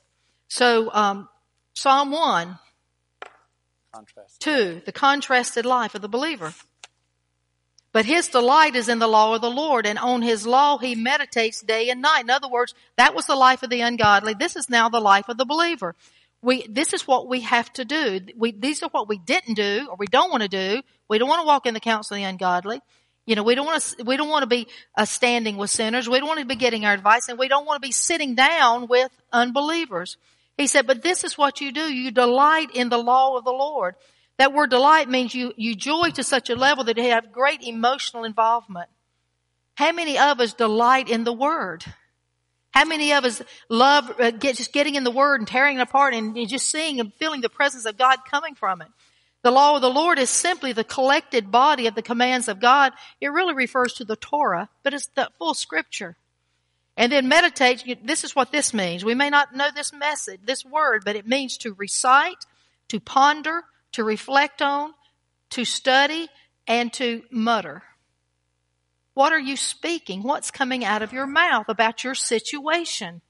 So, 0.49 0.93
um, 0.93 1.29
Psalm 1.73 2.11
1, 2.11 2.59
Contrast. 3.93 4.41
2, 4.41 4.83
the 4.85 4.93
contrasted 4.93 5.65
life 5.65 5.95
of 5.95 6.03
the 6.03 6.09
believer. 6.09 6.53
But 7.97 8.05
his 8.05 8.29
delight 8.29 8.77
is 8.77 8.91
in 8.91 8.99
the 8.99 9.09
law 9.09 9.35
of 9.35 9.41
the 9.41 9.51
Lord, 9.51 9.87
and 9.87 9.99
on 9.99 10.21
his 10.21 10.47
law 10.47 10.77
he 10.77 10.95
meditates 10.95 11.63
day 11.63 11.89
and 11.89 12.03
night. 12.03 12.25
In 12.25 12.29
other 12.29 12.47
words, 12.47 12.75
that 12.99 13.15
was 13.15 13.25
the 13.25 13.35
life 13.35 13.63
of 13.63 13.71
the 13.71 13.81
ungodly. 13.81 14.35
This 14.35 14.55
is 14.55 14.69
now 14.69 14.91
the 14.91 15.01
life 15.01 15.31
of 15.31 15.39
the 15.39 15.47
believer. 15.47 15.95
We, 16.43 16.67
this 16.67 16.93
is 16.93 17.09
what 17.09 17.27
we 17.27 17.41
have 17.41 17.73
to 17.73 17.87
do. 17.87 18.21
We, 18.37 18.53
these 18.53 18.83
are 18.83 18.91
what 18.91 19.09
we 19.09 19.17
didn't 19.17 19.55
do, 19.55 19.89
or 19.91 19.97
we 19.97 20.09
don't 20.09 20.31
want 20.31 20.43
to 20.43 20.49
do. 20.51 20.83
We 21.09 21.17
don't 21.17 21.31
want 21.31 21.41
to 21.41 21.47
walk 21.47 21.65
in 21.65 21.73
the 21.73 21.81
counsel 21.81 22.17
of 22.17 22.21
the 22.21 22.25
ungodly. 22.25 22.83
You 23.25 23.35
know, 23.35 23.45
we 23.45 23.55
don't 23.55 23.65
want 23.65 23.83
to, 23.83 24.05
we 24.05 24.19
don't 24.19 24.29
want 24.29 24.43
to 24.43 24.47
be 24.47 24.69
uh, 24.95 25.07
standing 25.07 25.57
with 25.57 25.71
sinners. 25.71 26.07
We 26.07 26.19
don't 26.19 26.29
want 26.29 26.41
to 26.41 26.45
be 26.45 26.57
getting 26.57 26.85
our 26.85 26.93
advice 26.93 27.31
and 27.31 27.39
we 27.39 27.49
don't 27.49 27.65
want 27.65 27.83
to 27.83 27.89
be 27.89 27.93
sitting 27.93 28.35
down 28.35 28.89
with 28.89 29.11
unbelievers. 29.33 30.19
He 30.59 30.67
said, 30.67 30.87
but 30.87 31.03
this 31.03 31.25
is 31.25 31.39
what 31.39 31.63
you 31.63 31.73
do. 31.73 31.91
You 31.91 32.11
delight 32.11 32.73
in 32.75 32.91
the 32.91 32.99
law 32.99 33.39
of 33.39 33.45
the 33.45 33.53
Lord. 33.53 33.95
That 34.39 34.53
word 34.53 34.71
delight 34.71 35.09
means 35.09 35.35
you, 35.35 35.53
you 35.57 35.75
joy 35.75 36.11
to 36.11 36.23
such 36.23 36.51
a 36.51 36.57
level 36.57 36.85
that 36.85 36.99
you 36.99 37.11
have 37.11 37.33
great 37.33 37.63
emotional 37.63 38.25
involvement. 38.25 38.89
How 39.75 39.93
many 39.93 40.19
of 40.19 40.41
us 40.41 40.55
delight 40.55 41.09
in 41.09 41.25
the 41.25 41.33
word? 41.33 41.85
How 42.71 42.85
many 42.85 43.13
of 43.13 43.25
us 43.25 43.41
love 43.71 44.21
uh, 44.21 44.31
get, 44.33 44.57
just 44.57 44.73
getting 44.73 44.97
in 44.97 45.05
the 45.05 45.11
word 45.11 45.41
and 45.41 45.49
tearing 45.49 45.79
it 45.79 45.83
apart 45.83 46.13
and 46.13 46.37
just 46.49 46.69
seeing 46.69 47.01
and 47.01 47.13
feeling 47.15 47.41
the 47.41 47.49
presence 47.49 47.87
of 47.87 47.97
God 47.97 48.19
coming 48.31 48.55
from 48.55 48.83
it? 48.83 48.89
The 49.43 49.51
law 49.51 49.77
of 49.77 49.83
the 49.83 49.89
Lord 49.89 50.19
is 50.19 50.29
simply 50.29 50.73
the 50.73 50.85
collected 50.85 51.51
body 51.51 51.87
of 51.87 51.95
the 51.95 52.03
commands 52.03 52.49
of 52.49 52.61
God. 52.61 52.93
It 53.21 53.29
really 53.29 53.55
refers 53.55 53.95
to 53.95 54.05
the 54.05 54.17
Torah, 54.17 54.69
but 54.83 54.93
it's 54.93 55.07
the 55.07 55.31
full 55.39 55.55
scripture. 55.55 56.17
And 56.97 57.13
then 57.13 57.29
meditate, 57.29 58.05
this 58.05 58.25
is 58.25 58.35
what 58.35 58.53
this 58.53 58.75
means. 58.75 59.05
We 59.05 59.15
may 59.15 59.31
not 59.31 59.55
know 59.55 59.69
this 59.75 59.93
message, 59.93 60.41
this 60.45 60.65
word, 60.65 61.03
but 61.05 61.17
it 61.17 61.27
means 61.27 61.57
to 61.59 61.75
recite, 61.75 62.45
to 62.89 62.99
ponder, 62.99 63.65
to 63.97 64.05
reflect 64.05 64.61
on, 64.61 64.93
to 65.49 65.65
study, 65.65 66.29
and 66.67 66.93
to 66.93 67.23
mutter. 67.31 67.83
What 69.15 69.33
are 69.33 69.41
you 69.41 69.57
speaking? 69.57 70.23
What's 70.23 70.51
coming 70.51 70.85
out 70.85 71.01
of 71.01 71.15
your 71.15 71.27
mouth 71.27 71.71
about 71.71 72.05
your 72.05 72.15
situation? 72.15 73.23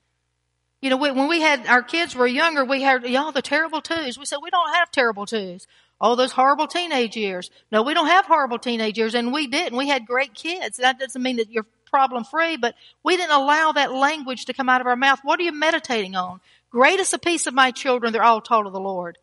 You 0.83 0.91
know, 0.91 0.97
when 0.97 1.29
we 1.29 1.41
had 1.41 1.69
our 1.69 1.85
kids 1.85 2.17
were 2.17 2.27
younger, 2.27 2.65
we 2.65 2.83
had 2.83 3.05
y'all 3.05 3.31
the 3.31 3.43
terrible 3.43 3.81
twos. 3.81 4.19
We 4.19 4.25
said 4.25 4.39
we 4.43 4.51
don't 4.51 4.75
have 4.75 4.91
terrible 4.91 5.25
twos. 5.25 5.69
All 6.01 6.17
those 6.17 6.33
horrible 6.33 6.67
teenage 6.67 7.17
years. 7.17 7.49
No, 7.71 7.85
we 7.85 7.95
don't 7.95 8.09
have 8.09 8.27
horrible 8.27 8.59
teenage 8.59 8.99
years, 8.99 9.15
and 9.15 9.33
we 9.33 9.47
didn't. 9.47 9.79
We 9.79 9.89
had 9.89 10.05
great 10.05 10.35
kids. 10.35 10.79
That 10.79 10.99
doesn't 10.99 11.23
mean 11.23 11.37
that 11.37 11.51
you're 11.51 11.67
problem 11.89 12.25
free, 12.25 12.57
but 12.57 12.75
we 13.05 13.17
didn't 13.17 13.31
allow 13.31 13.71
that 13.71 13.93
language 13.93 14.47
to 14.47 14.53
come 14.53 14.69
out 14.69 14.81
of 14.81 14.89
our 14.89 14.97
mouth. 14.97 15.21
What 15.23 15.39
are 15.39 15.45
you 15.45 15.53
meditating 15.53 16.17
on? 16.17 16.41
Greatest 16.71 17.15
a 17.15 17.19
piece 17.21 17.47
of 17.47 17.55
my 17.55 17.71
children, 17.71 18.13
they're 18.13 18.25
all 18.25 18.41
taught 18.41 18.67
of 18.67 18.73
the 18.73 18.81
Lord. 18.81 19.17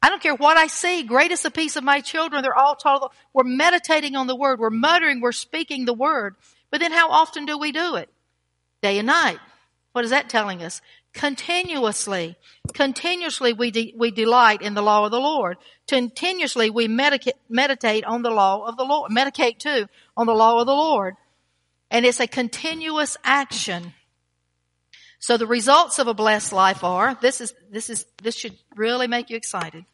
I 0.00 0.08
don't 0.10 0.22
care 0.22 0.34
what 0.34 0.56
I 0.56 0.68
see. 0.68 1.02
Greatest 1.02 1.44
a 1.44 1.50
piece 1.50 1.76
of 1.76 1.84
my 1.84 2.00
children, 2.00 2.42
they're 2.42 2.54
all 2.54 2.76
taught 2.76 3.12
We're 3.32 3.44
meditating 3.44 4.14
on 4.14 4.26
the 4.26 4.36
word. 4.36 4.60
We're 4.60 4.70
muttering. 4.70 5.20
We're 5.20 5.32
speaking 5.32 5.84
the 5.84 5.94
word. 5.94 6.36
But 6.70 6.80
then 6.80 6.92
how 6.92 7.10
often 7.10 7.46
do 7.46 7.58
we 7.58 7.72
do 7.72 7.96
it? 7.96 8.08
Day 8.80 8.98
and 8.98 9.06
night. 9.06 9.38
What 9.92 10.04
is 10.04 10.10
that 10.10 10.28
telling 10.28 10.62
us? 10.62 10.80
Continuously. 11.12 12.36
Continuously 12.74 13.52
we, 13.52 13.70
de- 13.70 13.94
we 13.96 14.10
delight 14.10 14.62
in 14.62 14.74
the 14.74 14.82
law 14.82 15.04
of 15.04 15.10
the 15.10 15.18
Lord. 15.18 15.56
Continuously 15.88 16.70
we 16.70 16.86
medica- 16.86 17.32
meditate 17.48 18.04
on 18.04 18.22
the 18.22 18.30
law 18.30 18.66
of 18.66 18.76
the 18.76 18.84
Lord. 18.84 19.10
Medicate 19.10 19.58
too 19.58 19.88
on 20.16 20.26
the 20.26 20.34
law 20.34 20.60
of 20.60 20.66
the 20.66 20.74
Lord. 20.74 21.16
And 21.90 22.06
it's 22.06 22.20
a 22.20 22.28
continuous 22.28 23.16
action. 23.24 23.94
So 25.18 25.36
the 25.36 25.46
results 25.46 25.98
of 25.98 26.06
a 26.06 26.14
blessed 26.14 26.52
life 26.52 26.84
are, 26.84 27.16
this 27.20 27.40
is, 27.40 27.52
this 27.70 27.90
is, 27.90 28.06
this 28.22 28.36
should 28.36 28.56
really 28.76 29.08
make 29.08 29.30
you 29.30 29.36
excited. 29.36 29.84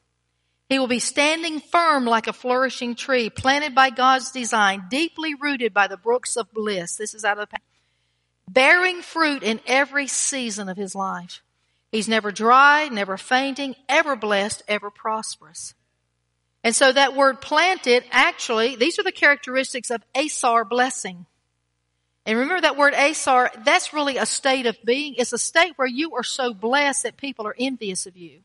He 0.69 0.79
will 0.79 0.87
be 0.87 0.99
standing 0.99 1.61
firm 1.61 2.05
like 2.05 2.27
a 2.27 2.33
flourishing 2.33 2.95
tree, 2.95 3.31
planted 3.31 3.75
by 3.75 3.91
God's 3.91 4.31
design, 4.31 4.85
deeply 4.89 5.35
rooted 5.35 5.73
by 5.75 5.89
the 5.89 5.97
brooks 5.97 6.37
of 6.37 6.53
bliss. 6.53 6.97
This 6.97 7.15
is 7.15 7.25
out 7.25 7.39
of 7.39 7.49
the, 7.51 7.59
bearing 8.49 9.03
fruit 9.03 9.43
in 9.43 9.61
every 9.67 10.07
season 10.07 10.69
of 10.69 10.77
his 10.77 10.95
life. 10.95 11.43
He's 11.93 12.09
never 12.09 12.33
dry, 12.33 12.89
never 12.89 13.17
fainting, 13.17 13.77
ever 13.89 14.17
blessed, 14.17 14.63
ever 14.67 14.91
prosperous. 14.91 15.75
And 16.63 16.75
so 16.75 16.91
that 16.91 17.15
word 17.15 17.41
planted, 17.41 18.05
actually, 18.11 18.77
these 18.77 18.99
are 18.99 19.05
the 19.05 19.13
characteristics 19.13 19.91
of 19.91 20.03
Asar 20.15 20.65
blessing. 20.65 21.27
And 22.27 22.39
remember 22.39 22.63
that 22.63 22.77
word 22.77 22.95
Asar, 22.95 23.51
that's 23.65 23.93
really 23.93 24.17
a 24.17 24.27
state 24.27 24.67
of 24.67 24.77
being. 24.85 25.15
It's 25.17 25.33
a 25.33 25.39
state 25.39 25.75
where 25.77 25.89
you 25.89 26.15
are 26.15 26.23
so 26.23 26.55
blessed 26.55 27.03
that 27.03 27.17
people 27.17 27.47
are 27.47 27.55
envious 27.59 28.07
of 28.07 28.17
you. 28.17 28.41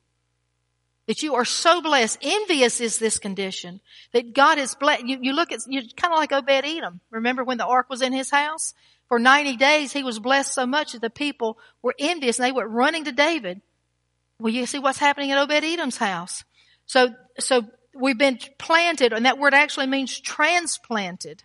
That 1.07 1.23
you 1.23 1.35
are 1.35 1.45
so 1.45 1.81
blessed. 1.81 2.19
Envious 2.21 2.81
is 2.81 2.99
this 2.99 3.19
condition. 3.19 3.79
That 4.11 4.33
God 4.33 4.57
is 4.57 4.75
blessed. 4.75 5.05
You, 5.05 5.17
you 5.21 5.33
look 5.33 5.51
at, 5.51 5.61
you 5.67 5.81
kind 5.95 6.13
of 6.13 6.19
like 6.19 6.31
Obed 6.31 6.49
Edom. 6.49 6.99
Remember 7.09 7.43
when 7.43 7.57
the 7.57 7.65
ark 7.65 7.89
was 7.89 8.01
in 8.01 8.13
his 8.13 8.29
house? 8.29 8.73
For 9.07 9.17
90 9.17 9.57
days 9.57 9.91
he 9.91 10.03
was 10.03 10.19
blessed 10.19 10.53
so 10.53 10.67
much 10.67 10.91
that 10.91 11.01
the 11.01 11.09
people 11.09 11.57
were 11.81 11.95
envious 11.97 12.37
and 12.37 12.45
they 12.45 12.51
went 12.51 12.69
running 12.69 13.05
to 13.05 13.11
David. 13.11 13.61
Well, 14.39 14.53
you 14.53 14.65
see 14.65 14.79
what's 14.79 14.99
happening 14.99 15.31
at 15.31 15.37
Obed 15.37 15.63
Edom's 15.63 15.97
house. 15.97 16.43
So, 16.85 17.09
so 17.39 17.65
we've 17.93 18.17
been 18.17 18.39
planted, 18.57 19.13
and 19.13 19.25
that 19.25 19.37
word 19.37 19.53
actually 19.53 19.87
means 19.87 20.19
transplanted. 20.19 21.43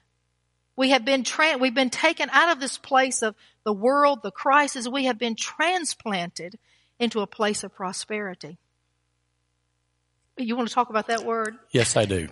We 0.77 0.91
have 0.91 1.05
been 1.05 1.23
tra- 1.23 1.57
we've 1.59 1.75
been 1.75 1.91
taken 1.91 2.29
out 2.31 2.51
of 2.51 2.61
this 2.61 2.79
place 2.79 3.23
of 3.23 3.35
the 3.65 3.73
world, 3.73 4.21
the 4.23 4.31
crisis. 4.31 4.89
We 4.89 5.05
have 5.05 5.19
been 5.19 5.37
transplanted 5.37 6.59
into 6.99 7.21
a 7.21 7.27
place 7.27 7.65
of 7.65 7.75
prosperity. 7.75 8.59
You 10.37 10.57
want 10.57 10.69
to 10.69 10.75
talk 10.75 10.91
about 10.91 11.07
that 11.09 11.25
word? 11.25 11.57
Yes, 11.71 11.97
I 11.97 12.07
do. 12.07 12.29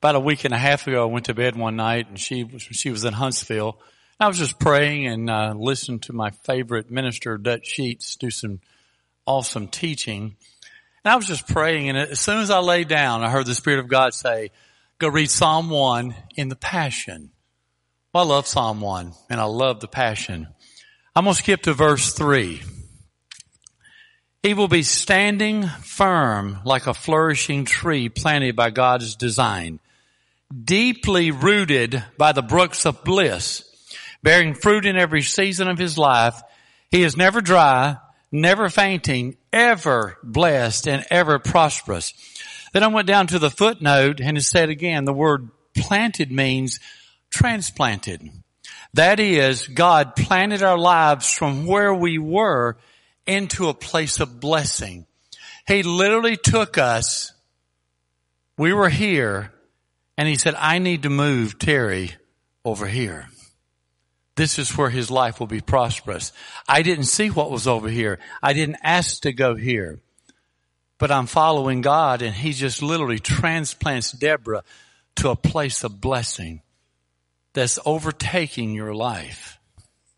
About 0.00 0.16
a 0.16 0.20
week 0.20 0.44
and 0.44 0.52
a 0.52 0.58
half 0.58 0.86
ago, 0.86 1.02
I 1.02 1.10
went 1.10 1.26
to 1.26 1.34
bed 1.34 1.56
one 1.56 1.76
night, 1.76 2.08
and 2.08 2.20
she 2.20 2.44
was, 2.44 2.62
she 2.62 2.90
was 2.90 3.04
in 3.04 3.14
Huntsville. 3.14 3.80
I 4.20 4.28
was 4.28 4.38
just 4.38 4.58
praying 4.58 5.06
and 5.06 5.30
uh, 5.30 5.54
listening 5.56 6.00
to 6.00 6.12
my 6.12 6.30
favorite 6.30 6.90
minister, 6.90 7.38
Dutch 7.38 7.66
Sheets, 7.66 8.16
do 8.16 8.30
some 8.30 8.60
awesome 9.26 9.68
teaching. 9.68 10.36
And 11.04 11.12
I 11.12 11.16
was 11.16 11.26
just 11.26 11.48
praying, 11.48 11.88
and 11.88 11.96
as 11.96 12.20
soon 12.20 12.38
as 12.38 12.50
I 12.50 12.58
lay 12.58 12.84
down, 12.84 13.22
I 13.22 13.30
heard 13.30 13.46
the 13.46 13.54
Spirit 13.54 13.80
of 13.80 13.88
God 13.88 14.12
say, 14.12 14.50
"Go 14.98 15.08
read 15.08 15.30
Psalm 15.30 15.70
one 15.70 16.14
in 16.34 16.48
the 16.48 16.56
Passion." 16.56 17.30
Well, 18.16 18.24
I 18.24 18.34
love 18.34 18.46
Psalm 18.46 18.80
1 18.80 19.12
and 19.28 19.38
I 19.38 19.44
love 19.44 19.80
the 19.80 19.88
passion. 19.88 20.48
I'm 21.14 21.24
going 21.24 21.34
to 21.34 21.38
skip 21.38 21.60
to 21.64 21.74
verse 21.74 22.14
3. 22.14 22.62
He 24.42 24.54
will 24.54 24.68
be 24.68 24.84
standing 24.84 25.66
firm 25.66 26.60
like 26.64 26.86
a 26.86 26.94
flourishing 26.94 27.66
tree 27.66 28.08
planted 28.08 28.56
by 28.56 28.70
God's 28.70 29.16
design, 29.16 29.80
deeply 30.50 31.30
rooted 31.30 32.02
by 32.16 32.32
the 32.32 32.40
brooks 32.40 32.86
of 32.86 33.04
bliss, 33.04 33.64
bearing 34.22 34.54
fruit 34.54 34.86
in 34.86 34.96
every 34.96 35.20
season 35.20 35.68
of 35.68 35.76
his 35.76 35.98
life. 35.98 36.40
He 36.90 37.02
is 37.02 37.18
never 37.18 37.42
dry, 37.42 37.98
never 38.32 38.70
fainting, 38.70 39.36
ever 39.52 40.16
blessed 40.22 40.88
and 40.88 41.04
ever 41.10 41.38
prosperous. 41.38 42.14
Then 42.72 42.82
I 42.82 42.86
went 42.86 43.08
down 43.08 43.26
to 43.26 43.38
the 43.38 43.50
footnote 43.50 44.22
and 44.22 44.38
it 44.38 44.42
said 44.42 44.70
again, 44.70 45.04
the 45.04 45.12
word 45.12 45.50
planted 45.76 46.32
means 46.32 46.80
transplanted. 47.30 48.30
That 48.94 49.20
is, 49.20 49.68
God 49.68 50.16
planted 50.16 50.62
our 50.62 50.78
lives 50.78 51.32
from 51.32 51.66
where 51.66 51.92
we 51.94 52.18
were 52.18 52.76
into 53.26 53.68
a 53.68 53.74
place 53.74 54.20
of 54.20 54.40
blessing. 54.40 55.06
He 55.66 55.82
literally 55.82 56.36
took 56.36 56.78
us, 56.78 57.32
we 58.56 58.72
were 58.72 58.88
here, 58.88 59.52
and 60.16 60.28
he 60.28 60.36
said, 60.36 60.54
I 60.56 60.78
need 60.78 61.02
to 61.02 61.10
move 61.10 61.58
Terry 61.58 62.14
over 62.64 62.86
here. 62.86 63.28
This 64.36 64.58
is 64.58 64.76
where 64.76 64.90
his 64.90 65.10
life 65.10 65.40
will 65.40 65.46
be 65.46 65.60
prosperous. 65.60 66.32
I 66.68 66.82
didn't 66.82 67.04
see 67.04 67.30
what 67.30 67.50
was 67.50 67.66
over 67.66 67.88
here. 67.88 68.18
I 68.42 68.52
didn't 68.52 68.78
ask 68.82 69.22
to 69.22 69.32
go 69.32 69.54
here. 69.54 70.00
But 70.98 71.10
I'm 71.10 71.26
following 71.26 71.80
God 71.80 72.22
and 72.22 72.34
he 72.34 72.52
just 72.52 72.82
literally 72.82 73.18
transplants 73.18 74.12
Deborah 74.12 74.62
to 75.16 75.30
a 75.30 75.36
place 75.36 75.84
of 75.84 76.00
blessing 76.00 76.62
that's 77.56 77.78
overtaking 77.86 78.74
your 78.74 78.94
life. 78.94 79.58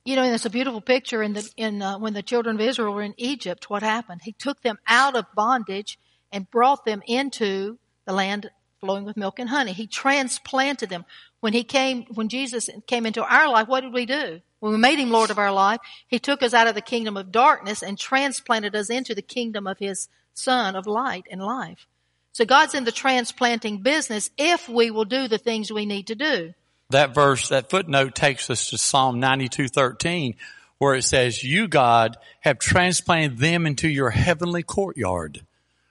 You 0.04 0.16
know, 0.16 0.24
and 0.24 0.34
it's 0.34 0.44
a 0.44 0.50
beautiful 0.50 0.80
picture 0.80 1.22
in 1.22 1.34
the 1.34 1.48
in 1.56 1.80
uh, 1.80 1.98
when 1.98 2.12
the 2.12 2.22
children 2.22 2.56
of 2.56 2.60
Israel 2.60 2.92
were 2.92 3.02
in 3.02 3.14
Egypt. 3.16 3.70
What 3.70 3.82
happened? 3.82 4.22
He 4.24 4.32
took 4.32 4.60
them 4.62 4.78
out 4.88 5.14
of 5.14 5.24
bondage 5.36 5.98
and 6.32 6.50
brought 6.50 6.84
them 6.84 7.00
into 7.06 7.78
the 8.06 8.12
land 8.12 8.50
flowing 8.80 9.04
with 9.04 9.16
milk 9.16 9.38
and 9.38 9.48
honey. 9.48 9.72
He 9.72 9.86
transplanted 9.86 10.90
them. 10.90 11.04
When 11.40 11.52
he 11.52 11.62
came, 11.62 12.06
when 12.14 12.28
Jesus 12.28 12.68
came 12.88 13.06
into 13.06 13.22
our 13.22 13.48
life, 13.48 13.68
what 13.68 13.82
did 13.82 13.92
we 13.92 14.04
do? 14.04 14.40
When 14.58 14.72
we 14.72 14.78
made 14.78 14.98
him 14.98 15.10
Lord 15.10 15.30
of 15.30 15.38
our 15.38 15.52
life, 15.52 15.78
he 16.08 16.18
took 16.18 16.42
us 16.42 16.52
out 16.52 16.66
of 16.66 16.74
the 16.74 16.80
kingdom 16.80 17.16
of 17.16 17.30
darkness 17.30 17.84
and 17.84 17.96
transplanted 17.96 18.74
us 18.74 18.90
into 18.90 19.14
the 19.14 19.22
kingdom 19.22 19.68
of 19.68 19.78
his 19.78 20.08
son 20.34 20.74
of 20.74 20.88
light 20.88 21.26
and 21.30 21.40
life. 21.40 21.86
So 22.32 22.44
God's 22.44 22.74
in 22.74 22.82
the 22.82 22.90
transplanting 22.90 23.82
business 23.82 24.30
if 24.36 24.68
we 24.68 24.90
will 24.90 25.04
do 25.04 25.28
the 25.28 25.38
things 25.38 25.70
we 25.70 25.86
need 25.86 26.08
to 26.08 26.16
do 26.16 26.54
that 26.90 27.14
verse, 27.14 27.48
that 27.48 27.70
footnote 27.70 28.14
takes 28.14 28.48
us 28.50 28.70
to 28.70 28.78
Psalm 28.78 29.20
92:13 29.20 30.36
where 30.78 30.94
it 30.94 31.02
says, 31.02 31.42
"You 31.42 31.68
God 31.68 32.16
have 32.40 32.58
transplanted 32.58 33.38
them 33.38 33.66
into 33.66 33.88
your 33.88 34.10
heavenly 34.10 34.62
courtyard 34.62 35.44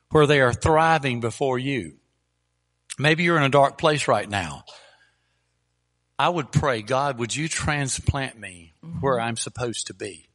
where 0.09 0.25
they 0.25 0.39
are 0.39 0.53
thriving 0.53 1.19
before 1.19 1.59
you." 1.59 1.99
Maybe 2.97 3.23
you're 3.23 3.37
in 3.37 3.43
a 3.43 3.49
dark 3.49 3.77
place 3.77 4.07
right 4.07 4.27
now. 4.27 4.63
I 6.17 6.29
would 6.29 6.51
pray, 6.51 6.81
God, 6.81 7.19
would 7.19 7.35
you 7.35 7.47
transplant 7.47 8.39
me 8.39 8.73
where 9.01 9.19
I'm 9.19 9.37
supposed 9.37 9.87
to 9.87 9.93
be? 9.93 10.29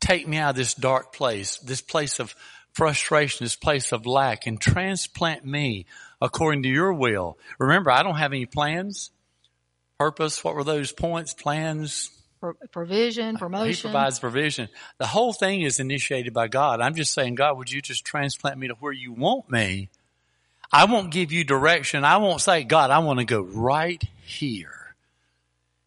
Take 0.00 0.26
me 0.26 0.36
out 0.36 0.50
of 0.50 0.56
this 0.56 0.74
dark 0.74 1.12
place, 1.12 1.58
this 1.58 1.80
place 1.80 2.18
of 2.18 2.34
frustration, 2.72 3.44
this 3.44 3.54
place 3.54 3.92
of 3.92 4.04
lack, 4.04 4.46
and 4.46 4.60
transplant 4.60 5.44
me 5.44 5.86
according 6.20 6.64
to 6.64 6.68
your 6.68 6.92
will. 6.92 7.38
Remember, 7.58 7.90
I 7.92 8.02
don't 8.02 8.16
have 8.16 8.32
any 8.32 8.46
plans. 8.46 9.10
Purpose. 9.98 10.42
What 10.44 10.54
were 10.54 10.64
those 10.64 10.92
points? 10.92 11.32
Plans. 11.34 12.10
Pro- 12.40 12.54
provision, 12.70 13.36
He 13.36 13.38
promotion. 13.38 13.90
provides 13.90 14.18
provision. 14.18 14.68
The 14.98 15.06
whole 15.06 15.32
thing 15.32 15.62
is 15.62 15.80
initiated 15.80 16.34
by 16.34 16.48
God. 16.48 16.80
I'm 16.80 16.94
just 16.94 17.14
saying, 17.14 17.36
God, 17.36 17.56
would 17.56 17.70
you 17.72 17.80
just 17.80 18.04
transplant 18.04 18.58
me 18.58 18.68
to 18.68 18.74
where 18.74 18.92
you 18.92 19.12
want 19.12 19.50
me? 19.50 19.88
I 20.70 20.84
won't 20.84 21.10
give 21.12 21.32
you 21.32 21.44
direction. 21.44 22.04
I 22.04 22.18
won't 22.18 22.40
say, 22.40 22.64
God, 22.64 22.90
I 22.90 22.98
want 22.98 23.20
to 23.20 23.24
go 23.24 23.40
right 23.40 24.02
here. 24.22 24.94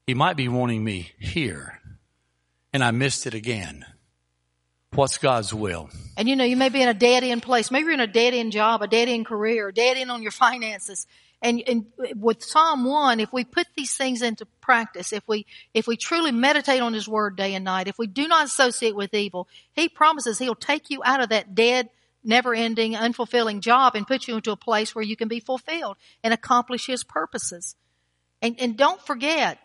He 0.07 0.15
might 0.15 0.37
be 0.37 0.47
wanting 0.47 0.83
me 0.83 1.11
here. 1.19 1.79
And 2.73 2.83
I 2.83 2.91
missed 2.91 3.27
it 3.27 3.35
again. 3.35 3.85
What's 4.93 5.19
God's 5.19 5.53
will? 5.53 5.89
And 6.17 6.27
you 6.27 6.35
know, 6.35 6.43
you 6.43 6.57
may 6.57 6.69
be 6.69 6.81
in 6.81 6.89
a 6.89 6.93
dead 6.95 7.23
end 7.23 7.43
place. 7.43 7.69
Maybe 7.69 7.85
you're 7.85 7.93
in 7.93 7.99
a 7.99 8.07
dead 8.07 8.33
end 8.33 8.51
job, 8.53 8.81
a 8.81 8.87
dead 8.87 9.07
end 9.07 9.27
career, 9.27 9.71
dead 9.71 9.97
end 9.97 10.09
on 10.09 10.23
your 10.23 10.31
finances. 10.31 11.05
And, 11.41 11.63
and 11.67 11.85
with 12.15 12.43
Psalm 12.43 12.83
1, 12.83 13.21
if 13.21 13.31
we 13.31 13.45
put 13.45 13.67
these 13.77 13.95
things 13.95 14.21
into 14.21 14.45
practice, 14.59 15.13
if 15.13 15.23
we, 15.27 15.45
if 15.73 15.87
we 15.87 15.95
truly 15.95 16.31
meditate 16.31 16.81
on 16.81 16.93
His 16.93 17.07
Word 17.07 17.37
day 17.37 17.55
and 17.55 17.63
night, 17.63 17.87
if 17.87 17.97
we 17.97 18.07
do 18.07 18.27
not 18.27 18.45
associate 18.45 18.95
with 18.95 19.13
evil, 19.13 19.47
He 19.71 19.87
promises 19.87 20.37
He'll 20.37 20.55
take 20.55 20.89
you 20.89 21.01
out 21.05 21.21
of 21.21 21.29
that 21.29 21.55
dead, 21.55 21.89
never 22.23 22.53
ending, 22.53 22.93
unfulfilling 22.93 23.61
job 23.61 23.95
and 23.95 24.05
put 24.05 24.27
you 24.27 24.35
into 24.35 24.51
a 24.51 24.57
place 24.57 24.93
where 24.93 25.03
you 25.03 25.15
can 25.15 25.29
be 25.29 25.39
fulfilled 25.39 25.95
and 26.23 26.33
accomplish 26.33 26.87
His 26.87 27.05
purposes. 27.05 27.75
And, 28.41 28.59
and 28.59 28.77
don't 28.77 29.01
forget 29.01 29.59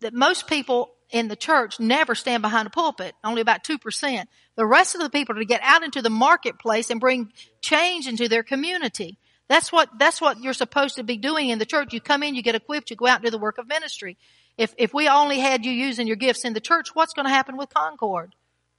that 0.00 0.14
most 0.14 0.46
people 0.46 0.92
in 1.10 1.26
the 1.26 1.36
church 1.36 1.80
never 1.80 2.14
stand 2.14 2.42
behind 2.42 2.66
a 2.66 2.70
pulpit, 2.70 3.14
only 3.24 3.40
about 3.40 3.64
2%. 3.64 4.24
The 4.56 4.66
rest 4.66 4.94
of 4.94 5.00
the 5.00 5.10
people 5.10 5.34
are 5.36 5.40
to 5.40 5.44
get 5.44 5.62
out 5.64 5.82
into 5.82 6.02
the 6.02 6.10
marketplace 6.10 6.90
and 6.90 7.00
bring 7.00 7.32
change 7.60 8.06
into 8.06 8.28
their 8.28 8.42
community. 8.42 9.18
That's 9.48 9.72
what, 9.72 9.88
that's 9.98 10.20
what 10.20 10.40
you're 10.40 10.52
supposed 10.52 10.96
to 10.96 11.02
be 11.02 11.16
doing 11.16 11.48
in 11.48 11.58
the 11.58 11.66
church. 11.66 11.92
You 11.92 12.00
come 12.00 12.22
in, 12.22 12.34
you 12.34 12.42
get 12.42 12.54
equipped, 12.54 12.90
you 12.90 12.96
go 12.96 13.06
out 13.06 13.16
and 13.16 13.24
do 13.24 13.30
the 13.30 13.38
work 13.38 13.58
of 13.58 13.66
ministry. 13.66 14.18
If, 14.58 14.74
if 14.76 14.92
we 14.92 15.08
only 15.08 15.38
had 15.38 15.64
you 15.64 15.72
using 15.72 16.06
your 16.06 16.16
gifts 16.16 16.44
in 16.44 16.52
the 16.52 16.60
church, 16.60 16.94
what's 16.94 17.14
going 17.14 17.26
to 17.26 17.32
happen 17.32 17.56
with 17.56 17.72
Concord, 17.72 18.34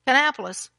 Kannapolis, 0.05 0.69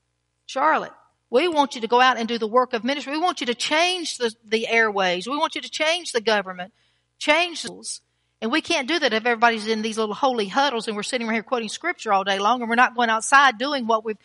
Charlotte? 0.47 0.93
We 1.29 1.49
want 1.49 1.75
you 1.75 1.81
to 1.81 1.89
go 1.89 2.01
out 2.01 2.19
and 2.19 2.29
do 2.29 2.39
the 2.39 2.47
work 2.47 2.73
of 2.73 2.85
ministry. 2.85 3.12
We 3.12 3.21
want 3.21 3.41
you 3.41 3.47
to 3.47 3.55
change 3.55 4.19
the, 4.19 4.33
the 4.45 4.69
airways. 4.69 5.27
We 5.27 5.37
want 5.37 5.55
you 5.55 5.61
to 5.61 5.71
change 5.71 6.12
the 6.12 6.21
government, 6.21 6.73
change 7.19 7.62
the 7.62 7.69
schools. 7.69 8.01
And 8.43 8.51
we 8.51 8.61
can't 8.62 8.89
do 8.89 8.99
that 8.99 9.12
if 9.12 9.27
everybody's 9.27 9.67
in 9.67 9.83
these 9.83 9.99
little 9.99 10.15
holy 10.15 10.47
huddles 10.49 10.89
and 10.89 10.97
we're 10.97 11.03
sitting 11.03 11.27
right 11.27 11.35
here 11.35 11.43
quoting 11.43 11.69
scripture 11.69 12.12
all 12.12 12.25
day 12.25 12.39
long 12.39 12.62
and 12.62 12.71
we're 12.71 12.75
not 12.75 12.97
going 12.97 13.11
outside 13.11 13.59
doing 13.59 13.87
what 13.87 14.05
we've, 14.05 14.17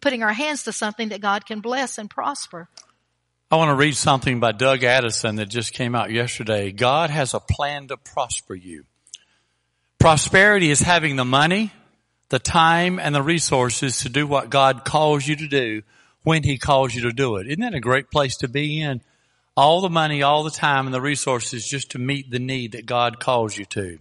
putting 0.00 0.22
our 0.22 0.34
hands 0.34 0.64
to 0.64 0.72
something 0.72 1.08
that 1.08 1.22
God 1.22 1.46
can 1.46 1.60
bless 1.60 1.96
and 1.96 2.10
prosper. 2.10 2.68
I 3.54 3.56
want 3.56 3.68
to 3.68 3.76
read 3.76 3.94
something 3.94 4.40
by 4.40 4.50
Doug 4.50 4.82
Addison 4.82 5.36
that 5.36 5.48
just 5.48 5.72
came 5.72 5.94
out 5.94 6.10
yesterday. 6.10 6.72
God 6.72 7.10
has 7.10 7.34
a 7.34 7.38
plan 7.38 7.86
to 7.86 7.96
prosper 7.96 8.56
you. 8.56 8.84
Prosperity 10.00 10.72
is 10.72 10.80
having 10.80 11.14
the 11.14 11.24
money, 11.24 11.70
the 12.30 12.40
time, 12.40 12.98
and 12.98 13.14
the 13.14 13.22
resources 13.22 13.98
to 14.00 14.08
do 14.08 14.26
what 14.26 14.50
God 14.50 14.84
calls 14.84 15.24
you 15.28 15.36
to 15.36 15.46
do 15.46 15.82
when 16.24 16.42
He 16.42 16.58
calls 16.58 16.96
you 16.96 17.02
to 17.02 17.12
do 17.12 17.36
it. 17.36 17.46
Isn't 17.46 17.60
that 17.60 17.74
a 17.74 17.80
great 17.80 18.10
place 18.10 18.38
to 18.38 18.48
be 18.48 18.80
in? 18.80 19.00
All 19.56 19.80
the 19.80 19.88
money, 19.88 20.20
all 20.20 20.42
the 20.42 20.50
time, 20.50 20.86
and 20.86 20.94
the 20.94 21.00
resources 21.00 21.64
just 21.64 21.92
to 21.92 22.00
meet 22.00 22.32
the 22.32 22.40
need 22.40 22.72
that 22.72 22.86
God 22.86 23.20
calls 23.20 23.56
you 23.56 23.66
to. 23.66 24.00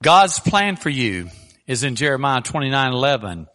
God's 0.00 0.38
plan 0.38 0.76
for 0.76 0.90
you 0.90 1.30
is 1.66 1.82
in 1.82 1.96
Jeremiah 1.96 2.40
29, 2.40 2.92
11. 2.92 3.48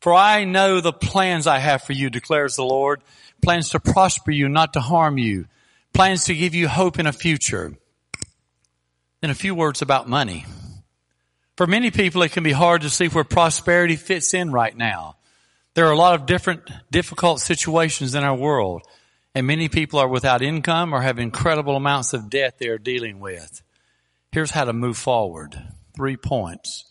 For 0.00 0.14
I 0.14 0.44
know 0.44 0.80
the 0.80 0.90
plans 0.90 1.46
I 1.46 1.58
have 1.58 1.82
for 1.82 1.92
you, 1.92 2.08
declares 2.08 2.56
the 2.56 2.64
Lord. 2.64 3.02
Plans 3.42 3.70
to 3.70 3.80
prosper 3.80 4.30
you, 4.30 4.48
not 4.48 4.72
to 4.74 4.80
harm 4.80 5.18
you. 5.18 5.46
Plans 5.92 6.24
to 6.24 6.34
give 6.34 6.54
you 6.54 6.68
hope 6.68 6.98
in 6.98 7.06
a 7.06 7.12
future. 7.12 7.74
Then 9.20 9.30
a 9.30 9.34
few 9.34 9.54
words 9.54 9.82
about 9.82 10.08
money. 10.08 10.46
For 11.56 11.66
many 11.66 11.90
people, 11.90 12.22
it 12.22 12.32
can 12.32 12.44
be 12.44 12.52
hard 12.52 12.82
to 12.82 12.90
see 12.90 13.08
where 13.08 13.24
prosperity 13.24 13.96
fits 13.96 14.32
in 14.32 14.52
right 14.52 14.76
now. 14.76 15.16
There 15.74 15.86
are 15.86 15.92
a 15.92 15.96
lot 15.96 16.14
of 16.14 16.26
different 16.26 16.70
difficult 16.90 17.40
situations 17.40 18.14
in 18.14 18.24
our 18.24 18.34
world, 18.34 18.82
and 19.34 19.46
many 19.46 19.68
people 19.68 19.98
are 19.98 20.08
without 20.08 20.42
income 20.42 20.94
or 20.94 21.00
have 21.00 21.18
incredible 21.18 21.76
amounts 21.76 22.12
of 22.12 22.30
debt 22.30 22.58
they 22.58 22.68
are 22.68 22.78
dealing 22.78 23.20
with. 23.20 23.62
Here's 24.32 24.50
how 24.50 24.64
to 24.64 24.72
move 24.72 24.96
forward. 24.96 25.60
Three 25.94 26.16
points. 26.16 26.84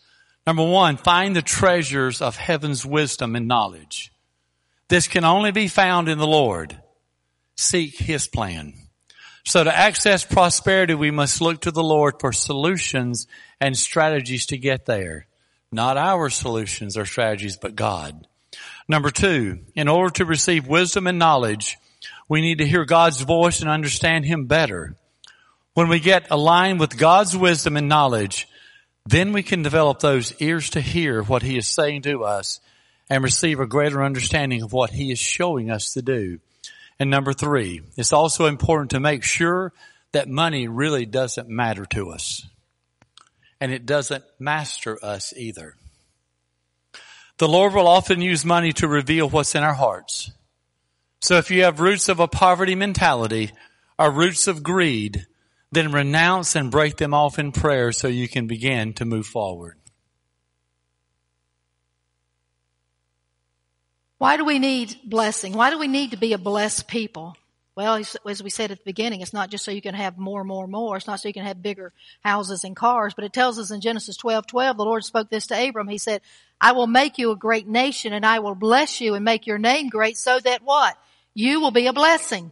Number 0.46 0.64
one, 0.68 0.98
find 0.98 1.36
the 1.36 1.42
treasures 1.42 2.22
of 2.22 2.36
heaven's 2.36 2.86
wisdom 2.86 3.36
and 3.36 3.48
knowledge. 3.48 4.12
This 4.92 5.08
can 5.08 5.24
only 5.24 5.52
be 5.52 5.70
found 5.70 6.10
in 6.10 6.18
the 6.18 6.28
Lord. 6.28 6.78
Seek 7.56 7.98
His 7.98 8.28
plan. 8.28 8.74
So 9.46 9.64
to 9.64 9.74
access 9.74 10.26
prosperity, 10.26 10.96
we 10.96 11.12
must 11.12 11.40
look 11.40 11.62
to 11.62 11.72
the 11.72 11.82
Lord 11.82 12.16
for 12.20 12.34
solutions 12.34 13.26
and 13.62 13.78
strategies 13.78 14.48
to 14.48 14.58
get 14.58 14.86
there. 14.86 15.28
Not 15.72 15.96
our 15.96 16.30
solutions 16.30 16.98
or 16.98 17.06
strategies, 17.06 17.56
but 17.56 17.74
God. 17.74 18.28
Number 18.90 19.12
two, 19.12 19.60
in 19.76 19.88
order 19.88 20.12
to 20.16 20.26
receive 20.26 20.68
wisdom 20.68 21.08
and 21.08 21.18
knowledge, 21.18 21.78
we 22.28 22.42
need 22.42 22.58
to 22.58 22.68
hear 22.68 22.84
God's 22.84 23.22
voice 23.22 23.62
and 23.62 23.70
understand 23.70 24.26
Him 24.26 24.46
better. 24.48 24.98
When 25.74 25.88
we 25.88 26.02
get 26.02 26.30
aligned 26.30 26.82
with 26.82 26.98
God's 26.98 27.38
wisdom 27.38 27.78
and 27.78 27.88
knowledge, 27.88 28.46
then 29.06 29.32
we 29.32 29.42
can 29.42 29.64
develop 29.64 30.02
those 30.02 30.34
ears 30.42 30.72
to 30.72 30.82
hear 30.82 31.24
what 31.24 31.44
He 31.44 31.58
is 31.58 31.70
saying 31.70 32.02
to 32.02 32.26
us 32.26 32.60
and 33.12 33.26
receive 33.26 33.60
a 33.60 33.68
greater 33.68 34.02
understanding 34.02 34.62
of 34.64 34.72
what 34.72 34.92
He 34.92 35.12
is 35.12 35.20
showing 35.20 35.70
us 35.70 35.94
to 35.94 36.02
do. 36.02 36.40
And 36.98 37.10
number 37.10 37.34
three, 37.34 37.82
it's 37.98 38.14
also 38.14 38.46
important 38.46 38.92
to 38.92 39.02
make 39.02 39.22
sure 39.26 39.74
that 40.14 40.30
money 40.30 40.70
really 40.70 41.06
doesn't 41.06 41.50
matter 41.50 41.86
to 41.88 42.12
us. 42.12 42.48
And 43.60 43.74
it 43.74 43.86
doesn't 43.86 44.24
master 44.40 44.98
us 45.04 45.34
either. 45.36 45.76
The 47.38 47.50
Lord 47.50 47.74
will 47.74 47.88
often 47.88 48.22
use 48.22 48.46
money 48.46 48.72
to 48.74 48.88
reveal 48.88 49.30
what's 49.30 49.56
in 49.56 49.64
our 49.64 49.74
hearts. 49.74 50.32
So 51.20 51.36
if 51.36 51.52
you 51.52 51.64
have 51.64 51.82
roots 51.82 52.08
of 52.08 52.22
a 52.22 52.30
poverty 52.30 52.76
mentality 52.76 53.52
or 54.00 54.10
roots 54.10 54.48
of 54.48 54.64
greed, 54.64 55.26
then 55.70 55.92
renounce 55.92 56.56
and 56.56 56.72
break 56.72 56.96
them 56.96 57.14
off 57.14 57.38
in 57.38 57.52
prayer 57.52 57.92
so 57.92 58.08
you 58.08 58.30
can 58.30 58.48
begin 58.48 58.94
to 58.94 59.06
move 59.06 59.28
forward. 59.28 59.81
Why 64.22 64.38
do 64.38 64.46
we 64.46 64.60
need 64.60 64.96
blessing? 65.04 65.54
Why 65.54 65.72
do 65.72 65.80
we 65.80 65.88
need 65.88 66.12
to 66.12 66.16
be 66.16 66.34
a 66.34 66.38
blessed 66.38 66.88
people? 66.88 67.36
Well, 67.76 67.96
as 67.96 68.44
we 68.44 68.52
said 68.52 68.70
at 68.70 68.78
the 68.78 68.84
beginning, 68.84 69.22
it's 69.22 69.34
not 69.34 69.50
just 69.50 69.66
so 69.66 69.72
you 69.72 69.82
can 69.82 69.96
have 69.96 70.20
more, 70.20 70.44
more, 70.44 70.68
more. 70.68 70.98
It's 70.98 71.08
not 71.08 71.20
so 71.20 71.28
you 71.28 71.34
can 71.34 71.44
have 71.44 71.64
bigger 71.64 71.92
houses 72.24 72.64
and 72.64 72.76
cars, 72.76 73.16
but 73.16 73.26
it 73.26 73.34
tells 73.34 73.58
us 73.58 73.72
in 73.72 73.82
Genesis 73.82 74.16
12, 74.18 74.46
12, 74.46 74.78
the 74.78 74.86
Lord 74.86 75.04
spoke 75.04 75.32
this 75.32 75.48
to 75.48 75.68
Abram. 75.68 75.88
He 75.88 75.98
said, 75.98 76.22
I 76.62 76.74
will 76.74 76.86
make 76.86 77.18
you 77.18 77.32
a 77.32 77.36
great 77.36 77.68
nation 77.68 78.14
and 78.14 78.24
I 78.24 78.38
will 78.38 78.54
bless 78.54 79.02
you 79.02 79.16
and 79.16 79.26
make 79.26 79.48
your 79.48 79.58
name 79.58 79.90
great 79.90 80.18
so 80.18 80.40
that 80.40 80.62
what? 80.62 80.96
You 81.34 81.60
will 81.60 81.72
be 81.72 81.88
a 81.88 81.94
blessing. 81.94 82.52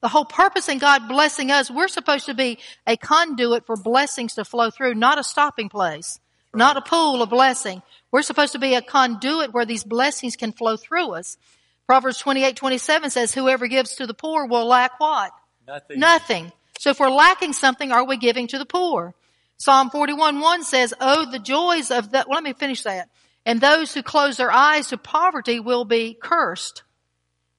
The 0.00 0.08
whole 0.08 0.24
purpose 0.24 0.70
in 0.70 0.78
God 0.78 1.08
blessing 1.08 1.50
us, 1.50 1.70
we're 1.70 1.88
supposed 1.88 2.24
to 2.24 2.34
be 2.34 2.58
a 2.86 2.96
conduit 2.96 3.66
for 3.66 3.76
blessings 3.76 4.36
to 4.36 4.46
flow 4.46 4.70
through, 4.70 4.94
not 4.94 5.18
a 5.18 5.24
stopping 5.24 5.68
place, 5.68 6.18
not 6.54 6.76
a 6.76 6.82
pool 6.82 7.22
of 7.22 7.30
blessing. 7.30 7.82
We're 8.10 8.22
supposed 8.22 8.52
to 8.52 8.58
be 8.58 8.74
a 8.74 8.82
conduit 8.82 9.52
where 9.52 9.64
these 9.64 9.84
blessings 9.84 10.36
can 10.36 10.52
flow 10.52 10.76
through 10.76 11.14
us. 11.14 11.38
Proverbs 11.86 12.18
28, 12.18 12.56
27 12.56 13.10
says, 13.10 13.34
whoever 13.34 13.66
gives 13.66 13.96
to 13.96 14.06
the 14.06 14.14
poor 14.14 14.46
will 14.46 14.66
lack 14.66 15.00
what? 15.00 15.32
Nothing. 15.66 15.98
Nothing. 15.98 16.52
So 16.78 16.90
if 16.90 17.00
we're 17.00 17.10
lacking 17.10 17.52
something, 17.52 17.92
are 17.92 18.04
we 18.04 18.16
giving 18.16 18.48
to 18.48 18.58
the 18.58 18.66
poor? 18.66 19.14
Psalm 19.56 19.90
41, 19.90 20.40
1 20.40 20.64
says, 20.64 20.92
oh, 21.00 21.30
the 21.30 21.38
joys 21.38 21.90
of 21.90 22.10
that. 22.10 22.28
Well, 22.28 22.36
let 22.36 22.44
me 22.44 22.52
finish 22.52 22.82
that. 22.82 23.08
And 23.46 23.60
those 23.60 23.94
who 23.94 24.02
close 24.02 24.36
their 24.36 24.50
eyes 24.50 24.88
to 24.88 24.96
poverty 24.96 25.60
will 25.60 25.84
be 25.84 26.14
cursed. 26.14 26.82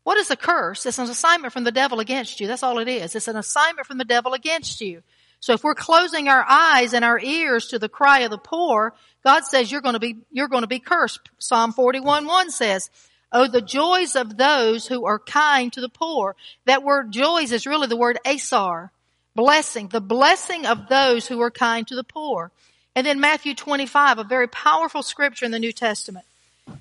What 0.04 0.18
is 0.18 0.30
a 0.30 0.36
curse? 0.36 0.86
It's 0.86 1.00
an 1.00 1.10
assignment 1.10 1.54
from 1.54 1.64
the 1.64 1.72
devil 1.72 2.00
against 2.00 2.40
you. 2.40 2.48
That's 2.48 2.64
all 2.64 2.80
it 2.80 2.90
is. 2.90 3.16
It's 3.16 3.30
an 3.30 3.38
assignment 3.38 3.88
from 3.88 3.98
the 3.98 4.06
devil 4.06 4.34
against 4.34 4.82
you. 4.82 5.02
So 5.44 5.52
if 5.52 5.62
we're 5.62 5.76
closing 5.76 6.30
our 6.30 6.46
eyes 6.48 6.94
and 6.94 7.04
our 7.04 7.20
ears 7.20 7.68
to 7.68 7.78
the 7.78 7.90
cry 7.90 8.20
of 8.20 8.32
the 8.32 8.38
poor, 8.38 8.94
God 9.26 9.44
says 9.44 9.70
you're 9.70 9.82
going 9.82 9.92
to 9.92 10.00
be, 10.00 10.20
you're 10.32 10.48
going 10.48 10.62
to 10.62 10.68
be 10.68 10.80
cursed. 10.80 11.20
Psalm 11.38 11.74
41, 11.74 12.26
1 12.26 12.50
says, 12.50 12.90
Oh, 13.30 13.50
the 13.50 13.60
joys 13.60 14.16
of 14.16 14.38
those 14.38 14.88
who 14.88 15.04
are 15.04 15.20
kind 15.20 15.74
to 15.74 15.82
the 15.82 15.90
poor. 15.90 16.38
That 16.64 16.82
word 16.82 17.12
joys 17.12 17.52
is 17.52 17.68
really 17.68 17.88
the 17.88 17.98
word 17.98 18.20
asar. 18.26 18.94
Blessing. 19.36 19.90
The 19.90 20.00
blessing 20.00 20.66
of 20.66 20.88
those 20.88 21.28
who 21.28 21.42
are 21.42 21.52
kind 21.52 21.86
to 21.90 21.96
the 21.96 22.06
poor. 22.06 22.50
And 22.96 23.06
then 23.06 23.20
Matthew 23.20 23.54
25, 23.54 24.20
a 24.20 24.24
very 24.24 24.48
powerful 24.48 25.04
scripture 25.04 25.44
in 25.44 25.52
the 25.52 25.60
New 25.60 25.74
Testament. 25.74 26.26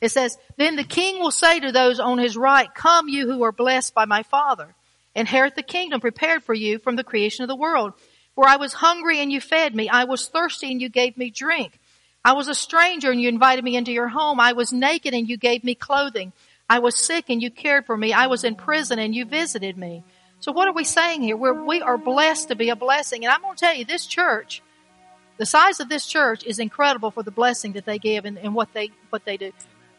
It 0.01 0.11
says, 0.11 0.39
Then 0.57 0.77
the 0.77 0.85
king 0.85 1.19
will 1.19 1.33
say 1.33 1.59
to 1.59 1.73
those 1.73 1.99
on 1.99 2.19
his 2.19 2.37
right, 2.37 2.73
Come 2.73 3.09
you 3.09 3.27
who 3.27 3.43
are 3.43 3.51
blessed 3.51 3.93
by 3.93 4.05
my 4.05 4.23
father. 4.23 4.73
Inherit 5.17 5.57
the 5.57 5.65
kingdom 5.65 6.01
prepared 6.01 6.45
for 6.45 6.55
you 6.55 6.79
from 6.79 6.95
the 6.95 7.03
creation 7.03 7.43
of 7.43 7.49
the 7.49 7.57
world. 7.57 7.95
For 8.35 8.49
I 8.49 8.57
was 8.57 8.73
hungry 8.73 9.21
and 9.21 9.31
you 9.31 9.41
fed 9.41 9.75
me. 9.75 9.89
I 9.89 10.05
was 10.05 10.27
thirsty 10.29 10.71
and 10.73 10.81
you 10.81 10.89
gave 10.89 11.17
me 11.17 11.31
drink. 11.31 11.79
I 12.25 12.33
was 12.33 12.49
a 12.49 12.55
stranger 12.55 13.11
and 13.11 13.21
you 13.21 13.29
invited 13.29 13.65
me 13.65 13.77
into 13.77 13.93
your 13.93 14.09
home. 14.09 14.41
I 14.41 14.53
was 14.53 14.73
naked 14.73 15.13
and 15.13 15.29
you 15.29 15.37
gave 15.37 15.65
me 15.65 15.75
clothing. 15.75 16.33
I 16.71 16.79
was 16.79 16.97
sick 16.97 17.27
and 17.29 17.43
you 17.43 17.51
cared 17.51 17.85
for 17.85 17.97
me. 17.97 18.13
I 18.13 18.29
was 18.29 18.45
in 18.45 18.55
prison 18.55 18.99
and 18.99 19.15
you 19.15 19.25
visited 19.27 19.77
me. 19.77 20.05
So 20.41 20.53
what 20.53 20.67
are 20.67 20.73
we 20.73 20.85
saying 20.85 21.23
here? 21.23 21.37
We're, 21.37 21.53
we 21.65 21.83
are 21.83 21.99
blessed 21.99 22.49
to 22.49 22.55
be 22.57 22.71
a 22.71 22.77
blessing. 22.77 23.25
And 23.25 23.33
I'm 23.33 23.43
going 23.43 23.55
to 23.55 23.61
tell 23.61 23.75
you, 23.75 23.85
this 23.85 24.07
church, 24.07 24.63
The 25.39 25.47
size 25.47 25.81
of 25.81 25.89
this 25.89 26.07
church 26.07 26.45
is 26.45 26.59
incredible 26.59 27.11
for 27.11 27.23
the 27.23 27.31
blessing 27.31 27.73
that 27.73 27.85
they 27.85 27.99
give 27.99 28.25
and, 28.25 28.39
and 28.39 28.55
what 28.55 28.73
they 28.75 28.91
what 29.11 29.25
they 29.25 29.37
do. 29.37 29.53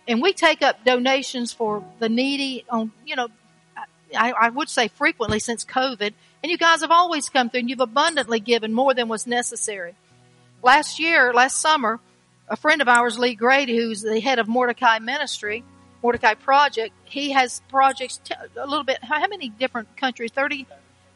And 0.08 0.22
we 0.22 0.34
take 0.34 0.62
up 0.62 0.86
donations 0.86 1.52
for 1.52 1.84
the 2.00 2.10
needy 2.10 2.66
on 2.70 2.92
you 3.06 3.16
know 3.16 3.28
I, 4.16 4.32
I 4.32 4.50
would 4.50 4.70
say 4.70 4.88
frequently 4.88 5.40
since 5.40 5.66
COVID. 5.66 6.14
And 6.44 6.52
you 6.52 6.58
guys 6.58 6.82
have 6.82 6.92
always 6.92 7.30
come 7.30 7.50
through 7.50 7.62
and 7.62 7.70
you've 7.70 7.80
abundantly 7.80 8.42
given 8.42 8.74
more 8.74 8.94
than 8.94 9.08
was 9.08 9.26
necessary. 9.26 9.96
Last 10.62 11.00
year, 11.00 11.34
last 11.34 11.62
summer, 11.62 12.02
a 12.50 12.58
friend 12.58 12.82
of 12.82 12.90
ours, 12.90 13.18
Lee 13.18 13.34
Grady, 13.34 13.78
who's 13.78 14.02
the 14.02 14.20
head 14.20 14.40
of 14.40 14.50
Mordecai 14.50 15.00
Ministry, 15.00 15.64
Mordecai 16.02 16.34
Project, 16.34 16.94
he 17.06 17.32
has 17.32 17.62
projects 17.70 18.20
t- 18.24 18.36
a 18.58 18.68
little 18.68 18.84
bit, 18.84 19.02
how 19.02 19.26
many 19.26 19.48
different 19.48 19.96
countries? 19.96 20.32
30, 20.32 20.68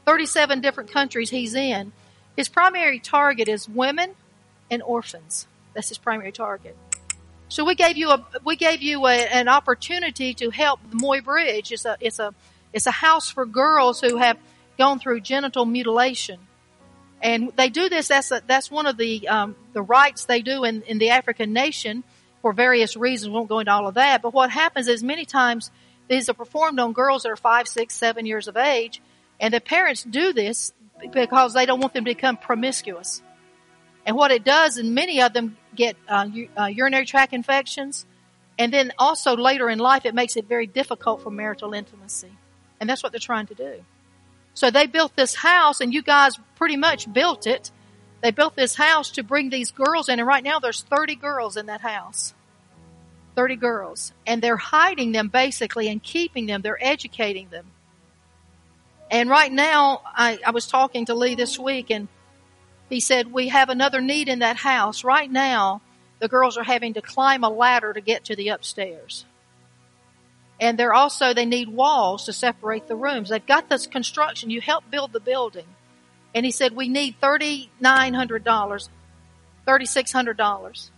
37 0.06 0.62
different 0.62 0.92
countries 0.92 1.30
he's 1.30 1.54
in. 1.54 1.92
His 2.38 2.48
primary 2.48 3.00
target 3.00 3.50
is 3.50 3.68
women 3.68 4.12
and 4.72 4.82
orphans. 4.82 5.46
That's 5.74 5.90
his 5.90 5.98
primary 5.98 6.32
target. 6.32 6.78
So 7.50 7.66
we 7.66 7.76
gave 7.76 7.98
you 7.98 8.12
a 8.12 8.26
we 8.44 8.58
gave 8.58 8.82
you 8.82 9.06
a, 9.08 9.14
an 9.14 9.48
opportunity 9.48 10.34
to 10.36 10.50
help 10.50 10.80
the 10.90 10.98
Moy 10.98 11.22
Bridge. 11.22 11.72
It's 11.72 11.86
a 11.86 11.98
it's 12.02 12.20
a 12.20 12.34
it's 12.74 12.88
a 12.88 12.92
house 12.92 13.30
for 13.30 13.46
girls 13.46 14.02
who 14.02 14.18
have 14.18 14.38
gone 14.78 15.00
through 15.00 15.22
genital 15.22 15.66
mutilation, 15.66 16.40
and 17.22 17.52
they 17.56 17.70
do 17.70 17.90
this. 17.90 18.08
That's 18.08 18.32
a, 18.32 18.42
that's 18.46 18.70
one 18.70 18.86
of 18.86 18.98
the 18.98 19.28
um, 19.28 19.56
the 19.74 19.82
rites 19.82 20.26
they 20.26 20.42
do 20.42 20.64
in 20.64 20.84
in 20.84 20.98
the 20.98 21.10
African 21.10 21.54
nation 21.54 22.04
for 22.42 22.54
various 22.54 22.96
reasons. 22.96 23.30
We 23.30 23.36
Won't 23.36 23.50
go 23.50 23.60
into 23.60 23.72
all 23.72 23.88
of 23.88 23.96
that. 23.96 24.22
But 24.22 24.34
what 24.34 24.50
happens 24.50 24.88
is 24.88 25.04
many 25.04 25.26
times 25.26 25.72
these 26.08 26.30
are 26.30 26.34
performed 26.34 26.80
on 26.80 26.94
girls 26.94 27.24
that 27.24 27.30
are 27.30 27.36
five, 27.36 27.68
six, 27.68 27.96
seven 27.96 28.26
years 28.26 28.48
of 28.48 28.58
age, 28.58 29.02
and 29.40 29.54
the 29.54 29.62
parents 29.62 30.04
do 30.04 30.34
this 30.34 30.74
because 31.12 31.54
they 31.54 31.66
don't 31.66 31.80
want 31.80 31.94
them 31.94 32.06
to 32.06 32.12
become 32.12 32.38
promiscuous. 32.38 33.22
And 34.06 34.16
what 34.16 34.32
it 34.32 34.44
does, 34.46 34.78
and 34.78 34.96
many 34.96 35.22
of 35.22 35.34
them 35.34 35.58
get 35.76 35.98
uh, 36.08 36.28
u- 36.32 36.50
uh, 36.58 36.66
urinary 36.66 37.06
tract 37.06 37.34
infections, 37.34 38.06
and 38.58 38.74
then 38.74 38.94
also 38.98 39.36
later 39.36 39.70
in 39.70 39.80
life, 39.80 40.06
it 40.06 40.16
makes 40.16 40.38
it 40.38 40.46
very 40.46 40.66
difficult 40.66 41.22
for 41.22 41.30
marital 41.30 41.74
intimacy. 41.74 42.32
And 42.80 42.90
that's 42.90 43.04
what 43.04 43.12
they're 43.12 43.20
trying 43.20 43.48
to 43.48 43.56
do. 43.56 43.84
So 44.58 44.72
they 44.72 44.88
built 44.88 45.16
this 45.16 45.36
house, 45.36 45.82
and 45.82 45.94
you 45.94 46.02
guys 46.02 46.40
pretty 46.56 46.78
much 46.78 47.14
built 47.14 47.46
it. 47.46 47.70
They 48.24 48.32
built 48.32 48.56
this 48.56 48.74
house 48.74 49.12
to 49.12 49.22
bring 49.22 49.52
these 49.52 49.70
girls 49.70 50.10
in, 50.10 50.18
and 50.18 50.28
right 50.28 50.44
now 50.44 50.58
there's 50.58 50.82
30 50.82 51.14
girls 51.14 51.58
in 51.58 51.68
that 51.68 51.82
house. 51.82 52.34
30 53.36 53.56
girls. 53.58 54.14
And 54.26 54.42
they're 54.42 54.58
hiding 54.58 55.12
them 55.12 55.28
basically 55.28 55.90
and 55.90 56.02
keeping 56.02 56.48
them. 56.48 56.64
They're 56.64 56.84
educating 56.84 57.50
them. 57.50 57.68
And 59.12 59.30
right 59.30 59.52
now, 59.52 60.02
I, 60.08 60.40
I 60.44 60.50
was 60.50 60.66
talking 60.66 61.06
to 61.06 61.14
Lee 61.14 61.36
this 61.36 61.60
week, 61.60 61.92
and 61.92 62.08
he 62.90 63.00
said, 63.00 63.32
We 63.32 63.50
have 63.50 63.70
another 63.70 64.02
need 64.02 64.28
in 64.28 64.40
that 64.40 64.58
house. 64.58 65.04
Right 65.04 65.30
now, 65.30 65.84
the 66.18 66.28
girls 66.28 66.58
are 66.58 66.64
having 66.64 66.96
to 66.96 67.02
climb 67.04 67.44
a 67.44 67.50
ladder 67.50 67.94
to 67.94 68.02
get 68.02 68.26
to 68.26 68.36
the 68.36 68.48
upstairs. 68.48 69.24
And 70.60 70.78
they're 70.78 70.94
also, 70.94 71.34
they 71.34 71.46
need 71.46 71.70
walls 71.70 72.26
to 72.26 72.34
separate 72.34 72.88
the 72.88 72.96
rooms. 72.96 73.30
They've 73.30 73.46
got 73.46 73.70
this 73.70 73.86
construction. 73.86 74.50
You 74.50 74.62
help 74.62 74.90
build 74.90 75.14
the 75.14 75.20
building. 75.20 75.68
And 76.34 76.46
he 76.46 76.52
said, 76.52 76.76
We 76.76 76.90
need 76.90 77.22
$3,900, 77.22 78.90
$3,600. 79.68 80.90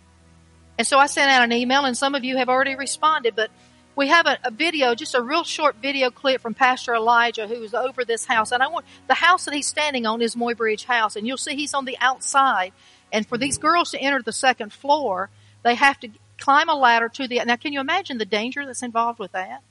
And 0.78 0.88
so 0.88 0.98
I 0.98 1.08
sent 1.08 1.30
out 1.30 1.44
an 1.44 1.52
email, 1.52 1.84
and 1.84 1.98
some 1.98 2.16
of 2.16 2.24
you 2.24 2.38
have 2.38 2.48
already 2.48 2.76
responded, 2.76 3.36
but 3.36 3.52
we 3.98 4.08
have 4.08 4.28
a, 4.28 4.40
a, 4.46 4.52
video, 4.52 4.96
just 4.96 5.14
a 5.14 5.22
real 5.22 5.44
short 5.44 5.76
video 5.82 6.10
clip 6.10 6.40
from 6.40 6.54
Pastor 6.54 6.96
Elijah, 6.96 7.48
who 7.48 7.62
is 7.64 7.74
over 7.74 8.06
this 8.06 8.24
house. 8.26 8.54
And 8.54 8.64
I 8.64 8.68
want 8.68 8.86
the 9.08 9.14
house 9.14 9.44
that 9.44 9.54
he's 9.54 9.68
standing 9.68 10.06
on 10.06 10.22
is 10.22 10.38
Moybridge 10.38 10.86
House, 10.86 11.18
and 11.18 11.28
you'll 11.28 11.36
see 11.36 11.56
he's 11.56 11.74
on 11.74 11.84
the 11.84 11.98
outside. 12.00 12.72
And 13.12 13.28
for 13.28 13.38
these 13.38 13.58
girls 13.58 13.92
to 13.92 14.00
enter 14.00 14.22
the 14.22 14.32
second 14.32 14.72
floor, 14.72 15.30
they 15.64 15.76
have 15.76 16.00
to 16.00 16.10
climb 16.40 16.70
a 16.70 16.76
ladder 16.76 17.10
to 17.10 17.28
the. 17.28 17.42
Now, 17.46 17.56
can 17.56 17.74
you 17.74 17.80
imagine 17.80 18.18
the 18.18 18.26
danger 18.26 18.66
that's 18.66 18.84
involved 18.84 19.20
with 19.20 19.32
that? 19.34 19.62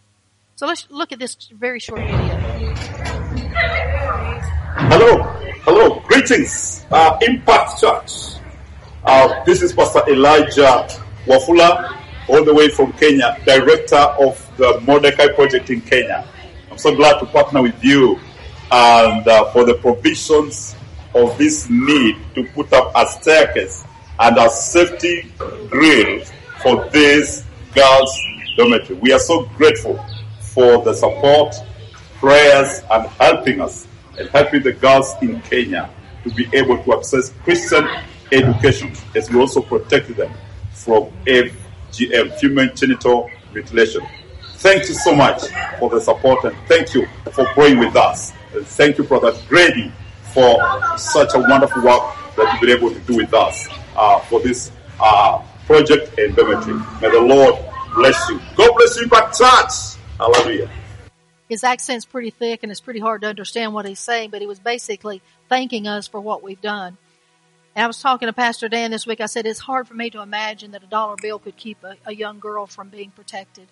So 0.57 0.67
let's 0.67 0.87
look 0.91 1.13
at 1.13 1.19
this 1.19 1.37
very 1.53 1.81
short 1.81 2.01
video. 2.01 2.75
Hello, 4.91 5.23
hello, 5.63 6.01
greetings, 6.07 6.85
uh, 6.91 7.19
Impact 7.23 7.81
Church. 7.81 8.41
Uh, 9.05 9.45
this 9.45 9.63
is 9.63 9.73
Pastor 9.73 10.03
Elijah 10.09 10.89
Wafula, 11.27 11.97
all 12.29 12.45
the 12.45 12.55
way 12.55 12.69
from 12.69 12.93
Kenya, 12.93 13.39
director 13.45 13.97
of 13.97 14.45
the 14.57 14.81
Mordecai 14.81 15.29
Project 15.29 15.71
in 15.71 15.81
Kenya. 15.81 16.27
I'm 16.71 16.79
so 16.79 16.95
glad 16.95 17.19
to 17.21 17.27
partner 17.27 17.63
with 17.63 17.83
you 17.83 18.19
and 18.71 19.27
uh, 19.27 19.45
for 19.53 19.65
the 19.65 19.75
provisions 19.75 20.77
of 21.15 21.37
this 21.39 21.69
need 21.71 22.17
to 22.35 22.45
put 22.49 22.73
up 22.73 22.93
a 22.95 23.07
staircase 23.07 23.85
and 24.21 24.37
a 24.37 24.51
safety 24.51 25.33
grill 25.69 26.23
for 26.63 26.89
this 26.91 27.45
girls' 27.75 28.19
dormitory. 28.57 28.99
We 28.99 29.13
are 29.13 29.19
so 29.19 29.45
grateful 29.57 30.05
for 30.41 30.83
the 30.83 30.95
support, 30.95 31.55
prayers, 32.17 32.83
and 32.91 33.07
helping 33.07 33.61
us 33.61 33.87
and 34.19 34.29
helping 34.31 34.63
the 34.63 34.73
girls 34.73 35.15
in 35.23 35.41
Kenya 35.43 35.91
to 36.25 36.31
be 36.31 36.49
able 36.53 36.83
to 36.83 36.95
access 36.95 37.31
Christian 37.45 37.89
education 38.33 38.93
as 39.15 39.31
we 39.31 39.39
also 39.39 39.63
protect 39.63 40.15
them 40.17 40.33
from 40.73 41.11
FGM, 41.27 42.35
female 42.39 42.73
genital 42.75 43.31
mutilation. 43.55 44.03
Thank 44.57 44.89
you 44.89 44.95
so 44.95 45.15
much 45.15 45.43
for 45.79 45.89
the 45.89 46.01
support 46.01 46.45
and 46.45 46.57
thank 46.67 46.93
you 46.95 47.07
for 47.31 47.45
praying 47.55 47.79
with 47.79 47.95
us. 47.95 48.33
And 48.53 48.67
thank 48.67 48.99
you, 48.99 49.05
Brother 49.05 49.33
Grady, 49.49 49.93
for 50.35 50.59
such 50.99 51.35
a 51.35 51.39
wonderful 51.39 51.83
work 51.83 52.03
that 52.37 52.53
you've 52.53 52.61
been 52.61 52.77
able 52.77 52.93
to 52.93 53.01
do 53.07 53.17
with 53.17 53.33
us 53.33 53.69
uh, 53.97 54.19
for 54.21 54.41
this 54.41 54.73
uh, 55.01 55.41
project 55.69 56.17
dormitory. 56.35 56.81
May 57.03 57.11
the 57.11 57.21
Lord 57.21 57.55
bless 57.95 58.29
you. 58.31 58.41
God 58.57 58.75
bless 58.75 58.97
you, 58.97 59.07
Church. 59.07 60.01
Hallelujah. 60.17 60.71
His 61.47 61.63
accent's 61.63 62.07
pretty 62.07 62.31
thick 62.31 62.61
and 62.63 62.73
it's 62.73 62.81
pretty 62.81 63.01
hard 63.01 63.21
to 63.21 63.27
understand 63.29 63.75
what 63.75 63.85
he's 63.85 63.99
saying, 63.99 64.31
but 64.31 64.41
he 64.41 64.47
was 64.47 64.59
basically 64.59 65.21
thanking 65.51 65.87
us 65.87 66.09
for 66.09 66.21
what 66.21 66.43
we've 66.43 66.61
done. 66.63 66.97
And 67.77 67.85
I 67.85 67.87
was 67.87 68.01
talking 68.01 68.29
to 68.29 68.33
Pastor 68.33 68.71
Dan 68.71 68.91
this 68.91 69.07
week. 69.07 69.21
I 69.21 69.27
said, 69.27 69.45
it's 69.45 69.61
hard 69.61 69.87
for 69.87 69.95
me 69.95 70.09
to 70.11 70.23
imagine 70.23 70.71
that 70.71 70.83
a 70.83 70.87
dollar 70.87 71.17
bill 71.21 71.39
could 71.39 71.57
keep 71.57 71.85
a, 71.85 71.97
a 72.07 72.15
young 72.15 72.39
girl 72.39 72.67
from 72.67 72.89
being 72.89 73.11
protected. 73.11 73.69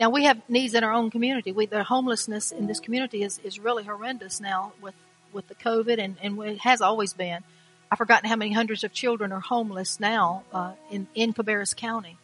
Now 0.00 0.08
we 0.08 0.24
have 0.24 0.40
needs 0.48 0.72
in 0.72 0.84
our 0.84 0.92
own 0.92 1.10
community. 1.10 1.52
We, 1.52 1.66
the 1.66 1.84
homelessness 1.84 2.50
in 2.50 2.66
this 2.66 2.80
community 2.80 3.22
is, 3.22 3.38
is 3.44 3.58
really 3.58 3.84
horrendous 3.84 4.40
now 4.40 4.72
with, 4.80 4.94
with 5.34 5.48
the 5.48 5.54
COVID 5.54 5.98
and, 5.98 6.16
and 6.22 6.38
it 6.40 6.58
has 6.60 6.80
always 6.80 7.12
been. 7.12 7.44
I've 7.90 7.98
forgotten 7.98 8.28
how 8.28 8.36
many 8.36 8.52
hundreds 8.52 8.84
of 8.84 8.92
children 8.92 9.32
are 9.32 9.40
homeless 9.40 10.00
now 10.00 10.44
uh, 10.52 10.72
in, 10.90 11.06
in 11.14 11.32
Cabarrus 11.32 11.74
County. 11.74 12.18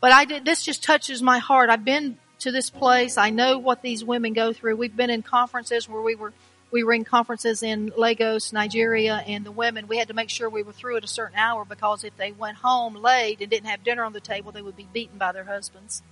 But 0.00 0.12
I 0.12 0.24
did, 0.24 0.44
this 0.44 0.64
just 0.64 0.82
touches 0.82 1.22
my 1.22 1.38
heart. 1.38 1.70
I've 1.70 1.84
been 1.84 2.18
to 2.40 2.50
this 2.50 2.70
place. 2.70 3.16
I 3.18 3.30
know 3.30 3.58
what 3.58 3.82
these 3.82 4.04
women 4.04 4.32
go 4.32 4.52
through. 4.52 4.76
We've 4.76 4.96
been 4.96 5.10
in 5.10 5.22
conferences 5.22 5.88
where 5.88 6.02
we 6.02 6.14
were 6.14 6.32
we 6.72 6.82
were 6.82 6.94
in 6.94 7.04
conferences 7.04 7.62
in 7.62 7.92
Lagos, 7.96 8.52
Nigeria, 8.52 9.22
and 9.26 9.44
the 9.44 9.52
women, 9.52 9.86
we 9.86 9.98
had 9.98 10.08
to 10.08 10.14
make 10.14 10.30
sure 10.30 10.48
we 10.48 10.62
were 10.62 10.72
through 10.72 10.96
at 10.96 11.04
a 11.04 11.08
certain 11.08 11.36
hour 11.36 11.66
because 11.66 12.02
if 12.02 12.16
they 12.16 12.32
went 12.32 12.56
home 12.56 12.94
late 12.94 13.40
and 13.42 13.50
didn't 13.50 13.68
have 13.68 13.84
dinner 13.84 14.02
on 14.02 14.14
the 14.14 14.20
table, 14.20 14.52
they 14.52 14.62
would 14.62 14.76
be 14.76 14.88
beaten 14.90 15.18
by 15.18 15.32
their 15.32 15.44
husbands. 15.44 16.02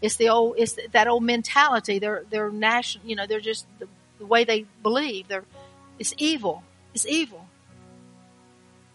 It's 0.00 0.16
the 0.16 0.30
old, 0.30 0.54
it's 0.56 0.78
that 0.92 1.06
old 1.08 1.22
mentality. 1.22 1.98
They're, 1.98 2.24
they're 2.30 2.50
national, 2.50 3.06
you 3.06 3.14
know, 3.14 3.26
they're 3.26 3.38
just 3.38 3.66
the, 3.78 3.86
the 4.18 4.26
way 4.26 4.44
they 4.44 4.64
believe. 4.82 5.28
They're, 5.28 5.44
it's 5.98 6.14
evil. 6.16 6.64
It's 6.94 7.06
evil. 7.06 7.46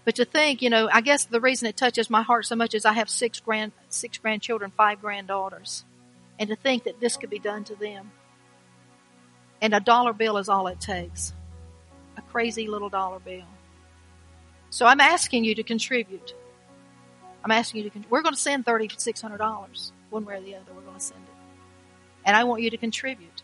But 0.06 0.16
to 0.16 0.26
think, 0.26 0.62
you 0.62 0.70
know, 0.70 0.90
I 0.92 1.02
guess 1.02 1.26
the 1.26 1.42
reason 1.42 1.68
it 1.68 1.76
touches 1.76 2.10
my 2.10 2.22
heart 2.22 2.46
so 2.46 2.56
much 2.56 2.74
is 2.74 2.86
I 2.86 2.94
have 2.94 3.10
six 3.10 3.42
grand, 3.42 3.74
six 3.90 4.18
grandchildren, 4.18 4.72
five 4.78 5.02
granddaughters. 5.02 5.84
And 6.40 6.50
to 6.50 6.56
think 6.56 6.86
that 6.86 7.00
this 7.00 7.18
could 7.18 7.30
be 7.30 7.40
done 7.40 7.64
to 7.66 7.76
them. 7.76 8.12
And 9.62 9.74
a 9.74 9.80
dollar 9.80 10.14
bill 10.14 10.38
is 10.38 10.48
all 10.48 10.68
it 10.68 10.80
takes. 10.80 11.34
A 12.16 12.22
crazy 12.22 12.68
little 12.68 12.90
dollar 12.90 13.20
bill. 13.20 13.44
So 14.70 14.86
I'm 14.86 15.02
asking 15.02 15.44
you 15.44 15.56
to 15.56 15.64
contribute. 15.64 16.34
I'm 17.44 17.52
asking 17.52 17.84
you 17.84 17.90
to, 17.90 18.04
we're 18.10 18.22
going 18.22 18.36
to 18.36 18.40
send 18.40 18.66
$3,600 18.66 19.92
one 20.10 20.26
way 20.26 20.36
or 20.36 20.42
the 20.42 20.56
other. 20.56 20.74
We're 20.74 20.82
going 20.82 20.98
to 20.98 21.04
send 21.04 21.22
it. 21.22 21.36
And 22.26 22.36
I 22.36 22.44
want 22.44 22.62
you 22.62 22.70
to 22.70 22.78
contribute. 22.78 23.42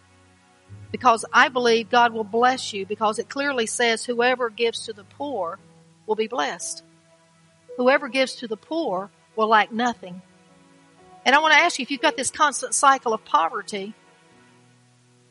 Because 0.93 1.25
I 1.33 1.49
believe 1.49 1.89
God 1.89 2.13
will 2.13 2.23
bless 2.23 2.71
you 2.71 2.85
because 2.85 3.17
it 3.17 3.27
clearly 3.27 3.65
says 3.65 4.05
whoever 4.05 4.51
gives 4.51 4.85
to 4.85 4.93
the 4.93 5.03
poor 5.03 5.57
will 6.05 6.15
be 6.15 6.27
blessed. 6.27 6.83
Whoever 7.77 8.07
gives 8.09 8.35
to 8.35 8.47
the 8.47 8.57
poor 8.57 9.09
will 9.35 9.47
lack 9.47 9.71
nothing. 9.71 10.21
And 11.25 11.33
I 11.33 11.39
want 11.39 11.55
to 11.55 11.59
ask 11.59 11.79
you 11.79 11.83
if 11.83 11.89
you've 11.89 11.99
got 11.99 12.15
this 12.15 12.29
constant 12.29 12.75
cycle 12.75 13.11
of 13.11 13.25
poverty, 13.25 13.95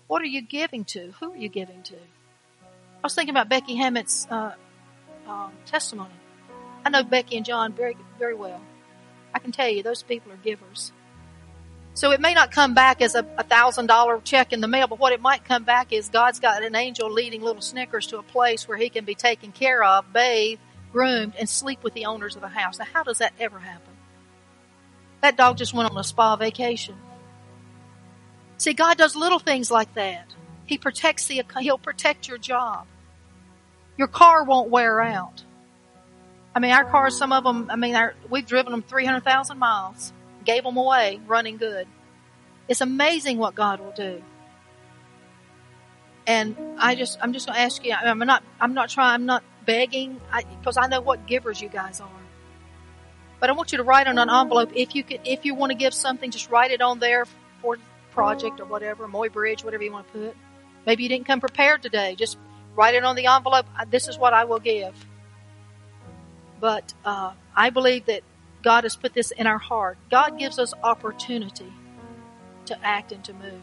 what 0.09 0.21
are 0.21 0.27
you 0.27 0.43
giving 0.43 0.85
to? 0.87 1.13
Who 1.21 1.33
are 1.33 1.37
you 1.37 1.49
giving 1.49 1.85
to? 1.85 1.95
I 1.95 3.05
was 3.05 3.15
thinking 3.15 3.33
about 3.33 3.49
Becky 3.49 3.77
Hammett's 3.77 4.27
uh, 4.29 4.55
um, 5.29 5.53
testimony. 5.65 6.11
I 6.85 6.91
know 6.91 7.05
Becky 7.05 7.37
and 7.37 7.47
John 7.47 7.73
very, 7.73 7.97
very 8.19 8.35
well. 8.35 8.61
I 9.33 9.39
can 9.39 9.53
tell 9.53 9.69
you, 9.69 9.85
those 9.85 10.03
people 10.03 10.33
are 10.33 10.37
givers. 10.37 10.91
So 11.95 12.11
it 12.11 12.21
may 12.21 12.33
not 12.33 12.51
come 12.51 12.73
back 12.73 13.03
as 13.03 13.15
a 13.15 13.23
thousand 13.23 13.87
dollar 13.87 14.21
check 14.25 14.53
in 14.53 14.61
the 14.61 14.69
mail, 14.69 14.87
but 14.87 14.99
what 14.99 15.13
it 15.13 15.21
might 15.21 15.45
come 15.45 15.65
back 15.65 15.93
is 15.93 16.09
God's 16.09 16.41
got 16.41 16.63
an 16.63 16.75
angel 16.75 17.11
leading 17.11 17.43
little 17.43 17.61
Snickers 17.61 18.07
to 18.09 18.19
a 18.19 18.23
place 18.23 18.67
where 18.67 18.79
he 18.79 18.89
can 18.89 19.05
be 19.05 19.15
taken 19.15 19.53
care 19.53 19.85
of, 19.85 20.11
bathed, 20.13 20.61
groomed, 20.91 21.35
and 21.39 21.49
sleep 21.49 21.83
with 21.83 21.93
the 21.93 22.07
owners 22.07 22.35
of 22.35 22.41
the 22.43 22.49
house. 22.49 22.79
Now, 22.79 22.87
how 22.93 23.03
does 23.03 23.19
that 23.19 23.35
ever 23.39 23.59
happen? 23.59 23.93
That 25.21 25.37
dog 25.37 25.59
just 25.59 25.75
went 25.75 25.91
on 25.91 25.99
a 25.99 26.05
spa 26.05 26.37
vacation. 26.37 26.97
See, 28.57 28.73
God 28.73 28.97
does 28.97 29.15
little 29.15 29.39
things 29.39 29.71
like 29.71 29.93
that. 29.95 30.35
He 30.67 30.79
protects 30.79 31.27
the, 31.27 31.43
He'll 31.61 31.79
protect 31.79 32.29
your 32.29 32.39
job. 32.39 32.87
Your 33.99 34.09
car 34.09 34.45
won't 34.45 34.71
wear 34.71 35.01
out. 35.01 35.45
I 36.55 36.61
mean, 36.61 36.73
our 36.73 36.85
cars, 36.85 37.17
some 37.17 37.33
of 37.33 37.45
them, 37.45 37.69
I 37.71 37.77
mean, 37.77 37.95
our, 37.95 38.15
we've 38.31 38.47
driven 38.47 38.73
them 38.73 38.83
300,000 38.83 39.59
miles, 39.59 40.13
gave 40.45 40.65
them 40.65 40.77
away, 40.77 41.21
running 41.27 41.57
good. 41.57 41.87
It's 42.69 42.81
amazing 42.81 43.39
what 43.39 43.55
God 43.55 43.81
will 43.81 43.93
do. 43.93 44.23
And 46.27 46.57
I 46.79 46.95
just, 46.95 47.19
I'm 47.21 47.33
just 47.33 47.47
going 47.47 47.57
to 47.57 47.63
ask 47.63 47.85
you, 47.85 47.93
I'm 47.93 48.19
not, 48.21 48.45
I'm 48.61 48.75
not 48.75 48.91
trying, 48.91 49.15
I'm 49.15 49.27
not 49.27 49.43
begging, 49.67 50.21
because 50.59 50.77
I, 50.77 50.83
I 50.83 50.87
know 50.87 51.01
what 51.01 51.27
givers 51.27 51.61
you 51.61 51.69
guys 51.69 52.01
are. 52.01 52.09
But 53.41 53.51
I 53.51 53.55
want 53.55 53.73
you 53.73 53.79
to 53.79 53.85
write 53.85 54.07
on 54.07 54.19
an 54.19 54.31
envelope 54.31 54.71
if 54.77 54.95
you 54.95 55.03
can, 55.03 55.19
if 55.25 55.45
you 55.45 55.57
want 55.57 55.73
to 55.73 55.77
give 55.77 55.93
something, 55.93 56.31
just 56.31 56.49
write 56.49 56.71
it 56.71 56.81
on 56.81 57.01
there 57.01 57.25
for 57.61 57.77
project 58.13 58.61
or 58.61 58.67
whatever, 58.67 59.09
Moy 59.09 59.31
Bridge, 59.31 59.65
whatever 59.65 59.83
you 59.83 59.91
want 59.91 60.07
to 60.13 60.19
put. 60.19 60.37
Maybe 60.87 61.03
you 61.03 61.09
didn't 61.09 61.27
come 61.27 61.41
prepared 61.41 61.83
today. 61.83 62.15
Just 62.15 62.39
write 62.77 62.95
it 62.95 63.05
on 63.05 63.17
the 63.17 63.27
envelope. 63.27 63.67
This 63.91 64.07
is 64.07 64.17
what 64.17 64.33
I 64.33 64.45
will 64.45 64.61
give. 64.61 64.95
But 66.61 66.95
uh, 67.05 67.33
I 67.57 67.71
believe 67.71 68.07
that 68.07 68.23
God 68.63 68.85
has 68.85 68.97
put 68.97 69.13
this 69.15 69.31
in 69.33 69.47
our 69.47 69.59
heart. 69.59 69.99
God 70.11 70.39
gives 70.39 70.59
us 70.59 70.73
opportunity 70.83 71.73
to 72.67 72.79
act 72.87 73.13
and 73.13 73.25
to 73.25 73.33
move. 73.33 73.63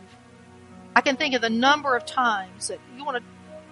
I 0.96 1.02
can 1.02 1.16
think 1.16 1.34
of 1.34 1.42
the 1.42 1.50
number 1.50 1.96
of 1.96 2.06
times 2.06 2.68
that 2.68 2.80
you 2.98 3.06
wanted 3.06 3.24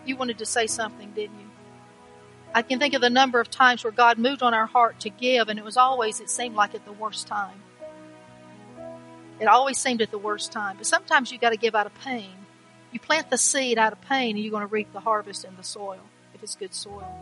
you 0.06 0.16
wanted 0.16 0.38
to 0.38 0.46
say 0.46 0.68
something, 0.68 1.12
didn't 1.12 1.38
you? 1.38 1.48
I 2.56 2.62
can 2.62 2.80
think 2.80 2.94
of 2.94 3.02
the 3.02 3.10
number 3.10 3.42
of 3.42 3.52
times 3.52 3.84
where 3.84 3.92
God 3.92 4.18
moved 4.18 4.42
on 4.42 4.54
our 4.54 4.66
heart 4.66 5.02
to 5.02 5.10
give, 5.10 5.50
and 5.50 5.60
it 5.60 5.66
was 5.66 5.76
always 5.76 6.22
it 6.22 6.30
seemed 6.30 6.56
like 6.56 6.74
at 6.74 6.86
the 6.86 6.94
worst 6.94 7.28
time. 7.28 7.62
It 9.40 9.48
always 9.48 9.78
seemed 9.78 10.02
at 10.02 10.12
the 10.12 10.18
worst 10.18 10.52
time. 10.52 10.78
But 10.78 10.88
sometimes 10.88 11.32
you 11.32 11.38
got 11.38 11.52
to 11.52 11.58
give 11.58 11.76
out 11.76 11.86
of 11.86 11.94
pain. 12.02 12.32
You 12.92 13.00
plant 13.00 13.30
the 13.30 13.38
seed 13.38 13.78
out 13.78 13.94
of 13.94 14.02
pain, 14.02 14.36
and 14.36 14.44
you're 14.44 14.52
going 14.52 14.62
to 14.62 14.68
reap 14.68 14.92
the 14.94 15.02
harvest 15.02 15.44
in 15.44 15.56
the 15.58 15.64
soil 15.64 16.00
if 16.34 16.42
it's 16.42 16.56
good 16.56 16.74
soil. 16.74 17.14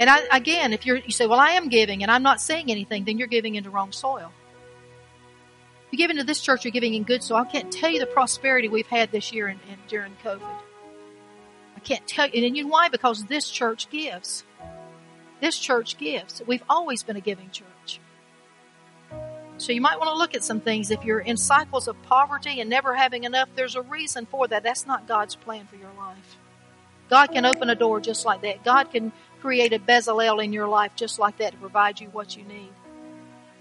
And 0.00 0.08
I, 0.08 0.20
again, 0.30 0.72
if 0.72 0.86
you're, 0.86 0.96
you 0.96 1.10
say, 1.10 1.26
"Well, 1.26 1.40
I 1.40 1.50
am 1.52 1.68
giving, 1.68 2.02
and 2.02 2.10
I'm 2.10 2.22
not 2.22 2.40
saying 2.40 2.70
anything," 2.70 3.04
then 3.04 3.18
you're 3.18 3.28
giving 3.28 3.56
into 3.56 3.70
wrong 3.70 3.92
soil. 3.92 4.32
If 5.86 5.92
you 5.92 5.98
give 5.98 6.10
into 6.10 6.24
this 6.24 6.40
church, 6.40 6.64
you're 6.64 6.72
giving 6.72 6.94
in 6.94 7.02
good 7.02 7.22
soil. 7.22 7.38
I 7.38 7.44
can't 7.44 7.72
tell 7.72 7.90
you 7.90 7.98
the 7.98 8.06
prosperity 8.06 8.68
we've 8.68 8.86
had 8.86 9.10
this 9.10 9.32
year 9.32 9.48
and, 9.48 9.58
in, 9.68 9.78
during 9.88 10.12
COVID. 10.22 10.42
I 11.76 11.80
can't 11.80 12.06
tell 12.06 12.28
you, 12.28 12.44
and 12.46 12.56
you 12.56 12.64
know 12.64 12.68
why? 12.68 12.88
Because 12.88 13.24
this 13.24 13.48
church 13.50 13.88
gives. 13.88 14.44
This 15.40 15.58
church 15.58 15.96
gives. 15.98 16.42
We've 16.46 16.64
always 16.68 17.02
been 17.02 17.16
a 17.16 17.20
giving 17.20 17.50
church. 17.50 18.00
So 19.56 19.72
you 19.72 19.80
might 19.80 19.98
want 19.98 20.08
to 20.08 20.14
look 20.14 20.34
at 20.34 20.44
some 20.44 20.60
things. 20.60 20.90
If 20.90 21.04
you're 21.04 21.20
in 21.20 21.36
cycles 21.36 21.88
of 21.88 22.00
poverty 22.02 22.60
and 22.60 22.70
never 22.70 22.94
having 22.94 23.24
enough, 23.24 23.48
there's 23.56 23.74
a 23.74 23.82
reason 23.82 24.26
for 24.26 24.46
that. 24.48 24.62
That's 24.62 24.86
not 24.86 25.08
God's 25.08 25.34
plan 25.34 25.66
for 25.66 25.76
your 25.76 25.92
life. 25.98 26.36
God 27.10 27.28
can 27.28 27.44
open 27.46 27.70
a 27.70 27.74
door 27.74 28.00
just 28.00 28.24
like 28.24 28.42
that. 28.42 28.64
God 28.64 28.90
can 28.92 29.12
create 29.40 29.72
a 29.72 29.78
Bezalel 29.78 30.42
in 30.42 30.52
your 30.52 30.68
life 30.68 30.92
just 30.96 31.18
like 31.18 31.38
that 31.38 31.52
to 31.52 31.58
provide 31.58 32.00
you 32.00 32.08
what 32.08 32.36
you 32.36 32.44
need. 32.44 32.70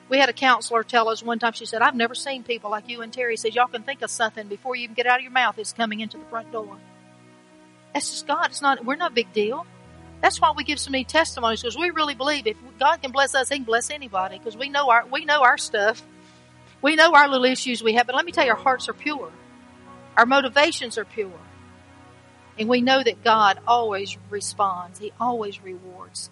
We 0.10 0.18
had 0.18 0.30
a 0.30 0.34
counselor 0.34 0.84
tell 0.84 1.10
us 1.10 1.22
one 1.22 1.40
time, 1.40 1.54
she 1.54 1.66
said, 1.66 1.82
I've 1.82 1.96
never 1.96 2.16
seen 2.16 2.44
people 2.44 2.72
like 2.72 2.88
you 2.88 3.02
and 3.02 3.12
Terry. 3.12 3.36
Says, 3.36 3.56
y'all 3.56 3.68
can 3.68 3.84
think 3.84 4.02
of 4.02 4.10
something 4.10 4.48
before 4.48 4.76
you 4.76 4.84
even 4.84 4.96
get 4.96 5.06
out 5.06 5.20
of 5.20 5.24
your 5.24 5.32
mouth, 5.32 5.58
it's 5.58 5.74
coming 5.74 6.00
into 6.00 6.18
the 6.18 6.26
front 6.26 6.52
door. 6.52 6.78
That's 7.94 8.10
just 8.10 8.28
God. 8.28 8.48
It's 8.48 8.62
not, 8.62 8.86
we're 8.86 8.96
not 8.96 9.12
a 9.12 9.16
big 9.16 9.34
deal. 9.34 9.66
That's 10.22 10.42
why 10.42 10.52
we 10.56 10.64
give 10.64 10.80
so 10.80 10.92
many 10.92 11.04
testimonies 11.04 11.62
because 11.62 11.78
we 11.78 11.92
really 11.92 12.16
believe 12.16 12.48
if 12.48 12.58
God 12.80 13.02
can 13.02 13.12
bless 13.12 13.36
us, 13.36 13.50
He 13.50 13.58
can 13.58 13.66
bless 13.66 13.92
anybody 13.92 14.38
because 14.38 14.58
we 14.58 14.70
know 14.70 14.90
our 14.90 15.06
we 15.06 15.26
know 15.26 15.44
our 15.44 15.58
stuff. 15.58 16.02
We 16.82 16.96
know 16.96 17.14
our 17.14 17.28
little 17.28 17.46
issues 17.46 17.84
we 17.84 17.94
have, 17.94 18.08
but 18.08 18.16
let 18.16 18.26
me 18.26 18.32
tell 18.32 18.46
you, 18.46 18.52
our 18.52 18.58
hearts 18.58 18.88
are 18.88 18.94
pure. 18.94 19.32
Our 20.16 20.26
motivations 20.26 20.98
are 20.98 21.06
pure. 21.06 21.32
And 22.60 22.68
we 22.68 22.82
know 22.82 23.04
that 23.04 23.24
God 23.24 23.60
always 23.68 24.18
responds. 24.30 25.00
He 25.00 25.14
always 25.20 25.62
rewards. 25.64 26.30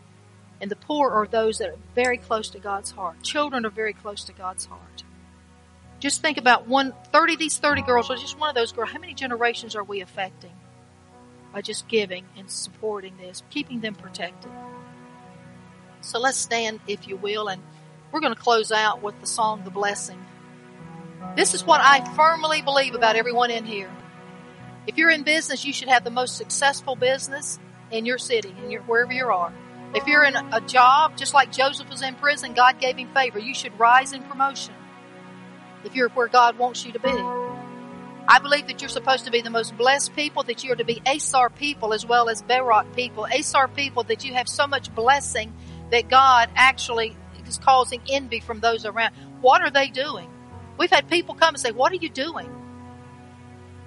And 0.59 0.71
the 0.71 0.75
poor 0.75 1.11
are 1.11 1.27
those 1.27 1.59
that 1.59 1.69
are 1.69 1.77
very 1.93 2.17
close 2.17 2.49
to 2.49 2.59
God's 2.59 2.91
heart. 2.91 3.21
Children 3.23 3.65
are 3.65 3.69
very 3.69 3.93
close 3.93 4.23
to 4.25 4.33
God's 4.33 4.65
heart. 4.65 5.03
Just 5.99 6.21
think 6.21 6.37
about 6.37 6.67
one, 6.67 6.93
30, 7.11 7.35
these 7.35 7.57
30 7.57 7.81
girls, 7.83 8.09
or 8.09 8.15
just 8.15 8.39
one 8.39 8.49
of 8.49 8.55
those 8.55 8.71
girls. 8.71 8.89
How 8.89 8.99
many 8.99 9.13
generations 9.13 9.75
are 9.75 9.83
we 9.83 10.01
affecting? 10.01 10.51
by 11.55 11.61
just 11.61 11.87
giving 11.87 12.25
and 12.37 12.51
supporting 12.51 13.15
this, 13.15 13.41
keeping 13.49 13.79
them 13.79 13.95
protected. 13.95 14.51
So 16.01 16.19
let's 16.19 16.37
stand, 16.37 16.81
if 16.85 17.07
you 17.07 17.15
will, 17.15 17.47
and 17.47 17.63
we're 18.11 18.19
going 18.19 18.33
to 18.33 18.39
close 18.39 18.73
out 18.73 19.01
with 19.01 19.17
the 19.21 19.25
song, 19.25 19.63
The 19.63 19.71
Blessing. 19.71 20.23
This 21.37 21.53
is 21.53 21.63
what 21.63 21.79
I 21.81 22.03
firmly 22.13 22.61
believe 22.61 22.93
about 22.93 23.15
everyone 23.15 23.51
in 23.51 23.63
here. 23.63 23.89
If 24.87 24.97
you're 24.97 25.09
in 25.09 25.23
business, 25.23 25.65
you 25.65 25.73
should 25.73 25.89
have 25.89 26.03
the 26.03 26.11
most 26.11 26.37
successful 26.37 26.95
business 26.95 27.59
in 27.91 28.05
your 28.05 28.17
city, 28.17 28.53
in 28.63 28.71
your, 28.71 28.81
wherever 28.83 29.13
you 29.13 29.25
are. 29.25 29.51
If 29.93 30.07
you're 30.07 30.23
in 30.23 30.35
a 30.35 30.61
job, 30.61 31.17
just 31.17 31.33
like 31.33 31.51
Joseph 31.51 31.89
was 31.89 32.01
in 32.01 32.15
prison, 32.15 32.53
God 32.53 32.79
gave 32.79 32.97
him 32.97 33.13
favor. 33.13 33.39
You 33.39 33.53
should 33.53 33.77
rise 33.79 34.13
in 34.13 34.23
promotion 34.23 34.73
if 35.85 35.95
you're 35.95 36.09
where 36.09 36.27
God 36.27 36.57
wants 36.57 36.85
you 36.85 36.91
to 36.91 36.99
be. 36.99 37.13
I 38.27 38.39
believe 38.39 38.67
that 38.67 38.81
you're 38.81 38.89
supposed 38.89 39.25
to 39.25 39.31
be 39.31 39.41
the 39.41 39.51
most 39.51 39.77
blessed 39.77 40.15
people, 40.15 40.43
that 40.43 40.63
you're 40.63 40.75
to 40.75 40.83
be 40.83 41.01
Asar 41.05 41.49
people 41.49 41.93
as 41.93 42.05
well 42.05 42.27
as 42.27 42.41
Barak 42.41 42.95
people. 42.95 43.25
Asar 43.25 43.67
people 43.67 44.03
that 44.03 44.25
you 44.25 44.33
have 44.33 44.49
so 44.49 44.65
much 44.65 44.93
blessing 44.93 45.53
that 45.91 46.09
God 46.09 46.49
actually 46.55 47.15
is 47.47 47.59
causing 47.59 48.01
envy 48.09 48.39
from 48.39 48.59
those 48.59 48.85
around. 48.85 49.13
What 49.41 49.61
are 49.61 49.69
they 49.69 49.89
doing? 49.89 50.27
We've 50.77 50.89
had 50.89 51.07
people 51.07 51.35
come 51.35 51.53
and 51.53 51.59
say, 51.59 51.71
What 51.71 51.91
are 51.91 51.97
you 51.97 52.09
doing? 52.09 52.49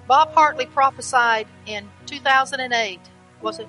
Bob 0.09 0.33
Hartley 0.33 0.65
prophesied 0.65 1.45
in 1.67 1.87
2008, 2.07 2.99
was 3.43 3.59
it? 3.59 3.67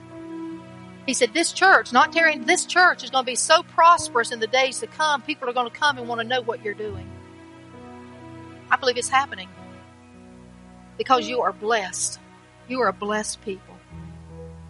He 1.04 1.12
said, 1.12 1.34
This 1.34 1.52
church, 1.52 1.92
not 1.92 2.14
tearing, 2.14 2.46
this 2.46 2.64
church 2.64 3.04
is 3.04 3.10
going 3.10 3.26
to 3.26 3.30
be 3.30 3.36
so 3.36 3.62
prosperous 3.62 4.32
in 4.32 4.40
the 4.40 4.46
days 4.46 4.80
to 4.80 4.86
come, 4.86 5.20
people 5.20 5.50
are 5.50 5.52
going 5.52 5.70
to 5.70 5.78
come 5.78 5.98
and 5.98 6.08
want 6.08 6.22
to 6.22 6.26
know 6.26 6.40
what 6.40 6.64
you're 6.64 6.72
doing. 6.72 7.06
I 8.70 8.76
believe 8.76 8.96
it's 8.96 9.10
happening 9.10 9.50
because 10.96 11.28
you 11.28 11.42
are 11.42 11.52
blessed. 11.52 12.18
You 12.68 12.80
are 12.80 12.88
a 12.88 12.92
blessed 12.94 13.42
people. 13.42 13.76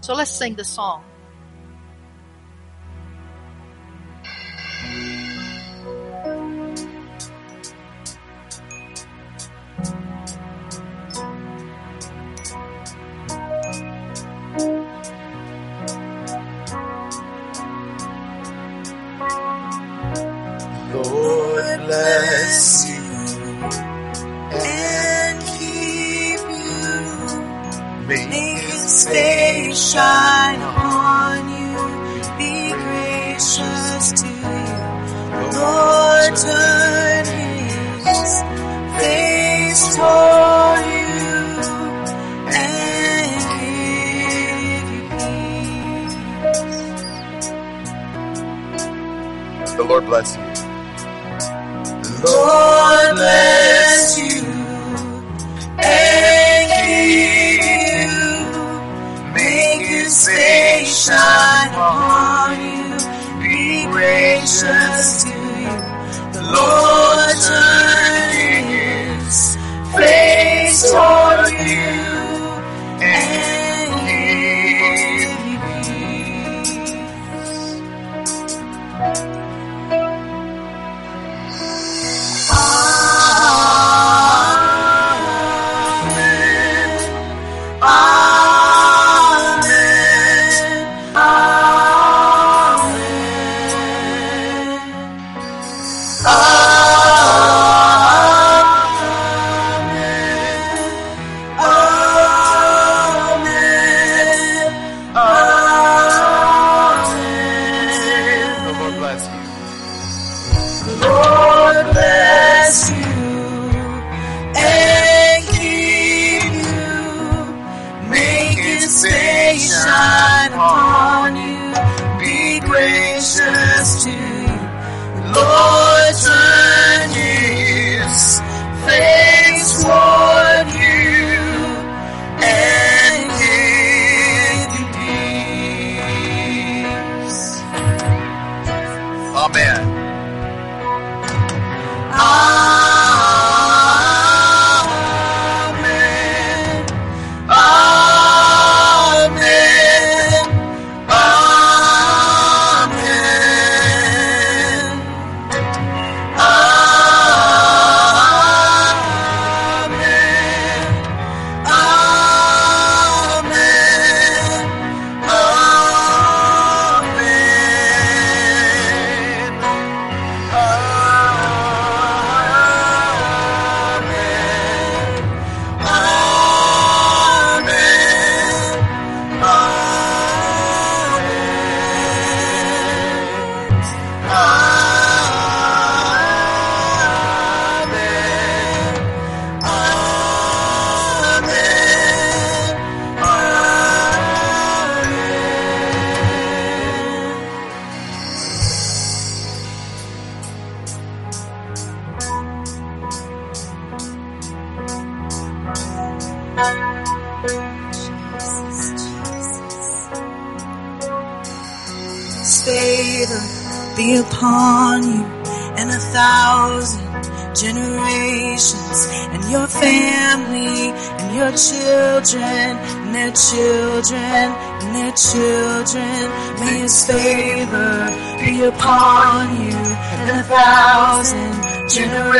So 0.01 0.15
let's 0.15 0.33
sing 0.33 0.57
the 0.57 0.65
song. 0.65 1.05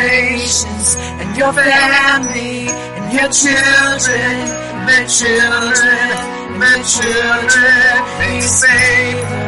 generations 0.01 0.97
and 0.97 1.37
your 1.37 1.53
family 1.53 2.69
and 2.69 3.13
your 3.13 3.29
children, 3.29 4.37
and 4.73 4.89
their 4.89 5.07
children, 5.07 6.09
and 6.49 6.63
their 6.63 6.83
children. 6.85 7.93
May 8.21 8.41
favor 8.41 9.45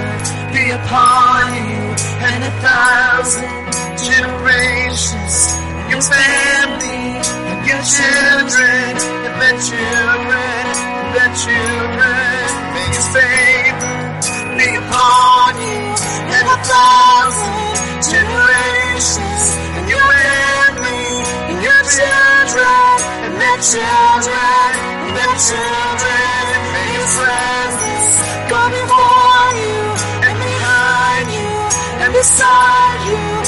be 0.53 0.65
upon 0.71 1.55
you 1.57 1.81
and 2.29 2.45
a 2.45 2.53
thousand 2.61 3.49
generations 3.97 5.37
and 5.57 5.91
your 5.91 6.03
family 6.03 7.01
and 7.49 7.61
your 7.67 7.83
children, 7.97 8.93
and 9.25 9.35
their 9.41 9.57
children, 9.57 10.65
and 11.01 11.09
their 11.17 11.33
children. 11.33 12.45
May 12.75 12.89
your 12.93 13.09
favor 13.17 13.95
be 14.59 14.69
upon 14.77 15.53
you 15.65 15.81
and 16.37 16.47
a 16.47 16.59
thousand 16.69 18.13
generations 18.13 18.82
nations, 19.03 19.45
and 19.79 19.89
your 19.91 19.99
family, 19.99 21.07
and 21.51 21.59
your 21.67 21.83
children, 21.97 22.95
and 23.27 23.35
their 23.43 23.59
children, 23.73 24.71
and 25.03 25.13
their 25.19 25.37
children, 25.49 26.45
and 26.79 26.89
your 26.97 27.09
friends. 27.19 28.15
Go 28.53 28.61
before 28.79 29.49
you, 29.63 29.79
and 30.27 30.37
behind 30.39 31.27
you, 31.35 31.51
and 32.03 32.13
beside 32.13 33.01
you. 33.11 33.42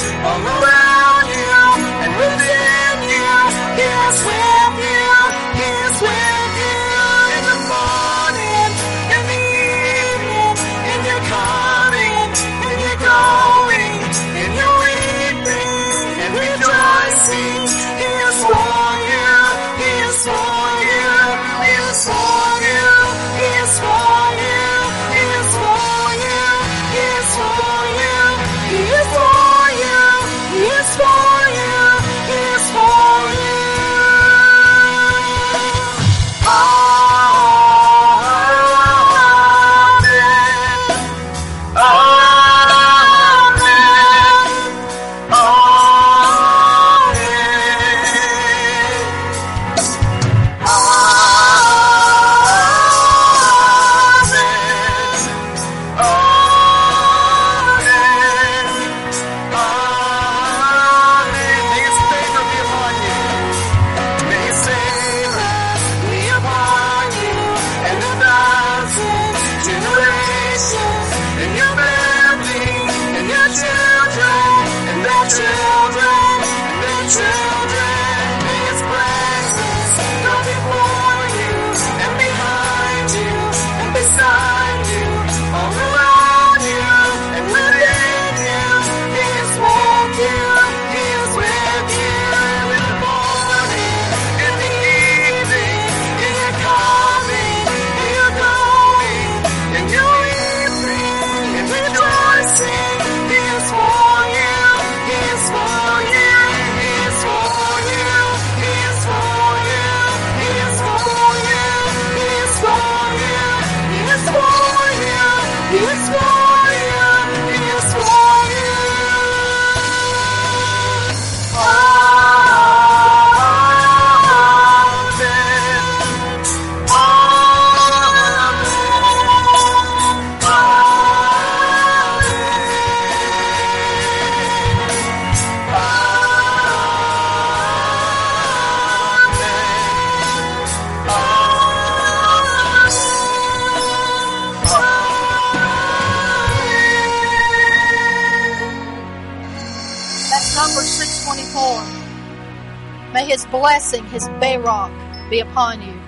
blessing, 153.65 154.05
his 154.09 154.29
Barak, 154.41 154.93
be 155.31 155.41
upon 155.41 155.81
you. 155.81 155.99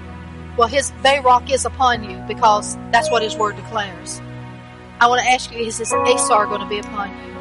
Well, 0.59 0.69
his 0.69 0.91
Barak 1.03 1.51
is 1.51 1.65
upon 1.65 2.05
you 2.05 2.19
because 2.29 2.77
that's 2.93 3.11
what 3.11 3.23
his 3.23 3.35
word 3.35 3.57
declares. 3.57 4.21
I 5.01 5.07
want 5.09 5.23
to 5.23 5.31
ask 5.31 5.51
you, 5.51 5.61
is 5.61 5.79
his 5.79 5.91
Asar 5.91 6.45
going 6.45 6.61
to 6.61 6.67
be 6.67 6.81
upon 6.81 7.09
you? 7.09 7.33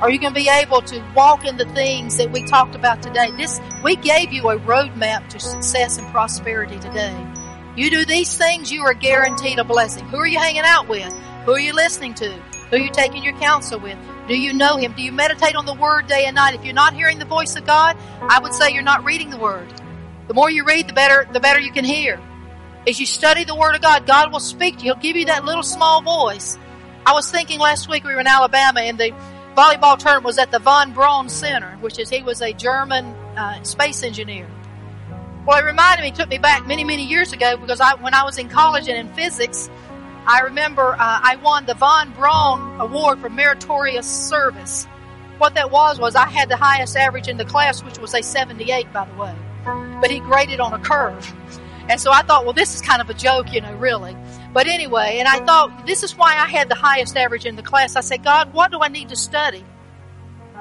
Are 0.00 0.12
you 0.12 0.20
going 0.20 0.32
to 0.32 0.40
be 0.40 0.48
able 0.48 0.80
to 0.82 1.04
walk 1.16 1.44
in 1.44 1.56
the 1.56 1.64
things 1.64 2.18
that 2.18 2.30
we 2.30 2.44
talked 2.44 2.76
about 2.76 3.02
today? 3.02 3.32
This 3.32 3.60
we 3.82 3.96
gave 3.96 4.32
you 4.32 4.48
a 4.48 4.60
roadmap 4.60 5.28
to 5.30 5.40
success 5.40 5.98
and 5.98 6.06
prosperity 6.12 6.78
today. 6.78 7.26
You 7.76 7.90
do 7.90 8.04
these 8.04 8.38
things, 8.38 8.70
you 8.70 8.82
are 8.82 8.94
guaranteed 8.94 9.58
a 9.58 9.64
blessing. 9.64 10.04
Who 10.04 10.18
are 10.18 10.26
you 10.28 10.38
hanging 10.38 10.62
out 10.64 10.86
with? 10.88 11.12
Who 11.46 11.54
are 11.54 11.58
you 11.58 11.74
listening 11.74 12.14
to? 12.14 12.32
Who 12.72 12.78
are 12.78 12.80
you 12.80 12.90
taking 12.90 13.22
your 13.22 13.34
counsel 13.34 13.78
with? 13.78 13.98
Do 14.28 14.34
you 14.34 14.54
know 14.54 14.78
Him? 14.78 14.94
Do 14.94 15.02
you 15.02 15.12
meditate 15.12 15.56
on 15.56 15.66
the 15.66 15.74
Word 15.74 16.06
day 16.06 16.24
and 16.24 16.36
night? 16.36 16.54
If 16.54 16.64
you're 16.64 16.72
not 16.72 16.94
hearing 16.94 17.18
the 17.18 17.26
voice 17.26 17.54
of 17.54 17.66
God, 17.66 17.98
I 18.22 18.38
would 18.40 18.54
say 18.54 18.72
you're 18.72 18.82
not 18.82 19.04
reading 19.04 19.28
the 19.28 19.36
Word. 19.36 19.70
The 20.26 20.32
more 20.32 20.48
you 20.48 20.64
read, 20.64 20.88
the 20.88 20.94
better, 20.94 21.28
the 21.30 21.38
better 21.38 21.60
you 21.60 21.70
can 21.70 21.84
hear. 21.84 22.18
As 22.88 22.98
you 22.98 23.04
study 23.04 23.44
the 23.44 23.54
Word 23.54 23.74
of 23.74 23.82
God, 23.82 24.06
God 24.06 24.32
will 24.32 24.40
speak 24.40 24.78
to 24.78 24.84
you. 24.86 24.94
He'll 24.94 25.02
give 25.02 25.16
you 25.16 25.26
that 25.26 25.44
little 25.44 25.62
small 25.62 26.00
voice. 26.00 26.56
I 27.04 27.12
was 27.12 27.30
thinking 27.30 27.60
last 27.60 27.90
week 27.90 28.04
we 28.04 28.14
were 28.14 28.20
in 28.20 28.26
Alabama 28.26 28.80
and 28.80 28.96
the 28.96 29.12
volleyball 29.54 29.98
tournament 29.98 30.24
was 30.24 30.38
at 30.38 30.50
the 30.50 30.58
von 30.58 30.94
Braun 30.94 31.28
Center, 31.28 31.76
which 31.82 31.98
is 31.98 32.08
he 32.08 32.22
was 32.22 32.40
a 32.40 32.54
German 32.54 33.04
uh, 33.36 33.62
space 33.64 34.02
engineer. 34.02 34.48
Well, 35.44 35.58
it 35.58 35.66
reminded 35.66 36.04
me, 36.04 36.10
took 36.12 36.30
me 36.30 36.38
back 36.38 36.66
many, 36.66 36.84
many 36.84 37.04
years 37.04 37.34
ago 37.34 37.58
because 37.58 37.82
I, 37.82 37.96
when 37.96 38.14
I 38.14 38.24
was 38.24 38.38
in 38.38 38.48
college 38.48 38.88
and 38.88 38.96
in 38.96 39.14
physics, 39.14 39.68
I 40.26 40.40
remember 40.40 40.92
uh, 40.92 40.96
I 40.98 41.36
won 41.42 41.66
the 41.66 41.74
von 41.74 42.12
Braun 42.12 42.80
Award 42.80 43.20
for 43.20 43.28
meritorious 43.28 44.06
service. 44.06 44.86
What 45.38 45.54
that 45.54 45.70
was 45.70 45.98
was 45.98 46.14
I 46.14 46.28
had 46.28 46.48
the 46.48 46.56
highest 46.56 46.96
average 46.96 47.26
in 47.26 47.36
the 47.36 47.44
class, 47.44 47.82
which 47.82 47.98
was 47.98 48.14
a 48.14 48.22
78, 48.22 48.92
by 48.92 49.04
the 49.04 49.14
way. 49.14 49.34
But 50.00 50.10
he 50.10 50.20
graded 50.20 50.60
on 50.60 50.72
a 50.72 50.78
curve. 50.78 51.32
And 51.88 52.00
so 52.00 52.12
I 52.12 52.22
thought, 52.22 52.44
well, 52.44 52.52
this 52.52 52.74
is 52.74 52.80
kind 52.80 53.02
of 53.02 53.10
a 53.10 53.14
joke, 53.14 53.52
you 53.52 53.60
know, 53.60 53.74
really. 53.74 54.16
But 54.52 54.68
anyway, 54.68 55.16
and 55.18 55.26
I 55.26 55.44
thought, 55.44 55.86
this 55.86 56.04
is 56.04 56.16
why 56.16 56.34
I 56.34 56.46
had 56.46 56.68
the 56.68 56.76
highest 56.76 57.16
average 57.16 57.44
in 57.44 57.56
the 57.56 57.62
class. 57.62 57.96
I 57.96 58.00
said, 58.00 58.22
God, 58.22 58.52
what 58.52 58.70
do 58.70 58.80
I 58.80 58.88
need 58.88 59.08
to 59.08 59.16
study? 59.16 59.64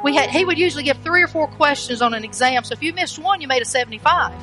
We 0.04 0.16
had, 0.16 0.32
he 0.32 0.44
would 0.44 0.58
usually 0.58 0.84
give 0.84 0.98
three 0.98 1.22
or 1.22 1.28
four 1.28 1.48
questions 1.48 2.02
on 2.02 2.16
an 2.16 2.24
exam. 2.24 2.64
So 2.64 2.74
if 2.74 2.82
you 2.82 2.94
missed 2.94 3.20
one, 3.20 3.40
you 3.42 3.48
made 3.48 3.62
a 3.62 3.66
75 3.66 4.34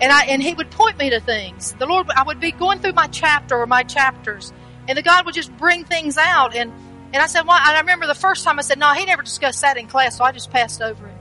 and 0.00 0.12
I 0.12 0.24
and 0.26 0.42
he 0.42 0.54
would 0.54 0.70
point 0.70 0.98
me 0.98 1.10
to 1.10 1.20
things. 1.20 1.74
The 1.78 1.86
Lord, 1.86 2.08
I 2.14 2.22
would 2.24 2.40
be 2.40 2.52
going 2.52 2.80
through 2.80 2.92
my 2.92 3.06
chapter 3.06 3.56
or 3.56 3.66
my 3.66 3.82
chapters, 3.82 4.52
and 4.88 4.98
the 4.98 5.02
God 5.02 5.26
would 5.26 5.34
just 5.34 5.56
bring 5.56 5.84
things 5.84 6.16
out. 6.16 6.54
And 6.54 6.72
and 7.12 7.22
I 7.22 7.26
said, 7.26 7.46
well, 7.46 7.56
and 7.56 7.76
I 7.76 7.80
remember 7.80 8.06
the 8.06 8.14
first 8.14 8.44
time 8.44 8.58
I 8.58 8.62
said, 8.62 8.78
no, 8.78 8.92
he 8.92 9.04
never 9.04 9.22
discussed 9.22 9.60
that 9.60 9.76
in 9.76 9.86
class, 9.86 10.18
so 10.18 10.24
I 10.24 10.32
just 10.32 10.50
passed 10.50 10.82
over 10.82 11.06
it. 11.06 11.14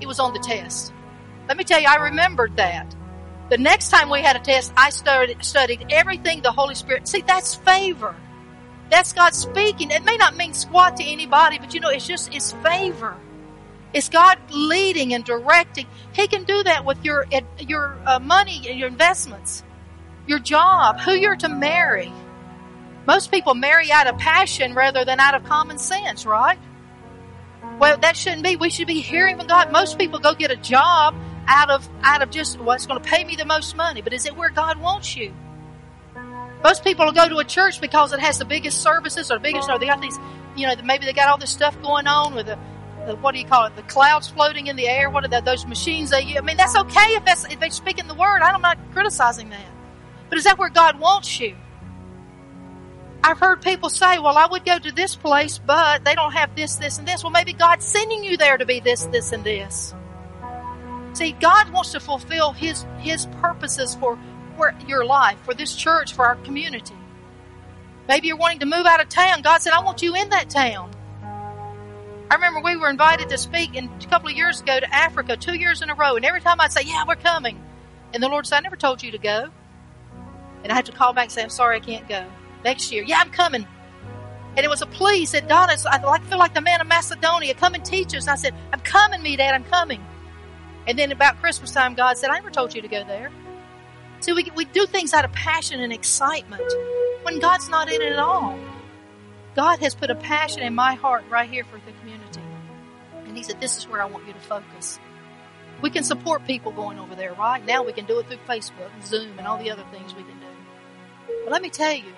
It 0.00 0.06
was 0.06 0.18
on 0.18 0.32
the 0.32 0.38
test. 0.38 0.92
Let 1.48 1.58
me 1.58 1.64
tell 1.64 1.80
you, 1.80 1.86
I 1.86 1.96
remembered 1.96 2.56
that. 2.56 2.94
The 3.50 3.58
next 3.58 3.90
time 3.90 4.08
we 4.08 4.22
had 4.22 4.36
a 4.36 4.38
test, 4.38 4.72
I 4.74 4.88
studied 4.88 5.86
everything 5.90 6.40
the 6.40 6.50
Holy 6.50 6.74
Spirit. 6.74 7.06
See, 7.06 7.20
that's 7.20 7.54
favor. 7.56 8.16
That's 8.90 9.12
God 9.12 9.34
speaking. 9.34 9.90
It 9.90 10.04
may 10.04 10.16
not 10.16 10.36
mean 10.36 10.54
squat 10.54 10.96
to 10.96 11.04
anybody, 11.04 11.58
but 11.58 11.74
you 11.74 11.80
know, 11.80 11.90
it's 11.90 12.06
just 12.06 12.34
it's 12.34 12.52
favor. 12.64 13.14
It's 13.94 14.08
God 14.08 14.38
leading 14.50 15.14
and 15.14 15.24
directing. 15.24 15.86
He 16.12 16.26
can 16.26 16.42
do 16.42 16.64
that 16.64 16.84
with 16.84 17.02
your 17.04 17.26
your 17.60 17.96
uh, 18.04 18.18
money 18.18 18.66
and 18.68 18.78
your 18.78 18.88
investments, 18.88 19.62
your 20.26 20.40
job, 20.40 20.98
who 20.98 21.12
you're 21.12 21.36
to 21.36 21.48
marry. 21.48 22.12
Most 23.06 23.30
people 23.30 23.54
marry 23.54 23.92
out 23.92 24.08
of 24.08 24.18
passion 24.18 24.74
rather 24.74 25.04
than 25.04 25.20
out 25.20 25.34
of 25.34 25.44
common 25.44 25.78
sense, 25.78 26.26
right? 26.26 26.58
Well, 27.78 27.96
that 27.98 28.16
shouldn't 28.16 28.42
be. 28.42 28.56
We 28.56 28.70
should 28.70 28.88
be 28.88 29.00
hearing 29.00 29.38
from 29.38 29.46
God. 29.46 29.70
Most 29.70 29.96
people 29.96 30.18
go 30.18 30.34
get 30.34 30.50
a 30.50 30.56
job 30.56 31.14
out 31.46 31.70
of 31.70 31.88
out 32.02 32.20
of 32.22 32.30
just 32.30 32.58
what's 32.58 32.86
going 32.86 33.00
to 33.00 33.08
pay 33.08 33.22
me 33.24 33.36
the 33.36 33.44
most 33.44 33.76
money. 33.76 34.02
But 34.02 34.12
is 34.12 34.26
it 34.26 34.36
where 34.36 34.50
God 34.50 34.80
wants 34.80 35.16
you? 35.16 35.32
Most 36.64 36.82
people 36.82 37.04
will 37.04 37.12
go 37.12 37.28
to 37.28 37.36
a 37.38 37.44
church 37.44 37.80
because 37.80 38.12
it 38.12 38.20
has 38.20 38.38
the 38.38 38.44
biggest 38.44 38.82
services 38.82 39.30
or 39.30 39.34
the 39.34 39.40
biggest. 39.40 39.68
Or 39.68 39.78
they 39.78 39.86
got 39.86 40.00
these, 40.00 40.18
you 40.56 40.66
know, 40.66 40.74
maybe 40.82 41.04
they 41.04 41.12
got 41.12 41.28
all 41.28 41.38
this 41.38 41.50
stuff 41.50 41.80
going 41.82 42.06
on 42.06 42.34
with 42.34 42.46
the 42.46 42.58
the, 43.06 43.16
what 43.16 43.32
do 43.32 43.40
you 43.40 43.46
call 43.46 43.66
it? 43.66 43.76
The 43.76 43.82
clouds 43.82 44.28
floating 44.28 44.66
in 44.66 44.76
the 44.76 44.86
air. 44.86 45.10
What 45.10 45.24
are 45.24 45.28
the, 45.28 45.40
those 45.40 45.66
machines 45.66 46.10
they 46.10 46.22
use? 46.22 46.36
I 46.36 46.40
mean, 46.40 46.56
that's 46.56 46.76
okay 46.76 47.14
if 47.16 47.24
that's 47.24 47.44
if 47.44 47.60
they're 47.60 47.70
speaking 47.70 48.06
the 48.06 48.14
word. 48.14 48.40
I'm 48.42 48.60
not 48.60 48.78
criticizing 48.92 49.50
that, 49.50 49.66
but 50.28 50.38
is 50.38 50.44
that 50.44 50.58
where 50.58 50.70
God 50.70 50.98
wants 50.98 51.40
you? 51.40 51.56
I've 53.22 53.38
heard 53.38 53.62
people 53.62 53.88
say, 53.88 54.18
"Well, 54.18 54.36
I 54.36 54.46
would 54.46 54.66
go 54.66 54.78
to 54.78 54.92
this 54.92 55.16
place, 55.16 55.58
but 55.58 56.04
they 56.04 56.14
don't 56.14 56.32
have 56.32 56.54
this, 56.54 56.76
this, 56.76 56.98
and 56.98 57.08
this." 57.08 57.24
Well, 57.24 57.32
maybe 57.32 57.54
God's 57.54 57.86
sending 57.86 58.22
you 58.22 58.36
there 58.36 58.58
to 58.58 58.66
be 58.66 58.80
this, 58.80 59.04
this, 59.06 59.32
and 59.32 59.42
this. 59.42 59.94
See, 61.14 61.32
God 61.32 61.70
wants 61.70 61.92
to 61.92 62.00
fulfill 62.00 62.52
His 62.52 62.84
His 62.98 63.26
purposes 63.40 63.94
for 63.94 64.18
for 64.56 64.74
your 64.86 65.04
life, 65.04 65.38
for 65.42 65.54
this 65.54 65.74
church, 65.74 66.12
for 66.12 66.26
our 66.26 66.36
community. 66.36 66.94
Maybe 68.06 68.28
you're 68.28 68.36
wanting 68.36 68.60
to 68.60 68.66
move 68.66 68.84
out 68.84 69.00
of 69.00 69.08
town. 69.08 69.40
God 69.42 69.62
said, 69.62 69.72
"I 69.72 69.80
want 69.80 70.02
you 70.02 70.14
in 70.14 70.28
that 70.28 70.50
town." 70.50 70.93
I 72.34 72.36
remember 72.36 72.62
we 72.62 72.76
were 72.76 72.90
invited 72.90 73.28
to 73.28 73.38
speak 73.38 73.76
in, 73.76 73.88
a 74.02 74.06
couple 74.06 74.28
of 74.28 74.34
years 74.34 74.60
ago 74.60 74.80
to 74.80 74.92
Africa, 74.92 75.36
two 75.36 75.54
years 75.54 75.82
in 75.82 75.88
a 75.88 75.94
row, 75.94 76.16
and 76.16 76.24
every 76.24 76.40
time 76.40 76.60
I'd 76.60 76.72
say, 76.72 76.82
"Yeah, 76.82 77.04
we're 77.06 77.14
coming," 77.14 77.62
and 78.12 78.20
the 78.20 78.28
Lord 78.28 78.44
said, 78.44 78.56
"I 78.56 78.60
never 78.62 78.74
told 78.74 79.04
you 79.04 79.12
to 79.12 79.18
go," 79.18 79.50
and 80.64 80.72
I 80.72 80.74
had 80.74 80.86
to 80.86 80.92
call 80.92 81.12
back 81.12 81.26
and 81.26 81.32
say, 81.32 81.44
"I'm 81.44 81.48
sorry, 81.48 81.76
I 81.76 81.78
can't 81.78 82.08
go." 82.08 82.26
Next 82.64 82.90
year, 82.90 83.04
yeah, 83.04 83.20
I'm 83.20 83.30
coming. 83.30 83.68
And 84.56 84.64
it 84.64 84.68
was 84.68 84.82
a 84.82 84.86
plea. 84.86 85.20
He 85.20 85.26
said, 85.26 85.46
Donna, 85.46 85.76
I 85.88 86.18
feel 86.28 86.38
like 86.38 86.54
the 86.54 86.60
man 86.60 86.80
of 86.80 86.88
Macedonia. 86.88 87.54
Come 87.54 87.74
and 87.74 87.84
teach 87.84 88.14
us. 88.16 88.26
I 88.26 88.34
said, 88.34 88.54
I'm 88.72 88.80
coming, 88.80 89.22
me 89.22 89.36
dad. 89.36 89.54
I'm 89.54 89.64
coming. 89.64 90.04
And 90.86 90.98
then 90.98 91.12
about 91.12 91.40
Christmas 91.40 91.72
time, 91.72 91.94
God 91.94 92.18
said, 92.18 92.30
I 92.30 92.34
never 92.34 92.50
told 92.50 92.74
you 92.74 92.82
to 92.82 92.88
go 92.88 93.04
there. 93.04 93.30
See, 94.20 94.32
we, 94.32 94.50
we 94.56 94.64
do 94.64 94.86
things 94.86 95.12
out 95.12 95.24
of 95.24 95.32
passion 95.32 95.80
and 95.80 95.92
excitement 95.92 96.64
when 97.22 97.38
God's 97.40 97.68
not 97.68 97.92
in 97.92 98.00
it 98.00 98.12
at 98.12 98.18
all. 98.18 98.58
God 99.56 99.78
has 99.80 99.94
put 99.94 100.10
a 100.10 100.16
passion 100.16 100.62
in 100.62 100.74
my 100.74 100.94
heart 100.94 101.24
right 101.30 101.48
here 101.48 101.64
for 101.64 101.80
the 101.84 101.92
He 103.44 103.52
said, 103.52 103.60
This 103.60 103.76
is 103.76 103.86
where 103.86 104.00
I 104.00 104.06
want 104.06 104.26
you 104.26 104.32
to 104.32 104.40
focus. 104.40 104.98
We 105.82 105.90
can 105.90 106.02
support 106.02 106.46
people 106.46 106.72
going 106.72 106.98
over 106.98 107.14
there, 107.14 107.34
right? 107.34 107.64
Now 107.64 107.82
we 107.82 107.92
can 107.92 108.06
do 108.06 108.18
it 108.18 108.26
through 108.26 108.38
Facebook 108.48 108.90
and 108.94 109.04
Zoom 109.04 109.38
and 109.38 109.46
all 109.46 109.58
the 109.58 109.70
other 109.70 109.84
things 109.90 110.14
we 110.14 110.22
can 110.22 110.38
do. 110.38 110.46
But 111.44 111.52
let 111.52 111.60
me 111.60 111.68
tell 111.68 111.92
you, 111.92 112.14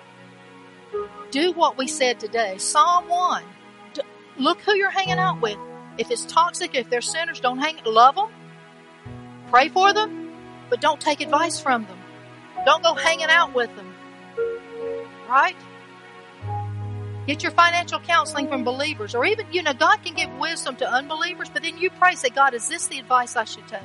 do 1.31 1.51
what 1.51 1.77
we 1.77 1.87
said 1.87 2.21
today. 2.21 2.57
Psalm 2.59 3.09
1. 3.09 3.43
Look 4.37 4.61
who 4.61 4.73
you're 4.75 4.89
hanging 4.89 5.19
out 5.19 5.41
with. 5.41 5.57
If 5.97 6.11
it's 6.11 6.25
toxic, 6.25 6.75
if 6.75 6.89
they're 6.89 7.01
sinners, 7.01 7.41
don't 7.41 7.57
hang, 7.57 7.79
love 7.85 8.15
them. 8.15 8.29
Pray 9.49 9.67
for 9.67 9.91
them, 9.91 10.31
but 10.69 10.79
don't 10.79 11.01
take 11.01 11.19
advice 11.19 11.59
from 11.59 11.85
them. 11.87 11.97
Don't 12.65 12.83
go 12.83 12.93
hanging 12.93 13.27
out 13.29 13.53
with 13.53 13.75
them. 13.75 13.93
Right? 15.27 15.57
Get 17.27 17.43
your 17.43 17.51
financial 17.51 17.99
counseling 17.99 18.47
from 18.47 18.63
believers, 18.63 19.13
or 19.13 19.25
even, 19.25 19.45
you 19.51 19.61
know, 19.61 19.73
God 19.73 20.01
can 20.01 20.13
give 20.13 20.31
wisdom 20.39 20.77
to 20.77 20.89
unbelievers, 20.89 21.49
but 21.49 21.61
then 21.61 21.77
you 21.77 21.89
pray, 21.89 22.15
say, 22.15 22.29
God, 22.29 22.53
is 22.53 22.69
this 22.69 22.87
the 22.87 22.99
advice 22.99 23.35
I 23.35 23.43
should 23.43 23.67
take? 23.67 23.81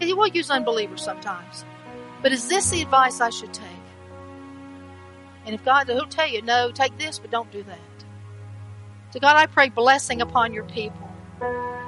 He 0.00 0.12
will 0.12 0.26
use 0.26 0.50
unbelievers 0.50 1.00
sometimes. 1.00 1.64
But 2.22 2.32
is 2.32 2.48
this 2.48 2.70
the 2.70 2.82
advice 2.82 3.20
I 3.20 3.30
should 3.30 3.54
take? 3.54 3.66
And 5.44 5.54
if 5.54 5.64
God, 5.64 5.86
He'll 5.86 6.06
tell 6.06 6.28
you, 6.28 6.42
no, 6.42 6.72
take 6.72 6.98
this, 6.98 7.20
but 7.20 7.30
don't 7.30 7.50
do 7.52 7.62
that. 7.62 7.78
So, 9.12 9.20
God, 9.20 9.36
I 9.36 9.46
pray 9.46 9.68
blessing 9.68 10.20
upon 10.20 10.52
your 10.52 10.64
people. 10.64 11.08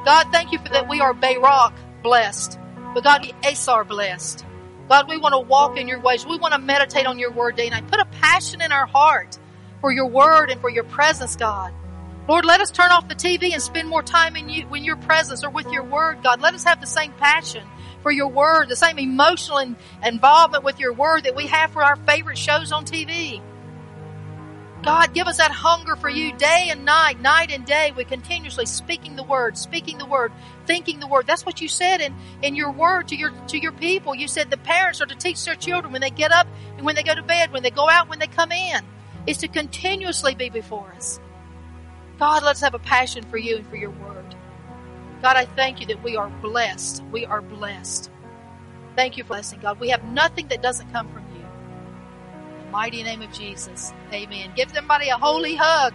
God, 0.05 0.29
thank 0.31 0.53
you 0.53 0.59
for 0.59 0.69
that 0.69 0.89
we 0.89 1.01
are 1.01 1.13
Barak 1.13 1.75
blessed. 2.05 2.57
But 2.95 3.03
God, 3.03 3.23
we 3.23 3.35
Asar 3.45 3.83
blessed. 3.83 4.45
God, 4.89 5.09
we 5.09 5.19
want 5.19 5.33
to 5.35 5.41
walk 5.41 5.77
in 5.77 5.89
your 5.89 5.99
ways. 5.99 6.25
We 6.25 6.39
want 6.39 6.55
to 6.55 6.61
meditate 6.61 7.05
on 7.05 7.19
your 7.19 7.33
word 7.33 7.57
day 7.57 7.67
and 7.67 7.73
night. 7.73 7.91
Put 7.91 8.01
a 8.01 8.07
passion 8.21 8.63
in 8.63 8.71
our 8.71 8.87
heart 8.87 9.39
for 9.81 9.93
your 9.93 10.07
word 10.07 10.51
and 10.51 10.61
for 10.61 10.71
your 10.71 10.85
presence, 10.85 11.37
God. 11.37 11.73
Lord, 12.29 12.45
let 12.45 12.61
us 12.61 12.71
turn 12.71 12.91
off 12.91 13.09
the 13.09 13.15
TV 13.15 13.53
and 13.53 13.63
spend 13.63 13.89
more 13.89 14.03
time 14.03 14.37
in 14.37 14.49
you, 14.49 14.67
in 14.75 14.85
your 14.85 14.97
presence 14.97 15.45
or 15.45 15.51
with 15.51 15.71
your 15.73 15.83
word, 15.83 16.23
God. 16.23 16.43
Let 16.43 16.55
us 16.55 16.65
have 16.65 16.81
the 16.81 16.87
same 16.87 17.13
passion 17.13 17.67
for 18.03 18.11
your 18.11 18.29
word, 18.29 18.69
the 18.69 18.77
same 18.77 18.99
emotional 18.99 19.59
in, 19.59 19.77
involvement 20.05 20.63
with 20.63 20.79
your 20.79 20.93
word 20.93 21.25
that 21.25 21.35
we 21.35 21.47
have 21.47 21.71
for 21.71 21.83
our 21.83 21.97
favorite 21.97 22.37
shows 22.39 22.71
on 22.71 22.85
TV. 22.85 23.41
God, 24.83 25.13
give 25.13 25.27
us 25.27 25.39
that 25.39 25.51
hunger 25.51 25.97
for 25.97 26.09
you 26.09 26.33
day 26.37 26.69
and 26.71 26.85
night, 26.85 27.21
night 27.21 27.51
and 27.51 27.65
day. 27.65 27.93
We 27.97 28.05
continuously 28.05 28.67
speaking 28.67 29.17
the 29.17 29.25
word, 29.25 29.59
speaking 29.59 29.99
the 29.99 30.07
word, 30.07 30.31
thinking 30.67 31.01
the 31.01 31.09
word. 31.09 31.27
That's 31.27 31.45
what 31.45 31.61
you 31.61 31.69
said 31.69 32.01
in, 32.01 32.15
in 32.43 32.55
your 32.55 32.71
word 32.71 33.09
to 33.09 33.17
your 33.17 33.33
to 33.49 33.59
your 33.59 33.73
people. 33.73 34.15
You 34.15 34.29
said 34.29 34.51
the 34.51 34.57
parents 34.57 35.01
are 35.01 35.07
to 35.07 35.17
teach 35.17 35.45
their 35.45 35.57
children 35.57 35.93
when 35.93 36.01
they 36.01 36.11
get 36.11 36.31
up 36.31 36.47
and 36.77 36.87
when 36.87 36.95
they 36.95 37.03
go 37.03 37.15
to 37.15 37.23
bed, 37.23 37.53
when 37.53 37.63
they 37.65 37.71
go 37.71 37.89
out, 37.89 38.09
when 38.09 38.21
they 38.21 38.29
come 38.29 38.53
in, 38.53 38.85
is 39.29 39.37
to 39.37 39.47
continuously 39.49 40.35
be 40.35 40.49
before 40.49 40.91
us. 40.97 41.21
God, 42.19 42.43
let's 42.43 42.63
have 42.63 42.73
a 42.75 42.79
passion 42.79 43.23
for 43.25 43.37
you 43.37 43.57
and 43.57 43.67
for 43.67 43.77
your 43.77 43.91
word. 43.91 44.35
God, 45.21 45.37
I 45.37 45.45
thank 45.45 45.81
you 45.81 45.87
that 45.89 46.03
we 46.03 46.17
are 46.17 46.31
blessed. 46.41 47.05
We 47.13 47.27
are 47.27 47.43
blessed. 47.43 48.11
Thank 48.97 49.19
you 49.19 49.25
for 49.25 49.29
blessing, 49.29 49.61
God. 49.61 49.79
We 49.81 49.91
have 49.91 50.03
nothing 50.03 50.49
that 50.49 50.63
doesn't 50.63 50.91
come 50.93 51.13
from 51.13 51.25
you. 51.35 51.43
In 51.43 52.65
the 52.65 52.71
mighty 52.71 53.03
name 53.03 53.21
of 53.21 53.31
Jesus. 53.33 53.93
Amen. 54.15 54.51
Give 54.57 54.71
somebody 54.71 55.11
a 55.11 55.19
holy 55.19 55.55
hug. 55.57 55.93